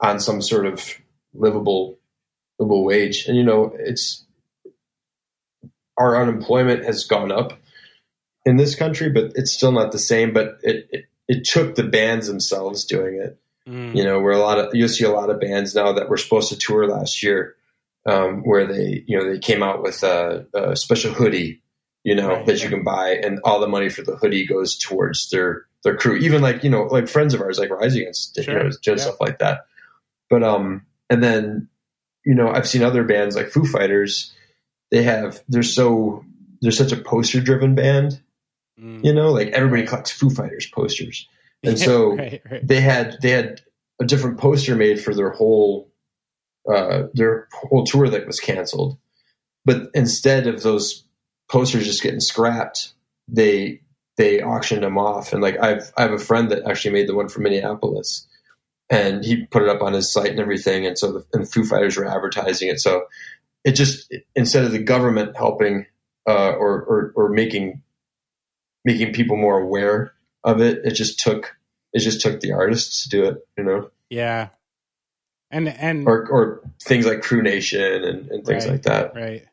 on 0.00 0.20
some 0.20 0.42
sort 0.42 0.66
of 0.66 0.94
livable 1.34 1.98
livable 2.58 2.84
wage. 2.84 3.26
And 3.26 3.36
you 3.36 3.44
know 3.44 3.74
it's 3.78 4.24
our 5.98 6.20
unemployment 6.20 6.84
has 6.84 7.04
gone 7.04 7.32
up 7.32 7.58
in 8.44 8.56
this 8.56 8.74
country, 8.74 9.10
but 9.10 9.32
it's 9.34 9.52
still 9.52 9.72
not 9.72 9.92
the 9.92 9.98
same. 9.98 10.32
But 10.32 10.58
it 10.62 10.88
it, 10.90 11.04
it 11.28 11.44
took 11.44 11.74
the 11.74 11.84
bands 11.84 12.26
themselves 12.26 12.84
doing 12.84 13.20
it. 13.20 13.38
Mm. 13.68 13.96
You 13.96 14.04
know, 14.04 14.20
where 14.20 14.32
a 14.32 14.38
lot 14.38 14.58
of 14.58 14.74
you'll 14.74 14.88
see 14.88 15.04
a 15.04 15.10
lot 15.10 15.30
of 15.30 15.40
bands 15.40 15.74
now 15.74 15.92
that 15.92 16.08
were 16.08 16.16
supposed 16.16 16.50
to 16.50 16.58
tour 16.58 16.86
last 16.86 17.22
year, 17.22 17.55
um, 18.06 18.42
where 18.42 18.66
they 18.66 19.04
you 19.06 19.18
know 19.18 19.30
they 19.30 19.38
came 19.38 19.62
out 19.62 19.82
with 19.82 20.02
a, 20.02 20.46
a 20.54 20.76
special 20.76 21.12
hoodie, 21.12 21.62
you 22.04 22.14
know, 22.14 22.28
right. 22.28 22.46
that 22.46 22.62
you 22.62 22.68
can 22.68 22.84
buy, 22.84 23.10
and 23.22 23.40
all 23.44 23.60
the 23.60 23.68
money 23.68 23.88
for 23.88 24.02
the 24.02 24.16
hoodie 24.16 24.46
goes 24.46 24.78
towards 24.78 25.30
their 25.30 25.66
their 25.84 25.96
crew. 25.96 26.16
Even 26.16 26.42
like 26.42 26.64
you 26.64 26.70
know, 26.70 26.84
like 26.84 27.08
friends 27.08 27.34
of 27.34 27.40
ours, 27.40 27.58
like 27.58 27.70
Rise 27.70 27.94
Against, 27.94 28.36
sure. 28.36 28.54
you 28.54 28.64
know, 28.64 28.70
yeah. 28.86 28.96
stuff 28.96 29.20
like 29.20 29.38
that. 29.38 29.66
But 30.30 30.42
um, 30.42 30.86
and 31.10 31.22
then 31.22 31.68
you 32.24 32.34
know, 32.34 32.48
I've 32.48 32.68
seen 32.68 32.82
other 32.82 33.04
bands 33.04 33.36
like 33.36 33.50
Foo 33.50 33.64
Fighters 33.64 34.32
they 34.90 35.02
have 35.02 35.42
they're 35.48 35.62
so 35.62 36.24
they're 36.60 36.70
such 36.70 36.92
a 36.92 36.96
poster 36.96 37.40
driven 37.40 37.74
band. 37.74 38.20
Mm. 38.80 39.04
You 39.04 39.12
know, 39.12 39.32
like 39.32 39.48
everybody 39.48 39.86
collects 39.86 40.10
Foo 40.10 40.30
Fighters 40.30 40.66
posters, 40.66 41.28
and 41.62 41.78
so 41.86 42.14
right, 42.16 42.42
right. 42.50 42.66
they 42.66 42.80
had 42.80 43.18
they 43.22 43.30
had 43.30 43.62
a 44.00 44.04
different 44.04 44.38
poster 44.38 44.76
made 44.76 45.02
for 45.02 45.14
their 45.14 45.30
whole 45.30 45.90
uh, 46.72 47.04
their 47.14 47.48
whole 47.52 47.84
tour 47.84 48.08
that 48.08 48.26
was 48.26 48.40
canceled. 48.40 48.98
But 49.64 49.90
instead 49.94 50.46
of 50.46 50.62
those 50.62 51.04
posters 51.48 51.84
just 51.84 52.02
getting 52.02 52.20
scrapped, 52.20 52.92
they 53.28 53.80
they 54.16 54.42
auctioned 54.42 54.82
them 54.82 54.98
off. 54.98 55.32
And 55.32 55.42
like 55.42 55.58
I've 55.60 55.92
I 55.96 56.02
have 56.02 56.12
a 56.12 56.18
friend 56.18 56.50
that 56.50 56.64
actually 56.68 56.92
made 56.92 57.08
the 57.08 57.14
one 57.14 57.28
for 57.28 57.40
Minneapolis, 57.40 58.26
and 58.90 59.24
he 59.24 59.46
put 59.46 59.62
it 59.62 59.68
up 59.68 59.82
on 59.82 59.92
his 59.92 60.12
site 60.12 60.30
and 60.30 60.40
everything. 60.40 60.86
And 60.86 60.98
so 60.98 61.12
the, 61.12 61.26
and 61.32 61.50
Foo 61.50 61.64
Fighters 61.64 61.96
were 61.96 62.06
advertising 62.06 62.68
it. 62.68 62.80
So 62.80 63.06
it 63.64 63.72
just 63.72 64.12
instead 64.34 64.64
of 64.64 64.72
the 64.72 64.78
government 64.78 65.36
helping 65.36 65.86
uh, 66.28 66.52
or, 66.52 66.82
or, 66.82 67.12
or 67.16 67.28
making 67.30 67.82
making 68.84 69.12
people 69.12 69.36
more 69.36 69.58
aware 69.60 70.12
of 70.44 70.60
it, 70.60 70.84
it 70.84 70.92
just 70.92 71.18
took 71.18 71.56
it 71.92 72.00
just 72.00 72.20
took 72.20 72.40
the 72.40 72.52
artists 72.52 73.02
to 73.02 73.08
do 73.08 73.24
it. 73.24 73.46
You 73.58 73.64
know. 73.64 73.90
Yeah. 74.08 74.50
And 75.50 75.68
and 75.68 76.06
or 76.08 76.26
or 76.28 76.70
things 76.82 77.06
like 77.06 77.22
Crew 77.22 77.42
Nation 77.42 78.04
and, 78.04 78.30
and 78.30 78.44
things 78.44 78.64
right, 78.64 78.72
like 78.72 78.82
that. 78.82 79.14
Right. 79.14 79.44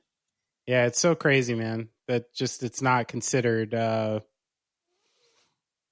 Yeah, 0.65 0.86
it's 0.86 0.99
so 0.99 1.14
crazy, 1.14 1.56
man. 1.56 1.90
That 2.07 2.34
just 2.34 2.64
it's 2.64 2.82
not 2.82 3.07
considered 3.07 3.74
uh 3.74 4.22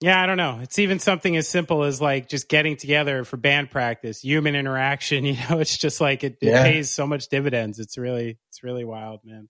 yeah, 0.02 0.20
I 0.20 0.26
don't 0.26 0.38
know. 0.38 0.60
It's 0.64 0.80
even 0.80 0.98
something 0.98 1.38
as 1.38 1.48
simple 1.48 1.84
as 1.84 2.02
like 2.02 2.28
just 2.28 2.50
getting 2.50 2.76
together 2.76 3.24
for 3.24 3.38
band 3.38 3.70
practice, 3.70 4.22
human 4.22 4.56
interaction. 4.56 5.26
You 5.32 5.38
know, 5.50 5.60
it's 5.60 5.78
just 5.78 6.02
like 6.02 6.24
it, 6.24 6.38
it 6.42 6.48
yeah. 6.48 6.64
pays 6.64 6.90
so 6.90 7.06
much 7.06 7.30
dividends. 7.30 7.80
It's 7.80 7.98
really, 7.98 8.40
it's 8.50 8.64
really 8.64 8.84
wild, 8.84 9.22
man. 9.24 9.48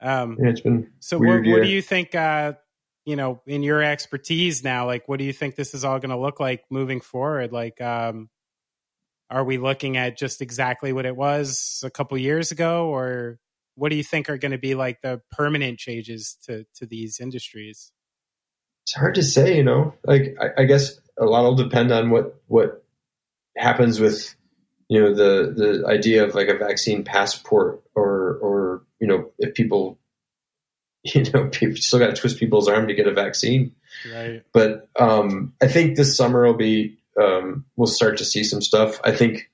Um, 0.00 0.38
yeah, 0.40 0.50
it's 0.50 0.60
been 0.60 0.92
so. 1.00 1.18
What, 1.18 1.44
what, 1.44 1.62
do 1.62 1.68
you 1.68 1.82
think? 1.82 2.14
Uh, 2.14 2.54
you 3.04 3.16
know, 3.16 3.42
in 3.46 3.62
your 3.62 3.82
expertise 3.82 4.62
now, 4.62 4.86
like, 4.86 5.08
what 5.08 5.18
do 5.18 5.24
you 5.24 5.32
think 5.32 5.56
this 5.56 5.74
is 5.74 5.84
all 5.84 5.98
going 5.98 6.10
to 6.10 6.18
look 6.18 6.38
like 6.38 6.64
moving 6.70 7.00
forward? 7.00 7.52
Like, 7.52 7.80
um, 7.80 8.30
are 9.30 9.44
we 9.44 9.58
looking 9.58 9.96
at 9.96 10.18
just 10.18 10.42
exactly 10.42 10.92
what 10.92 11.06
it 11.06 11.16
was 11.16 11.82
a 11.84 11.90
couple 11.90 12.18
years 12.18 12.50
ago, 12.50 12.88
or 12.88 13.38
what 13.76 13.90
do 13.90 13.96
you 13.96 14.04
think 14.04 14.28
are 14.28 14.38
going 14.38 14.52
to 14.52 14.58
be 14.58 14.74
like 14.74 15.00
the 15.00 15.20
permanent 15.30 15.78
changes 15.78 16.36
to 16.46 16.66
to 16.76 16.86
these 16.86 17.20
industries? 17.20 17.92
it's 18.90 18.96
hard 18.96 19.14
to 19.14 19.22
say, 19.22 19.56
you 19.56 19.62
know. 19.62 19.94
Like 20.04 20.36
I, 20.40 20.62
I 20.62 20.64
guess 20.64 21.00
a 21.18 21.24
lot 21.24 21.44
will 21.44 21.54
depend 21.54 21.92
on 21.92 22.10
what 22.10 22.34
what 22.48 22.84
happens 23.56 24.00
with 24.00 24.34
you 24.88 25.00
know 25.00 25.14
the 25.14 25.52
the 25.52 25.86
idea 25.86 26.24
of 26.24 26.34
like 26.34 26.48
a 26.48 26.58
vaccine 26.58 27.04
passport 27.04 27.82
or 27.94 28.38
or 28.42 28.82
you 29.00 29.06
know 29.06 29.30
if 29.38 29.54
people 29.54 29.98
you 31.04 31.22
know 31.32 31.48
people 31.48 31.76
still 31.76 31.98
got 31.98 32.14
to 32.14 32.20
twist 32.20 32.38
people's 32.38 32.68
arm 32.68 32.88
to 32.88 32.94
get 32.94 33.06
a 33.06 33.12
vaccine 33.12 33.72
right 34.12 34.42
but 34.52 34.88
um 34.98 35.52
i 35.62 35.66
think 35.66 35.96
this 35.96 36.16
summer 36.16 36.46
will 36.46 36.54
be 36.54 36.96
um 37.20 37.64
we'll 37.76 37.86
start 37.86 38.16
to 38.16 38.24
see 38.24 38.44
some 38.44 38.60
stuff 38.60 39.00
i 39.04 39.12
think 39.12 39.50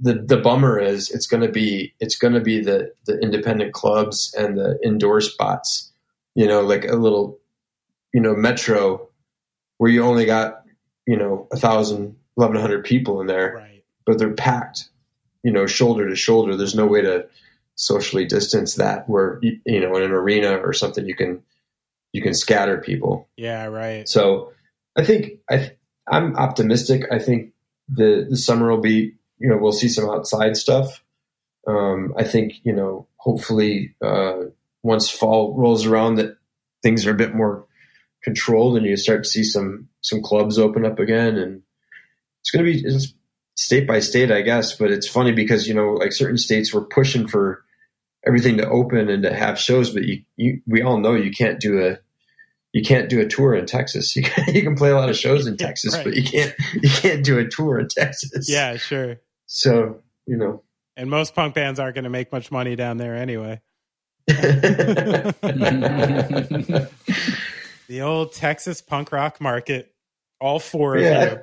the 0.00 0.14
the 0.14 0.36
bummer 0.36 0.78
is 0.78 1.10
it's 1.10 1.26
going 1.26 1.42
to 1.42 1.50
be 1.50 1.94
it's 2.00 2.16
going 2.16 2.34
to 2.34 2.40
be 2.40 2.60
the 2.60 2.92
the 3.06 3.18
independent 3.20 3.72
clubs 3.72 4.34
and 4.36 4.58
the 4.58 4.78
indoor 4.84 5.20
spots 5.20 5.92
you 6.34 6.46
know 6.46 6.60
like 6.60 6.84
a 6.84 6.96
little 6.96 7.40
you 8.12 8.20
know, 8.20 8.34
metro 8.34 9.08
where 9.78 9.90
you 9.90 10.02
only 10.02 10.24
got, 10.24 10.62
you 11.06 11.16
know, 11.16 11.48
a 11.52 11.56
thousand, 11.56 12.16
eleven 12.36 12.60
hundred 12.60 12.84
people 12.84 13.20
in 13.20 13.26
there, 13.26 13.54
right. 13.54 13.84
but 14.04 14.18
they're 14.18 14.34
packed, 14.34 14.88
you 15.42 15.52
know, 15.52 15.66
shoulder 15.66 16.08
to 16.08 16.16
shoulder. 16.16 16.56
There's 16.56 16.74
no 16.74 16.86
way 16.86 17.02
to 17.02 17.26
socially 17.76 18.26
distance 18.26 18.74
that 18.74 19.08
where, 19.08 19.40
you 19.42 19.80
know, 19.80 19.96
in 19.96 20.02
an 20.02 20.10
arena 20.10 20.56
or 20.58 20.72
something, 20.72 21.06
you 21.06 21.14
can, 21.14 21.42
you 22.12 22.20
can 22.20 22.34
scatter 22.34 22.78
people. 22.78 23.28
Yeah. 23.36 23.66
Right. 23.66 24.08
So 24.08 24.52
I 24.96 25.04
think 25.04 25.38
I, 25.50 25.72
I'm 26.10 26.36
optimistic. 26.36 27.04
I 27.10 27.18
think 27.18 27.52
the, 27.88 28.26
the 28.28 28.36
summer 28.36 28.70
will 28.70 28.80
be, 28.80 29.12
you 29.38 29.48
know, 29.48 29.56
we'll 29.56 29.72
see 29.72 29.88
some 29.88 30.10
outside 30.10 30.56
stuff. 30.56 31.02
Um, 31.66 32.14
I 32.16 32.24
think, 32.24 32.54
you 32.64 32.72
know, 32.72 33.06
hopefully, 33.16 33.94
uh, 34.02 34.44
once 34.82 35.10
fall 35.10 35.54
rolls 35.56 35.86
around 35.86 36.16
that 36.16 36.36
things 36.82 37.06
are 37.06 37.10
a 37.10 37.16
bit 37.16 37.34
more 37.34 37.66
controlled 38.22 38.76
and 38.76 38.86
you 38.86 38.96
start 38.96 39.24
to 39.24 39.30
see 39.30 39.44
some 39.44 39.88
some 40.02 40.22
clubs 40.22 40.58
open 40.58 40.84
up 40.84 40.98
again 40.98 41.36
and 41.36 41.62
it's 42.40 42.50
going 42.50 42.64
to 42.64 42.72
be 42.72 42.98
state 43.56 43.86
by 43.86 44.00
state 44.00 44.30
i 44.30 44.40
guess 44.40 44.76
but 44.76 44.90
it's 44.90 45.08
funny 45.08 45.32
because 45.32 45.66
you 45.66 45.74
know 45.74 45.92
like 45.92 46.12
certain 46.12 46.38
states 46.38 46.72
were 46.72 46.84
pushing 46.84 47.26
for 47.26 47.64
everything 48.26 48.56
to 48.56 48.68
open 48.68 49.08
and 49.08 49.22
to 49.22 49.34
have 49.34 49.58
shows 49.58 49.90
but 49.90 50.04
you, 50.04 50.22
you 50.36 50.60
we 50.66 50.82
all 50.82 50.98
know 50.98 51.14
you 51.14 51.30
can't 51.30 51.60
do 51.60 51.84
a 51.86 51.98
you 52.72 52.82
can't 52.82 53.08
do 53.08 53.20
a 53.20 53.26
tour 53.26 53.54
in 53.54 53.66
Texas. 53.66 54.14
You 54.20 54.22
can, 54.22 54.54
you 54.54 54.62
can 54.62 54.76
play 54.76 54.90
a 54.90 54.96
lot 54.96 55.10
of 55.10 55.16
shows 55.16 55.46
in 55.46 55.56
Texas, 55.56 55.94
right. 55.94 56.04
but 56.04 56.14
you 56.14 56.22
can't 56.22 56.54
you 56.74 56.90
can't 56.90 57.24
do 57.24 57.38
a 57.38 57.48
tour 57.48 57.78
in 57.78 57.88
Texas. 57.88 58.48
Yeah, 58.48 58.76
sure. 58.76 59.20
So 59.46 60.02
you 60.26 60.36
know, 60.36 60.62
and 60.96 61.10
most 61.10 61.34
punk 61.34 61.54
bands 61.54 61.80
aren't 61.80 61.94
going 61.94 62.04
to 62.04 62.10
make 62.10 62.32
much 62.32 62.50
money 62.50 62.76
down 62.76 62.98
there 62.98 63.16
anyway. 63.16 63.60
The 67.90 68.02
old 68.02 68.32
Texas 68.32 68.80
punk 68.80 69.10
rock 69.10 69.40
market. 69.40 69.92
All 70.40 70.60
four 70.60 70.94
of 70.94 71.02
yeah. 71.02 71.24
you. 71.24 71.38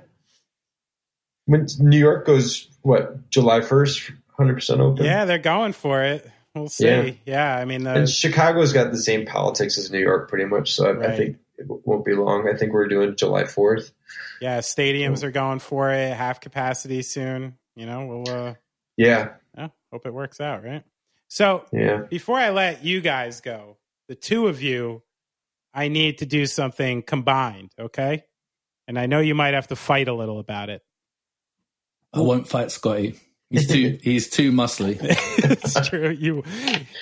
When 1.43 1.67
New 1.79 1.99
York 1.99 2.25
goes, 2.25 2.69
what, 2.83 3.29
July 3.29 3.59
1st, 3.59 4.13
100% 4.39 4.79
open? 4.79 5.03
Yeah, 5.03 5.25
they're 5.25 5.39
going 5.39 5.73
for 5.73 6.03
it. 6.03 6.25
We'll 6.57 6.69
see. 6.69 6.85
Yeah. 6.85 7.11
Yeah, 7.25 7.57
I 7.57 7.65
mean, 7.65 7.85
And 7.85 8.09
Chicago's 8.09 8.73
got 8.73 8.91
the 8.91 8.97
same 8.97 9.25
politics 9.25 9.77
as 9.77 9.91
New 9.91 9.99
York, 9.99 10.29
pretty 10.29 10.45
much. 10.45 10.73
So 10.73 10.91
I, 10.91 11.13
I 11.13 11.17
think 11.17 11.37
it 11.57 11.65
won't 11.67 12.05
be 12.05 12.13
long. 12.13 12.47
I 12.47 12.57
think 12.57 12.73
we're 12.73 12.87
doing 12.87 13.15
July 13.15 13.45
Fourth. 13.45 13.91
yeah, 14.41 14.59
stadiums 14.59 15.23
are 15.23 15.31
going 15.31 15.59
for 15.59 15.91
it, 15.91 16.13
half 16.13 16.39
capacity 16.41 17.01
soon. 17.01 17.57
You 17.75 17.85
know, 17.85 18.05
we'll 18.05 18.29
uh, 18.29 18.53
Yeah, 18.95 19.33
yeah, 19.57 19.69
hope 19.91 20.05
it 20.05 20.13
works 20.13 20.39
out, 20.41 20.63
right? 20.63 20.83
So 21.27 21.65
yeah. 21.73 22.03
before 22.09 22.37
I 22.37 22.49
let 22.49 22.83
you 22.83 23.01
guys 23.01 23.41
go, 23.41 23.77
the 24.07 24.15
two 24.15 24.47
of 24.47 24.61
you, 24.61 25.03
I 25.73 25.89
need 25.89 26.19
to 26.19 26.25
do 26.25 26.45
something 26.45 27.03
combined, 27.03 27.71
okay? 27.77 28.23
And 28.87 28.97
I 28.97 29.05
know 29.05 29.19
you 29.19 29.35
might 29.35 29.53
have 29.53 29.67
to 29.67 29.75
fight 29.75 30.07
a 30.07 30.13
little 30.13 30.39
about 30.39 30.69
it. 30.69 30.81
I 32.13 32.21
won't 32.21 32.47
fight 32.47 32.71
Scotty. 32.71 33.19
He's 33.49 33.67
too 33.67 33.97
he's 34.03 34.29
too 34.29 34.51
muscly. 34.51 34.97
it's 35.01 35.87
true. 35.89 36.09
You 36.09 36.43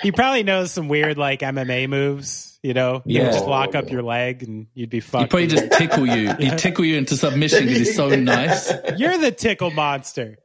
he 0.02 0.12
probably 0.12 0.44
knows 0.44 0.72
some 0.72 0.88
weird 0.88 1.18
like 1.18 1.40
MMA 1.42 1.90
moves. 1.90 2.60
You 2.64 2.74
know, 2.74 3.04
you 3.06 3.22
Yeah. 3.22 3.32
just 3.32 3.46
lock 3.46 3.76
up 3.76 3.92
your 3.92 4.02
leg 4.02 4.42
and 4.44 4.68
you'd 4.74 4.90
be 4.90 5.00
fucked. 5.00 5.24
He'd 5.24 5.30
probably 5.30 5.48
just 5.48 5.72
tickle 5.72 6.06
you. 6.08 6.34
He'd 6.36 6.58
tickle 6.58 6.84
you 6.86 6.98
into 6.98 7.16
submission 7.16 7.64
because 7.66 7.78
he's 7.80 7.96
so 7.96 8.10
nice. 8.10 8.72
You're 8.98 9.18
the 9.20 9.32
tickle 9.32 9.70
monster. 9.72 10.38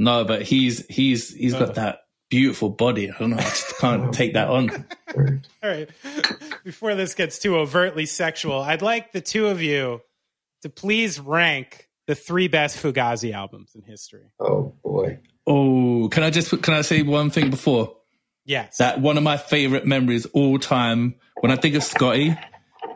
No, 0.00 0.24
but 0.24 0.42
he's 0.42 0.86
he's 0.86 1.34
he's 1.34 1.54
Oh. 1.54 1.60
got 1.66 1.74
that 1.76 2.00
beautiful 2.30 2.68
body. 2.70 3.10
I 3.10 3.18
don't 3.18 3.30
know. 3.30 3.36
I 3.38 3.42
just 3.42 3.76
can't 3.78 4.12
take 4.12 4.34
that 4.34 4.48
on. 4.48 4.86
All 5.16 5.24
right. 5.70 5.88
Before 6.64 6.94
this 6.94 7.14
gets 7.14 7.38
too 7.38 7.56
overtly 7.56 8.06
sexual, 8.06 8.60
I'd 8.60 8.82
like 8.82 9.12
the 9.12 9.20
two 9.20 9.46
of 9.46 9.62
you 9.62 10.00
to 10.62 10.68
please 10.68 11.18
rank 11.18 11.87
the 12.08 12.16
three 12.16 12.48
best 12.48 12.76
Fugazi 12.82 13.32
albums 13.32 13.76
in 13.76 13.82
history. 13.82 14.32
Oh 14.40 14.74
boy. 14.82 15.20
Oh, 15.46 16.08
can 16.10 16.24
I 16.24 16.30
just 16.30 16.50
can 16.62 16.74
I 16.74 16.80
say 16.80 17.02
one 17.02 17.30
thing 17.30 17.50
before? 17.50 17.94
Yes. 18.44 18.78
That 18.78 19.00
one 19.00 19.16
of 19.16 19.22
my 19.22 19.36
favorite 19.36 19.86
memories 19.86 20.26
all 20.32 20.58
time 20.58 21.14
when 21.40 21.52
I 21.52 21.56
think 21.56 21.74
of 21.76 21.84
Scotty 21.84 22.34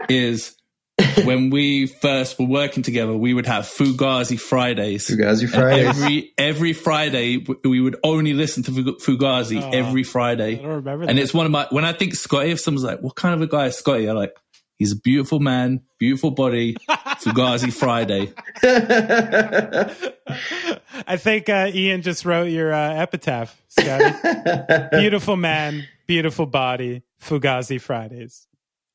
is 0.09 0.57
when 1.25 1.51
we 1.51 1.87
first 1.87 2.39
were 2.39 2.47
working 2.47 2.83
together. 2.83 3.15
We 3.17 3.33
would 3.35 3.47
have 3.47 3.65
Fugazi 3.65 4.39
Fridays. 4.41 5.09
Fugazi 5.09 5.43
And 5.43 5.51
Fridays. 5.51 5.87
Every 5.89 6.33
every 6.39 6.73
Friday, 6.73 7.45
we 7.65 7.81
would 7.81 7.97
only 8.03 8.33
listen 8.35 8.63
to 8.65 8.71
Fugazi 8.71 9.63
Oh, 9.63 9.71
every 9.71 10.03
Friday. 10.05 10.53
I 10.59 10.63
don't 10.63 10.67
remember 10.69 11.05
And 11.07 11.19
that. 11.19 11.23
it's 11.23 11.35
one 11.35 11.47
of 11.47 11.53
my 11.53 11.67
when 11.71 11.85
I 11.85 11.93
think 11.93 12.15
Scotty, 12.15 12.51
if 12.51 12.61
someone's 12.61 12.85
like, 12.85 13.01
"What 13.01 13.15
kind 13.15 13.35
of 13.35 13.43
a 13.43 13.47
guy 13.47 13.67
is 13.67 13.77
Scotty?" 13.77 14.07
I'm 14.09 14.17
like, 14.17 14.35
"He's 14.83 14.93
a 14.93 15.01
beautiful 15.01 15.41
man, 15.41 15.81
beautiful 15.99 16.31
body." 16.31 16.77
Fugazi 17.23 17.73
Friday. 17.73 18.33
I 21.07 21.17
think 21.17 21.49
uh, 21.49 21.71
Ian 21.73 22.03
just 22.03 22.25
wrote 22.25 22.51
your 22.51 22.73
uh, 22.73 22.95
epitaph, 22.95 23.61
Scotty. 23.69 24.89
beautiful 24.93 25.37
man, 25.37 25.87
beautiful 26.07 26.47
body, 26.47 27.03
Fugazi 27.21 27.81
Fridays. 27.81 28.47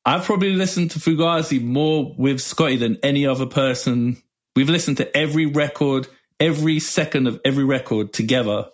I've 0.04 0.24
probably 0.24 0.54
listened 0.54 0.90
to 0.92 0.98
Fugazi 0.98 1.62
more 1.62 2.14
with 2.18 2.40
Scotty 2.40 2.76
than 2.76 2.98
any 3.02 3.26
other 3.26 3.46
person. 3.46 4.22
We've 4.54 4.68
listened 4.68 4.98
to 4.98 5.16
every 5.16 5.46
record, 5.46 6.06
every 6.38 6.80
second 6.80 7.26
of 7.26 7.40
every 7.44 7.64
record 7.64 8.12
together, 8.12 8.66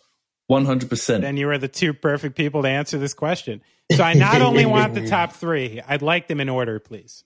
one 0.48 0.64
hundred 0.64 0.90
percent. 0.90 1.24
And 1.24 1.38
you 1.38 1.48
are 1.50 1.58
the 1.58 1.68
two 1.68 1.94
perfect 1.94 2.36
people 2.36 2.62
to 2.62 2.68
answer 2.68 2.98
this 2.98 3.14
question. 3.14 3.62
So 3.92 4.02
I 4.02 4.14
not 4.14 4.40
only 4.42 4.66
want 4.76 4.94
the 4.94 5.06
top 5.06 5.32
three, 5.32 5.80
I'd 5.86 6.02
like 6.02 6.28
them 6.28 6.40
in 6.40 6.48
order, 6.48 6.78
please. 6.80 7.24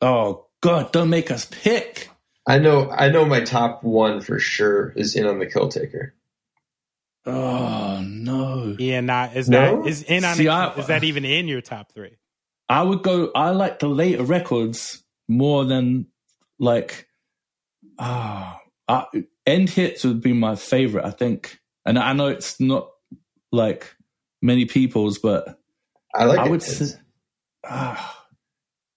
Oh 0.00 0.46
God, 0.60 0.92
don't 0.92 1.10
make 1.10 1.30
us 1.30 1.44
pick. 1.50 2.08
I 2.46 2.58
know. 2.58 2.90
I 2.90 3.08
know. 3.08 3.24
My 3.24 3.40
top 3.40 3.82
one 3.84 4.20
for 4.20 4.38
sure 4.38 4.90
is 4.96 5.14
in 5.16 5.26
on 5.26 5.38
the 5.38 5.46
Kill 5.46 5.68
Taker. 5.68 6.14
Oh 7.24 8.02
no. 8.04 8.76
Ian, 8.80 9.06
not 9.06 9.36
is 9.36 9.48
No? 9.48 9.82
that 9.82 9.88
is 9.88 10.02
in 10.02 10.24
on 10.24 10.34
See, 10.36 10.44
the- 10.44 10.50
I- 10.50 10.74
is 10.74 10.86
that 10.88 11.04
even 11.04 11.24
in 11.24 11.46
your 11.48 11.60
top 11.60 11.92
three? 11.92 12.16
I 12.68 12.82
would 12.82 13.02
go. 13.02 13.30
I 13.34 13.50
like 13.50 13.78
the 13.80 13.88
later 13.88 14.24
records 14.24 15.02
more 15.28 15.64
than 15.64 16.06
like. 16.58 17.06
Ah, 17.98 18.60
uh, 18.88 19.04
end 19.46 19.68
hits 19.68 20.04
would 20.04 20.20
be 20.22 20.32
my 20.32 20.56
favorite. 20.56 21.04
I 21.04 21.10
think, 21.10 21.60
and 21.84 21.98
I 21.98 22.12
know 22.14 22.28
it's 22.28 22.58
not 22.58 22.88
like 23.52 23.94
many 24.40 24.64
people's, 24.64 25.18
but 25.18 25.58
I 26.14 26.24
like. 26.24 26.38
I 26.38 26.46
it. 26.46 26.50
would 26.50 26.62
say, 26.62 26.94
ah, 27.64 28.24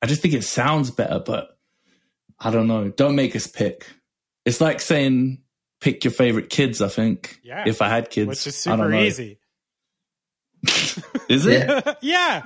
I 0.02 0.06
just 0.08 0.22
think 0.22 0.34
it 0.34 0.44
sounds 0.44 0.92
better, 0.92 1.20
but 1.26 1.58
I 2.40 2.52
don't 2.52 2.68
know. 2.68 2.90
Don't 2.90 3.16
make 3.16 3.36
us 3.36 3.48
pick. 3.48 3.86
It's 4.46 4.60
like 4.62 4.80
saying 4.82 5.42
pick 5.82 6.04
your 6.04 6.12
favorite 6.12 6.50
kids. 6.50 6.82
I 6.82 6.88
think. 6.90 7.40
Yeah. 7.44 7.64
If 7.68 7.82
I 7.82 7.90
had 7.90 8.10
kids, 8.10 8.28
Which 8.30 8.48
is 8.48 8.68
I 8.68 8.72
don't 8.72 8.80
super 8.80 8.90
know. 8.92 9.02
easy. 9.02 9.40
Is 11.30 11.46
it? 11.46 11.68
Yeah. 11.68 11.94
yeah. 12.02 12.44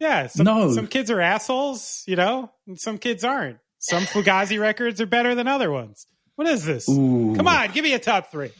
Yeah. 0.00 0.26
Some, 0.28 0.44
No. 0.44 0.72
some 0.72 0.86
kids 0.86 1.10
are 1.10 1.20
assholes, 1.20 2.04
you 2.06 2.16
know, 2.16 2.50
and 2.66 2.78
some 2.80 2.98
kids 2.98 3.24
aren't. 3.24 3.58
Some 3.78 4.04
Fugazi 4.04 4.60
records 4.60 5.00
are 5.00 5.06
better 5.06 5.34
than 5.34 5.48
other 5.48 5.70
ones. 5.70 6.06
What 6.36 6.46
is 6.48 6.64
this? 6.64 6.88
Ooh. 6.88 7.34
Come 7.36 7.48
on, 7.48 7.70
give 7.72 7.82
me 7.84 7.94
a 7.94 7.98
top 7.98 8.30
three. 8.30 8.50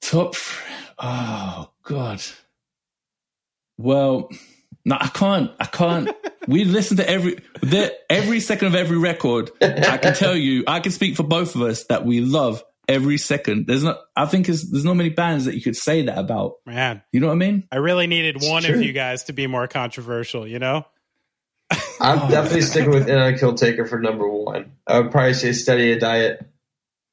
Top. 0.00 0.34
Oh 0.98 1.70
God. 1.82 2.22
Well, 3.78 4.30
no, 4.84 4.96
I 4.98 5.08
can't. 5.08 5.50
I 5.60 5.64
can't. 5.66 6.10
we 6.48 6.64
listen 6.64 6.96
to 6.98 7.08
every 7.08 7.38
the, 7.60 7.92
every 8.10 8.40
second 8.40 8.68
of 8.68 8.74
every 8.74 8.98
record. 8.98 9.50
I 9.60 9.98
can 9.98 10.14
tell 10.14 10.36
you, 10.36 10.64
I 10.66 10.80
can 10.80 10.92
speak 10.92 11.16
for 11.16 11.22
both 11.24 11.54
of 11.54 11.62
us 11.62 11.84
that 11.86 12.04
we 12.04 12.20
love 12.20 12.62
every 12.88 13.18
second. 13.18 13.66
There's 13.66 13.82
not. 13.84 13.98
I 14.14 14.26
think 14.26 14.48
it's, 14.48 14.70
there's 14.70 14.84
not 14.84 14.94
many 14.94 15.10
bands 15.10 15.44
that 15.46 15.54
you 15.54 15.62
could 15.62 15.76
say 15.76 16.02
that 16.02 16.16
about. 16.18 16.54
Man, 16.64 17.02
You 17.12 17.20
know 17.20 17.26
what 17.28 17.32
I 17.34 17.36
mean? 17.36 17.64
I 17.72 17.76
really 17.76 18.06
needed 18.06 18.36
one 18.42 18.62
true. 18.62 18.76
of 18.76 18.82
you 18.82 18.92
guys 18.92 19.24
to 19.24 19.32
be 19.32 19.46
more 19.46 19.66
controversial, 19.66 20.46
you 20.46 20.58
know? 20.58 20.86
I'm 22.00 22.28
definitely 22.30 22.62
sticking 22.62 22.90
with 22.90 23.08
in 23.08 23.18
on 23.18 23.36
Kill 23.38 23.54
Taker 23.54 23.86
for 23.86 23.98
number 23.98 24.28
one. 24.28 24.72
I 24.86 25.00
would 25.00 25.10
probably 25.10 25.34
say 25.34 25.52
Steady 25.52 25.92
a 25.92 25.98
Diet 25.98 26.46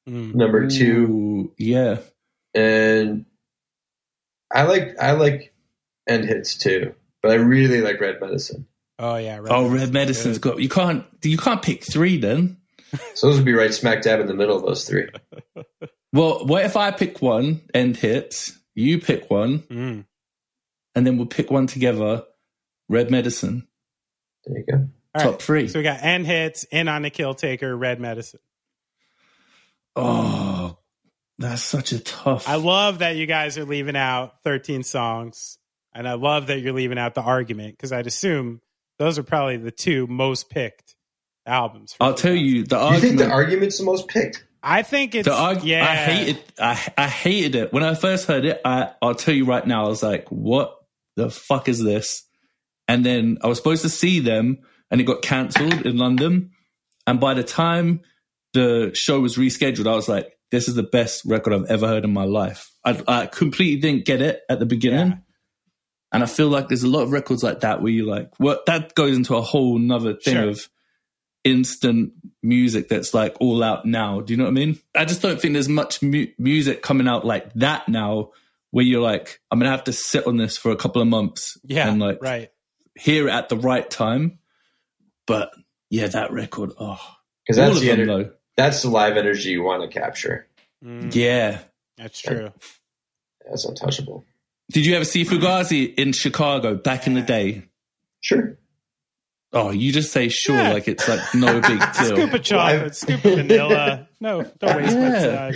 Mm. 0.06 0.34
number 0.34 0.68
two, 0.68 1.06
Ooh, 1.06 1.52
yeah. 1.56 1.96
and 2.54 3.24
I 4.54 4.64
like 4.64 4.96
I 5.00 5.12
like 5.12 5.53
End 6.06 6.24
Hits 6.24 6.56
too, 6.56 6.94
but 7.22 7.30
I 7.30 7.34
really 7.34 7.80
like 7.80 8.00
Red 8.00 8.20
Medicine. 8.20 8.66
Oh, 8.98 9.16
yeah. 9.16 9.38
Red 9.38 9.50
Oh, 9.52 9.62
Medicine's 9.68 9.80
Red 9.80 9.92
Medicine's 9.92 10.38
good. 10.38 10.52
got. 10.54 10.62
You 10.62 10.68
can't. 10.68 11.04
You 11.22 11.36
can't 11.38 11.62
pick 11.62 11.82
three 11.84 12.16
then. 12.18 12.58
So 13.14 13.26
those 13.26 13.36
would 13.36 13.44
be 13.44 13.52
right 13.52 13.74
smack 13.74 14.02
dab 14.02 14.20
in 14.20 14.26
the 14.28 14.34
middle 14.34 14.56
of 14.56 14.62
those 14.64 14.86
three. 14.88 15.08
Well, 16.12 16.46
what 16.46 16.64
if 16.64 16.76
I 16.76 16.92
pick 16.92 17.20
one 17.20 17.62
end 17.74 17.96
hits, 17.96 18.56
you 18.76 19.00
pick 19.00 19.28
one, 19.32 19.58
Mm. 19.62 20.04
and 20.94 21.04
then 21.04 21.16
we'll 21.16 21.26
pick 21.26 21.50
one 21.50 21.66
together. 21.66 22.22
Red 22.88 23.10
Medicine, 23.10 23.66
There 24.44 24.58
you 24.58 24.64
go. 24.64 24.88
All 25.16 25.20
top 25.22 25.30
right. 25.32 25.42
three. 25.42 25.66
So 25.66 25.80
we 25.80 25.82
got 25.82 26.04
End 26.04 26.24
Hits, 26.24 26.62
In 26.70 26.86
on 26.86 27.02
the 27.02 27.10
Kill 27.10 27.34
Taker, 27.34 27.76
Red 27.76 27.98
Medicine. 27.98 28.38
Oh, 29.96 30.78
that's 31.38 31.62
such 31.62 31.92
a 31.92 31.98
tough. 31.98 32.48
I 32.48 32.56
love 32.56 33.00
that 33.00 33.16
you 33.16 33.26
guys 33.26 33.58
are 33.58 33.64
leaving 33.64 33.96
out 33.96 34.34
13 34.44 34.82
songs. 34.84 35.58
And 35.94 36.08
I 36.08 36.14
love 36.14 36.48
that 36.48 36.60
you're 36.60 36.72
leaving 36.72 36.98
out 36.98 37.14
the 37.14 37.22
argument 37.22 37.76
because 37.76 37.92
I'd 37.92 38.06
assume 38.06 38.60
those 38.98 39.18
are 39.18 39.22
probably 39.22 39.56
the 39.58 39.70
two 39.70 40.06
most 40.06 40.50
picked 40.50 40.96
albums. 41.46 41.92
from 41.94 42.06
I'll 42.06 42.14
tell 42.14 42.32
2000. 42.34 42.44
you 42.46 42.64
the 42.64 42.76
You 42.76 42.80
argument. 42.82 43.02
think 43.02 43.18
the 43.18 43.30
argument's 43.30 43.78
the 43.78 43.84
most 43.84 44.08
picked? 44.08 44.44
I 44.62 44.82
think 44.82 45.14
it's 45.14 45.28
the 45.28 45.34
arg- 45.34 45.62
yeah. 45.62 45.84
I 45.84 45.94
hated. 45.94 46.42
I 46.58 46.92
I 46.96 47.06
hated 47.06 47.54
it 47.54 47.72
when 47.72 47.82
I 47.84 47.94
first 47.94 48.26
heard 48.26 48.44
it. 48.46 48.60
I 48.64 48.92
I'll 49.02 49.14
tell 49.14 49.34
you 49.34 49.44
right 49.44 49.66
now. 49.66 49.84
I 49.84 49.88
was 49.88 50.02
like, 50.02 50.26
"What 50.30 50.74
the 51.16 51.28
fuck 51.30 51.68
is 51.68 51.82
this?" 51.84 52.24
And 52.88 53.04
then 53.04 53.38
I 53.42 53.46
was 53.46 53.58
supposed 53.58 53.82
to 53.82 53.88
see 53.90 54.20
them, 54.20 54.58
and 54.90 55.00
it 55.00 55.04
got 55.04 55.20
cancelled 55.22 55.84
in 55.86 55.98
London. 55.98 56.52
And 57.06 57.20
by 57.20 57.34
the 57.34 57.42
time 57.44 58.00
the 58.54 58.90
show 58.94 59.20
was 59.20 59.36
rescheduled, 59.36 59.86
I 59.86 59.94
was 59.96 60.08
like, 60.08 60.32
"This 60.50 60.66
is 60.66 60.76
the 60.76 60.82
best 60.82 61.26
record 61.26 61.52
I've 61.52 61.66
ever 61.70 61.86
heard 61.86 62.04
in 62.04 62.12
my 62.14 62.24
life." 62.24 62.70
I, 62.86 63.02
I 63.06 63.26
completely 63.26 63.80
didn't 63.80 64.06
get 64.06 64.22
it 64.22 64.40
at 64.48 64.60
the 64.60 64.66
beginning. 64.66 65.08
Yeah. 65.08 65.16
And 66.14 66.22
I 66.22 66.26
feel 66.26 66.48
like 66.48 66.68
there's 66.68 66.82
a 66.84 66.88
lot 66.88 67.02
of 67.02 67.12
records 67.12 67.42
like 67.42 67.60
that 67.60 67.82
where 67.82 67.92
you 67.92 68.06
like, 68.06 68.30
well, 68.38 68.60
that 68.66 68.94
goes 68.94 69.16
into 69.16 69.34
a 69.36 69.42
whole 69.42 69.78
nother 69.78 70.14
thing 70.14 70.34
Sure. 70.34 70.48
of 70.50 70.68
instant 71.44 72.12
music 72.42 72.88
that's 72.88 73.12
like 73.12 73.36
all 73.40 73.62
out 73.62 73.84
now. 73.84 74.20
Do 74.20 74.32
you 74.32 74.36
know 74.38 74.44
what 74.44 74.50
I 74.50 74.54
mean? 74.54 74.78
I 74.94 75.04
just 75.04 75.20
don't 75.22 75.40
think 75.40 75.52
there's 75.54 75.68
much 75.68 76.02
mu- 76.02 76.28
music 76.38 76.82
coming 76.82 77.06
out 77.08 77.26
like 77.26 77.52
that 77.54 77.88
now 77.88 78.30
where 78.70 78.84
you're 78.84 79.02
like, 79.02 79.40
I'm 79.50 79.58
going 79.58 79.66
to 79.66 79.76
have 79.76 79.84
to 79.84 79.92
sit 79.92 80.26
on 80.26 80.36
this 80.36 80.56
for 80.56 80.70
a 80.70 80.76
couple 80.76 81.02
of 81.02 81.08
months 81.08 81.58
yeah, 81.64 81.88
and 81.88 82.00
like 82.00 82.18
right. 82.22 82.50
hear 82.98 83.28
it 83.28 83.32
at 83.32 83.48
the 83.48 83.56
right 83.56 83.88
time. 83.88 84.38
But 85.26 85.52
yeah, 85.90 86.06
that 86.08 86.32
record, 86.32 86.72
oh, 86.78 86.98
Because 87.46 87.56
that's 87.56 87.80
the 87.80 87.88
them 87.88 87.98
ener- 88.00 88.32
that's 88.56 88.82
the 88.82 88.88
live 88.90 89.16
energy 89.16 89.50
you 89.50 89.62
want 89.62 89.82
to 89.82 89.88
capture. 90.00 90.46
Mm, 90.84 91.14
Yeah. 91.14 91.58
That's 91.96 92.20
true. 92.20 92.52
That's 93.48 93.64
untouchable. 93.64 94.24
Did 94.72 94.86
you 94.86 94.94
ever 94.96 95.04
see 95.04 95.24
Fugazi 95.24 95.94
in 95.94 96.12
Chicago 96.12 96.74
back 96.74 97.06
in 97.06 97.14
the 97.14 97.22
day? 97.22 97.64
Sure. 98.20 98.58
Oh, 99.52 99.70
you 99.70 99.92
just 99.92 100.10
say 100.12 100.28
sure 100.28 100.56
Yeah. 100.56 100.72
like 100.72 100.88
it's 100.88 101.06
like 101.08 101.20
no 101.34 101.60
big 101.60 101.78
deal. 101.94 102.06
Scoop 102.06 102.32
of 102.32 102.42
chocolate, 102.42 102.96
scoop 102.96 103.24
of 103.24 103.34
vanilla. 103.34 104.08
No, 104.20 104.42
don't 104.58 104.76
waste 104.76 104.96
my 104.96 105.10
time. 105.10 105.54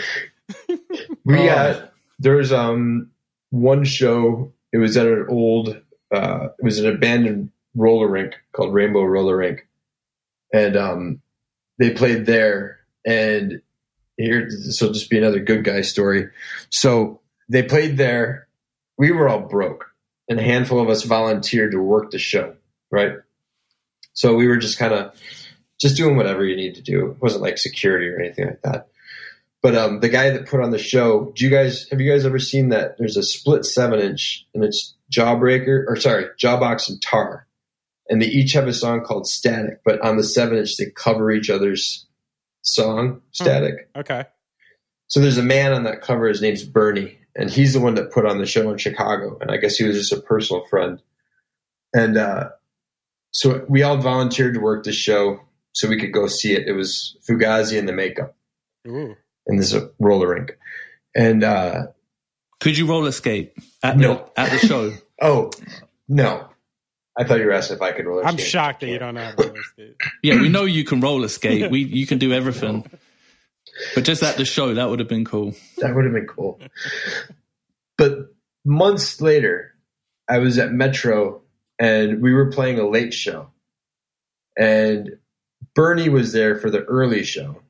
We 1.24 1.39
Oh. 1.39 1.47
got 1.47 1.93
there's 2.18 2.52
um 2.52 3.10
one 3.51 3.85
show 3.85 4.52
it 4.72 4.76
was 4.76 4.97
at 4.98 5.06
an 5.06 5.24
old, 5.30 5.80
uh, 6.14 6.48
it 6.59 6.62
was 6.64 6.78
an 6.78 6.86
abandoned 6.94 7.51
roller 7.74 8.06
rink 8.09 8.35
called 8.52 8.74
Rainbo 8.74 9.09
Roller 9.09 9.39
Rink, 9.39 9.66
and 10.52 10.76
um, 10.76 11.22
they 11.78 11.90
played 11.90 12.26
there. 12.26 12.80
And 13.06 13.62
here, 14.18 14.44
this 14.44 14.78
will 14.82 14.93
just 14.93 15.09
be 15.09 15.16
another 15.16 15.40
good 15.40 15.64
guy 15.64 15.80
story. 15.80 16.28
So 16.68 17.20
they 17.48 17.62
played 17.62 17.97
there. 17.97 18.48
We 18.99 19.12
were 19.12 19.29
all 19.29 19.41
broke, 19.41 19.87
and 20.29 20.39
a 20.39 20.43
handful 20.43 20.81
of 20.81 20.89
us 20.89 21.05
volunteered 21.05 21.73
to 21.73 21.79
work 21.81 22.11
the 22.11 22.19
show, 22.19 22.57
right? 22.91 23.12
So 24.12 24.35
we 24.35 24.49
were 24.49 24.57
just 24.57 24.79
kind 24.79 24.93
of 24.93 25.15
just 25.81 25.97
doing 25.97 26.16
whatever 26.16 26.45
you 26.45 26.57
need 26.57 26.75
to 26.75 26.83
do. 26.83 27.12
It 27.12 27.23
wasn't 27.23 27.43
like 27.43 27.57
security 27.57 28.09
or 28.09 28.20
anything 28.20 28.47
like 28.47 28.62
that. 28.62 28.89
But 29.62 29.77
um, 29.77 30.01
the 30.01 30.09
guy 30.09 30.31
that 30.31 30.47
put 30.47 30.61
on 30.61 30.70
the 30.70 30.79
show, 30.79 31.33
do 31.35 31.45
you 31.45 31.51
guys 31.51 31.89
have 31.91 32.01
you 32.01 32.11
guys 32.11 32.25
ever 32.25 32.39
seen 32.39 32.69
that? 32.70 32.97
There's 32.99 33.16
a 33.16 33.23
split 33.23 33.65
seven 33.65 34.01
inch, 34.01 34.47
and 34.55 34.65
it's 34.65 34.95
Jawbreaker 35.12 35.85
or 35.89 35.97
sorry, 35.97 36.27
Jawbox 36.41 36.89
and 36.89 37.01
Tar, 37.03 37.47
and 38.09 38.23
they 38.23 38.27
each 38.27 38.53
have 38.53 38.69
a 38.69 38.73
song 38.73 39.05
called 39.05 39.27
Static. 39.27 39.81
But 39.85 40.01
on 40.01 40.16
the 40.16 40.25
seven 40.25 40.59
inch, 40.59 40.77
they 40.77 40.87
cover 40.87 41.31
each 41.31 41.51
other's 41.51 42.07
song 42.62 43.23
Static. 43.33 43.89
Okay. 43.97 44.27
So 45.09 45.20
there's 45.20 45.39
a 45.39 45.43
man 45.43 45.73
on 45.73 45.85
that 45.85 46.03
cover. 46.03 46.29
His 46.29 46.43
name's 46.43 46.62
Bernie, 46.65 47.19
and 47.39 47.48
he's 47.48 47.73
the 47.73 47.81
one 47.81 47.94
that 47.94 48.12
put 48.12 48.27
on 48.27 48.36
the 48.39 48.44
show 48.47 48.70
in 48.70 48.77
Chicago. 48.78 49.39
And 49.40 49.51
I 49.51 49.56
guess 49.56 49.77
he 49.77 49.85
was 49.85 49.97
just 49.97 50.12
a 50.12 50.20
personal 50.20 50.65
friend. 50.66 51.01
And 51.94 52.19
uh, 52.19 52.51
so 53.31 53.65
we 53.69 53.82
all 53.82 53.97
volunteered 53.97 54.55
to 54.55 54.60
work 54.60 54.85
the 54.85 54.93
show 54.93 55.40
so 55.73 55.89
we 55.89 55.98
could 55.98 56.12
go 56.12 56.27
see 56.27 56.52
it. 56.55 56.66
It 56.69 56.73
was 56.73 57.16
Fugazi 57.28 57.78
and 57.78 57.89
the 57.89 57.93
Makeup 57.93 58.36
Ooh. 58.86 59.16
in 59.47 59.56
this 59.56 59.74
roller 59.98 60.28
rink. 60.35 60.59
And 61.16 61.43
uh, 61.44 61.86
Could 62.60 62.77
you 62.77 62.86
roller 62.86 63.12
skate 63.12 63.55
at 63.82 63.97
No. 63.97 64.31
the 64.35 64.40
at 64.40 64.51
the 64.51 64.66
show? 64.66 64.93
oh 65.23 65.51
no, 66.09 66.48
I 67.16 67.24
thought 67.24 67.39
you 67.39 67.47
were 67.47 67.52
asking 67.52 67.77
if 67.77 67.82
I 67.82 67.93
could 67.93 68.05
roller. 68.06 68.27
I'm 68.27 68.35
skate. 68.35 68.47
shocked 68.47 68.81
that 68.81 68.89
you 68.89 68.98
don't 68.98 69.15
know 69.15 69.24
how 69.24 69.31
to 69.32 69.48
roller 69.48 69.62
skate. 69.62 69.97
yeah, 70.23 70.40
we 70.40 70.48
know 70.48 70.65
you 70.65 70.85
can 70.85 71.01
roller 71.01 71.28
skate. 71.28 71.70
We 71.70 71.81
you 71.85 72.06
can 72.06 72.19
do 72.19 72.32
everything. 72.32 72.89
But 73.95 74.05
just 74.05 74.23
at 74.23 74.37
the 74.37 74.45
show, 74.45 74.75
that 74.75 74.89
would 74.89 74.99
have 74.99 75.09
been 75.09 75.25
cool. 75.25 75.55
That 75.79 75.95
would 75.95 76.05
have 76.05 76.15
been 76.15 76.27
cool. 76.27 76.61
But 77.97 78.35
months 78.65 79.21
later, 79.21 79.75
I 80.29 80.39
was 80.39 80.59
at 80.59 80.73
Metro 80.73 81.43
and 81.79 82.23
we 82.23 82.33
were 82.33 82.51
playing 82.51 82.79
a 82.79 82.89
late 82.89 83.15
show. 83.15 83.51
And 84.57 85.19
Bernie 85.75 86.09
was 86.09 86.33
there 86.33 86.57
for 86.57 86.71
the 86.71 86.85
early 86.85 87.23
show. 87.23 87.63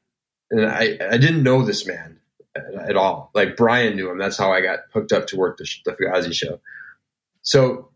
And 0.50 0.64
I, 0.64 0.98
I 1.10 1.18
didn't 1.18 1.42
know 1.42 1.62
this 1.62 1.86
man 1.86 2.18
at, 2.56 2.90
at 2.90 2.96
all. 2.96 3.30
Like 3.34 3.56
Brian 3.56 3.96
knew 3.96 4.10
him. 4.10 4.18
That's 4.18 4.38
how 4.38 4.52
I 4.52 4.60
got 4.60 4.80
hooked 4.92 5.12
up 5.12 5.26
to 5.28 5.36
work 5.36 5.58
the, 5.58 5.68
the 5.84 5.92
Fugazi 5.92 6.32
show. 6.32 6.60
So 7.42 7.90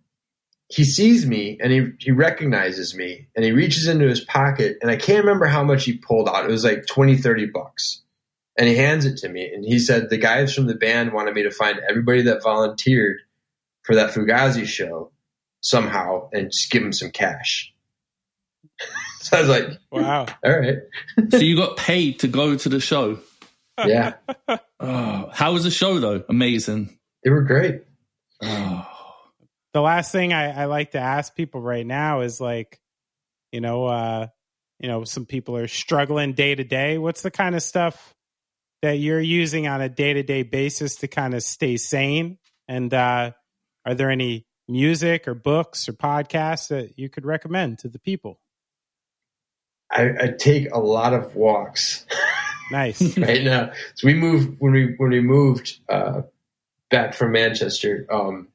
he 0.69 0.85
sees 0.85 1.27
me 1.27 1.59
and 1.61 1.73
he, 1.73 1.89
he 1.99 2.11
recognizes 2.11 2.95
me 2.95 3.29
and 3.35 3.45
he 3.45 3.53
reaches 3.53 3.89
into 3.89 4.07
his 4.07 4.21
pocket 4.21 4.79
and 4.81 4.91
I 4.91 4.97
can't 4.97 5.25
remember 5.25 5.47
how 5.47 5.65
much 5.65 5.85
he 5.85 5.97
pulled 5.97 6.29
out. 6.29 6.45
It 6.45 6.51
was 6.51 6.65
like 6.65 6.87
20, 6.87 7.17
30 7.17 7.47
bucks 7.47 8.02
and 8.63 8.69
he 8.71 8.77
hands 8.77 9.05
it 9.07 9.17
to 9.17 9.29
me 9.29 9.53
and 9.53 9.65
he 9.65 9.81
said 9.81 10.09
the 10.09 10.17
guys 10.17 10.55
from 10.55 10.67
the 10.69 10.75
band 10.77 11.13
wanted 11.13 11.35
me 11.35 11.43
to 11.43 11.51
find 11.51 11.81
everybody 11.81 12.23
that 12.23 12.45
volunteered 12.45 13.17
for 13.83 13.97
that 13.97 14.13
Fugazi 14.13 14.65
show 14.67 15.11
somehow 15.63 16.29
and 16.33 16.53
just 16.53 16.71
give 16.71 16.81
them 16.81 16.93
some 16.93 17.11
cash. 17.11 17.75
so 19.19 19.37
I 19.37 19.41
was 19.41 19.49
like, 19.51 19.65
Wow. 19.91 20.27
all 20.45 20.59
right, 20.61 20.79
So 21.33 21.39
you 21.39 21.57
got 21.57 21.77
paid 21.77 22.21
to 22.21 22.29
go 22.29 22.55
to 22.55 22.69
the 22.69 22.79
show. 22.79 23.19
yeah, 23.85 24.13
Oh, 24.79 25.29
how 25.33 25.55
was 25.55 25.65
the 25.65 25.73
show 25.73 25.99
though? 25.99 26.23
Amazing. 26.29 26.97
they 27.25 27.31
were 27.31 27.43
great. 27.43 27.83
Oh. 28.45 28.87
the 29.73 29.81
last 29.81 30.13
thing 30.13 30.33
I, 30.33 30.63
I 30.63 30.65
like 30.67 30.93
to 30.93 31.01
ask 31.01 31.35
people 31.35 31.61
right 31.61 31.85
now 31.85 32.21
is 32.21 32.41
like, 32.41 32.79
you 33.51 33.61
know, 33.61 33.87
uh, 33.87 34.29
you 34.79 34.87
know, 34.87 35.03
some 35.03 35.27
people 35.27 35.57
are 35.57 35.67
struggling 35.67 36.35
day 36.35 36.55
to 36.55 36.63
day. 36.63 36.97
What's 36.99 37.23
the 37.23 37.33
kind 37.33 37.57
of 37.57 37.63
stuff 37.65 38.12
that 38.83 38.99
you're 38.99 39.21
using 39.21 39.67
on 39.69 39.81
a 39.81 39.89
day 39.89 40.13
to 40.13 40.23
day 40.23 40.43
basis 40.43 40.97
to 40.97 41.09
kind 41.09 41.35
of 41.35 41.43
stay 41.43 41.77
sane? 41.77 42.39
And 42.69 42.93
uh, 42.93 43.33
are 43.87 43.95
there 43.95 44.11
any 44.11 44.47
music 44.69 45.27
or 45.27 45.35
books 45.35 45.89
or 45.89 45.93
podcasts 45.93 46.69
that 46.69 46.99
you 46.99 47.09
could 47.09 47.25
recommend 47.25 47.79
to 47.81 47.89
the 47.89 47.99
people? 47.99 48.41
I, 49.91 50.11
I 50.21 50.29
take 50.39 50.73
a 50.73 50.79
lot 50.79 51.13
of 51.13 51.35
walks. 51.37 52.07
Nice. 52.71 53.17
right 53.19 53.43
now. 53.43 53.73
So 53.95 54.07
we 54.07 54.15
moved 54.15 54.57
when 54.59 54.73
we 54.73 54.95
when 54.97 55.11
we 55.11 55.21
moved 55.21 55.79
uh, 55.89 56.23
back 56.91 57.15
from 57.15 57.33
Manchester. 57.33 58.07
Um, 58.11 58.49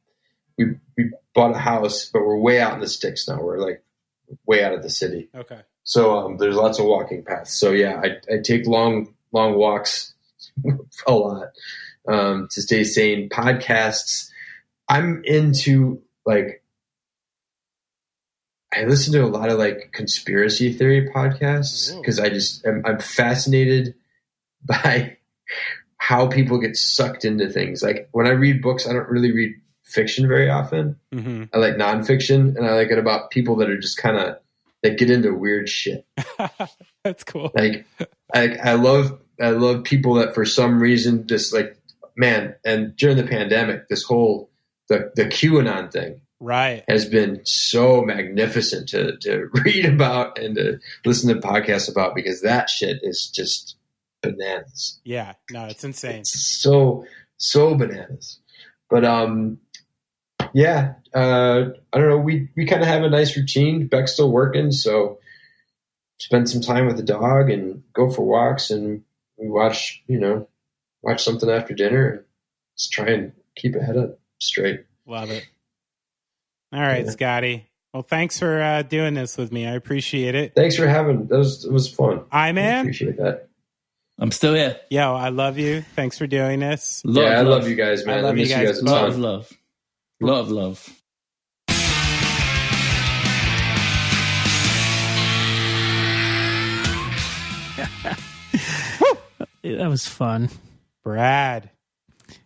we 0.58 0.76
we 0.98 1.12
bought 1.36 1.56
a 1.56 1.60
house, 1.60 2.10
but 2.12 2.26
we're 2.26 2.38
way 2.38 2.60
out 2.60 2.74
in 2.74 2.80
the 2.80 2.88
sticks 2.88 3.28
now. 3.28 3.40
We're 3.40 3.60
like 3.60 3.84
way 4.46 4.64
out 4.64 4.74
of 4.74 4.82
the 4.82 4.90
city. 4.90 5.30
okay. 5.34 5.62
So 5.84 6.18
um, 6.18 6.38
there's 6.38 6.56
lots 6.56 6.80
of 6.80 6.86
walking 6.86 7.24
paths. 7.24 7.58
So 7.58 7.72
yeah, 7.72 8.02
I, 8.04 8.34
I 8.34 8.40
take 8.44 8.66
long 8.66 9.14
long 9.32 9.56
walks 9.56 10.16
a 11.08 11.12
lot 11.12 11.48
um, 12.08 12.48
to 12.52 12.62
stay 12.62 12.84
sane. 12.84 13.30
Podcasts. 13.30 14.30
I'm 14.90 15.22
into 15.26 16.02
like 16.26 16.64
I 18.74 18.84
listen 18.84 19.14
to 19.14 19.24
a 19.24 19.28
lot 19.28 19.50
of 19.50 19.58
like 19.58 19.92
conspiracy 19.94 20.72
theory 20.74 21.10
podcasts 21.14 21.96
because 22.00 22.20
I 22.20 22.30
just 22.30 22.66
I'm, 22.66 22.84
I'm 22.86 23.00
fascinated 23.00 23.96
by 24.64 25.18
how 25.98 26.28
people 26.28 26.60
get 26.60 26.76
sucked 26.76 27.26
into 27.26 27.50
things. 27.50 27.82
Like 27.82 28.10
when 28.12 28.28
I 28.28 28.32
read 28.32 28.62
books, 28.62 28.88
I 28.88 28.94
don't 28.94 29.10
really 29.10 29.32
read 29.32 29.54
fiction 29.84 30.28
very 30.28 30.50
often. 30.50 30.98
hmm 31.14 31.46
I 31.54 31.58
like 31.58 31.76
nonfiction, 31.76 32.56
and 32.56 32.66
I 32.66 32.74
like 32.74 32.92
it 32.92 33.00
about 33.00 33.32
people 33.32 33.56
that 33.58 33.70
are 33.70 33.80
just 33.80 33.98
kind 33.98 34.18
of 34.18 34.38
that 34.84 34.98
get 34.98 35.10
into 35.10 35.34
weird 35.34 35.70
shit. 35.70 36.06
That's 37.04 37.24
cool. 37.24 37.52
Like 37.56 37.86
I, 38.34 38.58
I 38.64 38.74
love 38.74 39.20
I 39.42 39.50
love 39.50 39.84
people 39.84 40.16
that 40.16 40.34
for 40.34 40.46
some 40.46 40.80
reason 40.80 41.28
just 41.28 41.54
like 41.54 41.78
man. 42.16 42.56
And 42.66 42.96
during 42.96 43.18
the 43.18 43.24
pandemic, 43.28 43.88
this 43.88 44.04
whole 44.04 44.50
the 44.90 45.12
the 45.16 45.26
QAnon 45.26 45.92
thing 45.92 46.22
Right. 46.40 46.84
has 46.88 47.06
been 47.06 47.42
so 47.46 48.02
magnificent 48.04 48.90
to 48.90 49.18
to 49.18 49.48
read 49.54 49.86
about 49.86 50.38
and 50.38 50.56
to 50.56 50.80
listen 51.06 51.34
to 51.34 51.42
podcasts 51.48 51.90
about 51.92 52.16
because 52.16 52.42
that 52.42 52.70
shit 52.70 53.00
is 53.04 53.30
just 53.34 53.76
bananas. 54.22 55.00
Yeah. 55.04 55.34
No, 55.52 55.66
it's 55.66 55.84
insane. 55.84 56.20
It's 56.22 56.60
so 56.62 57.06
so 57.38 57.76
bananas. 57.76 58.40
But 58.90 59.04
um 59.06 59.60
yeah, 60.54 60.94
uh 61.14 61.66
I 61.94 61.98
don't 61.98 62.10
know, 62.10 62.18
we 62.18 62.50
we 62.56 62.66
kind 62.66 62.82
of 62.82 62.88
have 62.88 63.04
a 63.04 63.10
nice 63.10 63.36
routine. 63.36 63.88
Beck's 63.88 64.14
still 64.14 64.32
working, 64.32 64.72
so 64.72 65.20
spend 66.20 66.50
some 66.50 66.62
time 66.62 66.88
with 66.88 66.98
the 66.98 67.04
dog 67.04 67.50
and 67.50 67.84
go 67.94 68.10
for 68.10 68.24
walks 68.24 68.72
and 68.72 69.04
we 69.38 69.50
watch, 69.50 70.04
you 70.08 70.20
know, 70.20 70.48
watch 71.02 71.24
something 71.24 71.50
after 71.50 71.74
dinner 71.74 72.10
and 72.10 72.24
just 72.78 72.92
try 72.92 73.08
and 73.10 73.32
keep 73.56 73.76
a 73.76 73.80
head 73.80 73.98
up 73.98 74.20
straight. 74.40 74.86
Love 75.06 75.30
it. 75.32 75.46
All 76.74 76.82
right, 76.82 77.06
Yeah. 77.06 77.12
Scotty. 77.12 77.66
Well, 77.94 78.04
thanks 78.04 78.38
for 78.40 78.62
uh, 78.62 78.82
doing 78.84 79.14
this 79.14 79.38
with 79.38 79.52
me. 79.52 79.66
I 79.66 79.72
appreciate 79.74 80.36
it. 80.36 80.54
Thanks 80.56 80.76
for 80.76 80.88
having 80.88 81.28
that 81.28 81.38
was 81.38 81.66
it 81.66 81.72
was 81.72 81.92
fun. 81.92 82.24
I 82.32 82.50
I 82.50 82.52
man. 82.52 82.82
appreciate 82.82 83.18
that. 83.18 83.48
I'm 84.20 84.32
still 84.32 84.54
here. 84.54 84.78
Yo, 84.90 85.14
I 85.16 85.30
love 85.30 85.58
you. 85.58 85.82
Thanks 85.96 86.18
for 86.18 86.28
doing 86.28 86.60
this. 86.60 87.04
Lot 87.06 87.22
yeah, 87.24 87.30
I 87.30 87.42
of 87.42 87.48
love 87.48 87.68
you 87.68 87.76
guys, 87.76 88.06
man. 88.06 88.18
I 88.18 88.20
I, 88.20 88.22
love 88.24 88.38
you 88.38 88.42
miss 88.44 88.50
you 88.52 88.56
guys 88.58 88.68
guys, 88.68 88.80
a 88.80 88.86
Lot 88.86 89.00
ton. 89.02 89.10
of 89.10 89.20
love. 89.20 89.52
Lot 90.20 90.48
love. 90.50 90.97
That 99.76 99.90
was 99.90 100.08
fun. 100.08 100.50
Brad. 101.04 101.70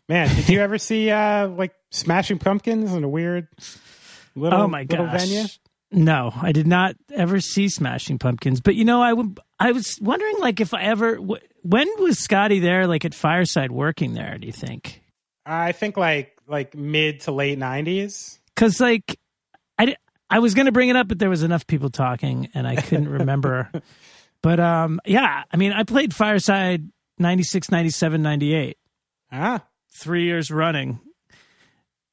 Man, 0.08 0.34
did 0.36 0.50
you 0.50 0.62
ever 0.62 0.78
see 0.78 1.10
uh 1.10 1.48
like 1.48 1.74
Smashing 1.92 2.40
Pumpkins 2.40 2.94
in 2.94 3.04
a 3.04 3.10
weird 3.10 3.48
little, 4.36 4.62
oh 4.62 4.68
my 4.68 4.82
little 4.82 5.06
gosh. 5.06 5.22
venue? 5.22 5.48
No, 5.92 6.32
I 6.34 6.54
did 6.54 6.68
not 6.68 6.96
ever 7.14 7.42
see 7.42 7.68
Smashing 7.68 8.18
Pumpkins. 8.18 8.62
But 8.62 8.76
you 8.76 8.86
know, 8.86 9.02
I 9.02 9.12
would. 9.12 9.40
I 9.60 9.74
was 9.74 9.98
wondering, 10.02 10.40
like, 10.40 10.62
if 10.62 10.74
I 10.74 10.84
ever. 10.84 11.16
W- 11.16 11.42
when 11.64 11.88
was 12.00 12.18
Scotty 12.18 12.60
there, 12.60 12.88
like 12.88 13.04
at 13.04 13.14
Fireside, 13.14 13.72
working 13.72 14.14
there? 14.14 14.38
Do 14.38 14.48
you 14.48 14.54
think? 14.54 15.02
I 15.46 15.74
think 15.74 15.98
like 15.98 16.38
like 16.48 16.76
mid 16.76 17.22
to 17.22 17.32
late 17.32 17.58
nineties. 17.58 18.40
Because 18.56 18.80
like, 18.80 19.20
I 19.78 19.86
di- 19.86 19.98
I 20.30 20.40
was 20.40 20.54
going 20.54 20.68
to 20.68 20.72
bring 20.72 20.88
it 20.88 20.96
up, 20.96 21.10
but 21.10 21.20
there 21.20 21.30
was 21.30 21.44
enough 21.44 21.68
people 21.68 21.90
talking, 21.90 22.50
and 22.54 22.66
I 22.66 22.78
couldn't 22.78 23.10
remember. 23.10 23.70
but 24.42 24.62
um, 24.62 25.02
yeah, 25.06 25.44
I 25.52 25.58
mean, 25.58 25.74
I 25.74 25.84
played 25.84 26.16
Fireside 26.16 26.88
96, 27.22 27.72
97, 27.72 28.22
98. 28.22 28.78
Ah. 29.32 29.64
three 29.94 30.26
years 30.26 30.52
running. 30.52 31.00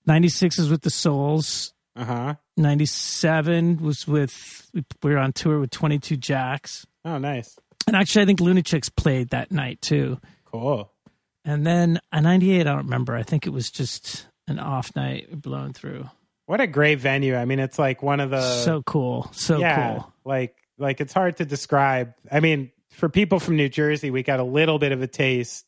96 0.06 0.58
is 0.58 0.70
with 0.70 0.82
the 0.82 0.90
Souls. 0.90 1.72
Uh 1.96 2.04
huh. 2.04 2.34
97 2.56 3.78
was 3.78 4.06
with, 4.06 4.70
we 5.02 5.12
were 5.12 5.18
on 5.18 5.32
tour 5.32 5.58
with 5.58 5.70
22 5.70 6.16
Jacks. 6.16 6.86
Oh, 7.04 7.18
nice. 7.18 7.56
And 7.86 7.96
actually, 7.96 8.22
I 8.22 8.26
think 8.26 8.40
Lunatics 8.40 8.88
played 8.88 9.30
that 9.30 9.50
night 9.50 9.80
too. 9.80 10.20
Cool. 10.44 10.92
And 11.44 11.66
then 11.66 12.00
a 12.12 12.20
98, 12.20 12.60
I 12.60 12.64
don't 12.64 12.76
remember. 12.78 13.16
I 13.16 13.22
think 13.22 13.46
it 13.46 13.50
was 13.50 13.70
just 13.70 14.26
an 14.46 14.58
off 14.58 14.94
night 14.94 15.40
blowing 15.40 15.72
through. 15.72 16.08
What 16.46 16.60
a 16.60 16.66
great 16.66 16.98
venue. 16.98 17.36
I 17.36 17.44
mean, 17.44 17.58
it's 17.58 17.78
like 17.78 18.02
one 18.02 18.20
of 18.20 18.30
the 18.30 18.40
so 18.40 18.82
cool. 18.82 19.28
So 19.32 19.58
yeah, 19.58 19.96
cool. 19.96 20.12
like 20.24 20.56
like 20.78 21.00
it's 21.00 21.12
hard 21.12 21.36
to 21.38 21.44
describe. 21.44 22.14
I 22.32 22.40
mean, 22.40 22.70
for 22.98 23.08
people 23.08 23.38
from 23.38 23.54
New 23.54 23.68
Jersey, 23.68 24.10
we 24.10 24.24
got 24.24 24.40
a 24.40 24.44
little 24.44 24.80
bit 24.80 24.90
of 24.90 25.00
a 25.02 25.06
taste 25.06 25.64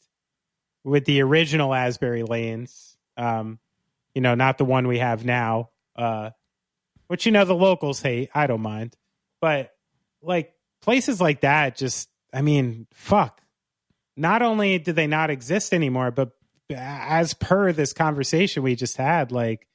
with 0.82 1.04
the 1.04 1.22
original 1.22 1.72
Asbury 1.72 2.24
Lanes. 2.24 2.96
Um, 3.16 3.60
you 4.16 4.20
know, 4.20 4.34
not 4.34 4.58
the 4.58 4.64
one 4.64 4.88
we 4.88 4.98
have 4.98 5.24
now. 5.24 5.70
Uh, 5.94 6.30
which 7.06 7.26
you 7.26 7.32
know 7.32 7.44
the 7.44 7.54
locals 7.54 8.02
hate. 8.02 8.30
I 8.34 8.48
don't 8.48 8.62
mind, 8.62 8.96
but 9.40 9.72
like 10.22 10.54
places 10.82 11.20
like 11.20 11.42
that, 11.42 11.76
just 11.76 12.08
I 12.32 12.42
mean, 12.42 12.88
fuck. 12.92 13.40
Not 14.16 14.42
only 14.42 14.78
do 14.78 14.92
they 14.92 15.06
not 15.06 15.30
exist 15.30 15.72
anymore, 15.72 16.10
but 16.10 16.32
as 16.74 17.34
per 17.34 17.72
this 17.72 17.92
conversation 17.92 18.64
we 18.64 18.74
just 18.74 18.96
had, 18.96 19.30
like, 19.30 19.68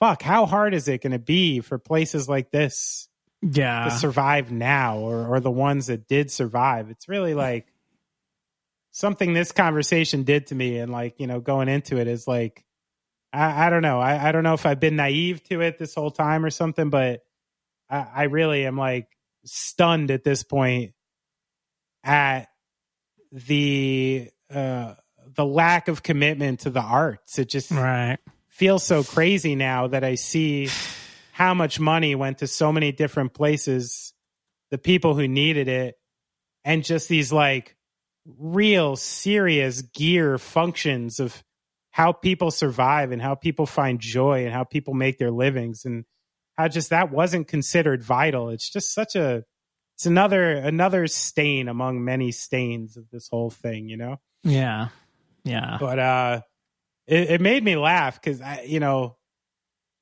fuck, 0.00 0.22
how 0.22 0.46
hard 0.46 0.74
is 0.74 0.86
it 0.86 1.02
going 1.02 1.12
to 1.12 1.18
be 1.18 1.60
for 1.60 1.78
places 1.78 2.28
like 2.28 2.50
this 2.50 3.08
Yeah. 3.52 3.84
to 3.84 3.90
survive 3.90 4.50
now 4.50 4.98
or, 4.98 5.26
or 5.26 5.40
the 5.40 5.50
ones 5.50 5.86
that 5.88 6.08
did 6.08 6.30
survive. 6.30 6.90
It's 6.90 7.08
really 7.08 7.34
like 7.34 7.66
something 8.90 9.34
this 9.34 9.52
conversation 9.52 10.22
did 10.22 10.46
to 10.48 10.54
me. 10.54 10.78
And 10.78 10.90
like, 10.90 11.20
you 11.20 11.26
know, 11.26 11.40
going 11.40 11.68
into 11.68 11.98
it 11.98 12.06
is 12.08 12.26
like, 12.26 12.64
I, 13.32 13.66
I 13.66 13.70
don't 13.70 13.82
know. 13.82 14.00
I, 14.00 14.28
I 14.28 14.32
don't 14.32 14.44
know 14.44 14.54
if 14.54 14.64
I've 14.66 14.80
been 14.80 14.96
naive 14.96 15.42
to 15.48 15.60
it 15.60 15.78
this 15.78 15.94
whole 15.94 16.10
time 16.10 16.44
or 16.44 16.50
something, 16.50 16.90
but 16.90 17.22
I, 17.90 18.06
I 18.14 18.22
really 18.24 18.64
am 18.66 18.76
like 18.78 19.08
stunned 19.44 20.10
at 20.10 20.24
this 20.24 20.42
point 20.42 20.92
at 22.04 22.48
the, 23.32 24.30
uh, 24.52 24.94
the 25.34 25.44
lack 25.44 25.88
of 25.88 26.02
commitment 26.02 26.60
to 26.60 26.70
the 26.70 26.80
arts. 26.80 27.38
It 27.38 27.48
just 27.48 27.70
Right. 27.72 28.18
feels 28.48 28.84
so 28.84 29.02
crazy 29.02 29.54
now 29.56 29.88
that 29.88 30.04
I 30.04 30.14
see 30.14 30.68
how 31.34 31.52
much 31.52 31.80
money 31.80 32.14
went 32.14 32.38
to 32.38 32.46
so 32.46 32.70
many 32.70 32.92
different 32.92 33.34
places, 33.34 34.12
the 34.70 34.78
people 34.78 35.16
who 35.16 35.26
needed 35.26 35.66
it, 35.66 35.96
and 36.64 36.84
just 36.84 37.08
these 37.08 37.32
like 37.32 37.74
real 38.38 38.94
serious 38.94 39.82
gear 39.82 40.38
functions 40.38 41.18
of 41.18 41.42
how 41.90 42.12
people 42.12 42.52
survive 42.52 43.10
and 43.10 43.20
how 43.20 43.34
people 43.34 43.66
find 43.66 43.98
joy 43.98 44.44
and 44.44 44.52
how 44.52 44.62
people 44.62 44.94
make 44.94 45.18
their 45.18 45.32
livings 45.32 45.84
and 45.84 46.04
how 46.56 46.68
just 46.68 46.90
that 46.90 47.10
wasn't 47.10 47.48
considered 47.48 48.00
vital. 48.00 48.50
It's 48.50 48.70
just 48.70 48.94
such 48.94 49.16
a 49.16 49.42
it's 49.96 50.06
another 50.06 50.52
another 50.52 51.08
stain 51.08 51.66
among 51.66 52.04
many 52.04 52.30
stains 52.30 52.96
of 52.96 53.10
this 53.10 53.26
whole 53.26 53.50
thing, 53.50 53.88
you 53.88 53.96
know? 53.96 54.20
Yeah. 54.44 54.90
Yeah. 55.42 55.78
but 55.80 55.98
uh 55.98 56.40
it, 57.08 57.30
it 57.32 57.40
made 57.40 57.64
me 57.64 57.74
laugh 57.74 58.22
because 58.22 58.40
i 58.40 58.62
you 58.62 58.78
know 58.78 59.16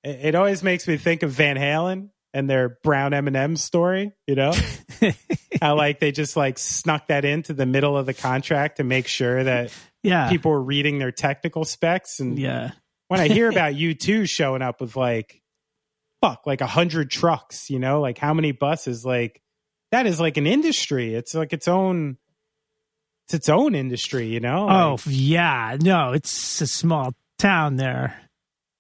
it, 0.05 0.35
always 0.35 0.63
makes 0.63 0.87
me 0.89 0.97
think 0.97 1.23
of 1.23 1.31
van 1.31 1.57
halen 1.57 2.11
and 2.35 2.49
their 2.49 2.79
brown 2.83 3.13
m&m 3.15 3.57
story 3.57 4.13
you 4.27 4.35
know? 4.35 4.53
How 5.61 5.77
like 5.77 6.01
they 6.01 6.13
just 6.13 6.37
like 6.37 6.59
snuck 6.59 7.09
that 7.09 7.25
into 7.25 7.53
the 7.53 7.67
middle 7.67 7.97
of 7.97 8.07
the 8.07 8.15
contract 8.15 8.79
to 8.79 8.85
make 8.85 9.07
sure 9.07 9.45
that 9.45 9.73
Yeah. 10.03 10.29
people 10.29 10.51
were 10.51 10.63
reading 10.63 10.99
their 10.99 11.13
technical 11.13 11.65
specs. 11.65 12.21
And 12.21 12.39
yeah. 12.39 12.71
when 13.09 13.21
i 13.21 13.29
hear 13.29 13.49
about 13.49 13.75
U2 13.75 14.29
showing 14.29 14.63
up 14.63 14.81
with 14.81 14.97
like 14.97 15.41
fuck 16.21 16.47
like 16.47 16.61
a 16.61 16.67
hundred 16.67 17.11
trucks 17.11 17.69
you 17.71 17.79
know? 17.79 18.01
Like 18.01 18.19
how 18.19 18.33
many 18.35 18.53
buses? 18.53 19.05
Like 19.05 19.41
that 19.93 20.07
is 20.07 20.19
like 20.19 20.37
an 20.37 20.47
industry. 20.47 21.15
It's 21.15 21.35
like 21.35 21.53
its 21.53 21.69
own 21.69 22.17
it's 23.27 23.35
its 23.35 23.49
own 23.49 23.75
industry 23.75 24.27
you 24.29 24.41
know? 24.41 24.69
Oh 24.69 24.99
yeah, 25.07 25.77
no, 25.81 26.13
it's 26.13 26.61
a 26.61 26.67
small 26.67 27.13
town 27.39 27.77
there. 27.77 28.17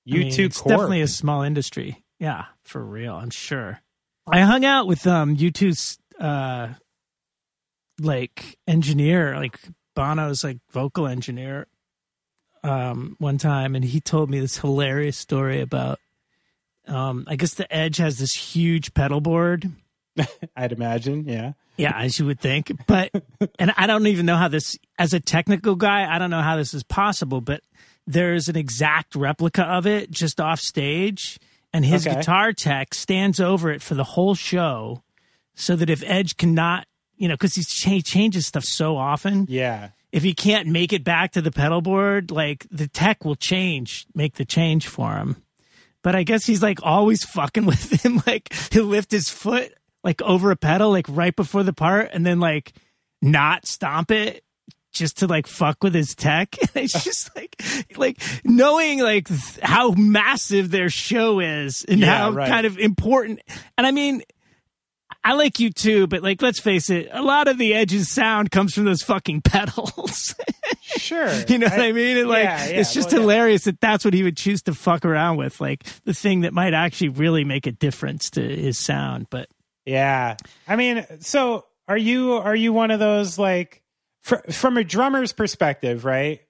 I 0.09 0.17
mean, 0.17 0.33
two 0.33 0.45
it's 0.45 0.61
Corp. 0.61 0.71
definitely 0.71 1.01
a 1.03 1.09
small 1.09 1.43
industry. 1.43 2.03
Yeah, 2.19 2.47
for 2.65 2.83
real, 2.83 3.15
I'm 3.15 3.31
sure. 3.31 3.81
I 4.27 4.41
hung 4.41 4.65
out 4.65 4.87
with 4.87 5.07
um 5.07 5.37
U2's 5.37 5.99
uh 6.21 6.69
like 8.01 8.59
engineer, 8.67 9.37
like 9.37 9.59
Bono's 9.95 10.43
like 10.43 10.59
vocal 10.71 11.07
engineer 11.07 11.67
um 12.65 13.17
one 13.19 13.39
time 13.39 13.75
and 13.75 13.85
he 13.85 14.01
told 14.01 14.31
me 14.31 14.39
this 14.39 14.59
hilarious 14.59 15.17
story 15.19 15.61
about 15.61 15.99
um 16.87 17.25
I 17.27 17.35
guess 17.35 17.55
the 17.55 17.73
Edge 17.75 17.97
has 17.97 18.19
this 18.19 18.33
huge 18.33 18.95
pedal 18.95 19.21
board 19.21 19.69
I'd 20.57 20.73
imagine, 20.73 21.27
yeah. 21.27 21.53
Yeah, 21.77 21.97
as 21.97 22.19
you 22.19 22.27
would 22.27 22.41
think. 22.41 22.71
But, 22.87 23.11
and 23.59 23.73
I 23.77 23.87
don't 23.87 24.07
even 24.07 24.27
know 24.27 24.37
how 24.37 24.49
this, 24.49 24.79
as 24.99 25.15
a 25.15 25.21
technical 25.21 25.75
guy, 25.75 26.13
I 26.13 26.19
don't 26.19 26.31
know 26.31 26.43
how 26.43 26.57
this 26.57 26.75
is 26.75 26.83
possible, 26.83 27.41
but 27.41 27.63
there's 28.07 28.49
an 28.49 28.57
exact 28.57 29.15
replica 29.15 29.63
of 29.63 29.87
it 29.87 30.11
just 30.11 30.41
off 30.41 30.61
stage. 30.61 31.39
And 31.73 31.85
his 31.85 32.07
Okay. 32.07 32.17
guitar 32.17 32.53
tech 32.53 32.93
stands 32.95 33.41
over 33.41 33.71
it 33.71 33.81
for 33.81 33.95
the 33.95 34.05
whole 34.05 34.35
show 34.35 35.03
so 35.55 35.75
that 35.77 35.89
if 35.89 36.03
Edge 36.05 36.37
cannot, 36.37 36.87
you 37.17 37.29
know, 37.29 37.35
because 37.35 37.55
he 37.55 38.03
changes 38.03 38.47
stuff 38.47 38.65
so 38.65 38.97
often, 38.99 39.47
Yeah. 39.49 39.91
if 40.11 40.23
he 40.23 40.35
can't 40.35 40.69
make 40.69 40.93
it 40.93 41.03
back 41.05 41.33
to 41.33 41.41
the 41.41 41.51
pedal 41.51 41.81
board, 41.81 42.31
like 42.31 42.67
the 42.71 42.89
tech 42.89 43.25
will 43.25 43.37
change, 43.37 44.07
make 44.15 44.35
the 44.35 44.45
change 44.45 44.87
for 44.87 45.15
him. 45.17 45.37
But 46.03 46.15
I 46.15 46.25
guess 46.25 46.45
he's 46.45 46.63
like 46.63 46.81
always 46.83 47.25
fucking 47.25 47.65
with 47.67 48.05
him. 48.05 48.23
Like 48.27 48.53
he'll 48.73 48.85
lift 48.85 49.11
his 49.11 49.29
foot 49.31 49.73
like 50.05 50.21
over 50.21 50.51
a 50.51 50.57
pedal, 50.57 50.91
like 50.91 51.07
right 51.09 51.35
before 51.35 51.63
the 51.63 51.73
part, 51.73 52.11
and 52.13 52.27
then 52.27 52.41
like 52.41 52.73
not 53.23 53.67
stomp 53.67 54.11
it 54.11 54.45
just 54.93 55.19
to 55.19 55.27
like 55.27 55.47
fuck 55.47 55.83
with 55.83 55.95
his 55.95 56.15
tech. 56.15 56.57
it's 56.75 57.05
just 57.05 57.35
like 57.37 57.61
like 57.97 58.21
knowing 58.45 59.01
like 59.01 59.29
th- 59.29 59.61
how 59.63 59.93
massive 59.93 60.71
their 60.71 60.91
show 60.91 61.41
is 61.41 61.85
and 61.89 62.01
Yeah, 62.01 62.19
how 62.19 62.31
right. 62.31 62.49
kind 62.49 62.67
of 62.67 62.79
important. 62.79 63.41
And 63.79 63.87
I 63.87 63.91
mean, 63.91 64.23
I 65.25 65.35
like 65.35 65.55
U2, 65.55 66.09
but 66.09 66.23
like, 66.23 66.43
let's 66.43 66.59
face 66.59 66.91
it, 66.91 67.09
a 67.13 67.23
lot 67.23 67.47
of 67.47 67.57
the 67.57 67.75
Edge's 67.75 68.09
sound 68.11 68.51
comes 68.51 68.75
from 68.75 68.85
those 68.85 69.03
fucking 69.03 69.43
pedals. 69.45 70.35
Sure. 70.83 71.31
you 71.49 71.59
know 71.59 71.69
what 71.69 71.81
I 71.81 71.93
mean? 71.93 72.17
And 72.19 72.29
like, 72.29 72.45
yeah, 72.45 72.67
yeah, 72.67 72.81
it's 72.81 72.93
just 72.93 73.09
well, 73.13 73.17
yeah. 73.19 73.21
hilarious 73.23 73.65
that 73.65 73.81
that's 73.81 74.05
what 74.05 74.15
he 74.15 74.25
would 74.25 74.37
choose 74.37 74.63
to 74.63 74.75
fuck 74.75 75.05
around 75.05 75.37
with, 75.37 75.61
like 75.61 75.85
the 76.05 76.15
thing 76.15 76.41
that 76.41 76.53
might 76.53 76.75
actually 76.75 77.11
really 77.11 77.45
make 77.45 77.67
a 77.69 77.73
difference 77.73 78.31
to 78.31 78.41
his 78.43 78.79
sound. 78.79 79.29
But 79.31 79.49
Yeah. 79.87 80.37
I 80.67 80.75
mean, 80.77 81.07
so 81.21 81.67
are 81.89 81.97
you 81.97 82.33
are 82.33 82.57
you 82.57 82.73
one 82.73 82.91
of 82.91 82.99
those 82.99 83.39
like 83.39 83.82
fr- 84.23 84.51
from 84.51 84.77
a 84.77 84.85
drummer's 84.85 85.33
perspective, 85.33 86.05
right? 86.05 86.41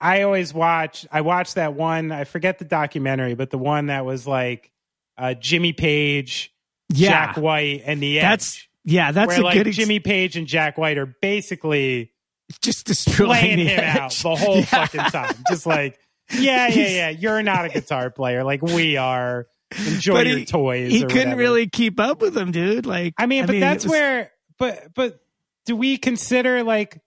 I 0.00 0.22
always 0.22 0.52
watch 0.52 1.06
I 1.10 1.20
watched 1.22 1.54
that 1.54 1.74
one, 1.74 2.12
I 2.12 2.24
forget 2.24 2.58
the 2.58 2.64
documentary, 2.64 3.34
but 3.34 3.50
the 3.50 3.58
one 3.58 3.86
that 3.86 4.04
was 4.04 4.26
like 4.26 4.70
uh 5.16 5.34
Jimmy 5.34 5.72
Page, 5.72 6.52
yeah, 6.90 7.08
Jack 7.08 7.36
White 7.36 7.82
and 7.86 8.02
the 8.02 8.18
Edge. 8.18 8.22
that's 8.22 8.68
yeah, 8.84 9.12
that's 9.12 9.28
where 9.28 9.40
a 9.40 9.44
like 9.44 9.54
good 9.54 9.68
ex- 9.68 9.76
Jimmy 9.76 10.00
Page 10.00 10.36
and 10.36 10.46
Jack 10.46 10.76
White 10.76 10.98
are 10.98 11.06
basically 11.22 12.12
just 12.60 12.86
destroying 12.86 13.58
him 13.58 13.80
out 13.80 14.10
the 14.12 14.34
whole 14.34 14.56
Yeah. 14.56 14.64
fucking 14.64 15.00
time. 15.04 15.34
Just 15.48 15.64
like, 15.66 15.98
yeah, 16.32 16.68
yeah, 16.68 16.88
yeah. 16.88 17.08
You're 17.10 17.42
not 17.42 17.64
a 17.64 17.68
guitar 17.70 18.10
player. 18.10 18.44
Like 18.44 18.60
we 18.62 18.96
are. 18.98 19.46
Enjoy 19.76 20.12
But 20.14 20.26
your 20.26 20.38
he, 20.38 20.44
toys. 20.44 20.92
he 20.92 21.00
couldn't 21.00 21.16
whatever. 21.16 21.36
really 21.40 21.66
keep 21.68 21.98
up 21.98 22.20
with 22.20 22.34
them, 22.34 22.52
dude. 22.52 22.84
Like, 22.86 23.14
I 23.18 23.26
mean, 23.26 23.46
but 23.46 23.56
it 23.56 23.60
that's 23.60 23.84
was- 23.84 23.90
where. 23.90 24.30
But 24.58 24.94
but 24.94 25.18
do 25.66 25.76
we 25.76 25.96
consider 25.96 26.62
like? 26.62 27.00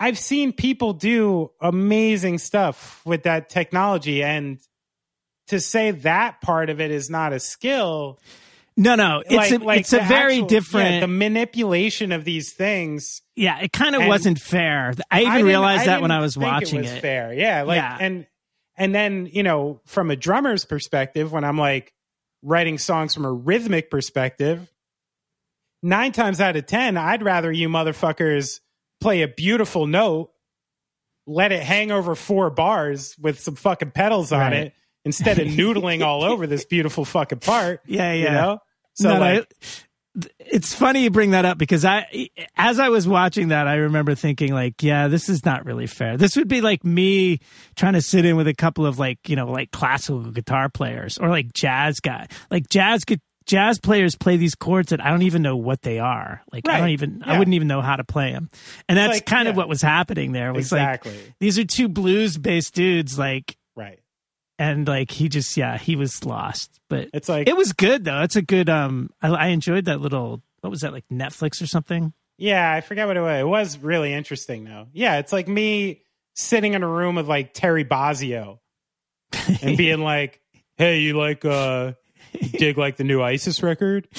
I've 0.00 0.18
seen 0.18 0.52
people 0.52 0.92
do 0.92 1.50
amazing 1.60 2.38
stuff 2.38 3.02
with 3.04 3.24
that 3.24 3.48
technology, 3.48 4.22
and 4.22 4.58
to 5.48 5.58
say 5.60 5.90
that 5.90 6.40
part 6.40 6.70
of 6.70 6.80
it 6.80 6.90
is 6.92 7.10
not 7.10 7.32
a 7.32 7.40
skill, 7.40 8.20
no, 8.76 8.94
no, 8.94 9.24
it's 9.26 9.34
like, 9.34 9.50
a 9.50 9.64
like 9.64 9.80
it's 9.80 9.92
a 9.92 9.98
very 10.00 10.34
actual- 10.34 10.46
different. 10.46 10.94
yeah, 10.94 11.00
the 11.00 11.08
manipulation 11.08 12.12
of 12.12 12.24
these 12.24 12.52
things. 12.52 13.22
Yeah, 13.34 13.58
it 13.58 13.72
kind 13.72 13.96
of 13.96 14.06
wasn't 14.06 14.38
fair. 14.38 14.94
I 15.10 15.22
even 15.22 15.32
didn't- 15.32 15.46
realized 15.46 15.86
that 15.86 16.00
when 16.00 16.12
I 16.12 16.20
was 16.20 16.38
watching 16.38 16.78
it. 16.78 16.82
Was 16.82 16.92
it. 16.92 17.00
fair, 17.00 17.32
yeah. 17.34 17.62
Like, 17.62 17.78
Yeah. 17.78 17.96
and 18.00 18.26
and 18.76 18.94
then 18.94 19.28
you 19.32 19.42
know, 19.42 19.80
from 19.86 20.12
a 20.12 20.16
drummer's 20.16 20.64
perspective, 20.64 21.32
when 21.32 21.42
I'm 21.42 21.58
like 21.58 21.92
writing 22.42 22.78
songs 22.78 23.14
from 23.14 23.24
a 23.24 23.32
rhythmic 23.32 23.90
perspective, 23.90 24.70
nine 25.82 26.12
times 26.12 26.40
out 26.40 26.56
of 26.56 26.66
ten, 26.66 26.96
I'd 26.96 27.22
rather 27.22 27.50
you 27.52 27.68
motherfuckers 27.68 28.60
play 29.00 29.22
a 29.22 29.28
beautiful 29.28 29.86
note, 29.86 30.30
let 31.26 31.52
it 31.52 31.62
hang 31.62 31.90
over 31.90 32.14
four 32.14 32.50
bars 32.50 33.14
with 33.20 33.38
some 33.40 33.54
fucking 33.54 33.90
pedals 33.92 34.32
on 34.32 34.40
Right. 34.40 34.52
it, 34.54 34.72
instead 35.04 35.38
of 35.38 35.46
noodling 35.48 36.02
all 36.04 36.24
over 36.24 36.46
this 36.46 36.64
beautiful 36.64 37.04
fucking 37.04 37.38
part. 37.40 37.80
Yeah, 37.86 38.12
You 38.12 38.24
yeah. 38.24 38.32
know. 38.32 38.58
So 38.94 39.08
No, 39.10 39.14
no, 39.14 39.20
like, 39.20 39.38
it- 39.40 39.54
it's 40.40 40.74
funny 40.74 41.04
you 41.04 41.10
bring 41.10 41.30
that 41.30 41.44
up 41.44 41.58
because 41.58 41.84
I, 41.84 42.28
as 42.56 42.80
I 42.80 42.88
was 42.88 43.06
watching 43.06 43.48
that, 43.48 43.68
I 43.68 43.74
remember 43.76 44.16
thinking 44.16 44.52
like, 44.52 44.82
yeah, 44.82 45.06
this 45.06 45.28
is 45.28 45.44
not 45.44 45.64
really 45.64 45.86
fair. 45.86 46.16
This 46.16 46.34
would 46.34 46.48
be 46.48 46.60
like 46.60 46.82
me 46.84 47.38
trying 47.76 47.92
to 47.92 48.02
sit 48.02 48.24
in 48.24 48.34
with 48.34 48.48
a 48.48 48.54
couple 48.54 48.84
of 48.84 48.98
like, 48.98 49.28
you 49.28 49.36
know, 49.36 49.46
like 49.48 49.70
classical 49.70 50.32
guitar 50.32 50.68
players 50.70 51.18
or 51.18 51.28
like 51.28 51.52
jazz 51.52 52.00
guy, 52.00 52.26
like 52.50 52.68
jazz 52.68 53.04
gu- 53.04 53.18
Jazz 53.48 53.80
players 53.80 54.14
play 54.14 54.36
these 54.36 54.54
chords 54.54 54.90
that 54.90 55.04
I 55.04 55.10
don't 55.10 55.22
even 55.22 55.42
know 55.42 55.56
what 55.56 55.82
they 55.82 55.98
are. 55.98 56.42
Like 56.52 56.68
I 56.68 56.78
don't 56.78 56.90
even, 56.90 57.22
I 57.24 57.38
wouldn't 57.38 57.54
even 57.54 57.66
know 57.66 57.80
how 57.80 57.96
to 57.96 58.04
play 58.04 58.30
them. 58.30 58.50
And 58.88 58.96
that's 58.96 59.14
like- 59.14 59.26
kind 59.26 59.48
of 59.48 59.56
what 59.56 59.68
was 59.68 59.82
happening 59.82 60.30
there. 60.32 60.52
Was 60.52 60.66
Exactly. 60.66 61.12
like 61.12 61.34
these 61.40 61.58
are 61.58 61.64
two 61.64 61.88
blues 61.88 62.36
based 62.38 62.74
dudes. 62.74 63.18
Like 63.18 63.56
right. 63.74 63.98
and 64.58 64.86
like 64.86 65.10
he 65.10 65.28
just 65.28 65.56
yeah 65.56 65.78
he 65.78 65.96
was 65.96 66.24
lost. 66.24 66.78
But 66.90 67.08
It's 67.14 67.28
like 67.28 67.48
it 67.48 67.56
was 67.56 67.72
good 67.72 68.04
though. 68.04 68.20
It's 68.22 68.36
a 68.36 68.42
good 68.42 68.68
um. 68.68 69.10
I, 69.22 69.28
I 69.30 69.46
enjoyed 69.48 69.86
that 69.86 70.00
little 70.00 70.42
what 70.60 70.70
was 70.70 70.82
that 70.82 70.92
like 70.92 71.04
Netflix 71.10 71.62
or 71.62 71.66
something. 71.66 72.12
Yeah, 72.36 72.70
I 72.72 72.82
forget 72.82 73.06
what 73.08 73.16
it 73.16 73.20
was. 73.20 73.40
It 73.40 73.46
was 73.48 73.78
really 73.78 74.12
interesting 74.12 74.64
though. 74.64 74.86
Yeah, 74.92 75.18
it's 75.18 75.32
like 75.32 75.48
me 75.48 76.02
sitting 76.36 76.74
in 76.74 76.82
a 76.82 76.88
room 76.88 77.16
with 77.16 77.26
like 77.28 77.54
Terry 77.54 77.84
Bozzio 77.84 78.58
and 79.62 79.76
being 79.78 80.00
like, 80.00 80.40
"Hey, 80.76 81.00
you 81.00 81.16
like 81.16 81.44
uh 81.44 81.92
dig 82.52 82.78
like 82.78 82.96
the 82.96 83.04
new 83.04 83.22
ISIS 83.22 83.62
record? 83.62 84.08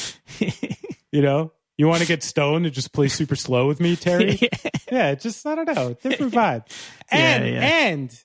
You 1.12 1.24
know, 1.24 1.54
you 1.76 1.88
want 1.88 2.02
to 2.02 2.08
get 2.08 2.22
stoned 2.22 2.66
and 2.68 2.76
just 2.76 2.94
play 2.94 3.08
super 3.08 3.36
slow 3.36 3.68
with 3.68 3.80
me, 3.80 3.96
Terry? 3.96 4.40
yeah, 4.92 5.16
just 5.16 5.44
I 5.46 5.56
don't 5.56 5.76
know, 5.76 5.96
different 5.96 6.34
vibe. 6.34 6.66
And 7.10 7.46
Yeah, 7.46 7.52
yeah. 7.52 7.88
and 7.88 8.24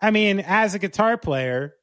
I 0.00 0.12
mean, 0.12 0.38
as 0.38 0.74
a 0.74 0.78
guitar 0.78 1.16
player, 1.18 1.74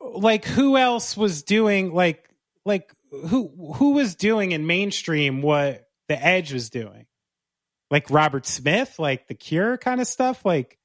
like 0.00 0.46
who 0.46 0.78
else 0.78 1.16
was 1.16 1.42
doing 1.42 1.92
like 1.92 2.30
like 2.64 2.90
who 3.10 3.48
who 3.74 3.92
was 3.92 4.14
doing 4.14 4.52
in 4.52 4.66
mainstream 4.66 5.42
what 5.42 5.86
the 6.08 6.24
Edge 6.24 6.52
was 6.52 6.70
doing? 6.70 7.04
Like 7.90 8.08
Robert 8.10 8.46
Smith, 8.46 8.98
like 8.98 9.28
the 9.28 9.34
Cure 9.34 9.76
kind 9.76 10.00
of 10.00 10.06
stuff, 10.06 10.46
like 10.46 10.78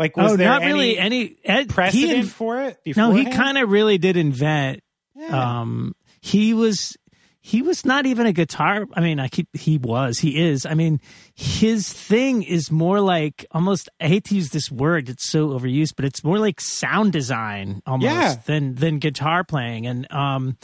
like 0.00 0.16
was 0.16 0.32
oh, 0.32 0.36
there 0.36 0.48
not 0.48 0.62
any 0.62 0.72
really 0.72 0.98
any 0.98 1.36
Ed, 1.44 1.68
precedent 1.68 2.10
he 2.12 2.18
in- 2.20 2.26
for 2.26 2.62
it? 2.62 2.78
no, 2.96 3.12
he 3.12 3.26
kind 3.26 3.58
of 3.58 3.68
really 3.70 3.98
did 3.98 4.16
invent. 4.16 4.82
Yeah. 5.14 5.60
Um, 5.60 5.94
he 6.20 6.54
was 6.54 6.96
he 7.42 7.62
was 7.62 7.84
not 7.84 8.06
even 8.06 8.26
a 8.26 8.32
guitar. 8.32 8.86
I 8.94 9.00
mean, 9.00 9.18
I 9.20 9.28
keep 9.28 9.48
he 9.54 9.78
was 9.78 10.18
he 10.18 10.40
is. 10.40 10.64
I 10.66 10.74
mean, 10.74 11.00
his 11.34 11.90
thing 11.92 12.42
is 12.42 12.70
more 12.70 13.00
like 13.00 13.44
almost. 13.50 13.88
I 14.00 14.08
hate 14.08 14.24
to 14.24 14.34
use 14.34 14.50
this 14.50 14.70
word; 14.70 15.08
it's 15.08 15.28
so 15.28 15.48
overused, 15.48 15.94
but 15.96 16.04
it's 16.04 16.24
more 16.24 16.38
like 16.38 16.60
sound 16.60 17.12
design 17.12 17.82
almost 17.86 18.10
Yeah. 18.12 18.36
than 18.46 18.74
than 18.76 18.98
guitar 18.98 19.44
playing. 19.44 19.86
And 19.86 20.10
um, 20.12 20.56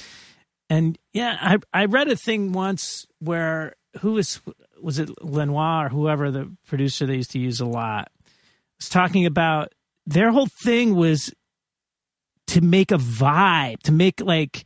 and 0.70 0.98
yeah, 1.12 1.36
I 1.40 1.58
I 1.82 1.84
read 1.86 2.08
a 2.08 2.16
thing 2.16 2.52
once 2.52 3.06
where 3.20 3.74
who 4.00 4.12
was 4.12 4.40
was 4.82 4.98
it 4.98 5.08
Lanois 5.22 5.84
or 5.84 5.88
whoever 5.88 6.30
the 6.30 6.54
producer 6.66 7.06
they 7.06 7.16
used 7.16 7.30
to 7.32 7.38
use 7.38 7.60
a 7.60 7.66
lot 7.66 8.10
was 8.78 8.88
talking 8.88 9.26
about 9.26 9.72
their 10.06 10.30
whole 10.30 10.48
thing 10.62 10.94
was 10.94 11.32
to 12.48 12.60
make 12.60 12.92
a 12.92 12.96
vibe, 12.96 13.80
to 13.82 13.92
make 13.92 14.20
like 14.20 14.64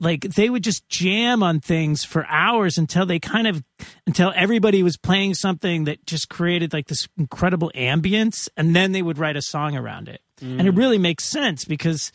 like 0.00 0.22
they 0.22 0.48
would 0.48 0.62
just 0.62 0.88
jam 0.88 1.42
on 1.42 1.60
things 1.60 2.04
for 2.04 2.24
hours 2.26 2.78
until 2.78 3.04
they 3.04 3.18
kind 3.18 3.46
of 3.48 3.64
until 4.06 4.32
everybody 4.36 4.82
was 4.82 4.96
playing 4.96 5.34
something 5.34 5.84
that 5.84 6.06
just 6.06 6.28
created 6.28 6.72
like 6.72 6.86
this 6.86 7.08
incredible 7.16 7.72
ambience 7.74 8.48
and 8.56 8.76
then 8.76 8.92
they 8.92 9.02
would 9.02 9.18
write 9.18 9.36
a 9.36 9.42
song 9.42 9.76
around 9.76 10.08
it. 10.08 10.20
And 10.40 10.68
it 10.68 10.74
mm. 10.74 10.78
really 10.78 10.98
makes 10.98 11.24
sense 11.24 11.64
because 11.64 12.12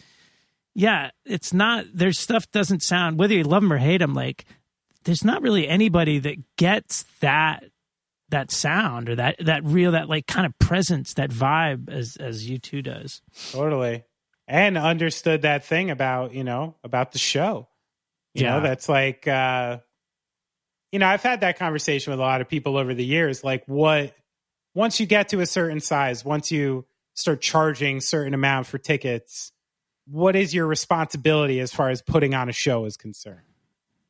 yeah, 0.73 1.11
it's 1.26 1.53
not 1.53 1.85
their 1.93 2.14
stuff 2.14 2.49
doesn't 2.51 2.84
sound 2.84 3.19
whether 3.19 3.34
you 3.34 3.43
love 3.43 3.61
them 3.61 3.73
or 3.73 3.77
hate 3.77 3.97
them 3.97 4.14
like 4.14 4.45
there's 5.03 5.26
not 5.26 5.41
really 5.41 5.68
anybody 5.68 6.19
that 6.19 6.38
gets 6.55 7.03
that 7.19 7.65
that 8.34 8.51
sound 8.51 9.10
or 9.10 9.15
that 9.15 9.35
that 9.39 9.64
real 9.64 9.91
that 9.93 10.10
like 10.10 10.27
kind 10.27 10.45
of 10.45 10.57
presence 10.60 11.14
that 11.15 11.30
vibe 11.31 11.89
as 11.89 12.18
as 12.18 12.47
U2 12.49 12.84
does 12.84 13.22
Totally. 13.51 14.03
And 14.47 14.77
understood 14.77 15.43
that 15.43 15.64
thing 15.64 15.89
about, 15.89 16.34
you 16.34 16.43
know, 16.43 16.76
about 16.84 17.14
the 17.14 17.18
show. 17.19 17.69
You 18.34 18.43
Yeah. 18.43 18.57
know, 18.57 18.61
that's 18.61 18.89
like 18.89 19.27
uh 19.27 19.80
you 20.91 20.99
know, 20.99 21.07
I've 21.07 21.23
had 21.23 21.41
that 21.41 21.57
conversation 21.57 22.11
with 22.11 22.19
a 22.19 22.23
lot 22.23 22.41
of 22.41 22.47
people 22.49 22.77
over 22.77 22.93
the 22.93 23.05
years 23.05 23.43
like 23.43 23.64
what 23.68 24.14
once 24.76 24.99
you 24.99 25.05
get 25.05 25.30
to 25.30 25.39
a 25.39 25.45
certain 25.45 25.80
size, 25.80 26.26
once 26.26 26.51
you 26.51 26.85
start 27.14 27.41
charging 27.41 28.01
certain 28.01 28.34
amount 28.34 28.65
for 28.68 28.77
tickets, 28.80 29.51
what 30.07 30.35
is 30.35 30.53
your 30.53 30.65
responsibility 30.68 31.60
as 31.60 31.72
far 31.72 31.89
as 31.89 32.01
putting 32.01 32.34
on 32.34 32.49
a 32.49 32.51
show 32.53 32.85
is 32.85 32.97
concerned? 32.97 33.41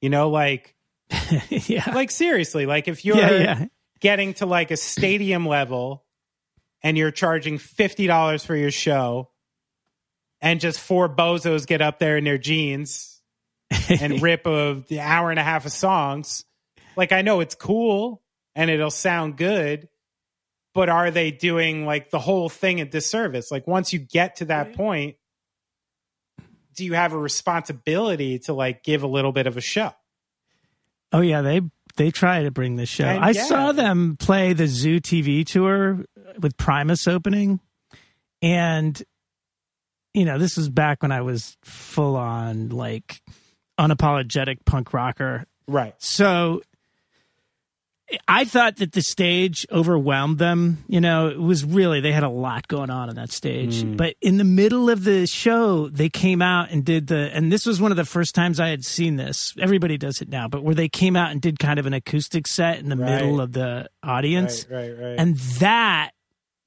You 0.01 0.09
know, 0.09 0.29
like 0.29 0.75
yeah 1.49 1.91
like 1.93 2.09
seriously, 2.11 2.65
like 2.65 2.87
if 2.87 3.05
you're 3.05 3.17
yeah 3.17 3.29
yeah 3.59 3.65
getting 4.03 4.33
to 4.33 4.45
like 4.45 4.69
a 4.69 4.75
stadium 4.75 5.47
level 5.47 6.03
and 6.83 6.97
you're 6.97 7.09
charging 7.09 7.57
$50 7.57 8.45
for 8.45 8.53
your 8.53 8.69
show 8.69 9.29
and 10.41 10.59
just 10.59 10.77
four 10.77 11.07
bozos 11.07 11.65
get 11.65 11.81
up 11.81 11.99
there 11.99 12.17
in 12.17 12.25
their 12.25 12.37
jeans 12.37 13.21
and 13.89 14.21
rip 14.21 14.45
of 14.45 14.89
the 14.89 14.99
hour 14.99 15.31
and 15.31 15.39
a 15.39 15.43
half 15.43 15.65
of 15.65 15.71
songs. 15.71 16.43
Like 16.97 17.13
i 17.13 17.21
know 17.21 17.39
it's 17.39 17.55
cool 17.55 18.21
and 18.55 18.69
it'll 18.69 18.91
sound 18.91 19.37
good 19.37 19.87
but 20.73 20.89
are 20.89 21.09
they 21.09 21.31
doing 21.31 21.85
like 21.85 22.09
the 22.09 22.19
whole 22.19 22.49
thing 22.49 22.81
a 22.81 22.85
disservice? 22.85 23.51
Like 23.51 23.67
once 23.67 23.93
you 23.93 23.99
get 23.99 24.37
to 24.37 24.45
that 24.45 24.73
point 24.73 25.15
do 26.75 26.83
you 26.83 26.93
have 26.93 27.13
a 27.13 27.17
responsibility 27.17 28.39
to 28.39 28.53
like 28.53 28.83
give 28.83 29.03
a 29.03 29.07
little 29.07 29.31
bit 29.31 29.47
of 29.47 29.55
a 29.55 29.61
show? 29.61 29.91
Oh 31.13 31.21
yeah, 31.21 31.41
they 31.41 31.61
they 31.97 32.11
try 32.11 32.43
to 32.43 32.51
bring 32.51 32.75
the 32.75 32.85
show. 32.85 33.05
And 33.05 33.23
I 33.23 33.31
yeah. 33.31 33.45
saw 33.45 33.71
them 33.71 34.17
play 34.19 34.53
the 34.53 34.67
Zoo 34.67 34.99
TV 34.99 35.45
tour 35.45 36.03
with 36.39 36.57
Primus 36.57 37.07
opening, 37.07 37.59
and 38.41 39.01
you 40.13 40.25
know 40.25 40.37
this 40.37 40.57
was 40.57 40.69
back 40.69 41.01
when 41.01 41.11
I 41.11 41.21
was 41.21 41.57
full 41.63 42.15
on 42.15 42.69
like 42.69 43.21
unapologetic 43.79 44.57
punk 44.65 44.93
rocker. 44.93 45.45
right 45.67 45.95
So 45.99 46.61
I 48.27 48.45
thought 48.45 48.75
that 48.75 48.91
the 48.91 49.01
stage 49.01 49.65
overwhelmed 49.71 50.37
them. 50.37 50.83
You 50.87 51.01
know, 51.01 51.29
it 51.29 51.39
was 51.39 51.63
really, 51.65 51.99
they 52.01 52.11
had 52.11 52.23
a 52.23 52.29
lot 52.29 52.67
going 52.67 52.89
on 52.89 53.09
on 53.09 53.15
that 53.15 53.31
stage. 53.31 53.81
Mm. 53.83 53.97
But 53.97 54.15
in 54.21 54.37
the 54.37 54.43
middle 54.43 54.89
of 54.89 55.03
the 55.03 55.25
show, 55.25 55.87
they 55.89 56.09
came 56.09 56.41
out 56.41 56.69
and 56.69 56.83
did 56.85 57.07
the, 57.07 57.31
and 57.33 57.51
this 57.51 57.65
was 57.65 57.81
one 57.81 57.91
of 57.91 57.97
the 57.97 58.05
first 58.05 58.35
times 58.35 58.59
I 58.59 58.67
had 58.67 58.83
seen 58.85 59.15
this. 59.15 59.53
Everybody 59.59 59.97
does 59.97 60.21
it 60.21 60.29
now, 60.29 60.47
but 60.47 60.63
where 60.63 60.75
they 60.75 60.89
came 60.89 61.15
out 61.15 61.31
and 61.31 61.41
did 61.41 61.57
kind 61.59 61.79
of 61.79 61.85
an 61.85 61.93
acoustic 61.93 62.45
set 62.45 62.77
in 62.79 62.89
the 62.89 62.97
Right. 62.97 63.09
middle 63.21 63.41
of 63.41 63.53
the 63.53 63.89
audience. 64.03 64.67
right 64.69 64.91
right 64.91 64.99
right 64.99 65.15
And 65.19 65.37
that 65.59 66.11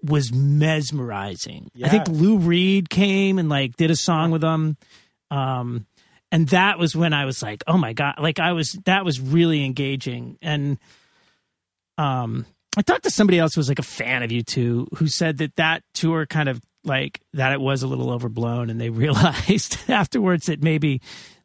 was 0.02 0.32
mesmerizing. 0.32 1.70
I 1.84 1.88
think 1.88 2.08
Lou 2.08 2.38
Reed 2.38 2.88
came 2.90 3.38
and 3.38 3.48
like 3.48 3.76
did 3.76 3.90
a 3.90 3.96
song 3.96 4.30
with 4.30 4.40
them. 4.40 4.76
Um, 5.30 5.86
and 6.32 6.48
that 6.48 6.78
was 6.78 6.96
when 6.96 7.12
I 7.12 7.24
was 7.24 7.42
like, 7.42 7.62
oh 7.66 7.76
my 7.78 7.92
God, 7.92 8.14
like 8.18 8.38
I 8.38 8.52
was, 8.52 8.72
that 8.84 9.04
was 9.04 9.20
really 9.20 9.64
engaging. 9.64 10.38
And, 10.42 10.78
um, 11.98 12.46
I 12.76 12.82
talked 12.82 13.04
to 13.04 13.10
somebody 13.10 13.38
else 13.38 13.54
who 13.54 13.60
was 13.60 13.68
like 13.68 13.78
a 13.78 13.84
fan 13.84 14.22
of 14.22 14.30
U2 14.30 14.98
who 14.98 15.08
said 15.08 15.38
that 15.38 15.56
that 15.56 15.82
tour 15.94 16.26
kind 16.26 16.48
of 16.48 16.60
like 16.84 17.20
that 17.32 17.52
it 17.52 17.60
was 17.60 17.82
a 17.82 17.86
little 17.86 18.10
overblown 18.10 18.70
and 18.70 18.80
they 18.80 18.90
realized 18.90 19.78
afterwards 19.88 20.46
that 20.46 20.62
maybe 20.62 21.00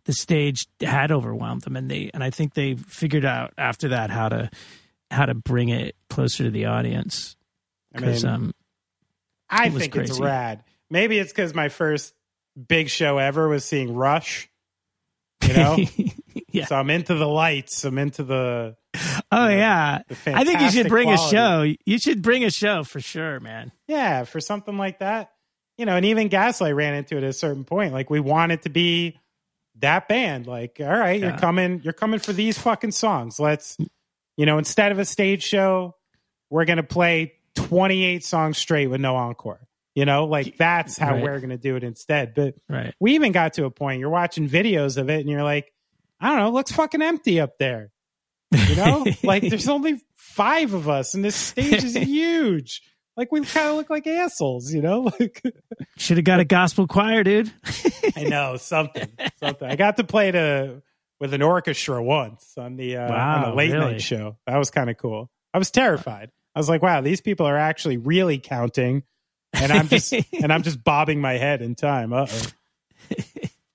the 0.05 0.13
stage 0.13 0.67
had 0.81 1.11
overwhelmed 1.11 1.61
them 1.61 1.75
and 1.75 1.89
they, 1.89 2.11
and 2.13 2.23
I 2.23 2.29
think 2.31 2.53
they 2.53 2.75
figured 2.75 3.25
out 3.25 3.53
after 3.57 3.89
that 3.89 4.09
how 4.09 4.29
to, 4.29 4.49
how 5.09 5.25
to 5.25 5.33
bring 5.33 5.69
it 5.69 5.95
closer 6.09 6.43
to 6.43 6.49
the 6.51 6.65
audience. 6.65 7.35
I 7.95 7.99
mean, 7.99 8.25
um, 8.25 8.53
I 9.49 9.67
It 9.67 9.73
think 9.73 9.95
it's 9.95 10.19
rad. 10.19 10.63
Maybe 10.89 11.19
it's 11.19 11.31
because 11.31 11.53
my 11.53 11.69
first 11.69 12.13
big 12.67 12.89
show 12.89 13.17
ever 13.17 13.47
was 13.47 13.63
seeing 13.63 13.93
Rush. 13.93 14.49
You 15.47 15.53
know, 15.53 15.77
yeah. 16.51 16.65
so 16.65 16.75
I'm 16.75 16.89
into 16.89 17.15
the 17.15 17.27
lights. 17.27 17.83
I'm 17.83 17.97
into 17.97 18.23
the. 18.23 18.75
Oh 19.31 19.47
yeah. 19.47 20.01
the 20.07 20.35
I 20.35 20.43
think 20.43 20.61
you 20.61 20.71
should 20.71 20.89
bring 20.89 21.07
quality. 21.07 21.23
a 21.23 21.29
show. 21.29 21.75
You 21.85 21.97
should 21.97 22.21
bring 22.21 22.43
a 22.43 22.51
show 22.51 22.83
for 22.83 22.99
sure, 22.99 23.39
man. 23.39 23.71
Yeah, 23.87 24.23
for 24.25 24.39
something 24.39 24.77
like 24.77 24.99
that, 24.99 25.31
you 25.77 25.85
know, 25.85 25.95
and 25.95 26.05
even 26.05 26.27
Gaslight 26.27 26.75
ran 26.75 26.93
into 26.93 27.17
it 27.17 27.23
at 27.23 27.29
a 27.29 27.33
certain 27.33 27.63
point. 27.63 27.93
Like 27.93 28.09
we 28.09 28.19
want 28.19 28.51
it 28.51 28.63
to 28.63 28.69
be 28.69 29.17
that 29.79 30.07
band. 30.07 30.47
Like, 30.47 30.77
all 30.79 30.87
right, 30.87 31.19
you're 31.19 31.37
coming, 31.37 31.81
you're 31.83 31.93
coming 31.93 32.19
for 32.19 32.33
these 32.33 32.57
fucking 32.57 32.91
songs. 32.91 33.39
Let's, 33.39 33.77
you 34.37 34.45
know, 34.45 34.57
instead 34.57 34.91
of 34.91 34.99
a 34.99 35.05
stage 35.05 35.43
show, 35.43 35.95
we're 36.49 36.65
gonna 36.65 36.83
play 36.83 37.33
28 37.55 38.23
songs 38.23 38.57
straight 38.57 38.87
with 38.87 39.01
no 39.01 39.15
encore. 39.15 39.59
You 39.95 40.05
know, 40.05 40.25
like 40.25 40.57
that's 40.57 40.97
how 40.97 41.13
Right. 41.13 41.23
we're 41.23 41.39
gonna 41.39 41.57
do 41.57 41.75
it 41.75 41.83
instead. 41.83 42.33
But 42.33 42.55
Right. 42.69 42.93
we 42.99 43.15
even 43.15 43.31
got 43.31 43.53
to 43.53 43.65
a 43.65 43.71
point 43.71 43.99
you're 43.99 44.09
watching 44.09 44.47
videos 44.47 44.97
of 44.97 45.09
it 45.09 45.19
and 45.19 45.29
you're 45.29 45.43
like, 45.43 45.71
I 46.19 46.29
don't 46.29 46.39
know, 46.39 46.47
it 46.47 46.51
looks 46.53 46.71
fucking 46.71 47.01
empty 47.01 47.39
up 47.41 47.57
there. 47.59 47.91
You 48.51 48.75
know, 48.75 49.05
like 49.23 49.43
there's 49.43 49.67
only 49.69 50.01
five 50.15 50.73
of 50.73 50.87
us 50.89 51.13
and 51.13 51.23
this 51.25 51.35
stage 51.35 51.83
is 51.83 51.95
huge. 51.97 52.81
Like 53.17 53.31
we 53.33 53.41
kind 53.41 53.69
of 53.69 53.75
look 53.75 53.89
like 53.89 54.07
assholes, 54.07 54.73
you 54.73 54.81
know? 54.81 55.11
Like 55.19 55.41
Should 55.97 56.17
have 56.17 56.23
got 56.23 56.39
a 56.39 56.45
gospel 56.45 56.87
choir, 56.87 57.23
dude. 57.23 57.51
I 58.15 58.23
know 58.23 58.55
something, 58.57 59.09
something. 59.41 59.69
I 59.69 59.75
got 59.75 59.97
to 59.97 60.03
play 60.05 60.31
to 60.31 60.81
with 61.19 61.33
an 61.33 61.41
orchestra 61.41 62.01
once 62.01 62.53
on 62.57 62.77
the 62.77 62.95
uh, 62.97 63.13
on 63.13 63.49
the 63.49 63.55
late 63.55 63.71
really? 63.73 63.91
night 63.93 64.01
show. 64.01 64.37
That 64.47 64.57
was 64.57 64.71
kind 64.71 64.89
of 64.89 64.97
cool. 64.97 65.29
I 65.53 65.57
was 65.59 65.69
terrified. 65.69 66.31
I 66.55 66.59
was 66.59 66.69
like, 66.69 66.81
wow, 66.81 67.01
these 67.01 67.19
people 67.21 67.45
are 67.45 67.57
actually 67.57 67.97
really 67.97 68.37
counting, 68.39 69.03
and 69.53 69.71
I'm 69.71 69.87
just 69.87 70.13
and 70.41 70.51
I'm 70.51 70.63
just 70.63 70.83
bobbing 70.83 71.21
my 71.21 71.33
head 71.33 71.61
in 71.61 71.75
time. 71.75 72.13
Uh 72.13 72.27
oh. 72.29 72.47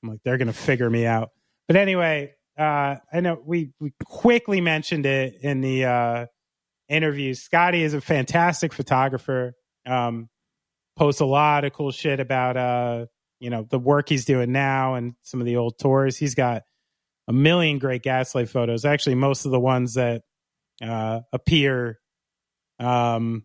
I'm 0.02 0.10
like, 0.10 0.20
they're 0.24 0.38
gonna 0.38 0.52
figure 0.52 0.88
me 0.88 1.06
out. 1.06 1.30
But 1.68 1.76
anyway, 1.76 2.34
uh, 2.58 2.96
I 3.12 3.20
know 3.20 3.40
we 3.44 3.72
we 3.80 3.92
quickly 4.04 4.60
mentioned 4.60 5.06
it 5.06 5.38
in 5.42 5.60
the 5.60 5.84
uh, 5.84 6.26
interview. 6.88 7.34
Scotty 7.34 7.82
is 7.82 7.94
a 7.94 8.00
fantastic 8.00 8.72
photographer. 8.72 9.54
Um, 9.84 10.28
posts 10.96 11.20
a 11.20 11.26
lot 11.26 11.64
of 11.64 11.72
cool 11.74 11.90
shit 11.90 12.20
about 12.20 12.56
uh 12.56 13.04
you 13.38 13.50
know 13.50 13.66
the 13.68 13.78
work 13.78 14.08
he's 14.08 14.24
doing 14.24 14.50
now 14.50 14.94
and 14.94 15.14
some 15.22 15.40
of 15.40 15.46
the 15.46 15.56
old 15.56 15.78
tours. 15.78 16.16
He's 16.16 16.34
got 16.34 16.62
a 17.28 17.32
million 17.32 17.78
great 17.78 18.02
Gaslight 18.02 18.48
photos. 18.48 18.84
Actually, 18.84 19.16
most 19.16 19.44
of 19.44 19.50
the 19.50 19.60
ones 19.60 19.94
that 19.94 20.22
uh, 20.82 21.20
appear, 21.32 21.98
um, 22.78 23.44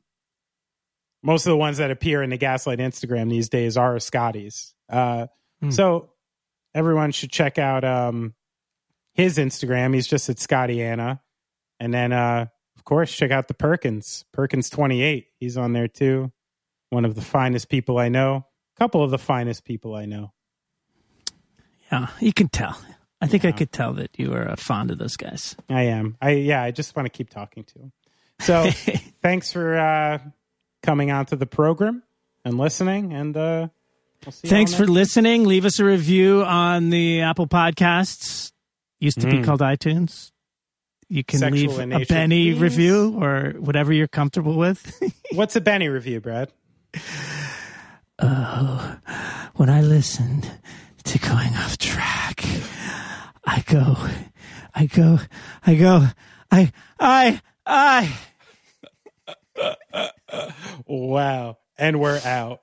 most 1.24 1.46
of 1.46 1.52
the 1.52 1.58
ones 1.58 1.78
that 1.78 1.92
appear 1.92 2.24
in 2.24 2.30
the 2.30 2.38
Gaslight 2.38 2.80
Instagram 2.80 3.30
these 3.30 3.50
days 3.50 3.78
are 3.78 4.00
Scotty's. 4.00 4.74
Uh, 4.90 5.28
Hmm. 5.62 5.70
So 5.70 6.10
everyone 6.74 7.12
should 7.12 7.32
check 7.32 7.58
out 7.58 7.84
um, 7.84 8.34
his 9.14 9.38
Instagram. 9.38 9.94
He's 9.94 10.08
just 10.08 10.30
at 10.30 10.40
Scotty 10.40 10.82
Anna, 10.82 11.22
and 11.80 11.94
then 11.94 12.12
uh, 12.12 12.48
of 12.76 12.84
course 12.84 13.12
check 13.16 13.32
out 13.32 13.48
the 13.48 13.54
Perkins 13.54 14.26
Perkins 14.34 14.70
twenty 14.70 15.04
eight. 15.04 15.28
He's 15.40 15.58
on 15.58 15.74
there 15.74 15.88
too. 15.88 16.32
One 16.90 17.06
of 17.06 17.16
the 17.16 17.22
finest 17.22 17.70
people 17.70 17.98
I 17.98 18.10
know. 18.10 18.46
A 18.76 18.80
couple 18.80 19.04
of 19.04 19.12
the 19.12 19.18
finest 19.18 19.64
people 19.64 19.96
I 19.96 20.06
know. 20.06 20.34
Yeah, 21.92 22.08
you 22.20 22.34
can 22.34 22.50
tell. 22.50 22.82
I 23.22 23.28
think 23.28 23.46
I 23.46 23.52
could 23.52 23.72
tell 23.72 23.94
that 23.94 24.18
you 24.18 24.34
are 24.34 24.50
uh, 24.50 24.56
fond 24.56 24.90
of 24.90 24.98
those 24.98 25.16
guys. 25.16 25.56
I 25.70 25.84
am. 25.84 26.18
I 26.20 26.32
yeah. 26.32 26.64
I 26.64 26.72
just 26.72 26.96
want 26.96 27.06
to 27.06 27.12
keep 27.12 27.30
talking 27.30 27.66
to 27.66 27.80
him. 27.80 27.92
So 28.40 28.72
thanks 29.22 29.52
for 29.52 29.78
uh, 29.78 30.18
coming 30.84 31.12
onto 31.12 31.36
the 31.36 31.46
program 31.46 32.04
and 32.46 32.58
listening. 32.58 33.14
And 33.14 33.36
uh, 33.38 33.68
we'll 34.26 34.32
see 34.32 34.48
Thanks 34.48 34.74
for 34.74 34.86
listening. 34.88 35.46
Leave 35.46 35.66
us 35.66 35.80
a 35.80 35.86
review 35.86 36.44
on 36.44 36.90
the 36.90 37.22
Apple 37.22 37.48
Podcasts. 37.48 38.52
Used 39.00 39.20
to 39.22 39.28
be 39.28 39.38
Mm. 39.38 39.44
called 39.46 39.62
iTunes. 39.62 40.32
You 41.10 41.24
can 41.24 41.40
Sexual 41.40 41.72
leave 41.72 41.80
a 41.80 41.86
nature, 41.88 42.14
Benny 42.14 42.52
please. 42.54 42.60
review 42.62 43.18
or 43.22 43.54
whatever 43.60 43.92
you're 43.92 44.08
comfortable 44.08 44.56
with. 44.58 45.02
What's 45.34 45.56
a 45.56 45.62
Benny 45.62 45.88
review, 45.90 46.22
Brad? 46.22 46.52
oh, 48.20 48.98
when 49.56 49.70
I 49.70 49.82
listen 49.82 50.44
to 51.04 51.20
going 51.20 51.54
off 51.56 51.78
track, 51.78 52.44
I 53.44 53.62
go, 53.68 53.98
I 54.74 54.86
go, 54.86 55.20
I 55.66 55.76
go, 55.76 56.08
I, 56.52 56.72
I, 57.00 57.42
I. 57.66 58.14
Wow. 60.88 61.58
And 61.78 62.00
we're 62.00 62.22
out. 62.24 62.62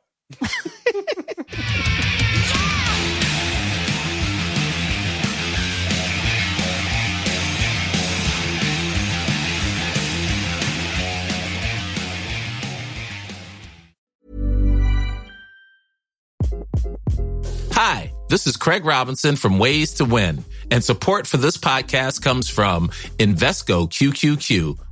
Hi, 17.73 18.12
this 18.28 18.47
is 18.47 18.57
Craig 18.57 18.85
Robinson 18.85 19.36
from 19.36 19.59
Ways 19.59 19.95
to 19.95 20.05
Win, 20.05 20.45
and 20.70 20.82
support 20.82 21.27
for 21.27 21.36
this 21.36 21.57
podcast 21.57 22.23
comes 22.23 22.51
from 22.51 22.89
Invesco 23.19 23.89
QQQ, 23.89 24.78